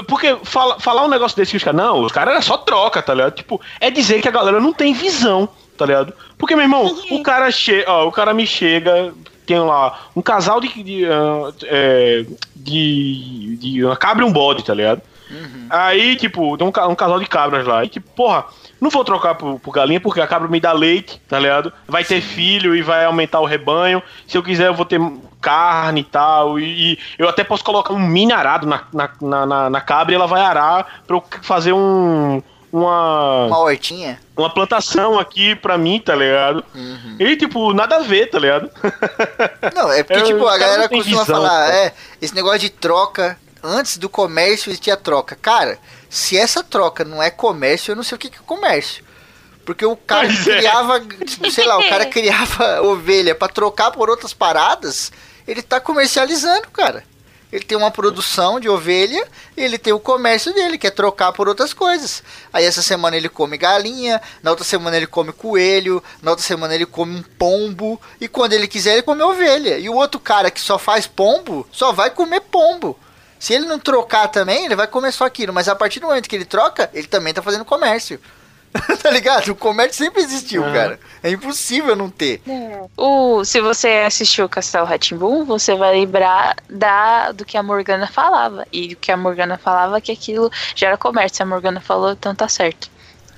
porque 0.07 0.37
fala, 0.43 0.79
falar 0.79 1.05
um 1.05 1.09
negócio 1.09 1.37
desse 1.37 1.51
que 1.51 1.57
os 1.57 1.63
caras, 1.63 1.81
não, 1.81 2.01
os 2.01 2.11
caras 2.11 2.33
era 2.33 2.41
só 2.41 2.57
troca, 2.57 3.01
tá 3.01 3.13
ligado? 3.13 3.33
Tipo, 3.33 3.61
é 3.79 3.89
dizer 3.89 4.21
que 4.21 4.27
a 4.27 4.31
galera 4.31 4.59
não 4.59 4.73
tem 4.73 4.93
visão, 4.93 5.47
tá 5.77 5.85
ligado? 5.85 6.13
Porque, 6.37 6.55
meu 6.55 6.65
irmão, 6.65 6.93
o 7.11 7.23
cara 7.23 7.49
chega, 7.51 7.89
ó, 7.89 8.07
o 8.07 8.11
cara 8.11 8.33
me 8.33 8.45
chega, 8.45 9.13
tem 9.45 9.59
lá 9.59 10.07
um 10.15 10.21
casal 10.21 10.59
de, 10.59 10.83
de, 10.83 11.05
uh, 11.05 11.53
é, 11.63 12.25
de, 12.55 13.57
de 13.57 13.85
uma 13.85 13.95
cabra 13.95 14.25
e 14.25 14.27
um 14.27 14.33
bode, 14.33 14.63
tá 14.63 14.73
ligado? 14.73 15.01
Uhum. 15.29 15.67
Aí, 15.69 16.15
tipo, 16.17 16.57
tem 16.57 16.67
um, 16.67 16.91
um 16.91 16.95
casal 16.95 17.19
de 17.19 17.25
cabras 17.25 17.65
lá, 17.65 17.85
e 17.85 17.87
tipo, 17.89 18.09
porra, 18.11 18.45
não 18.85 18.91
vou 18.91 19.03
trocar 19.03 19.33
por, 19.33 19.59
por, 19.59 19.71
galinha 19.71 19.99
porque 19.99 20.21
a 20.21 20.27
cabra 20.27 20.47
me 20.47 20.59
dá 20.59 20.71
leite, 20.71 21.19
tá 21.27 21.39
ligado? 21.39 21.73
Vai 21.87 22.03
ter 22.03 22.21
filho 22.21 22.75
e 22.75 22.83
vai 22.83 23.03
aumentar 23.03 23.39
o 23.39 23.45
rebanho. 23.45 24.01
Se 24.27 24.37
eu 24.37 24.43
quiser, 24.43 24.67
eu 24.67 24.75
vou 24.75 24.85
ter 24.85 25.01
carne 25.41 26.01
e 26.01 26.03
tal. 26.03 26.59
E, 26.59 26.93
e 26.93 26.99
eu 27.17 27.27
até 27.27 27.43
posso 27.43 27.63
colocar 27.63 27.93
um 27.93 27.99
mini 27.99 28.31
arado 28.31 28.67
na, 28.67 28.83
na, 28.93 29.45
na, 29.45 29.69
na 29.71 29.81
cabra 29.81 30.13
e 30.13 30.15
ela 30.15 30.27
vai 30.27 30.41
arar 30.41 31.01
pra 31.07 31.17
eu 31.17 31.23
fazer 31.41 31.73
um. 31.73 32.41
Uma. 32.71 33.45
Uma 33.45 33.59
hortinha? 33.59 34.19
Uma 34.37 34.53
plantação 34.53 35.17
aqui 35.17 35.55
pra 35.55 35.77
mim, 35.77 35.99
tá 35.99 36.13
ligado? 36.13 36.63
Uhum. 36.75 37.15
E, 37.19 37.35
tipo, 37.37 37.73
nada 37.73 37.95
a 37.97 38.01
ver, 38.01 38.29
tá 38.29 38.37
ligado? 38.37 38.69
Não, 39.73 39.91
é 39.91 40.03
porque, 40.03 40.21
é, 40.21 40.25
tipo, 40.25 40.45
a 40.45 40.57
galera 40.57 40.89
costuma 40.89 41.21
visão, 41.21 41.25
falar, 41.37 41.73
é, 41.73 41.93
esse 42.21 42.35
negócio 42.35 42.59
de 42.59 42.69
troca. 42.69 43.37
Antes 43.63 43.97
do 43.97 44.07
comércio 44.07 44.69
existia 44.69 44.95
troca. 44.95 45.35
Cara, 45.41 45.79
se 46.09 46.37
essa 46.37 46.63
troca 46.63 47.03
não 47.03 47.21
é 47.21 47.29
comércio, 47.29 47.91
eu 47.91 47.95
não 47.95 48.03
sei 48.03 48.15
o 48.15 48.19
que, 48.19 48.29
que 48.29 48.37
é 48.37 48.41
comércio. 48.45 49.03
Porque 49.65 49.85
o 49.85 49.97
cara 49.97 50.27
pois 50.27 50.47
é. 50.47 50.57
criava, 50.57 50.97
é. 50.97 51.49
sei 51.49 51.65
lá, 51.65 51.77
o 51.77 51.89
cara 51.89 52.05
criava 52.07 52.81
ovelha 52.83 53.33
para 53.33 53.51
trocar 53.51 53.91
por 53.91 54.09
outras 54.09 54.33
paradas, 54.33 55.11
ele 55.47 55.61
tá 55.61 55.79
comercializando, 55.79 56.69
cara. 56.69 57.03
Ele 57.51 57.63
tem 57.63 57.77
uma 57.77 57.91
produção 57.91 58.59
de 58.59 58.67
ovelha 58.67 59.25
e 59.55 59.63
ele 59.63 59.77
tem 59.77 59.93
o 59.93 59.99
comércio 59.99 60.53
dele, 60.53 60.77
que 60.77 60.87
é 60.87 60.91
trocar 60.91 61.31
por 61.31 61.47
outras 61.47 61.73
coisas. 61.73 62.21
Aí 62.51 62.65
essa 62.65 62.81
semana 62.81 63.15
ele 63.15 63.29
come 63.29 63.57
galinha, 63.57 64.21
na 64.43 64.51
outra 64.51 64.65
semana 64.65 64.97
ele 64.97 65.07
come 65.07 65.31
coelho, 65.31 66.03
na 66.21 66.31
outra 66.31 66.45
semana 66.45 66.75
ele 66.75 66.85
come 66.85 67.15
um 67.15 67.23
pombo, 67.23 68.01
e 68.19 68.27
quando 68.27 68.53
ele 68.53 68.67
quiser 68.67 68.93
ele 68.93 69.03
come 69.03 69.21
ovelha. 69.21 69.77
E 69.77 69.87
o 69.87 69.95
outro 69.95 70.19
cara 70.19 70.51
que 70.51 70.59
só 70.59 70.77
faz 70.77 71.07
pombo, 71.07 71.65
só 71.71 71.93
vai 71.93 72.09
comer 72.09 72.41
pombo. 72.41 72.99
Se 73.39 73.53
ele 73.53 73.65
não 73.65 73.79
trocar 73.79 74.27
também, 74.27 74.65
ele 74.65 74.75
vai 74.75 74.87
comer 74.87 75.11
só 75.11 75.25
aquilo. 75.25 75.53
Mas 75.53 75.67
a 75.67 75.75
partir 75.75 75.99
do 75.99 76.07
momento 76.07 76.29
que 76.29 76.35
ele 76.35 76.45
troca, 76.45 76.89
ele 76.93 77.07
também 77.07 77.33
tá 77.33 77.41
fazendo 77.41 77.65
comércio. 77.65 78.19
tá 79.01 79.09
ligado? 79.09 79.49
O 79.49 79.55
comércio 79.55 80.03
sempre 80.05 80.21
existiu, 80.21 80.63
uhum. 80.63 80.73
cara. 80.73 80.99
É 81.23 81.29
impossível 81.29 81.95
não 81.95 82.09
ter. 82.09 82.41
É. 82.47 82.81
O, 82.97 83.43
se 83.45 83.61
você 83.61 84.03
assistiu 84.05 84.49
Castelo 84.49 84.85
Ratimbum, 84.85 85.45
você 85.45 85.75
vai 85.75 85.93
lembrar 85.93 86.55
da, 86.69 87.31
do 87.31 87.45
que 87.45 87.57
a 87.57 87.63
Morgana 87.63 88.07
falava. 88.07 88.67
E 88.71 88.93
o 88.93 88.97
que 88.97 89.11
a 89.11 89.17
Morgana 89.17 89.57
falava 89.57 90.01
que 90.01 90.11
aquilo 90.11 90.51
já 90.75 90.87
era 90.87 90.97
comércio. 90.97 91.43
A 91.43 91.45
Morgana 91.45 91.79
falou, 91.79 92.11
então 92.11 92.35
tá 92.35 92.47
certo. 92.47 92.89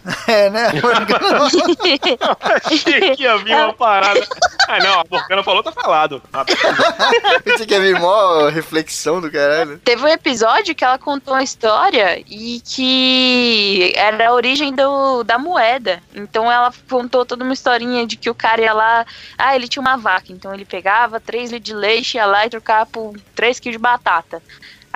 É, 0.27 0.49
né? 0.49 0.67
Achei 2.65 3.15
que 3.15 3.23
ia 3.23 3.37
vir 3.37 3.55
uma 3.55 3.73
parada. 3.73 4.25
Ah, 4.67 4.79
não, 4.79 4.99
a 4.99 5.03
Morgana 5.09 5.43
falou, 5.43 5.63
tá 5.63 5.71
falado. 5.71 6.21
Você 7.45 7.65
quer 7.65 7.81
vir 7.81 7.99
mó 7.99 8.47
reflexão 8.49 9.21
do 9.21 9.31
caralho? 9.31 9.79
Teve 9.79 10.03
um 10.03 10.07
episódio 10.07 10.75
que 10.75 10.83
ela 10.83 10.97
contou 10.97 11.33
uma 11.33 11.43
história 11.43 12.21
e 12.27 12.61
que 12.65 13.93
era 13.95 14.29
a 14.29 14.33
origem 14.33 14.73
do, 14.73 15.23
da 15.23 15.37
moeda. 15.37 16.01
Então 16.13 16.51
ela 16.51 16.73
contou 16.89 17.25
toda 17.25 17.43
uma 17.43 17.53
historinha 17.53 18.05
de 18.05 18.17
que 18.17 18.29
o 18.29 18.35
cara 18.35 18.61
ia 18.61 18.73
lá. 18.73 19.05
Ah, 19.37 19.55
ele 19.55 19.67
tinha 19.67 19.81
uma 19.81 19.97
vaca, 19.97 20.31
então 20.31 20.53
ele 20.53 20.65
pegava 20.65 21.19
3 21.19 21.51
litros 21.51 21.65
de 21.65 21.73
leite, 21.73 22.17
ia 22.17 22.25
lá 22.25 22.45
e 22.45 22.49
trocava 22.49 22.85
por 22.85 23.13
3 23.35 23.59
quilos 23.59 23.77
de 23.77 23.81
batata. 23.81 24.41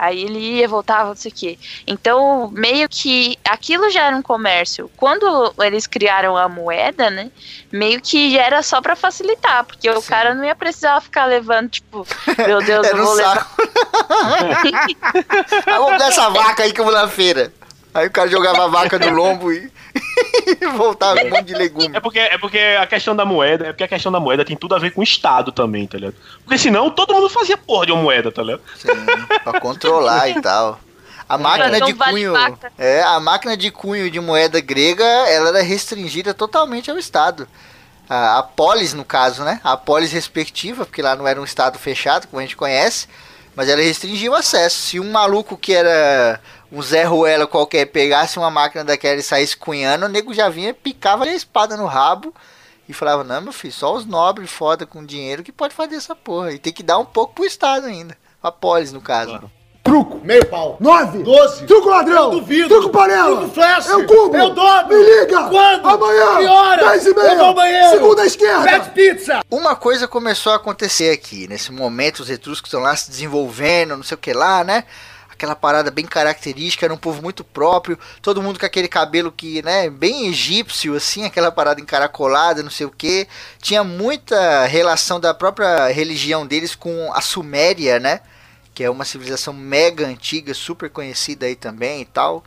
Aí 0.01 0.23
ele 0.23 0.39
ia, 0.39 0.67
voltava, 0.67 1.09
não 1.09 1.15
sei 1.15 1.31
o 1.31 1.35
quê. 1.35 1.59
Então, 1.85 2.49
meio 2.51 2.89
que 2.89 3.37
aquilo 3.45 3.87
já 3.91 4.07
era 4.07 4.15
um 4.15 4.21
comércio. 4.23 4.89
Quando 4.97 5.53
eles 5.59 5.85
criaram 5.85 6.35
a 6.35 6.49
moeda, 6.49 7.11
né? 7.11 7.29
Meio 7.71 8.01
que 8.01 8.35
era 8.35 8.63
só 8.63 8.81
para 8.81 8.95
facilitar, 8.95 9.63
porque 9.63 9.91
Sim. 9.91 9.99
o 9.99 10.01
cara 10.01 10.33
não 10.33 10.43
ia 10.43 10.55
precisar 10.55 10.99
ficar 11.01 11.25
levando, 11.25 11.69
tipo, 11.69 12.03
meu 12.47 12.63
Deus, 12.63 12.87
eu 12.87 12.97
vou 12.97 13.13
levar. 13.13 13.47
ah, 14.09 14.63
vamos 15.77 15.99
dar 15.99 16.07
essa 16.07 16.31
vaca 16.31 16.63
aí 16.63 16.73
que 16.73 16.81
eu 16.81 16.85
vou 16.85 16.93
na 16.95 17.07
feira. 17.07 17.53
Aí 17.93 18.07
o 18.07 18.11
cara 18.11 18.29
jogava 18.29 18.63
a 18.63 18.67
vaca 18.67 18.97
no 18.97 19.09
lombo 19.09 19.51
e 19.51 19.69
voltava 20.77 21.19
com 21.19 21.27
um 21.27 21.29
monte 21.29 21.43
de 21.43 21.55
legumes. 21.55 21.93
É 21.93 21.99
porque, 21.99 22.19
é 22.19 22.37
porque 22.37 22.57
a 22.57 22.87
questão 22.87 23.15
da 23.15 23.25
moeda, 23.25 23.67
é 23.67 23.71
porque 23.73 23.83
a 23.83 23.87
questão 23.87 24.11
da 24.11 24.19
moeda 24.19 24.45
tem 24.45 24.55
tudo 24.55 24.75
a 24.75 24.79
ver 24.79 24.91
com 24.91 25.01
o 25.01 25.03
Estado 25.03 25.51
também, 25.51 25.85
tá 25.85 25.97
ligado? 25.97 26.15
Porque 26.43 26.57
senão 26.57 26.89
todo 26.89 27.13
mundo 27.13 27.29
fazia 27.29 27.57
porra 27.57 27.87
de 27.87 27.91
uma 27.91 28.01
moeda, 28.01 28.31
tá 28.31 28.41
ligado? 28.41 28.61
Sim, 28.77 28.89
pra 29.43 29.59
controlar 29.59 30.29
e 30.29 30.41
tal. 30.41 30.79
A 31.27 31.37
máquina 31.37 31.79
de 31.79 31.93
cunho. 31.93 32.33
é, 32.77 33.01
a 33.03 33.19
máquina 33.19 33.55
de 33.55 33.71
cunho 33.71 34.11
de 34.11 34.19
moeda 34.19 34.59
grega, 34.59 35.03
ela 35.03 35.49
era 35.49 35.61
restringida 35.61 36.33
totalmente 36.33 36.91
ao 36.91 36.97
Estado. 36.97 37.47
A, 38.09 38.39
a 38.39 38.43
polis, 38.43 38.93
no 38.93 39.05
caso, 39.05 39.43
né? 39.43 39.61
A 39.63 39.77
polis 39.77 40.11
respectiva, 40.11 40.85
porque 40.85 41.01
lá 41.01 41.15
não 41.15 41.25
era 41.25 41.39
um 41.39 41.45
Estado 41.45 41.79
fechado, 41.79 42.27
como 42.27 42.39
a 42.39 42.43
gente 42.43 42.57
conhece, 42.57 43.07
mas 43.55 43.69
ela 43.69 43.81
restringia 43.81 44.29
o 44.29 44.35
acesso. 44.35 44.75
Se 44.75 44.99
um 44.99 45.09
maluco 45.09 45.57
que 45.57 45.73
era 45.73 46.41
um 46.71 46.81
Zé 46.81 47.03
Ruela 47.03 47.45
qualquer 47.45 47.85
pegasse 47.87 48.39
uma 48.39 48.49
máquina 48.49 48.83
daquela 48.83 49.19
e 49.19 49.23
saísse 49.23 49.57
cunhando, 49.57 50.05
o 50.05 50.09
nego 50.09 50.33
já 50.33 50.49
vinha, 50.49 50.73
picava 50.73 51.25
a 51.25 51.33
espada 51.33 51.75
no 51.75 51.85
rabo 51.85 52.33
E 52.87 52.93
falava, 52.93 53.23
não, 53.23 53.41
meu 53.41 53.53
filho, 53.53 53.73
só 53.73 53.93
os 53.95 54.05
nobres 54.05 54.49
foda 54.49 54.85
com 54.85 55.05
dinheiro 55.05 55.43
que 55.43 55.51
pode 55.51 55.73
fazer 55.73 55.95
essa 55.95 56.15
porra. 56.15 56.53
E 56.53 56.59
tem 56.59 56.73
que 56.73 56.83
dar 56.83 56.97
um 56.97 57.05
pouco 57.05 57.35
pro 57.35 57.45
Estado 57.45 57.87
ainda. 57.87 58.17
A 58.41 58.51
polis, 58.51 58.91
no 58.91 59.01
caso. 59.01 59.29
Claro. 59.31 59.51
Truco, 59.83 60.21
meio 60.23 60.45
pau. 60.45 60.77
Nove, 60.79 61.23
doze. 61.23 61.65
Truco 61.65 61.89
ladrão. 61.89 62.25
Eu 62.25 62.39
duvido. 62.39 62.69
Truco 62.69 62.89
panela. 62.89 63.37
Truco 63.37 63.53
flash. 63.53 63.87
Eu 63.87 64.05
cubo. 64.05 64.37
Eu 64.37 64.51
dobro. 64.51 64.95
Me 64.95 65.03
liga. 65.03 65.43
Quando? 65.49 65.87
Amanhã. 65.87 66.37
Que 66.37 66.45
hora? 66.45 66.89
Dez 66.89 67.05
e 67.05 67.15
meia. 67.15 67.31
Eu 67.31 67.37
vou 67.37 67.53
banheiro. 67.55 67.89
Segunda 67.89 68.25
esquerda. 68.25 68.63
Pede 68.63 68.89
pizza. 68.91 69.41
Uma 69.49 69.75
coisa 69.75 70.07
começou 70.07 70.53
a 70.53 70.57
acontecer 70.57 71.11
aqui. 71.11 71.47
Nesse 71.47 71.71
momento, 71.71 72.19
os 72.19 72.29
etruscos 72.29 72.67
estão 72.67 72.81
lá 72.81 72.95
se 72.95 73.09
desenvolvendo, 73.09 73.97
não 73.97 74.03
sei 74.03 74.15
o 74.15 74.19
que 74.19 74.33
lá, 74.33 74.63
né? 74.63 74.83
Aquela 75.41 75.55
parada 75.55 75.89
bem 75.89 76.05
característica, 76.05 76.85
era 76.85 76.93
um 76.93 76.97
povo 76.97 77.19
muito 77.19 77.43
próprio, 77.43 77.97
todo 78.21 78.43
mundo 78.43 78.59
com 78.59 78.65
aquele 78.65 78.87
cabelo 78.87 79.31
que, 79.31 79.63
né, 79.63 79.89
bem 79.89 80.27
egípcio, 80.27 80.95
assim, 80.95 81.25
aquela 81.25 81.51
parada 81.51 81.81
encaracolada, 81.81 82.61
não 82.61 82.69
sei 82.69 82.85
o 82.85 82.91
que. 82.91 83.27
Tinha 83.59 83.83
muita 83.83 84.65
relação 84.65 85.19
da 85.19 85.33
própria 85.33 85.87
religião 85.87 86.45
deles 86.45 86.75
com 86.75 87.11
a 87.11 87.21
Suméria, 87.21 87.99
né? 87.99 88.19
Que 88.71 88.83
é 88.83 88.89
uma 88.89 89.03
civilização 89.03 89.51
mega 89.51 90.05
antiga, 90.05 90.53
super 90.53 90.91
conhecida 90.91 91.47
aí 91.47 91.55
também 91.55 92.01
e 92.01 92.05
tal. 92.05 92.43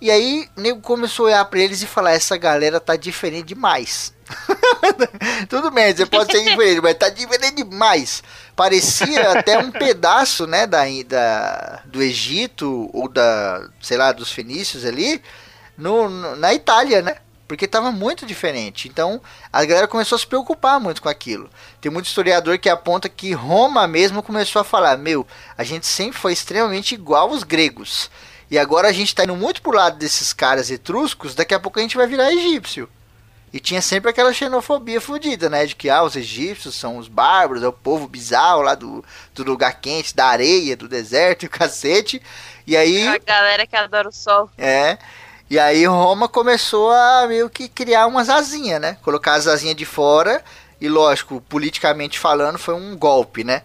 E 0.00 0.08
aí, 0.08 0.48
nego 0.56 0.80
começou 0.80 1.26
a 1.26 1.28
olhar 1.28 1.44
pra 1.46 1.58
eles 1.58 1.82
e 1.82 1.86
falar: 1.86 2.12
essa 2.12 2.36
galera 2.36 2.78
tá 2.78 2.94
diferente 2.94 3.48
demais. 3.48 4.14
Tudo 5.48 5.70
bem, 5.70 5.94
você 5.94 6.06
pode 6.06 6.32
ser 6.32 6.44
diferente, 6.44 6.80
mas 6.80 6.94
tá 6.94 7.08
diferente 7.08 7.62
demais. 7.64 8.22
Parecia 8.54 9.32
até 9.32 9.58
um 9.58 9.70
pedaço, 9.70 10.46
né, 10.46 10.66
da, 10.66 10.84
da, 11.06 11.82
do 11.84 12.02
Egito 12.02 12.90
ou 12.92 13.08
da, 13.08 13.68
sei 13.80 13.96
lá, 13.96 14.12
dos 14.12 14.32
fenícios 14.32 14.84
ali, 14.84 15.22
no, 15.76 16.08
no, 16.08 16.36
na 16.36 16.52
Itália, 16.54 17.02
né? 17.02 17.16
Porque 17.46 17.66
tava 17.66 17.90
muito 17.90 18.26
diferente. 18.26 18.88
Então, 18.88 19.22
a 19.50 19.64
galera 19.64 19.88
começou 19.88 20.16
a 20.16 20.18
se 20.18 20.26
preocupar 20.26 20.78
muito 20.78 21.00
com 21.00 21.08
aquilo. 21.08 21.48
Tem 21.80 21.90
muito 21.90 22.06
historiador 22.06 22.58
que 22.58 22.68
aponta 22.68 23.08
que 23.08 23.32
Roma 23.32 23.86
mesmo 23.86 24.22
começou 24.22 24.60
a 24.60 24.64
falar: 24.64 24.98
meu, 24.98 25.26
a 25.56 25.64
gente 25.64 25.86
sempre 25.86 26.18
foi 26.18 26.34
extremamente 26.34 26.94
igual 26.94 27.30
aos 27.30 27.42
gregos. 27.42 28.10
E 28.50 28.58
agora 28.58 28.88
a 28.88 28.92
gente 28.92 29.14
tá 29.14 29.24
indo 29.24 29.36
muito 29.36 29.62
pro 29.62 29.72
lado 29.72 29.98
desses 29.98 30.32
caras 30.32 30.70
etruscos, 30.70 31.34
daqui 31.34 31.54
a 31.54 31.60
pouco 31.60 31.78
a 31.78 31.82
gente 31.82 31.96
vai 31.96 32.06
virar 32.06 32.32
egípcio. 32.32 32.88
E 33.52 33.58
tinha 33.58 33.80
sempre 33.80 34.10
aquela 34.10 34.32
xenofobia 34.32 35.00
fodida, 35.00 35.48
né? 35.48 35.64
De 35.64 35.74
que 35.74 35.88
ah, 35.88 36.02
os 36.02 36.16
egípcios 36.16 36.74
são 36.74 36.98
os 36.98 37.08
bárbaros, 37.08 37.62
é 37.62 37.68
o 37.68 37.72
povo 37.72 38.06
bizarro 38.06 38.62
lá 38.62 38.74
do, 38.74 39.02
do 39.34 39.42
lugar 39.42 39.80
quente, 39.80 40.14
da 40.14 40.26
areia, 40.26 40.76
do 40.76 40.86
deserto 40.86 41.44
e 41.44 41.46
o 41.46 41.50
cacete. 41.50 42.20
E 42.66 42.76
aí. 42.76 43.08
A 43.08 43.18
galera 43.18 43.66
que 43.66 43.76
adora 43.76 44.08
o 44.08 44.12
sol. 44.12 44.50
É. 44.58 44.98
E 45.48 45.58
aí 45.58 45.86
Roma 45.86 46.28
começou 46.28 46.92
a 46.92 47.26
meio 47.26 47.48
que 47.48 47.70
criar 47.70 48.06
umas 48.06 48.28
asinhas, 48.28 48.80
né? 48.80 48.98
Colocar 49.02 49.34
as 49.34 49.46
asinhas 49.46 49.76
de 49.76 49.86
fora. 49.86 50.44
E 50.78 50.88
lógico, 50.88 51.40
politicamente 51.40 52.18
falando, 52.18 52.58
foi 52.58 52.74
um 52.74 52.96
golpe, 52.96 53.42
né? 53.42 53.62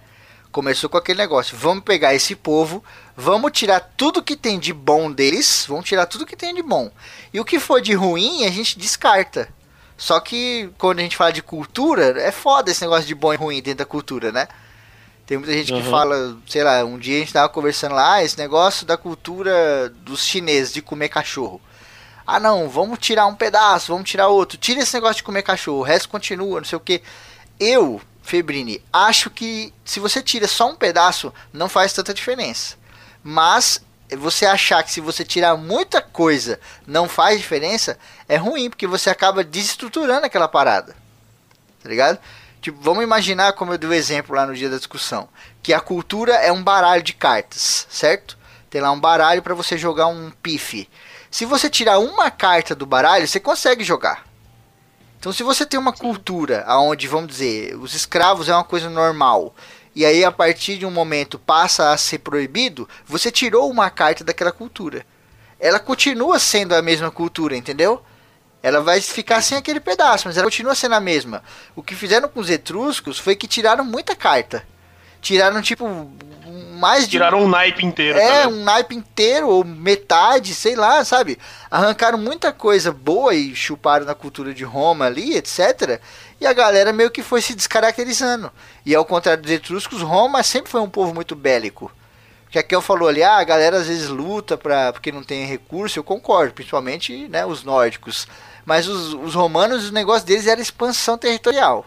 Começou 0.50 0.90
com 0.90 0.98
aquele 0.98 1.18
negócio: 1.18 1.58
vamos 1.58 1.84
pegar 1.84 2.14
esse 2.14 2.36
povo, 2.36 2.82
vamos 3.18 3.52
tirar 3.52 3.82
tudo 3.98 4.24
que 4.24 4.38
tem 4.38 4.58
de 4.58 4.72
bom 4.72 5.12
deles, 5.12 5.66
vamos 5.68 5.86
tirar 5.86 6.06
tudo 6.06 6.26
que 6.26 6.38
tem 6.38 6.56
de 6.56 6.64
bom. 6.64 6.90
E 7.34 7.40
o 7.40 7.46
que 7.46 7.60
for 7.60 7.82
de 7.82 7.94
ruim, 7.94 8.46
a 8.46 8.50
gente 8.50 8.80
descarta. 8.80 9.50
Só 9.98 10.20
que 10.20 10.70
quando 10.78 11.00
a 11.00 11.02
gente 11.02 11.18
fala 11.18 11.32
de 11.32 11.42
cultura, 11.42 12.20
é 12.22 12.32
foda 12.32 12.72
esse 12.72 12.82
negócio 12.82 13.06
de 13.06 13.16
bom 13.16 13.34
e 13.34 13.38
ruim 13.38 13.62
dentro 13.62 13.80
da 13.80 13.86
cultura, 13.86 14.32
né? 14.32 14.48
Tem 15.26 15.38
muita 15.38 15.54
gente 15.54 15.72
uhum. 15.72 15.82
que 15.82 15.90
fala, 15.90 16.38
sei 16.48 16.64
lá, 16.64 16.84
um 16.84 16.98
dia 16.98 17.16
a 17.16 17.20
gente 17.20 17.32
tava 17.32 17.48
conversando 17.48 17.96
lá, 17.96 18.16
ah, 18.16 18.24
esse 18.24 18.38
negócio 18.38 18.86
da 18.86 18.98
cultura 18.98 19.90
dos 20.02 20.26
chineses 20.26 20.74
de 20.74 20.82
comer 20.82 21.10
cachorro. 21.10 21.62
Ah 22.26 22.40
não, 22.40 22.70
vamos 22.70 23.00
tirar 23.00 23.26
um 23.26 23.36
pedaço, 23.36 23.92
vamos 23.92 24.10
tirar 24.10 24.28
outro. 24.28 24.58
Tira 24.58 24.82
esse 24.82 24.94
negócio 24.94 25.18
de 25.18 25.24
comer 25.24 25.44
cachorro, 25.44 25.80
o 25.80 25.84
resto 25.84 26.10
continua, 26.10 26.60
não 26.60 26.66
sei 26.66 26.78
o 26.78 26.82
que. 26.82 27.02
Eu, 27.60 28.02
Febrini, 28.22 28.82
acho 28.92 29.30
que 29.30 29.74
se 29.86 30.00
você 30.00 30.22
tira 30.22 30.48
só 30.48 30.70
um 30.70 30.76
pedaço, 30.76 31.34
não 31.52 31.70
faz 31.70 31.94
tanta 31.94 32.14
diferença. 32.14 32.76
Mas 33.24 33.82
você 34.16 34.46
achar 34.46 34.84
que 34.84 34.92
se 34.92 35.02
você 35.02 35.24
tirar 35.24 35.56
muita 35.56 36.02
coisa 36.02 36.60
não 36.86 37.08
faz 37.08 37.40
diferença, 37.40 37.98
é 38.28 38.36
ruim, 38.36 38.70
porque 38.70 38.88
você 38.88 39.10
acaba 39.10 39.44
desestruturando 39.44 40.26
aquela 40.26 40.48
parada. 40.48 40.96
Tá 41.82 41.90
ligado? 41.90 42.20
Tipo, 42.62 42.80
vamos 42.82 43.04
imaginar, 43.04 43.54
como 43.54 43.74
eu 43.74 43.78
dei 43.78 43.90
o 43.90 43.94
exemplo 43.94 44.36
lá 44.36 44.46
no 44.46 44.56
dia 44.56 44.70
da 44.70 44.78
discussão, 44.78 45.28
que 45.62 45.74
a 45.74 45.82
cultura 45.82 46.34
é 46.36 46.52
um 46.52 46.64
baralho 46.64 47.04
de 47.04 47.14
cartas, 47.14 47.86
certo? 47.90 48.38
Tem 48.70 48.82
lá 48.82 48.92
um 48.92 49.00
baralho 49.00 49.42
para 49.42 49.54
você 49.54 49.78
jogar 49.78 50.08
um 50.08 50.32
pife. 50.32 50.90
Se 51.30 51.46
você 51.46 51.70
tirar 51.70 52.00
uma 52.00 52.32
carta 52.32 52.74
do 52.74 52.86
baralho, 52.86 53.28
você 53.28 53.40
consegue 53.40 53.84
jogar. 53.84 54.26
Então, 55.20 55.32
se 55.32 55.44
você 55.44 55.66
tem 55.66 55.80
uma 55.80 55.94
cultura 55.94 56.66
onde, 56.68 57.08
vamos 57.08 57.30
dizer, 57.30 57.76
os 57.76 57.94
escravos 57.94 58.50
é 58.50 58.54
uma 58.54 58.64
coisa 58.64 58.90
normal 58.90 59.54
e 59.96 60.06
aí 60.06 60.24
a 60.24 60.32
partir 60.32 60.78
de 60.78 60.86
um 60.86 60.92
momento 60.92 61.38
passa 61.38 61.92
a 61.92 61.98
ser 61.98 62.20
proibido, 62.20 62.88
você 63.06 63.32
tirou 63.32 63.70
uma 63.70 63.90
carta 63.90 64.24
daquela 64.24 64.52
cultura. 64.52 65.06
Ela 65.60 65.80
continua 65.80 66.40
sendo 66.40 66.74
a 66.74 66.82
mesma 66.82 67.12
cultura, 67.12 67.56
entendeu? 67.56 68.04
Ela 68.62 68.82
vai 68.82 69.02
ficar 69.02 69.42
sem 69.42 69.58
aquele 69.58 69.80
pedaço, 69.80 70.28
mas 70.28 70.38
ela 70.38 70.46
continua 70.46 70.74
sendo 70.74 70.96
a 70.96 71.00
mesma. 71.00 71.44
O 71.76 71.84
que 71.84 71.96
fizeram 71.96 72.28
com 72.30 72.40
os 72.40 72.50
etruscos 72.50 73.20
foi 73.20 73.36
que 73.36 73.48
tiraram 73.48 73.84
muita 73.84 74.16
carta. 74.16 74.66
Tiraram, 75.22 75.62
tipo, 75.62 75.86
mais 76.74 77.06
de. 77.06 77.12
Tiraram 77.12 77.44
um 77.44 77.48
naipe 77.48 77.86
inteiro. 77.86 78.20
É, 78.20 78.46
um 78.46 78.64
naipe 78.64 78.96
inteiro, 78.96 79.48
ou 79.48 79.64
metade, 79.64 80.54
sei 80.54 80.76
lá, 80.76 81.04
sabe? 81.06 81.40
Arrancaram 81.72 82.18
muita 82.18 82.52
coisa 82.52 82.92
boa 82.92 83.34
e 83.34 83.56
chuparam 83.56 84.06
na 84.06 84.14
cultura 84.14 84.54
de 84.54 84.66
Roma 84.66 85.06
ali, 85.06 85.36
etc. 85.36 86.02
E 86.44 86.46
a 86.46 86.52
galera 86.52 86.92
meio 86.92 87.10
que 87.10 87.24
foi 87.24 87.42
se 87.42 87.56
descaracterizando. 87.56 88.52
E 88.86 88.94
ao 88.94 89.06
contrário 89.06 89.42
dos 89.42 89.50
etruscos, 89.50 90.02
Roma 90.02 90.44
sempre 90.44 90.70
foi 90.70 90.82
um 90.82 90.90
povo 90.90 91.14
muito 91.14 91.38
bélico. 91.38 91.90
Que 92.50 92.60
a 92.60 92.64
Kel 92.64 92.82
falou 92.82 93.08
ali, 93.08 93.24
ah, 93.24 93.38
a 93.38 93.44
galera 93.46 93.78
às 93.78 93.88
vezes 93.88 94.10
luta 94.10 94.58
pra, 94.58 94.92
porque 94.92 95.10
não 95.10 95.24
tem 95.24 95.46
recurso, 95.46 95.98
eu 95.98 96.04
concordo, 96.04 96.54
principalmente 96.54 97.30
né, 97.30 97.46
os 97.46 97.64
nórdicos. 97.64 98.28
Mas 98.66 98.90
os, 98.90 99.14
os 99.14 99.34
romanos, 99.34 99.90
o 99.90 99.94
negócio 99.94 100.28
deles 100.28 100.46
era 100.46 100.60
expansão 100.60 101.18
territorial. 101.18 101.86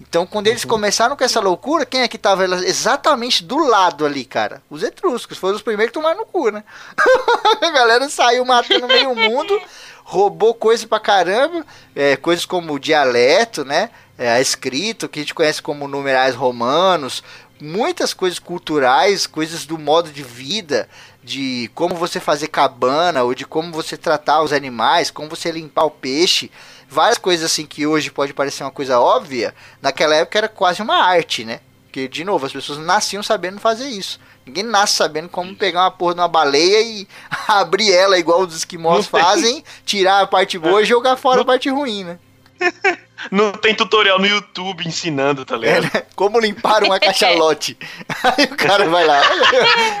Então, 0.00 0.24
quando 0.26 0.46
eles 0.46 0.62
uhum. 0.62 0.70
começaram 0.70 1.16
com 1.16 1.24
essa 1.24 1.40
loucura, 1.40 1.84
quem 1.84 2.02
é 2.02 2.08
que 2.08 2.16
estava 2.16 2.44
exatamente 2.44 3.42
do 3.42 3.58
lado 3.58 4.06
ali, 4.06 4.24
cara? 4.24 4.62
Os 4.70 4.82
etruscos. 4.82 5.36
Foram 5.36 5.56
os 5.56 5.62
primeiros 5.62 5.90
que 5.90 5.98
tomaram 5.98 6.18
no 6.18 6.26
cu, 6.26 6.50
né? 6.50 6.62
a 7.60 7.70
galera 7.70 8.08
saiu 8.08 8.44
matando 8.44 8.86
meio 8.86 9.14
mundo, 9.14 9.60
roubou 10.04 10.54
coisa 10.54 10.86
pra 10.86 11.00
caramba, 11.00 11.66
é, 11.96 12.16
coisas 12.16 12.44
como 12.44 12.74
o 12.74 12.78
dialeto, 12.78 13.64
né? 13.64 13.90
É, 14.16 14.30
a 14.30 14.40
escrito, 14.40 15.08
que 15.08 15.18
a 15.18 15.22
gente 15.22 15.34
conhece 15.34 15.60
como 15.60 15.88
numerais 15.88 16.34
romanos, 16.34 17.22
muitas 17.60 18.14
coisas 18.14 18.38
culturais, 18.38 19.26
coisas 19.26 19.66
do 19.66 19.76
modo 19.78 20.10
de 20.10 20.22
vida, 20.22 20.88
de 21.22 21.70
como 21.74 21.94
você 21.94 22.20
fazer 22.20 22.48
cabana, 22.48 23.22
ou 23.24 23.34
de 23.34 23.44
como 23.44 23.72
você 23.72 23.96
tratar 23.96 24.42
os 24.42 24.52
animais, 24.52 25.10
como 25.10 25.28
você 25.28 25.50
limpar 25.50 25.84
o 25.84 25.90
peixe 25.90 26.50
várias 26.88 27.18
coisas 27.18 27.50
assim 27.50 27.66
que 27.66 27.86
hoje 27.86 28.10
pode 28.10 28.32
parecer 28.32 28.64
uma 28.64 28.70
coisa 28.70 28.98
óbvia, 28.98 29.54
naquela 29.80 30.16
época 30.16 30.38
era 30.38 30.48
quase 30.48 30.82
uma 30.82 30.96
arte, 30.96 31.44
né? 31.44 31.60
Porque, 31.84 32.08
de 32.08 32.24
novo, 32.24 32.44
as 32.44 32.52
pessoas 32.52 32.78
nasciam 32.78 33.22
sabendo 33.22 33.60
fazer 33.60 33.88
isso. 33.88 34.20
Ninguém 34.46 34.62
nasce 34.62 34.94
sabendo 34.94 35.28
como 35.28 35.54
pegar 35.54 35.82
uma 35.82 35.90
porra 35.90 36.14
de 36.14 36.20
uma 36.20 36.28
baleia 36.28 36.80
e 36.80 37.08
abrir 37.48 37.92
ela 37.92 38.18
igual 38.18 38.40
os 38.40 38.54
esquimós 38.54 39.06
fazem, 39.06 39.64
tirar 39.84 40.20
a 40.20 40.26
parte 40.26 40.58
boa 40.58 40.82
e 40.82 40.86
jogar 40.86 41.16
fora 41.16 41.42
a 41.42 41.44
parte 41.44 41.68
ruim, 41.68 42.04
né? 42.04 42.18
Não 43.30 43.52
tem 43.52 43.74
tutorial 43.74 44.18
no 44.18 44.26
YouTube 44.26 44.86
ensinando, 44.86 45.44
tá 45.44 45.56
ligado? 45.56 45.86
É, 45.92 45.98
né? 45.98 46.06
Como 46.14 46.38
limpar 46.38 46.84
uma 46.84 47.00
cachalote. 47.00 47.76
Aí 48.22 48.44
o 48.44 48.56
cara 48.56 48.88
vai 48.88 49.04
lá. 49.04 49.20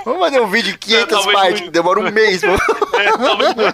Vamos 0.04 0.20
fazer 0.20 0.40
um 0.40 0.46
vídeo 0.48 0.72
de 0.72 0.78
500 0.78 1.26
Não, 1.26 1.32
partes, 1.32 1.60
no... 1.62 1.70
demora 1.70 2.00
um 2.00 2.10
mês. 2.12 2.42
É, 2.42 3.12
talvez 3.12 3.54
no... 3.54 3.64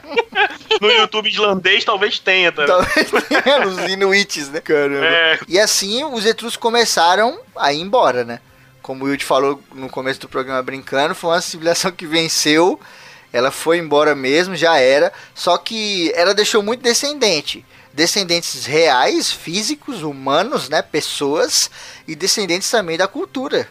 no 0.81 0.91
YouTube 0.91 1.29
islandês 1.29 1.85
talvez 1.85 2.19
tenha 2.19 2.51
também. 2.51 2.69
Talvez 2.69 3.11
tenha 3.29 3.59
nos 3.61 3.79
inuites, 3.91 4.49
né? 4.49 4.61
Caramba. 4.61 5.07
É. 5.07 5.39
E 5.47 5.59
assim 5.59 6.05
os 6.05 6.25
etruscos 6.25 6.57
começaram 6.57 7.39
a 7.57 7.73
ir 7.73 7.81
embora, 7.81 8.25
né? 8.25 8.41
Como 8.83 9.05
o 9.05 9.09
Will 9.09 9.21
falou 9.21 9.63
no 9.75 9.89
começo 9.89 10.21
do 10.21 10.29
programa 10.29 10.63
brincando, 10.63 11.15
foi 11.15 11.31
uma 11.31 11.41
civilização 11.41 11.93
que 11.93 12.07
venceu. 12.07 12.79
Ela 13.33 13.51
foi 13.51 13.79
embora 13.79 14.15
mesmo, 14.15 14.55
já 14.55 14.79
era. 14.79 15.13
Só 15.35 15.57
que 15.59 16.13
ela 16.15 16.35
deixou 16.35 16.63
muito 16.63 16.83
descendente 16.83 17.65
descendentes 17.95 18.67
reais, 18.67 19.31
físicos, 19.31 20.03
humanos, 20.03 20.69
né, 20.69 20.83
pessoas 20.83 21.71
e 22.07 22.17
descendentes 22.17 22.69
também 22.69 22.99
da 22.99 23.07
cultura. 23.07 23.69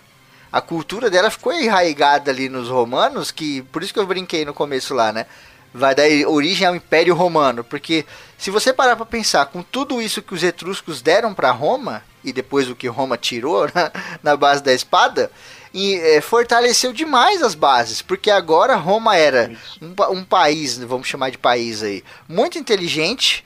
A 0.51 0.61
cultura 0.61 1.09
dela 1.09 1.29
ficou 1.29 1.51
enraigada 1.51 2.31
ali 2.31 2.47
nos 2.47 2.69
romanos, 2.69 3.31
que 3.31 3.63
por 3.63 3.83
isso 3.83 3.93
que 3.93 3.99
eu 3.99 4.07
brinquei 4.07 4.45
no 4.45 4.53
começo 4.53 4.93
lá, 4.93 5.11
né? 5.11 5.25
Vai 5.73 5.95
dar 5.95 6.03
origem 6.27 6.67
ao 6.67 6.75
Império 6.75 7.15
Romano, 7.15 7.63
porque 7.63 8.05
se 8.37 8.51
você 8.51 8.71
parar 8.71 8.95
para 8.95 9.05
pensar 9.05 9.47
com 9.47 9.63
tudo 9.63 10.01
isso 10.01 10.21
que 10.21 10.33
os 10.33 10.43
etruscos 10.43 11.01
deram 11.01 11.33
para 11.33 11.51
Roma 11.51 12.03
e 12.23 12.31
depois 12.31 12.69
o 12.69 12.75
que 12.75 12.87
Roma 12.87 13.17
tirou 13.17 13.67
na, 13.73 13.91
na 14.21 14.37
base 14.37 14.63
da 14.63 14.71
espada, 14.71 15.31
e 15.73 15.95
é, 15.95 16.21
fortaleceu 16.21 16.93
demais 16.93 17.41
as 17.41 17.55
bases, 17.55 18.03
porque 18.03 18.29
agora 18.29 18.75
Roma 18.75 19.17
era 19.17 19.51
um, 19.81 19.95
um 20.11 20.23
país, 20.23 20.77
vamos 20.77 21.07
chamar 21.07 21.31
de 21.31 21.39
país 21.39 21.81
aí, 21.81 22.03
muito 22.29 22.59
inteligente, 22.59 23.43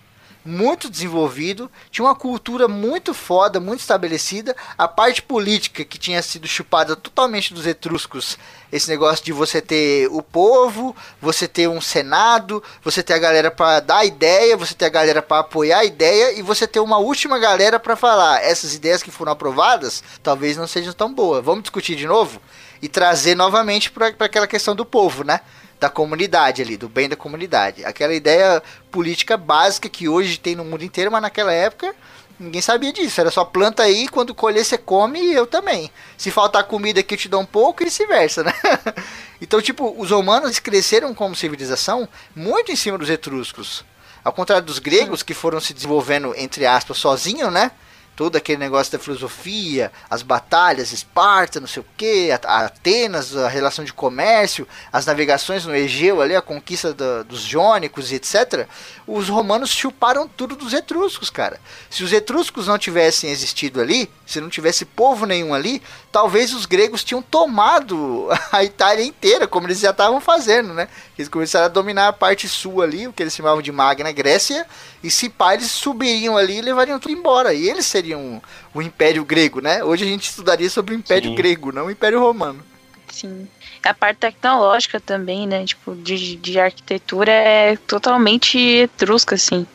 muito 0.48 0.90
desenvolvido, 0.90 1.70
tinha 1.92 2.06
uma 2.06 2.16
cultura 2.16 2.70
muito 2.70 3.14
foda, 3.14 3.60
muito 3.60 3.82
estabelecida. 3.82 4.56
A 4.78 4.88
parte 4.88 5.22
política 5.22 5.84
que 5.84 5.98
tinha 5.98 6.22
sido 6.22 6.48
chupada 6.48 6.96
totalmente 6.96 7.54
dos 7.54 7.68
etruscos, 7.68 8.38
esse 8.72 8.90
negócio 8.90 9.26
de 9.26 9.34
você 9.34 9.62
ter 9.62 10.08
o 10.10 10.22
povo, 10.22 10.96
você 11.22 11.50
ter 11.50 11.68
um 11.68 11.82
senado, 11.82 12.64
você 12.82 13.04
ter 13.04 13.14
a 13.14 13.20
galera 13.20 13.52
para 13.52 13.82
dar 13.82 14.06
ideia, 14.06 14.56
você 14.56 14.74
ter 14.74 14.86
a 14.86 14.90
galera 14.90 15.22
para 15.22 15.40
apoiar 15.40 15.80
a 15.80 15.86
ideia 15.86 16.40
e 16.40 16.42
você 16.42 16.66
ter 16.66 16.80
uma 16.80 16.98
última 16.98 17.38
galera 17.38 17.78
para 17.78 17.98
falar 17.98 18.42
essas 18.42 18.74
ideias 18.74 19.04
que 19.04 19.12
foram 19.12 19.34
aprovadas, 19.34 20.02
talvez 20.24 20.56
não 20.56 20.66
sejam 20.66 20.94
tão 20.94 21.14
boas. 21.14 21.44
Vamos 21.44 21.64
discutir 21.64 21.96
de 21.96 22.08
novo 22.08 22.42
e 22.82 22.88
trazer 22.88 23.36
novamente 23.36 23.92
para 23.92 24.08
aquela 24.20 24.48
questão 24.48 24.74
do 24.74 24.86
povo, 24.86 25.26
né? 25.26 25.42
Da 25.80 25.90
comunidade 25.90 26.62
ali, 26.62 26.78
do 26.78 26.90
bem 26.90 27.08
da 27.08 27.16
comunidade. 27.16 27.86
Aquela 27.86 28.14
ideia 28.14 28.62
política 28.92 29.38
básica 29.38 29.88
que 29.88 30.10
hoje 30.10 30.40
tem 30.40 30.56
no 30.56 30.66
mundo 30.66 30.84
inteiro, 30.84 31.12
mas 31.12 31.22
naquela 31.22 31.54
época 31.54 31.96
ninguém 32.40 32.62
sabia 32.62 32.92
disso. 32.94 33.20
Era 33.20 33.32
só 33.32 33.44
planta 33.44 33.84
aí, 33.84 34.08
quando 34.08 34.34
colher 34.34 34.64
você 34.64 34.78
come 34.78 35.20
e 35.20 35.34
eu 35.34 35.46
também. 35.46 35.92
Se 36.18 36.32
faltar 36.32 36.64
comida 36.64 37.00
aqui 37.00 37.14
eu 37.14 37.18
te 37.18 37.30
dou 37.30 37.42
um 37.42 37.46
pouco 37.46 37.84
e 37.84 37.86
vice-versa, 37.86 38.44
né? 38.44 38.54
então, 39.42 39.62
tipo, 39.62 39.94
os 39.98 40.12
romanos 40.12 40.60
cresceram 40.60 41.14
como 41.14 41.36
civilização 41.36 42.08
muito 42.36 42.72
em 42.72 42.76
cima 42.76 42.98
dos 42.98 43.10
etruscos. 43.10 43.84
Ao 44.24 44.34
contrário 44.34 44.66
dos 44.66 44.80
gregos, 44.80 45.24
que 45.24 45.34
foram 45.34 45.60
se 45.60 45.74
desenvolvendo, 45.74 46.34
entre 46.36 46.66
aspas, 46.66 46.98
sozinhos, 46.98 47.52
né? 47.52 47.72
Todo 48.18 48.36
aquele 48.36 48.58
negócio 48.58 48.92
da 48.92 48.98
filosofia, 48.98 49.92
as 50.10 50.24
batalhas, 50.24 50.92
Esparta, 50.92 51.60
não 51.60 51.68
sei 51.68 51.84
o 51.84 51.86
que, 51.96 52.32
Atenas, 52.32 53.38
a 53.38 53.48
relação 53.48 53.86
de 53.86 53.94
comércio, 53.94 54.68
as 54.92 55.06
navegações 55.06 55.68
no 55.68 55.76
Egeu 55.76 56.20
ali, 56.20 56.36
a 56.36 56.42
conquista 56.42 56.96
da, 56.96 57.22
dos 57.22 57.42
jônicos 57.42 58.12
e 58.12 58.16
etc. 58.16 58.68
Os 59.06 59.30
romanos 59.30 59.70
chuparam 59.70 60.28
tudo 60.28 60.56
dos 60.56 60.74
etruscos, 60.74 61.30
cara. 61.30 61.62
Se 61.92 62.04
os 62.04 62.12
etruscos 62.12 62.66
não 62.66 62.80
tivessem 62.80 63.30
existido 63.30 63.80
ali, 63.80 64.10
se 64.26 64.42
não 64.42 64.50
tivesse 64.50 64.84
povo 64.84 65.28
nenhum 65.28 65.54
ali, 65.54 65.80
talvez 66.18 66.52
os 66.52 66.66
gregos 66.66 67.04
tinham 67.04 67.22
tomado 67.22 68.28
a 68.52 68.64
Itália 68.64 69.06
inteira, 69.06 69.48
como 69.48 69.68
eles 69.68 69.80
já 69.80 69.92
estavam 69.92 70.20
fazendo, 70.20 70.74
né? 70.74 70.88
Eles 71.16 71.30
começaram 71.30 71.68
a 71.68 71.70
dominar 71.70 72.08
a 72.08 72.14
parte 72.14 72.50
sul 72.50 72.82
ali, 72.82 73.08
o 73.08 73.14
que 73.14 73.22
eles 73.22 73.36
chamavam 73.36 73.62
de 73.62 73.72
Magna 73.72 74.12
Grécia, 74.12 74.66
e 75.04 75.12
se 75.12 75.30
pá, 75.30 75.54
eles 75.54 75.70
subiriam 75.70 76.36
ali 76.36 76.58
e 76.58 76.62
levariam 76.62 77.00
tudo 77.00 77.14
embora. 77.14 77.54
E 77.54 77.70
eles 77.70 77.86
seriam 77.86 78.42
o 78.74 78.82
Império 78.82 79.24
Grego, 79.24 79.62
né? 79.62 79.84
Hoje 79.84 80.06
a 80.06 80.08
gente 80.08 80.28
estudaria 80.28 80.68
sobre 80.72 80.96
o 80.96 80.98
Império 80.98 81.30
Sim. 81.30 81.36
Grego, 81.36 81.72
não 81.72 81.86
o 81.86 81.92
Império 81.92 82.20
Romano. 82.20 82.66
Sim. 83.12 83.48
A 83.84 83.94
parte 83.94 84.18
tecnológica 84.18 85.00
também, 85.00 85.46
né? 85.46 85.66
Tipo, 85.66 85.96
de, 85.96 86.36
de 86.36 86.60
arquitetura 86.60 87.32
é 87.32 87.76
totalmente 87.76 88.58
etrusca, 88.58 89.36
assim. 89.36 89.68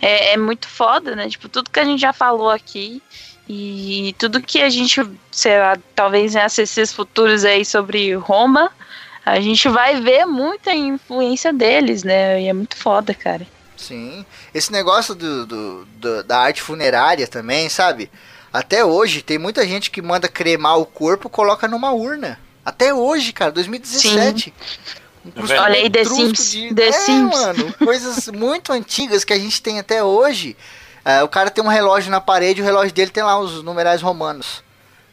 É, 0.00 0.32
é 0.32 0.36
muito 0.38 0.66
foda, 0.66 1.14
né? 1.14 1.28
Tipo, 1.28 1.46
tudo 1.46 1.68
que 1.68 1.78
a 1.78 1.84
gente 1.84 2.00
já 2.00 2.14
falou 2.14 2.48
aqui 2.48 3.02
e 3.52 4.12
tudo 4.12 4.40
que 4.40 4.62
a 4.62 4.70
gente, 4.70 5.02
sei 5.32 5.58
lá, 5.58 5.76
talvez 5.92 6.36
em 6.36 6.38
ACCs 6.38 6.92
futuros 6.92 7.44
aí 7.44 7.64
sobre 7.64 8.14
Roma, 8.14 8.70
a 9.26 9.40
gente 9.40 9.68
vai 9.68 10.00
ver 10.00 10.24
muita 10.24 10.72
influência 10.72 11.52
deles, 11.52 12.04
né? 12.04 12.40
E 12.40 12.46
é 12.46 12.52
muito 12.52 12.76
foda, 12.76 13.12
cara. 13.12 13.44
Sim. 13.76 14.24
Esse 14.54 14.70
negócio 14.70 15.16
do, 15.16 15.46
do, 15.46 15.84
do, 15.96 16.22
da 16.22 16.38
arte 16.38 16.62
funerária 16.62 17.26
também, 17.26 17.68
sabe? 17.68 18.08
Até 18.52 18.84
hoje 18.84 19.20
tem 19.20 19.36
muita 19.36 19.66
gente 19.66 19.90
que 19.90 20.00
manda 20.00 20.28
cremar 20.28 20.78
o 20.78 20.86
corpo 20.86 21.26
e 21.26 21.30
coloca 21.30 21.66
numa 21.66 21.90
urna. 21.90 22.38
Até 22.64 22.94
hoje, 22.94 23.32
cara, 23.32 23.50
2017. 23.50 24.54
Um 25.26 25.42
Olha 25.42 25.74
aí, 25.74 25.90
The 25.90 26.04
Sims. 26.04 26.52
De... 26.52 26.72
The 26.72 26.86
é, 26.86 26.92
Sims. 26.92 27.36
mano, 27.36 27.74
coisas 27.78 28.28
muito 28.28 28.72
antigas 28.72 29.24
que 29.24 29.32
a 29.32 29.38
gente 29.38 29.60
tem 29.60 29.80
até 29.80 30.04
hoje 30.04 30.56
é, 31.04 31.22
o 31.22 31.28
cara 31.28 31.50
tem 31.50 31.62
um 31.62 31.68
relógio 31.68 32.10
na 32.10 32.20
parede, 32.20 32.60
o 32.60 32.64
relógio 32.64 32.92
dele 32.92 33.10
tem 33.10 33.22
lá 33.22 33.38
os 33.38 33.62
numerais 33.62 34.02
romanos. 34.02 34.62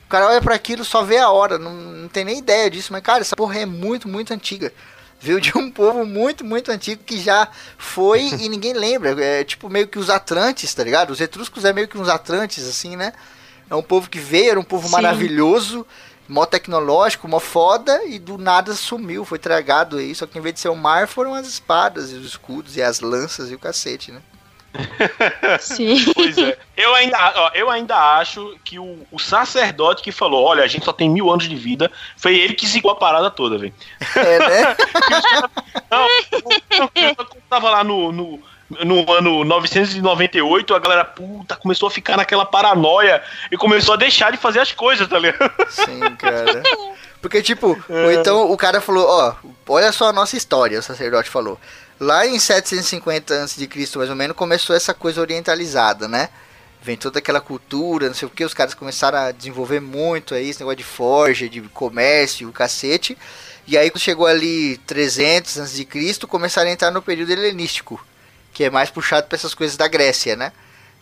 O 0.06 0.10
cara 0.10 0.28
olha 0.28 0.42
para 0.42 0.56
aquilo 0.56 0.86
só 0.86 1.04
vê 1.04 1.18
a 1.18 1.30
hora, 1.30 1.58
não, 1.58 1.74
não 1.74 2.08
tem 2.08 2.24
nem 2.24 2.40
ideia 2.40 2.70
disso, 2.70 2.94
mas 2.94 3.02
cara, 3.02 3.22
essa 3.22 3.36
porra 3.36 3.60
é 3.60 3.66
muito, 3.66 4.08
muito 4.08 4.34
antiga. 4.34 4.72
Veio 5.20 5.42
de 5.42 5.58
um 5.58 5.72
povo 5.72 6.06
muito, 6.06 6.46
muito 6.46 6.72
antigo 6.72 7.04
que 7.04 7.20
já 7.20 7.50
foi 7.78 8.22
e 8.22 8.48
ninguém 8.50 8.74
lembra. 8.74 9.16
É 9.24 9.44
tipo 9.44 9.70
meio 9.70 9.88
que 9.88 9.98
os 9.98 10.10
Atlantes, 10.10 10.74
tá 10.74 10.84
ligado? 10.84 11.10
Os 11.12 11.20
etruscos 11.20 11.66
é 11.66 11.74
meio 11.74 11.88
que 11.88 11.98
uns 11.98 12.08
Atlantes, 12.08 12.68
assim, 12.68 12.96
né? 12.96 13.14
É 13.70 13.76
um 13.76 13.82
povo 13.82 14.10
que 14.10 14.20
veio, 14.20 14.52
era 14.52 14.60
um 14.60 14.64
povo 14.64 14.86
Sim. 14.88 14.94
maravilhoso, 14.94 15.86
mó 16.28 16.46
tecnológico, 16.46 17.28
mó 17.28 17.40
foda, 17.40 18.06
e 18.06 18.18
do 18.20 18.38
nada 18.38 18.74
sumiu, 18.76 19.26
foi 19.26 19.40
tragado 19.40 19.98
aí. 19.98 20.14
Só 20.14 20.26
que 20.26 20.38
em 20.38 20.42
vez 20.42 20.54
de 20.56 20.62
ser 20.62 20.70
o 20.70 20.76
mar, 20.76 21.08
foram 21.08 21.34
as 21.34 21.48
espadas 21.48 22.12
e 22.12 22.16
os 22.16 22.28
escudos 22.28 22.78
e 22.78 22.82
as 22.82 23.02
lanças 23.02 23.50
e 23.52 23.56
o 23.56 23.60
cacete, 23.60 24.12
né? 24.12 24.22
Sim. 25.60 25.98
Pois 26.14 26.38
é. 26.38 26.58
Eu 26.76 26.94
ainda, 26.96 27.34
ó, 27.36 27.52
eu 27.54 27.70
ainda 27.70 27.96
acho 28.18 28.56
que 28.64 28.80
o, 28.80 29.06
o, 29.12 29.20
sacerdote 29.20 30.04
que 30.04 30.12
falou: 30.12 30.44
olha, 30.46 30.64
a 30.64 30.68
gente 30.68 30.86
só 30.86 30.94
tem 30.94 31.10
mil 31.10 31.30
anos 31.30 31.48
de 31.48 31.56
vida, 31.56 31.92
foi 32.16 32.38
ele 32.38 32.54
que 32.54 32.68
zicou 32.68 32.92
a 32.92 32.96
parada 32.96 33.30
toda, 33.30 33.58
velho. 33.58 33.74
É, 34.16 34.40
né? 34.40 34.76
não, 35.90 36.08
eu 36.96 37.16
tava 37.50 37.70
lá 37.70 37.84
no, 37.84 38.12
no, 38.12 38.40
no 38.70 39.12
ano 39.12 39.44
998, 39.44 40.76
a 40.76 40.80
galera, 40.80 41.06
puta, 41.06 41.56
começou 41.56 41.88
a 41.88 41.92
ficar 41.92 42.18
naquela 42.18 42.46
paranoia 42.46 43.24
e 43.52 43.58
começou 43.58 43.94
a 43.94 43.98
deixar 43.98 44.32
de 44.32 44.38
fazer 44.38 44.60
as 44.60 44.72
coisas, 44.72 45.08
tá 45.08 45.18
ligado? 45.18 45.52
Sim, 45.70 46.00
cara. 46.18 46.62
Porque, 47.22 47.42
tipo, 47.42 47.78
é. 47.90 48.06
ou 48.06 48.12
então 48.12 48.52
o 48.52 48.58
cara 48.58 48.80
falou: 48.80 49.06
ó, 49.08 49.36
olha 49.68 49.92
só 49.92 50.10
a 50.10 50.14
nossa 50.14 50.38
história, 50.38 50.80
o 50.80 50.84
sacerdote 50.84 51.30
falou. 51.30 51.60
Lá 52.00 52.28
em 52.28 52.40
750 52.40 53.44
a.C., 53.44 53.68
mais 53.96 54.10
ou 54.10 54.16
menos, 54.16 54.38
começou 54.38 54.76
essa 54.76 54.94
coisa 54.94 55.20
orientalizada, 55.20 56.08
né? 56.08 56.30
Vem 56.80 56.96
toda 56.96 57.18
aquela 57.18 57.42
cultura, 57.42 58.08
não 58.08 58.14
sei 58.14 58.28
o 58.28 58.32
que, 58.32 58.46
os 58.46 58.54
caras 58.54 58.76
começaram 58.76 59.18
a 59.18 59.32
desenvolver 59.32 59.80
muito 59.80 60.36
aí, 60.36 60.50
esse 60.50 60.60
negócio 60.60 60.78
de 60.78 60.84
forja, 60.84 61.50
de 61.50 61.60
comércio, 61.70 62.48
o 62.48 62.54
cacete. 62.54 63.18
E 63.66 63.76
aí 63.78 63.90
quando 63.90 64.02
chegou 64.02 64.28
ali 64.28 64.78
300 64.86 65.58
a.C., 65.58 65.88
começaram 66.28 66.70
a 66.70 66.74
entrar 66.74 66.92
no 66.92 67.02
período 67.02 67.32
helenístico, 67.32 68.06
que 68.54 68.64
é 68.64 68.70
mais 68.70 68.92
puxado 68.92 69.28
para 69.28 69.36
essas 69.36 69.56
coisas 69.56 69.76
da 69.76 69.88
Grécia, 69.88 70.36
né? 70.36 70.54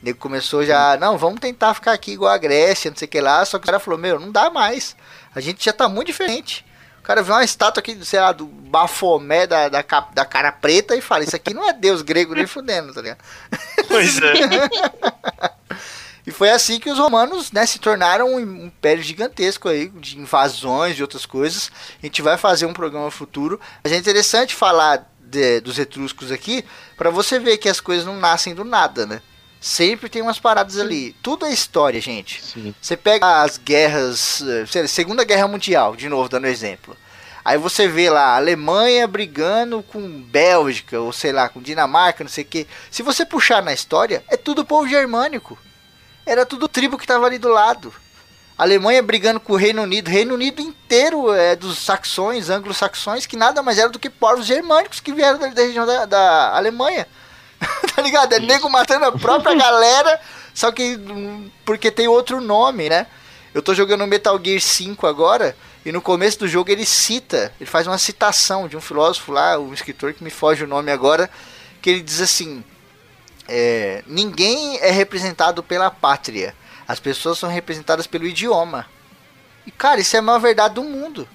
O 0.01 0.05
nego 0.05 0.17
começou 0.17 0.65
já, 0.65 0.97
não, 0.97 1.17
vamos 1.17 1.41
tentar 1.41 1.73
ficar 1.73 1.91
aqui 1.91 2.13
igual 2.13 2.31
a 2.31 2.37
Grécia, 2.37 2.89
não 2.89 2.97
sei 2.97 3.05
o 3.05 3.09
que 3.09 3.19
lá, 3.19 3.43
só 3.43 3.59
que 3.59 3.63
o 3.63 3.65
cara 3.65 3.79
falou, 3.79 3.99
meu, 3.99 4.17
não 4.17 4.31
dá 4.31 4.49
mais. 4.49 4.95
A 5.35 5.41
gente 5.41 5.63
já 5.63 5.73
tá 5.73 5.89
muito 5.89 6.07
diferente. 6.07 6.64
O 7.05 7.07
cara 7.07 7.21
vê 7.21 7.31
uma 7.31 7.43
estátua 7.43 7.81
aqui, 7.81 8.03
sei 8.03 8.19
lá, 8.19 8.31
do 8.31 8.47
Bafomé 8.47 9.45
da, 9.45 9.69
da, 9.69 9.83
da 10.11 10.25
cara 10.25 10.51
preta 10.51 10.95
e 10.95 11.01
fala: 11.01 11.23
Isso 11.23 11.35
aqui 11.35 11.53
não 11.53 11.69
é 11.69 11.71
Deus 11.71 12.01
grego 12.01 12.33
nem 12.33 12.47
fudendo, 12.47 12.91
tá 12.95 12.99
ligado? 12.99 13.19
Pois 13.87 14.19
é. 14.19 14.33
e 16.25 16.31
foi 16.31 16.49
assim 16.49 16.79
que 16.79 16.89
os 16.89 16.97
romanos 16.97 17.51
né, 17.51 17.63
se 17.67 17.77
tornaram 17.77 18.33
um 18.33 18.39
império 18.39 19.03
gigantesco 19.03 19.69
aí, 19.69 19.89
de 19.89 20.17
invasões 20.17 20.97
e 20.97 21.03
outras 21.03 21.27
coisas. 21.27 21.71
A 22.01 22.07
gente 22.07 22.23
vai 22.23 22.37
fazer 22.37 22.65
um 22.65 22.73
programa 22.73 23.11
futuro. 23.11 23.61
Mas 23.83 23.93
é 23.93 23.97
interessante 23.97 24.55
falar 24.55 25.07
de, 25.19 25.61
dos 25.61 25.77
etruscos 25.77 26.31
aqui, 26.31 26.65
para 26.97 27.11
você 27.11 27.37
ver 27.37 27.59
que 27.59 27.69
as 27.69 27.79
coisas 27.79 28.03
não 28.03 28.19
nascem 28.19 28.55
do 28.55 28.63
nada, 28.63 29.05
né? 29.05 29.21
Sempre 29.65 30.09
tem 30.09 30.21
umas 30.21 30.37
paradas 30.37 30.75
Sim. 30.75 30.81
ali. 30.81 31.15
Tudo 31.23 31.43
é 31.43 31.51
história, 31.51 31.99
gente. 31.99 32.39
Sim. 32.45 32.75
Você 32.79 32.95
pega 32.95 33.41
as 33.41 33.57
guerras. 33.57 34.43
Eh, 34.75 34.85
Segunda 34.85 35.23
Guerra 35.23 35.47
Mundial, 35.47 35.95
de 35.95 36.07
novo, 36.07 36.29
dando 36.29 36.45
exemplo. 36.45 36.95
Aí 37.43 37.57
você 37.57 37.87
vê 37.87 38.07
lá 38.07 38.33
a 38.33 38.35
Alemanha 38.35 39.07
brigando 39.07 39.81
com 39.81 40.21
Bélgica, 40.21 40.99
ou 40.99 41.11
sei 41.11 41.31
lá, 41.31 41.49
com 41.49 41.63
Dinamarca, 41.63 42.23
não 42.23 42.29
sei 42.29 42.43
o 42.43 42.47
que. 42.47 42.67
Se 42.91 43.01
você 43.01 43.25
puxar 43.25 43.63
na 43.63 43.73
história, 43.73 44.23
é 44.29 44.37
tudo 44.37 44.63
povo 44.63 44.87
germânico. 44.87 45.57
Era 46.27 46.45
tudo 46.45 46.67
tribo 46.67 46.95
que 46.95 47.07
tava 47.07 47.25
ali 47.25 47.39
do 47.39 47.49
lado. 47.49 47.91
A 48.55 48.61
Alemanha 48.61 49.01
brigando 49.01 49.39
com 49.39 49.53
o 49.53 49.57
Reino 49.57 49.81
Unido. 49.81 50.11
Reino 50.11 50.35
Unido 50.35 50.61
inteiro 50.61 51.33
é 51.33 51.55
dos 51.55 51.79
saxões, 51.79 52.51
anglo-saxões, 52.51 53.25
que 53.25 53.35
nada 53.35 53.63
mais 53.63 53.79
era 53.79 53.89
do 53.89 53.97
que 53.97 54.11
povos 54.11 54.45
germânicos 54.45 54.99
que 54.99 55.11
vieram 55.11 55.39
da, 55.39 55.47
da 55.47 55.61
região 55.63 55.87
da, 55.87 56.05
da 56.05 56.55
Alemanha. 56.55 57.07
tá 57.95 58.01
ligado? 58.01 58.33
É 58.33 58.37
Isso. 58.37 58.47
nego 58.47 58.69
matando 58.69 59.05
a 59.05 59.11
própria 59.11 59.55
galera, 59.57 60.19
só 60.53 60.71
que 60.71 60.95
hum, 60.95 61.49
porque 61.63 61.91
tem 61.91 62.07
outro 62.07 62.41
nome, 62.41 62.89
né? 62.89 63.07
Eu 63.53 63.61
tô 63.61 63.73
jogando 63.73 64.05
Metal 64.05 64.39
Gear 64.43 64.59
5 64.59 65.07
agora, 65.07 65.55
e 65.85 65.91
no 65.91 66.01
começo 66.01 66.39
do 66.39 66.47
jogo 66.47 66.71
ele 66.71 66.85
cita, 66.85 67.53
ele 67.59 67.69
faz 67.69 67.87
uma 67.87 67.97
citação 67.97 68.67
de 68.67 68.75
um 68.75 68.81
filósofo 68.81 69.31
lá, 69.31 69.57
um 69.57 69.73
escritor 69.73 70.13
que 70.13 70.23
me 70.23 70.29
foge 70.29 70.63
o 70.63 70.67
nome 70.67 70.91
agora, 70.91 71.29
que 71.81 71.89
ele 71.89 72.01
diz 72.01 72.19
assim: 72.21 72.63
é, 73.47 74.03
ninguém 74.07 74.77
é 74.79 74.91
representado 74.91 75.61
pela 75.63 75.91
pátria, 75.91 76.55
as 76.87 76.99
pessoas 76.99 77.37
são 77.37 77.49
representadas 77.49 78.07
pelo 78.07 78.25
idioma. 78.25 78.87
E 79.65 79.71
cara, 79.71 80.01
isso 80.01 80.15
é 80.15 80.19
a 80.19 80.21
maior 80.21 80.39
verdade 80.39 80.75
do 80.75 80.83
mundo. 80.83 81.27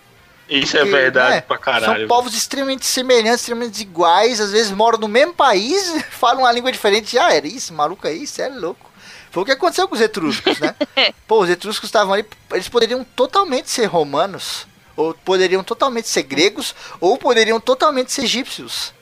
Isso 0.51 0.77
é 0.77 0.81
Porque, 0.81 0.97
é 0.97 1.01
verdade 1.01 1.35
né, 1.37 1.41
pra 1.43 1.57
caralho. 1.57 2.01
São 2.01 2.09
povos 2.09 2.35
extremamente 2.35 2.85
semelhantes, 2.85 3.41
extremamente 3.41 3.81
iguais, 3.81 4.41
às 4.41 4.51
vezes 4.51 4.73
moram 4.73 4.99
no 4.99 5.07
mesmo 5.07 5.33
país, 5.33 6.03
falam 6.11 6.43
uma 6.43 6.53
língua 6.53 6.73
diferente. 6.73 7.13
Já 7.13 7.29
ah, 7.29 7.35
era 7.35 7.47
isso, 7.47 7.73
maluco 7.73 8.07
aí, 8.07 8.25
isso 8.25 8.43
é 8.43 8.49
louco. 8.49 8.91
Foi 9.31 9.45
o 9.45 9.47
que 9.47 9.53
aconteceu 9.53 9.87
com 9.87 9.95
os 9.95 10.01
etruscos, 10.01 10.59
né? 10.59 10.75
Pô, 11.27 11.41
os 11.43 11.49
etruscos 11.49 11.87
estavam 11.87 12.13
ali, 12.13 12.25
eles 12.51 12.69
poderiam 12.69 13.05
totalmente 13.05 13.71
ser 13.71 13.87
romanos, 13.87 14.67
ou 14.97 15.15
poderiam 15.15 15.63
totalmente 15.63 16.09
ser 16.09 16.25
gregos, 16.25 16.75
ou 17.01 17.17
poderiam 17.17 17.61
totalmente 17.61 18.11
ser 18.11 18.25
egípcios. 18.25 18.93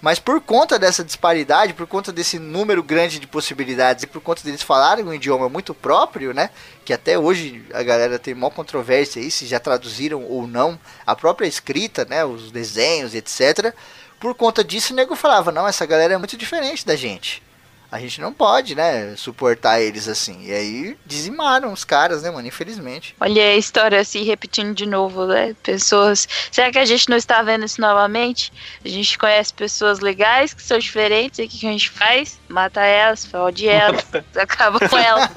Mas 0.00 0.18
por 0.18 0.40
conta 0.40 0.78
dessa 0.78 1.04
disparidade, 1.04 1.74
por 1.74 1.86
conta 1.86 2.10
desse 2.10 2.38
número 2.38 2.82
grande 2.82 3.18
de 3.18 3.26
possibilidades 3.26 4.04
e 4.04 4.06
por 4.06 4.20
conta 4.20 4.42
deles 4.42 4.62
falarem 4.62 5.04
um 5.04 5.12
idioma 5.12 5.48
muito 5.48 5.74
próprio, 5.74 6.32
né? 6.32 6.50
Que 6.84 6.92
até 6.92 7.18
hoje 7.18 7.64
a 7.74 7.82
galera 7.82 8.18
tem 8.18 8.34
maior 8.34 8.50
controvérsia 8.50 9.20
aí 9.20 9.30
se 9.30 9.46
já 9.46 9.60
traduziram 9.60 10.24
ou 10.24 10.46
não 10.46 10.78
a 11.06 11.14
própria 11.14 11.46
escrita, 11.46 12.06
né? 12.06 12.24
Os 12.24 12.50
desenhos, 12.50 13.14
etc. 13.14 13.74
Por 14.18 14.34
conta 14.34 14.64
disso, 14.64 14.92
o 14.94 14.96
nego 14.96 15.14
falava: 15.14 15.52
não, 15.52 15.68
essa 15.68 15.84
galera 15.84 16.14
é 16.14 16.18
muito 16.18 16.36
diferente 16.36 16.86
da 16.86 16.96
gente 16.96 17.42
a 17.90 17.98
gente 17.98 18.20
não 18.20 18.32
pode, 18.32 18.74
né, 18.74 19.14
suportar 19.16 19.80
eles 19.80 20.06
assim. 20.06 20.44
E 20.44 20.52
aí 20.52 20.96
dizimaram 21.04 21.72
os 21.72 21.84
caras, 21.84 22.22
né, 22.22 22.30
mano, 22.30 22.46
infelizmente. 22.46 23.16
Olha 23.20 23.42
a 23.42 23.56
história 23.56 24.04
se 24.04 24.22
repetindo 24.22 24.74
de 24.74 24.86
novo, 24.86 25.26
né? 25.26 25.54
Pessoas. 25.62 26.28
Será 26.52 26.70
que 26.70 26.78
a 26.78 26.84
gente 26.84 27.08
não 27.08 27.16
está 27.16 27.42
vendo 27.42 27.64
isso 27.64 27.80
novamente? 27.80 28.52
A 28.84 28.88
gente 28.88 29.18
conhece 29.18 29.52
pessoas 29.52 29.98
legais 29.98 30.54
que 30.54 30.62
são 30.62 30.78
diferentes 30.78 31.40
e 31.40 31.44
o 31.44 31.48
que 31.48 31.66
a 31.66 31.70
gente 31.70 31.90
faz? 31.90 32.38
Mata 32.48 32.80
elas, 32.80 33.24
fode 33.24 33.68
elas, 33.68 34.06
acaba 34.38 34.78
com 34.88 34.96
elas. 34.96 35.28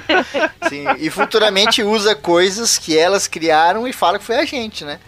Sim, 0.68 0.84
e 0.98 1.10
futuramente 1.10 1.82
usa 1.82 2.14
coisas 2.14 2.78
que 2.78 2.96
elas 2.96 3.26
criaram 3.26 3.86
e 3.86 3.92
fala 3.92 4.18
que 4.18 4.24
foi 4.24 4.36
a 4.36 4.44
gente, 4.44 4.84
né? 4.84 4.98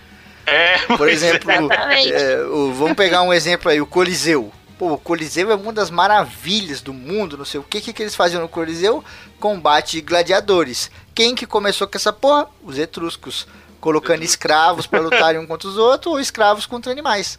É, 0.45 0.79
Por 0.97 1.09
exemplo, 1.09 1.51
é, 1.51 2.43
o, 2.45 2.73
vamos 2.73 2.95
pegar 2.95 3.23
um 3.23 3.33
exemplo 3.33 3.71
aí, 3.71 3.81
o 3.81 3.87
Coliseu. 3.87 4.53
Pô, 4.83 4.95
o 4.95 4.99
Coliseu 4.99 5.49
é 5.53 5.55
uma 5.55 5.73
das 5.73 5.93
maravilhas 5.93 6.81
do 6.81 6.93
mundo, 6.93 7.39
não 7.39 7.45
sei 7.45 7.61
o 7.61 7.63
que, 7.63 7.81
que, 7.81 7.93
que 7.93 8.03
eles 8.03 8.17
faziam 8.17 8.43
no 8.43 8.49
Coliseu? 8.49 9.05
Combate 9.39 9.93
de 9.93 10.01
gladiadores. 10.01 10.91
Quem 11.15 11.37
que 11.37 11.47
começou 11.47 11.87
com 11.87 11.97
essa 11.97 12.13
porra? 12.13 12.49
Os 12.65 12.77
etruscos. 12.77 13.47
Colocando 13.81 14.25
escravos 14.25 14.85
para 14.85 14.99
lutarem 14.99 15.41
um 15.41 15.47
contra 15.47 15.69
os 15.69 15.77
outros 15.77 16.13
ou 16.13 16.19
escravos 16.19 16.67
contra 16.67 16.91
animais. 16.91 17.39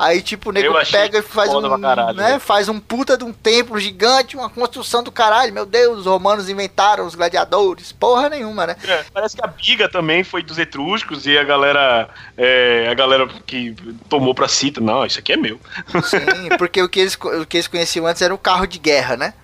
Aí, 0.00 0.22
tipo, 0.22 0.48
o 0.48 0.52
nego 0.52 0.74
pega 0.90 1.18
e 1.18 1.22
faz 1.22 1.54
um, 1.54 1.78
caralho, 1.78 2.16
né, 2.16 2.38
faz 2.38 2.70
um 2.70 2.80
puta 2.80 3.18
de 3.18 3.24
um 3.24 3.34
templo 3.34 3.78
gigante, 3.78 4.34
uma 4.34 4.48
construção 4.48 5.02
do 5.02 5.12
caralho. 5.12 5.52
Meu 5.52 5.66
Deus, 5.66 5.98
os 5.98 6.06
romanos 6.06 6.48
inventaram 6.48 7.04
os 7.04 7.14
gladiadores. 7.14 7.92
Porra 7.92 8.30
nenhuma, 8.30 8.66
né? 8.66 8.76
É, 8.82 9.04
parece 9.12 9.36
que 9.36 9.44
a 9.44 9.46
biga 9.46 9.90
também 9.90 10.24
foi 10.24 10.42
dos 10.42 10.56
etruscos 10.56 11.26
e 11.26 11.36
a 11.36 11.44
galera, 11.44 12.08
é, 12.34 12.88
a 12.90 12.94
galera 12.94 13.28
que 13.44 13.76
tomou 14.08 14.34
pra 14.34 14.48
si, 14.48 14.72
não, 14.80 15.04
isso 15.04 15.18
aqui 15.18 15.34
é 15.34 15.36
meu. 15.36 15.60
Sim, 16.02 16.56
porque 16.56 16.80
o 16.80 16.88
que 16.88 17.00
eles, 17.00 17.14
o 17.16 17.44
que 17.44 17.58
eles 17.58 17.68
conheciam 17.68 18.06
antes 18.06 18.22
era 18.22 18.34
o 18.34 18.38
carro 18.38 18.66
de 18.66 18.78
guerra, 18.78 19.18
né? 19.18 19.34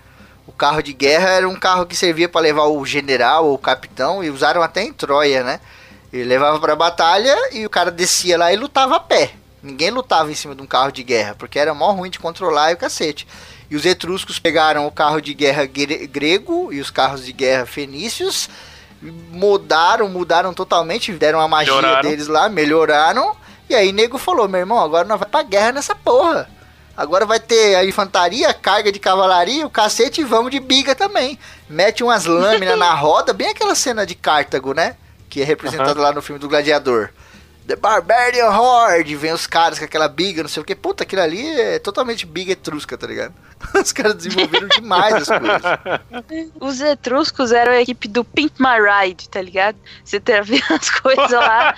O 0.47 0.51
carro 0.51 0.81
de 0.81 0.91
guerra 0.91 1.29
era 1.29 1.47
um 1.47 1.55
carro 1.55 1.85
que 1.85 1.95
servia 1.95 2.27
para 2.27 2.41
levar 2.41 2.63
o 2.63 2.83
general 2.83 3.45
ou 3.45 3.53
o 3.53 3.59
capitão 3.59 4.23
e 4.23 4.31
usaram 4.31 4.63
até 4.63 4.81
em 4.81 4.91
Troia, 4.91 5.43
né? 5.43 5.59
Ele 6.11 6.23
levava 6.23 6.59
pra 6.59 6.75
batalha 6.75 7.35
e 7.51 7.63
o 7.63 7.69
cara 7.69 7.91
descia 7.91 8.39
lá 8.39 8.51
e 8.51 8.55
lutava 8.55 8.95
a 8.95 8.99
pé. 8.99 9.33
Ninguém 9.67 9.89
lutava 9.89 10.31
em 10.31 10.35
cima 10.35 10.55
de 10.55 10.61
um 10.61 10.65
carro 10.65 10.91
de 10.91 11.03
guerra, 11.03 11.35
porque 11.37 11.59
era 11.59 11.73
mó 11.73 11.91
ruim 11.91 12.09
de 12.09 12.19
controlar 12.19 12.71
e 12.71 12.75
o 12.75 12.77
cacete. 12.77 13.27
E 13.69 13.75
os 13.75 13.85
etruscos 13.85 14.39
pegaram 14.39 14.87
o 14.87 14.91
carro 14.91 15.21
de 15.21 15.33
guerra 15.33 15.65
grego 15.65 16.71
e 16.71 16.79
os 16.79 16.89
carros 16.89 17.25
de 17.25 17.33
guerra 17.33 17.65
fenícios, 17.65 18.49
mudaram, 19.01 20.07
mudaram 20.07 20.53
totalmente, 20.53 21.11
deram 21.11 21.41
a 21.41 21.47
magia 21.49 21.75
melhoraram. 21.75 22.09
deles 22.09 22.27
lá, 22.27 22.47
melhoraram. 22.47 23.35
E 23.69 23.75
aí 23.75 23.91
nego 23.91 24.17
falou, 24.17 24.47
meu 24.47 24.61
irmão, 24.61 24.79
agora 24.79 25.05
nós 25.05 25.19
vamos 25.19 25.31
pra 25.31 25.43
guerra 25.43 25.73
nessa 25.73 25.93
porra. 25.93 26.49
Agora 26.95 27.25
vai 27.25 27.39
ter 27.39 27.75
a 27.75 27.85
infantaria, 27.85 28.51
carga 28.53 28.89
de 28.89 28.99
cavalaria, 28.99 29.67
o 29.67 29.69
cacete 29.69 30.21
e 30.21 30.23
vamos 30.23 30.49
de 30.49 30.61
biga 30.61 30.95
também. 30.95 31.37
Mete 31.69 32.03
umas 32.03 32.25
lâminas 32.25 32.79
na 32.79 32.93
roda, 32.93 33.33
bem 33.33 33.49
aquela 33.49 33.75
cena 33.75 34.05
de 34.05 34.15
Cartago, 34.15 34.73
né? 34.73 34.95
Que 35.29 35.41
é 35.41 35.43
representada 35.43 35.93
uhum. 35.93 36.01
lá 36.01 36.13
no 36.13 36.21
filme 36.21 36.39
do 36.39 36.47
Gladiador. 36.47 37.09
The 37.67 37.75
Barbarian 37.75 38.49
Horde, 38.49 39.13
vem 39.17 39.33
os 39.33 39.45
caras 39.45 39.77
com 39.77 39.83
aquela 39.83 40.07
biga, 40.07 40.41
não 40.41 40.49
sei 40.49 40.61
o 40.61 40.65
que. 40.65 40.73
Puta, 40.73 41.03
aquilo 41.03 41.21
ali 41.21 41.45
é 41.59 41.77
totalmente 41.79 42.25
biga 42.25 42.53
etrusca, 42.53 42.97
tá 42.97 43.05
ligado? 43.05 43.33
Os 43.75 43.91
caras 43.91 44.15
desenvolveram 44.15 44.69
demais 44.69 45.13
as 45.15 45.27
coisas. 45.27 46.51
Os 46.61 46.79
etruscos 46.79 47.51
eram 47.51 47.73
a 47.73 47.81
equipe 47.81 48.07
do 48.07 48.23
Pimp 48.23 48.53
My 48.57 48.77
Ride, 48.79 49.27
tá 49.27 49.41
ligado? 49.41 49.77
Você 50.05 50.17
vendo 50.43 50.63
as 50.73 50.89
coisas 50.89 51.31
lá. 51.31 51.75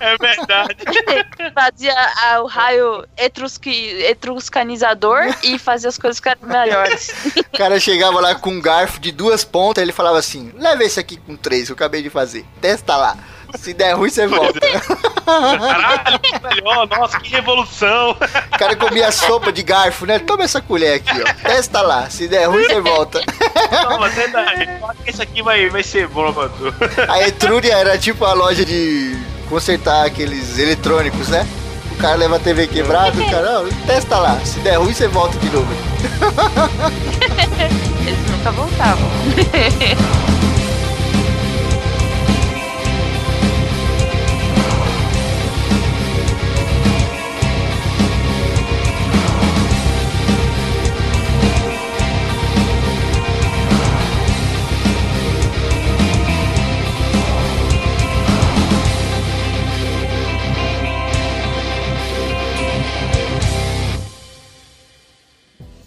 é 0.00 0.16
verdade. 0.16 1.52
fazia 1.54 1.94
a, 1.94 2.42
o 2.42 2.46
raio 2.46 3.06
etrusque, 3.16 3.70
etruscanizador 4.02 5.20
e 5.44 5.56
fazia 5.56 5.88
as 5.88 5.98
coisas 5.98 6.16
ficarem 6.16 6.44
melhores. 6.44 7.14
O 7.36 7.56
cara 7.56 7.78
chegava 7.78 8.20
lá 8.20 8.34
com 8.34 8.50
um 8.50 8.60
garfo 8.60 8.98
de 8.98 9.12
duas 9.12 9.44
pontas, 9.44 9.82
ele 9.82 9.92
falava 9.92 10.18
assim: 10.18 10.52
leva 10.56 10.82
esse 10.82 10.98
aqui 10.98 11.16
com 11.16 11.36
três, 11.36 11.66
que 11.66 11.72
eu 11.72 11.76
acabei 11.76 12.02
de 12.02 12.10
fazer. 12.10 12.44
Testa 12.60 12.96
lá. 12.96 13.16
Se 13.58 13.72
der 13.74 13.94
ruim, 13.94 14.10
você 14.10 14.26
volta. 14.26 14.60
Caralho, 15.24 16.18
que 16.18 16.40
melhor. 16.42 16.88
Nossa, 16.88 17.20
que 17.20 17.30
revolução. 17.30 18.10
O 18.10 18.58
cara 18.58 18.76
comia 18.76 19.10
sopa 19.12 19.52
de 19.52 19.62
garfo, 19.62 20.06
né? 20.06 20.18
Toma 20.18 20.44
essa 20.44 20.60
colher 20.60 20.94
aqui, 20.94 21.20
ó. 21.20 21.48
Testa 21.48 21.80
lá. 21.82 22.08
Se 22.10 22.28
der 22.28 22.46
ruim, 22.48 22.64
você 22.64 22.80
volta. 22.80 23.20
Toma, 23.88 24.08
tenta 24.10 24.38
aí. 24.40 24.68
Esse 25.06 25.22
aqui 25.22 25.42
vai, 25.42 25.68
vai 25.68 25.82
ser 25.82 26.06
bom 26.08 26.32
tu. 26.32 26.74
A 27.08 27.26
Etrúria 27.26 27.74
era 27.74 27.98
tipo 27.98 28.24
a 28.24 28.32
loja 28.32 28.64
de 28.64 29.16
consertar 29.48 30.06
aqueles 30.06 30.58
eletrônicos, 30.58 31.28
né? 31.28 31.46
O 31.92 31.96
cara 31.96 32.14
leva 32.16 32.36
a 32.36 32.40
TV 32.40 32.66
quebrada, 32.66 33.20
o 33.20 33.30
cara, 33.30 33.60
ó, 33.60 33.86
testa 33.86 34.18
lá. 34.18 34.40
Se 34.44 34.58
der 34.60 34.78
ruim, 34.78 34.94
você 34.94 35.06
volta 35.06 35.38
de 35.38 35.50
novo. 35.50 35.68
Eles 38.06 38.30
nunca 38.30 38.50
voltavam. 38.52 39.10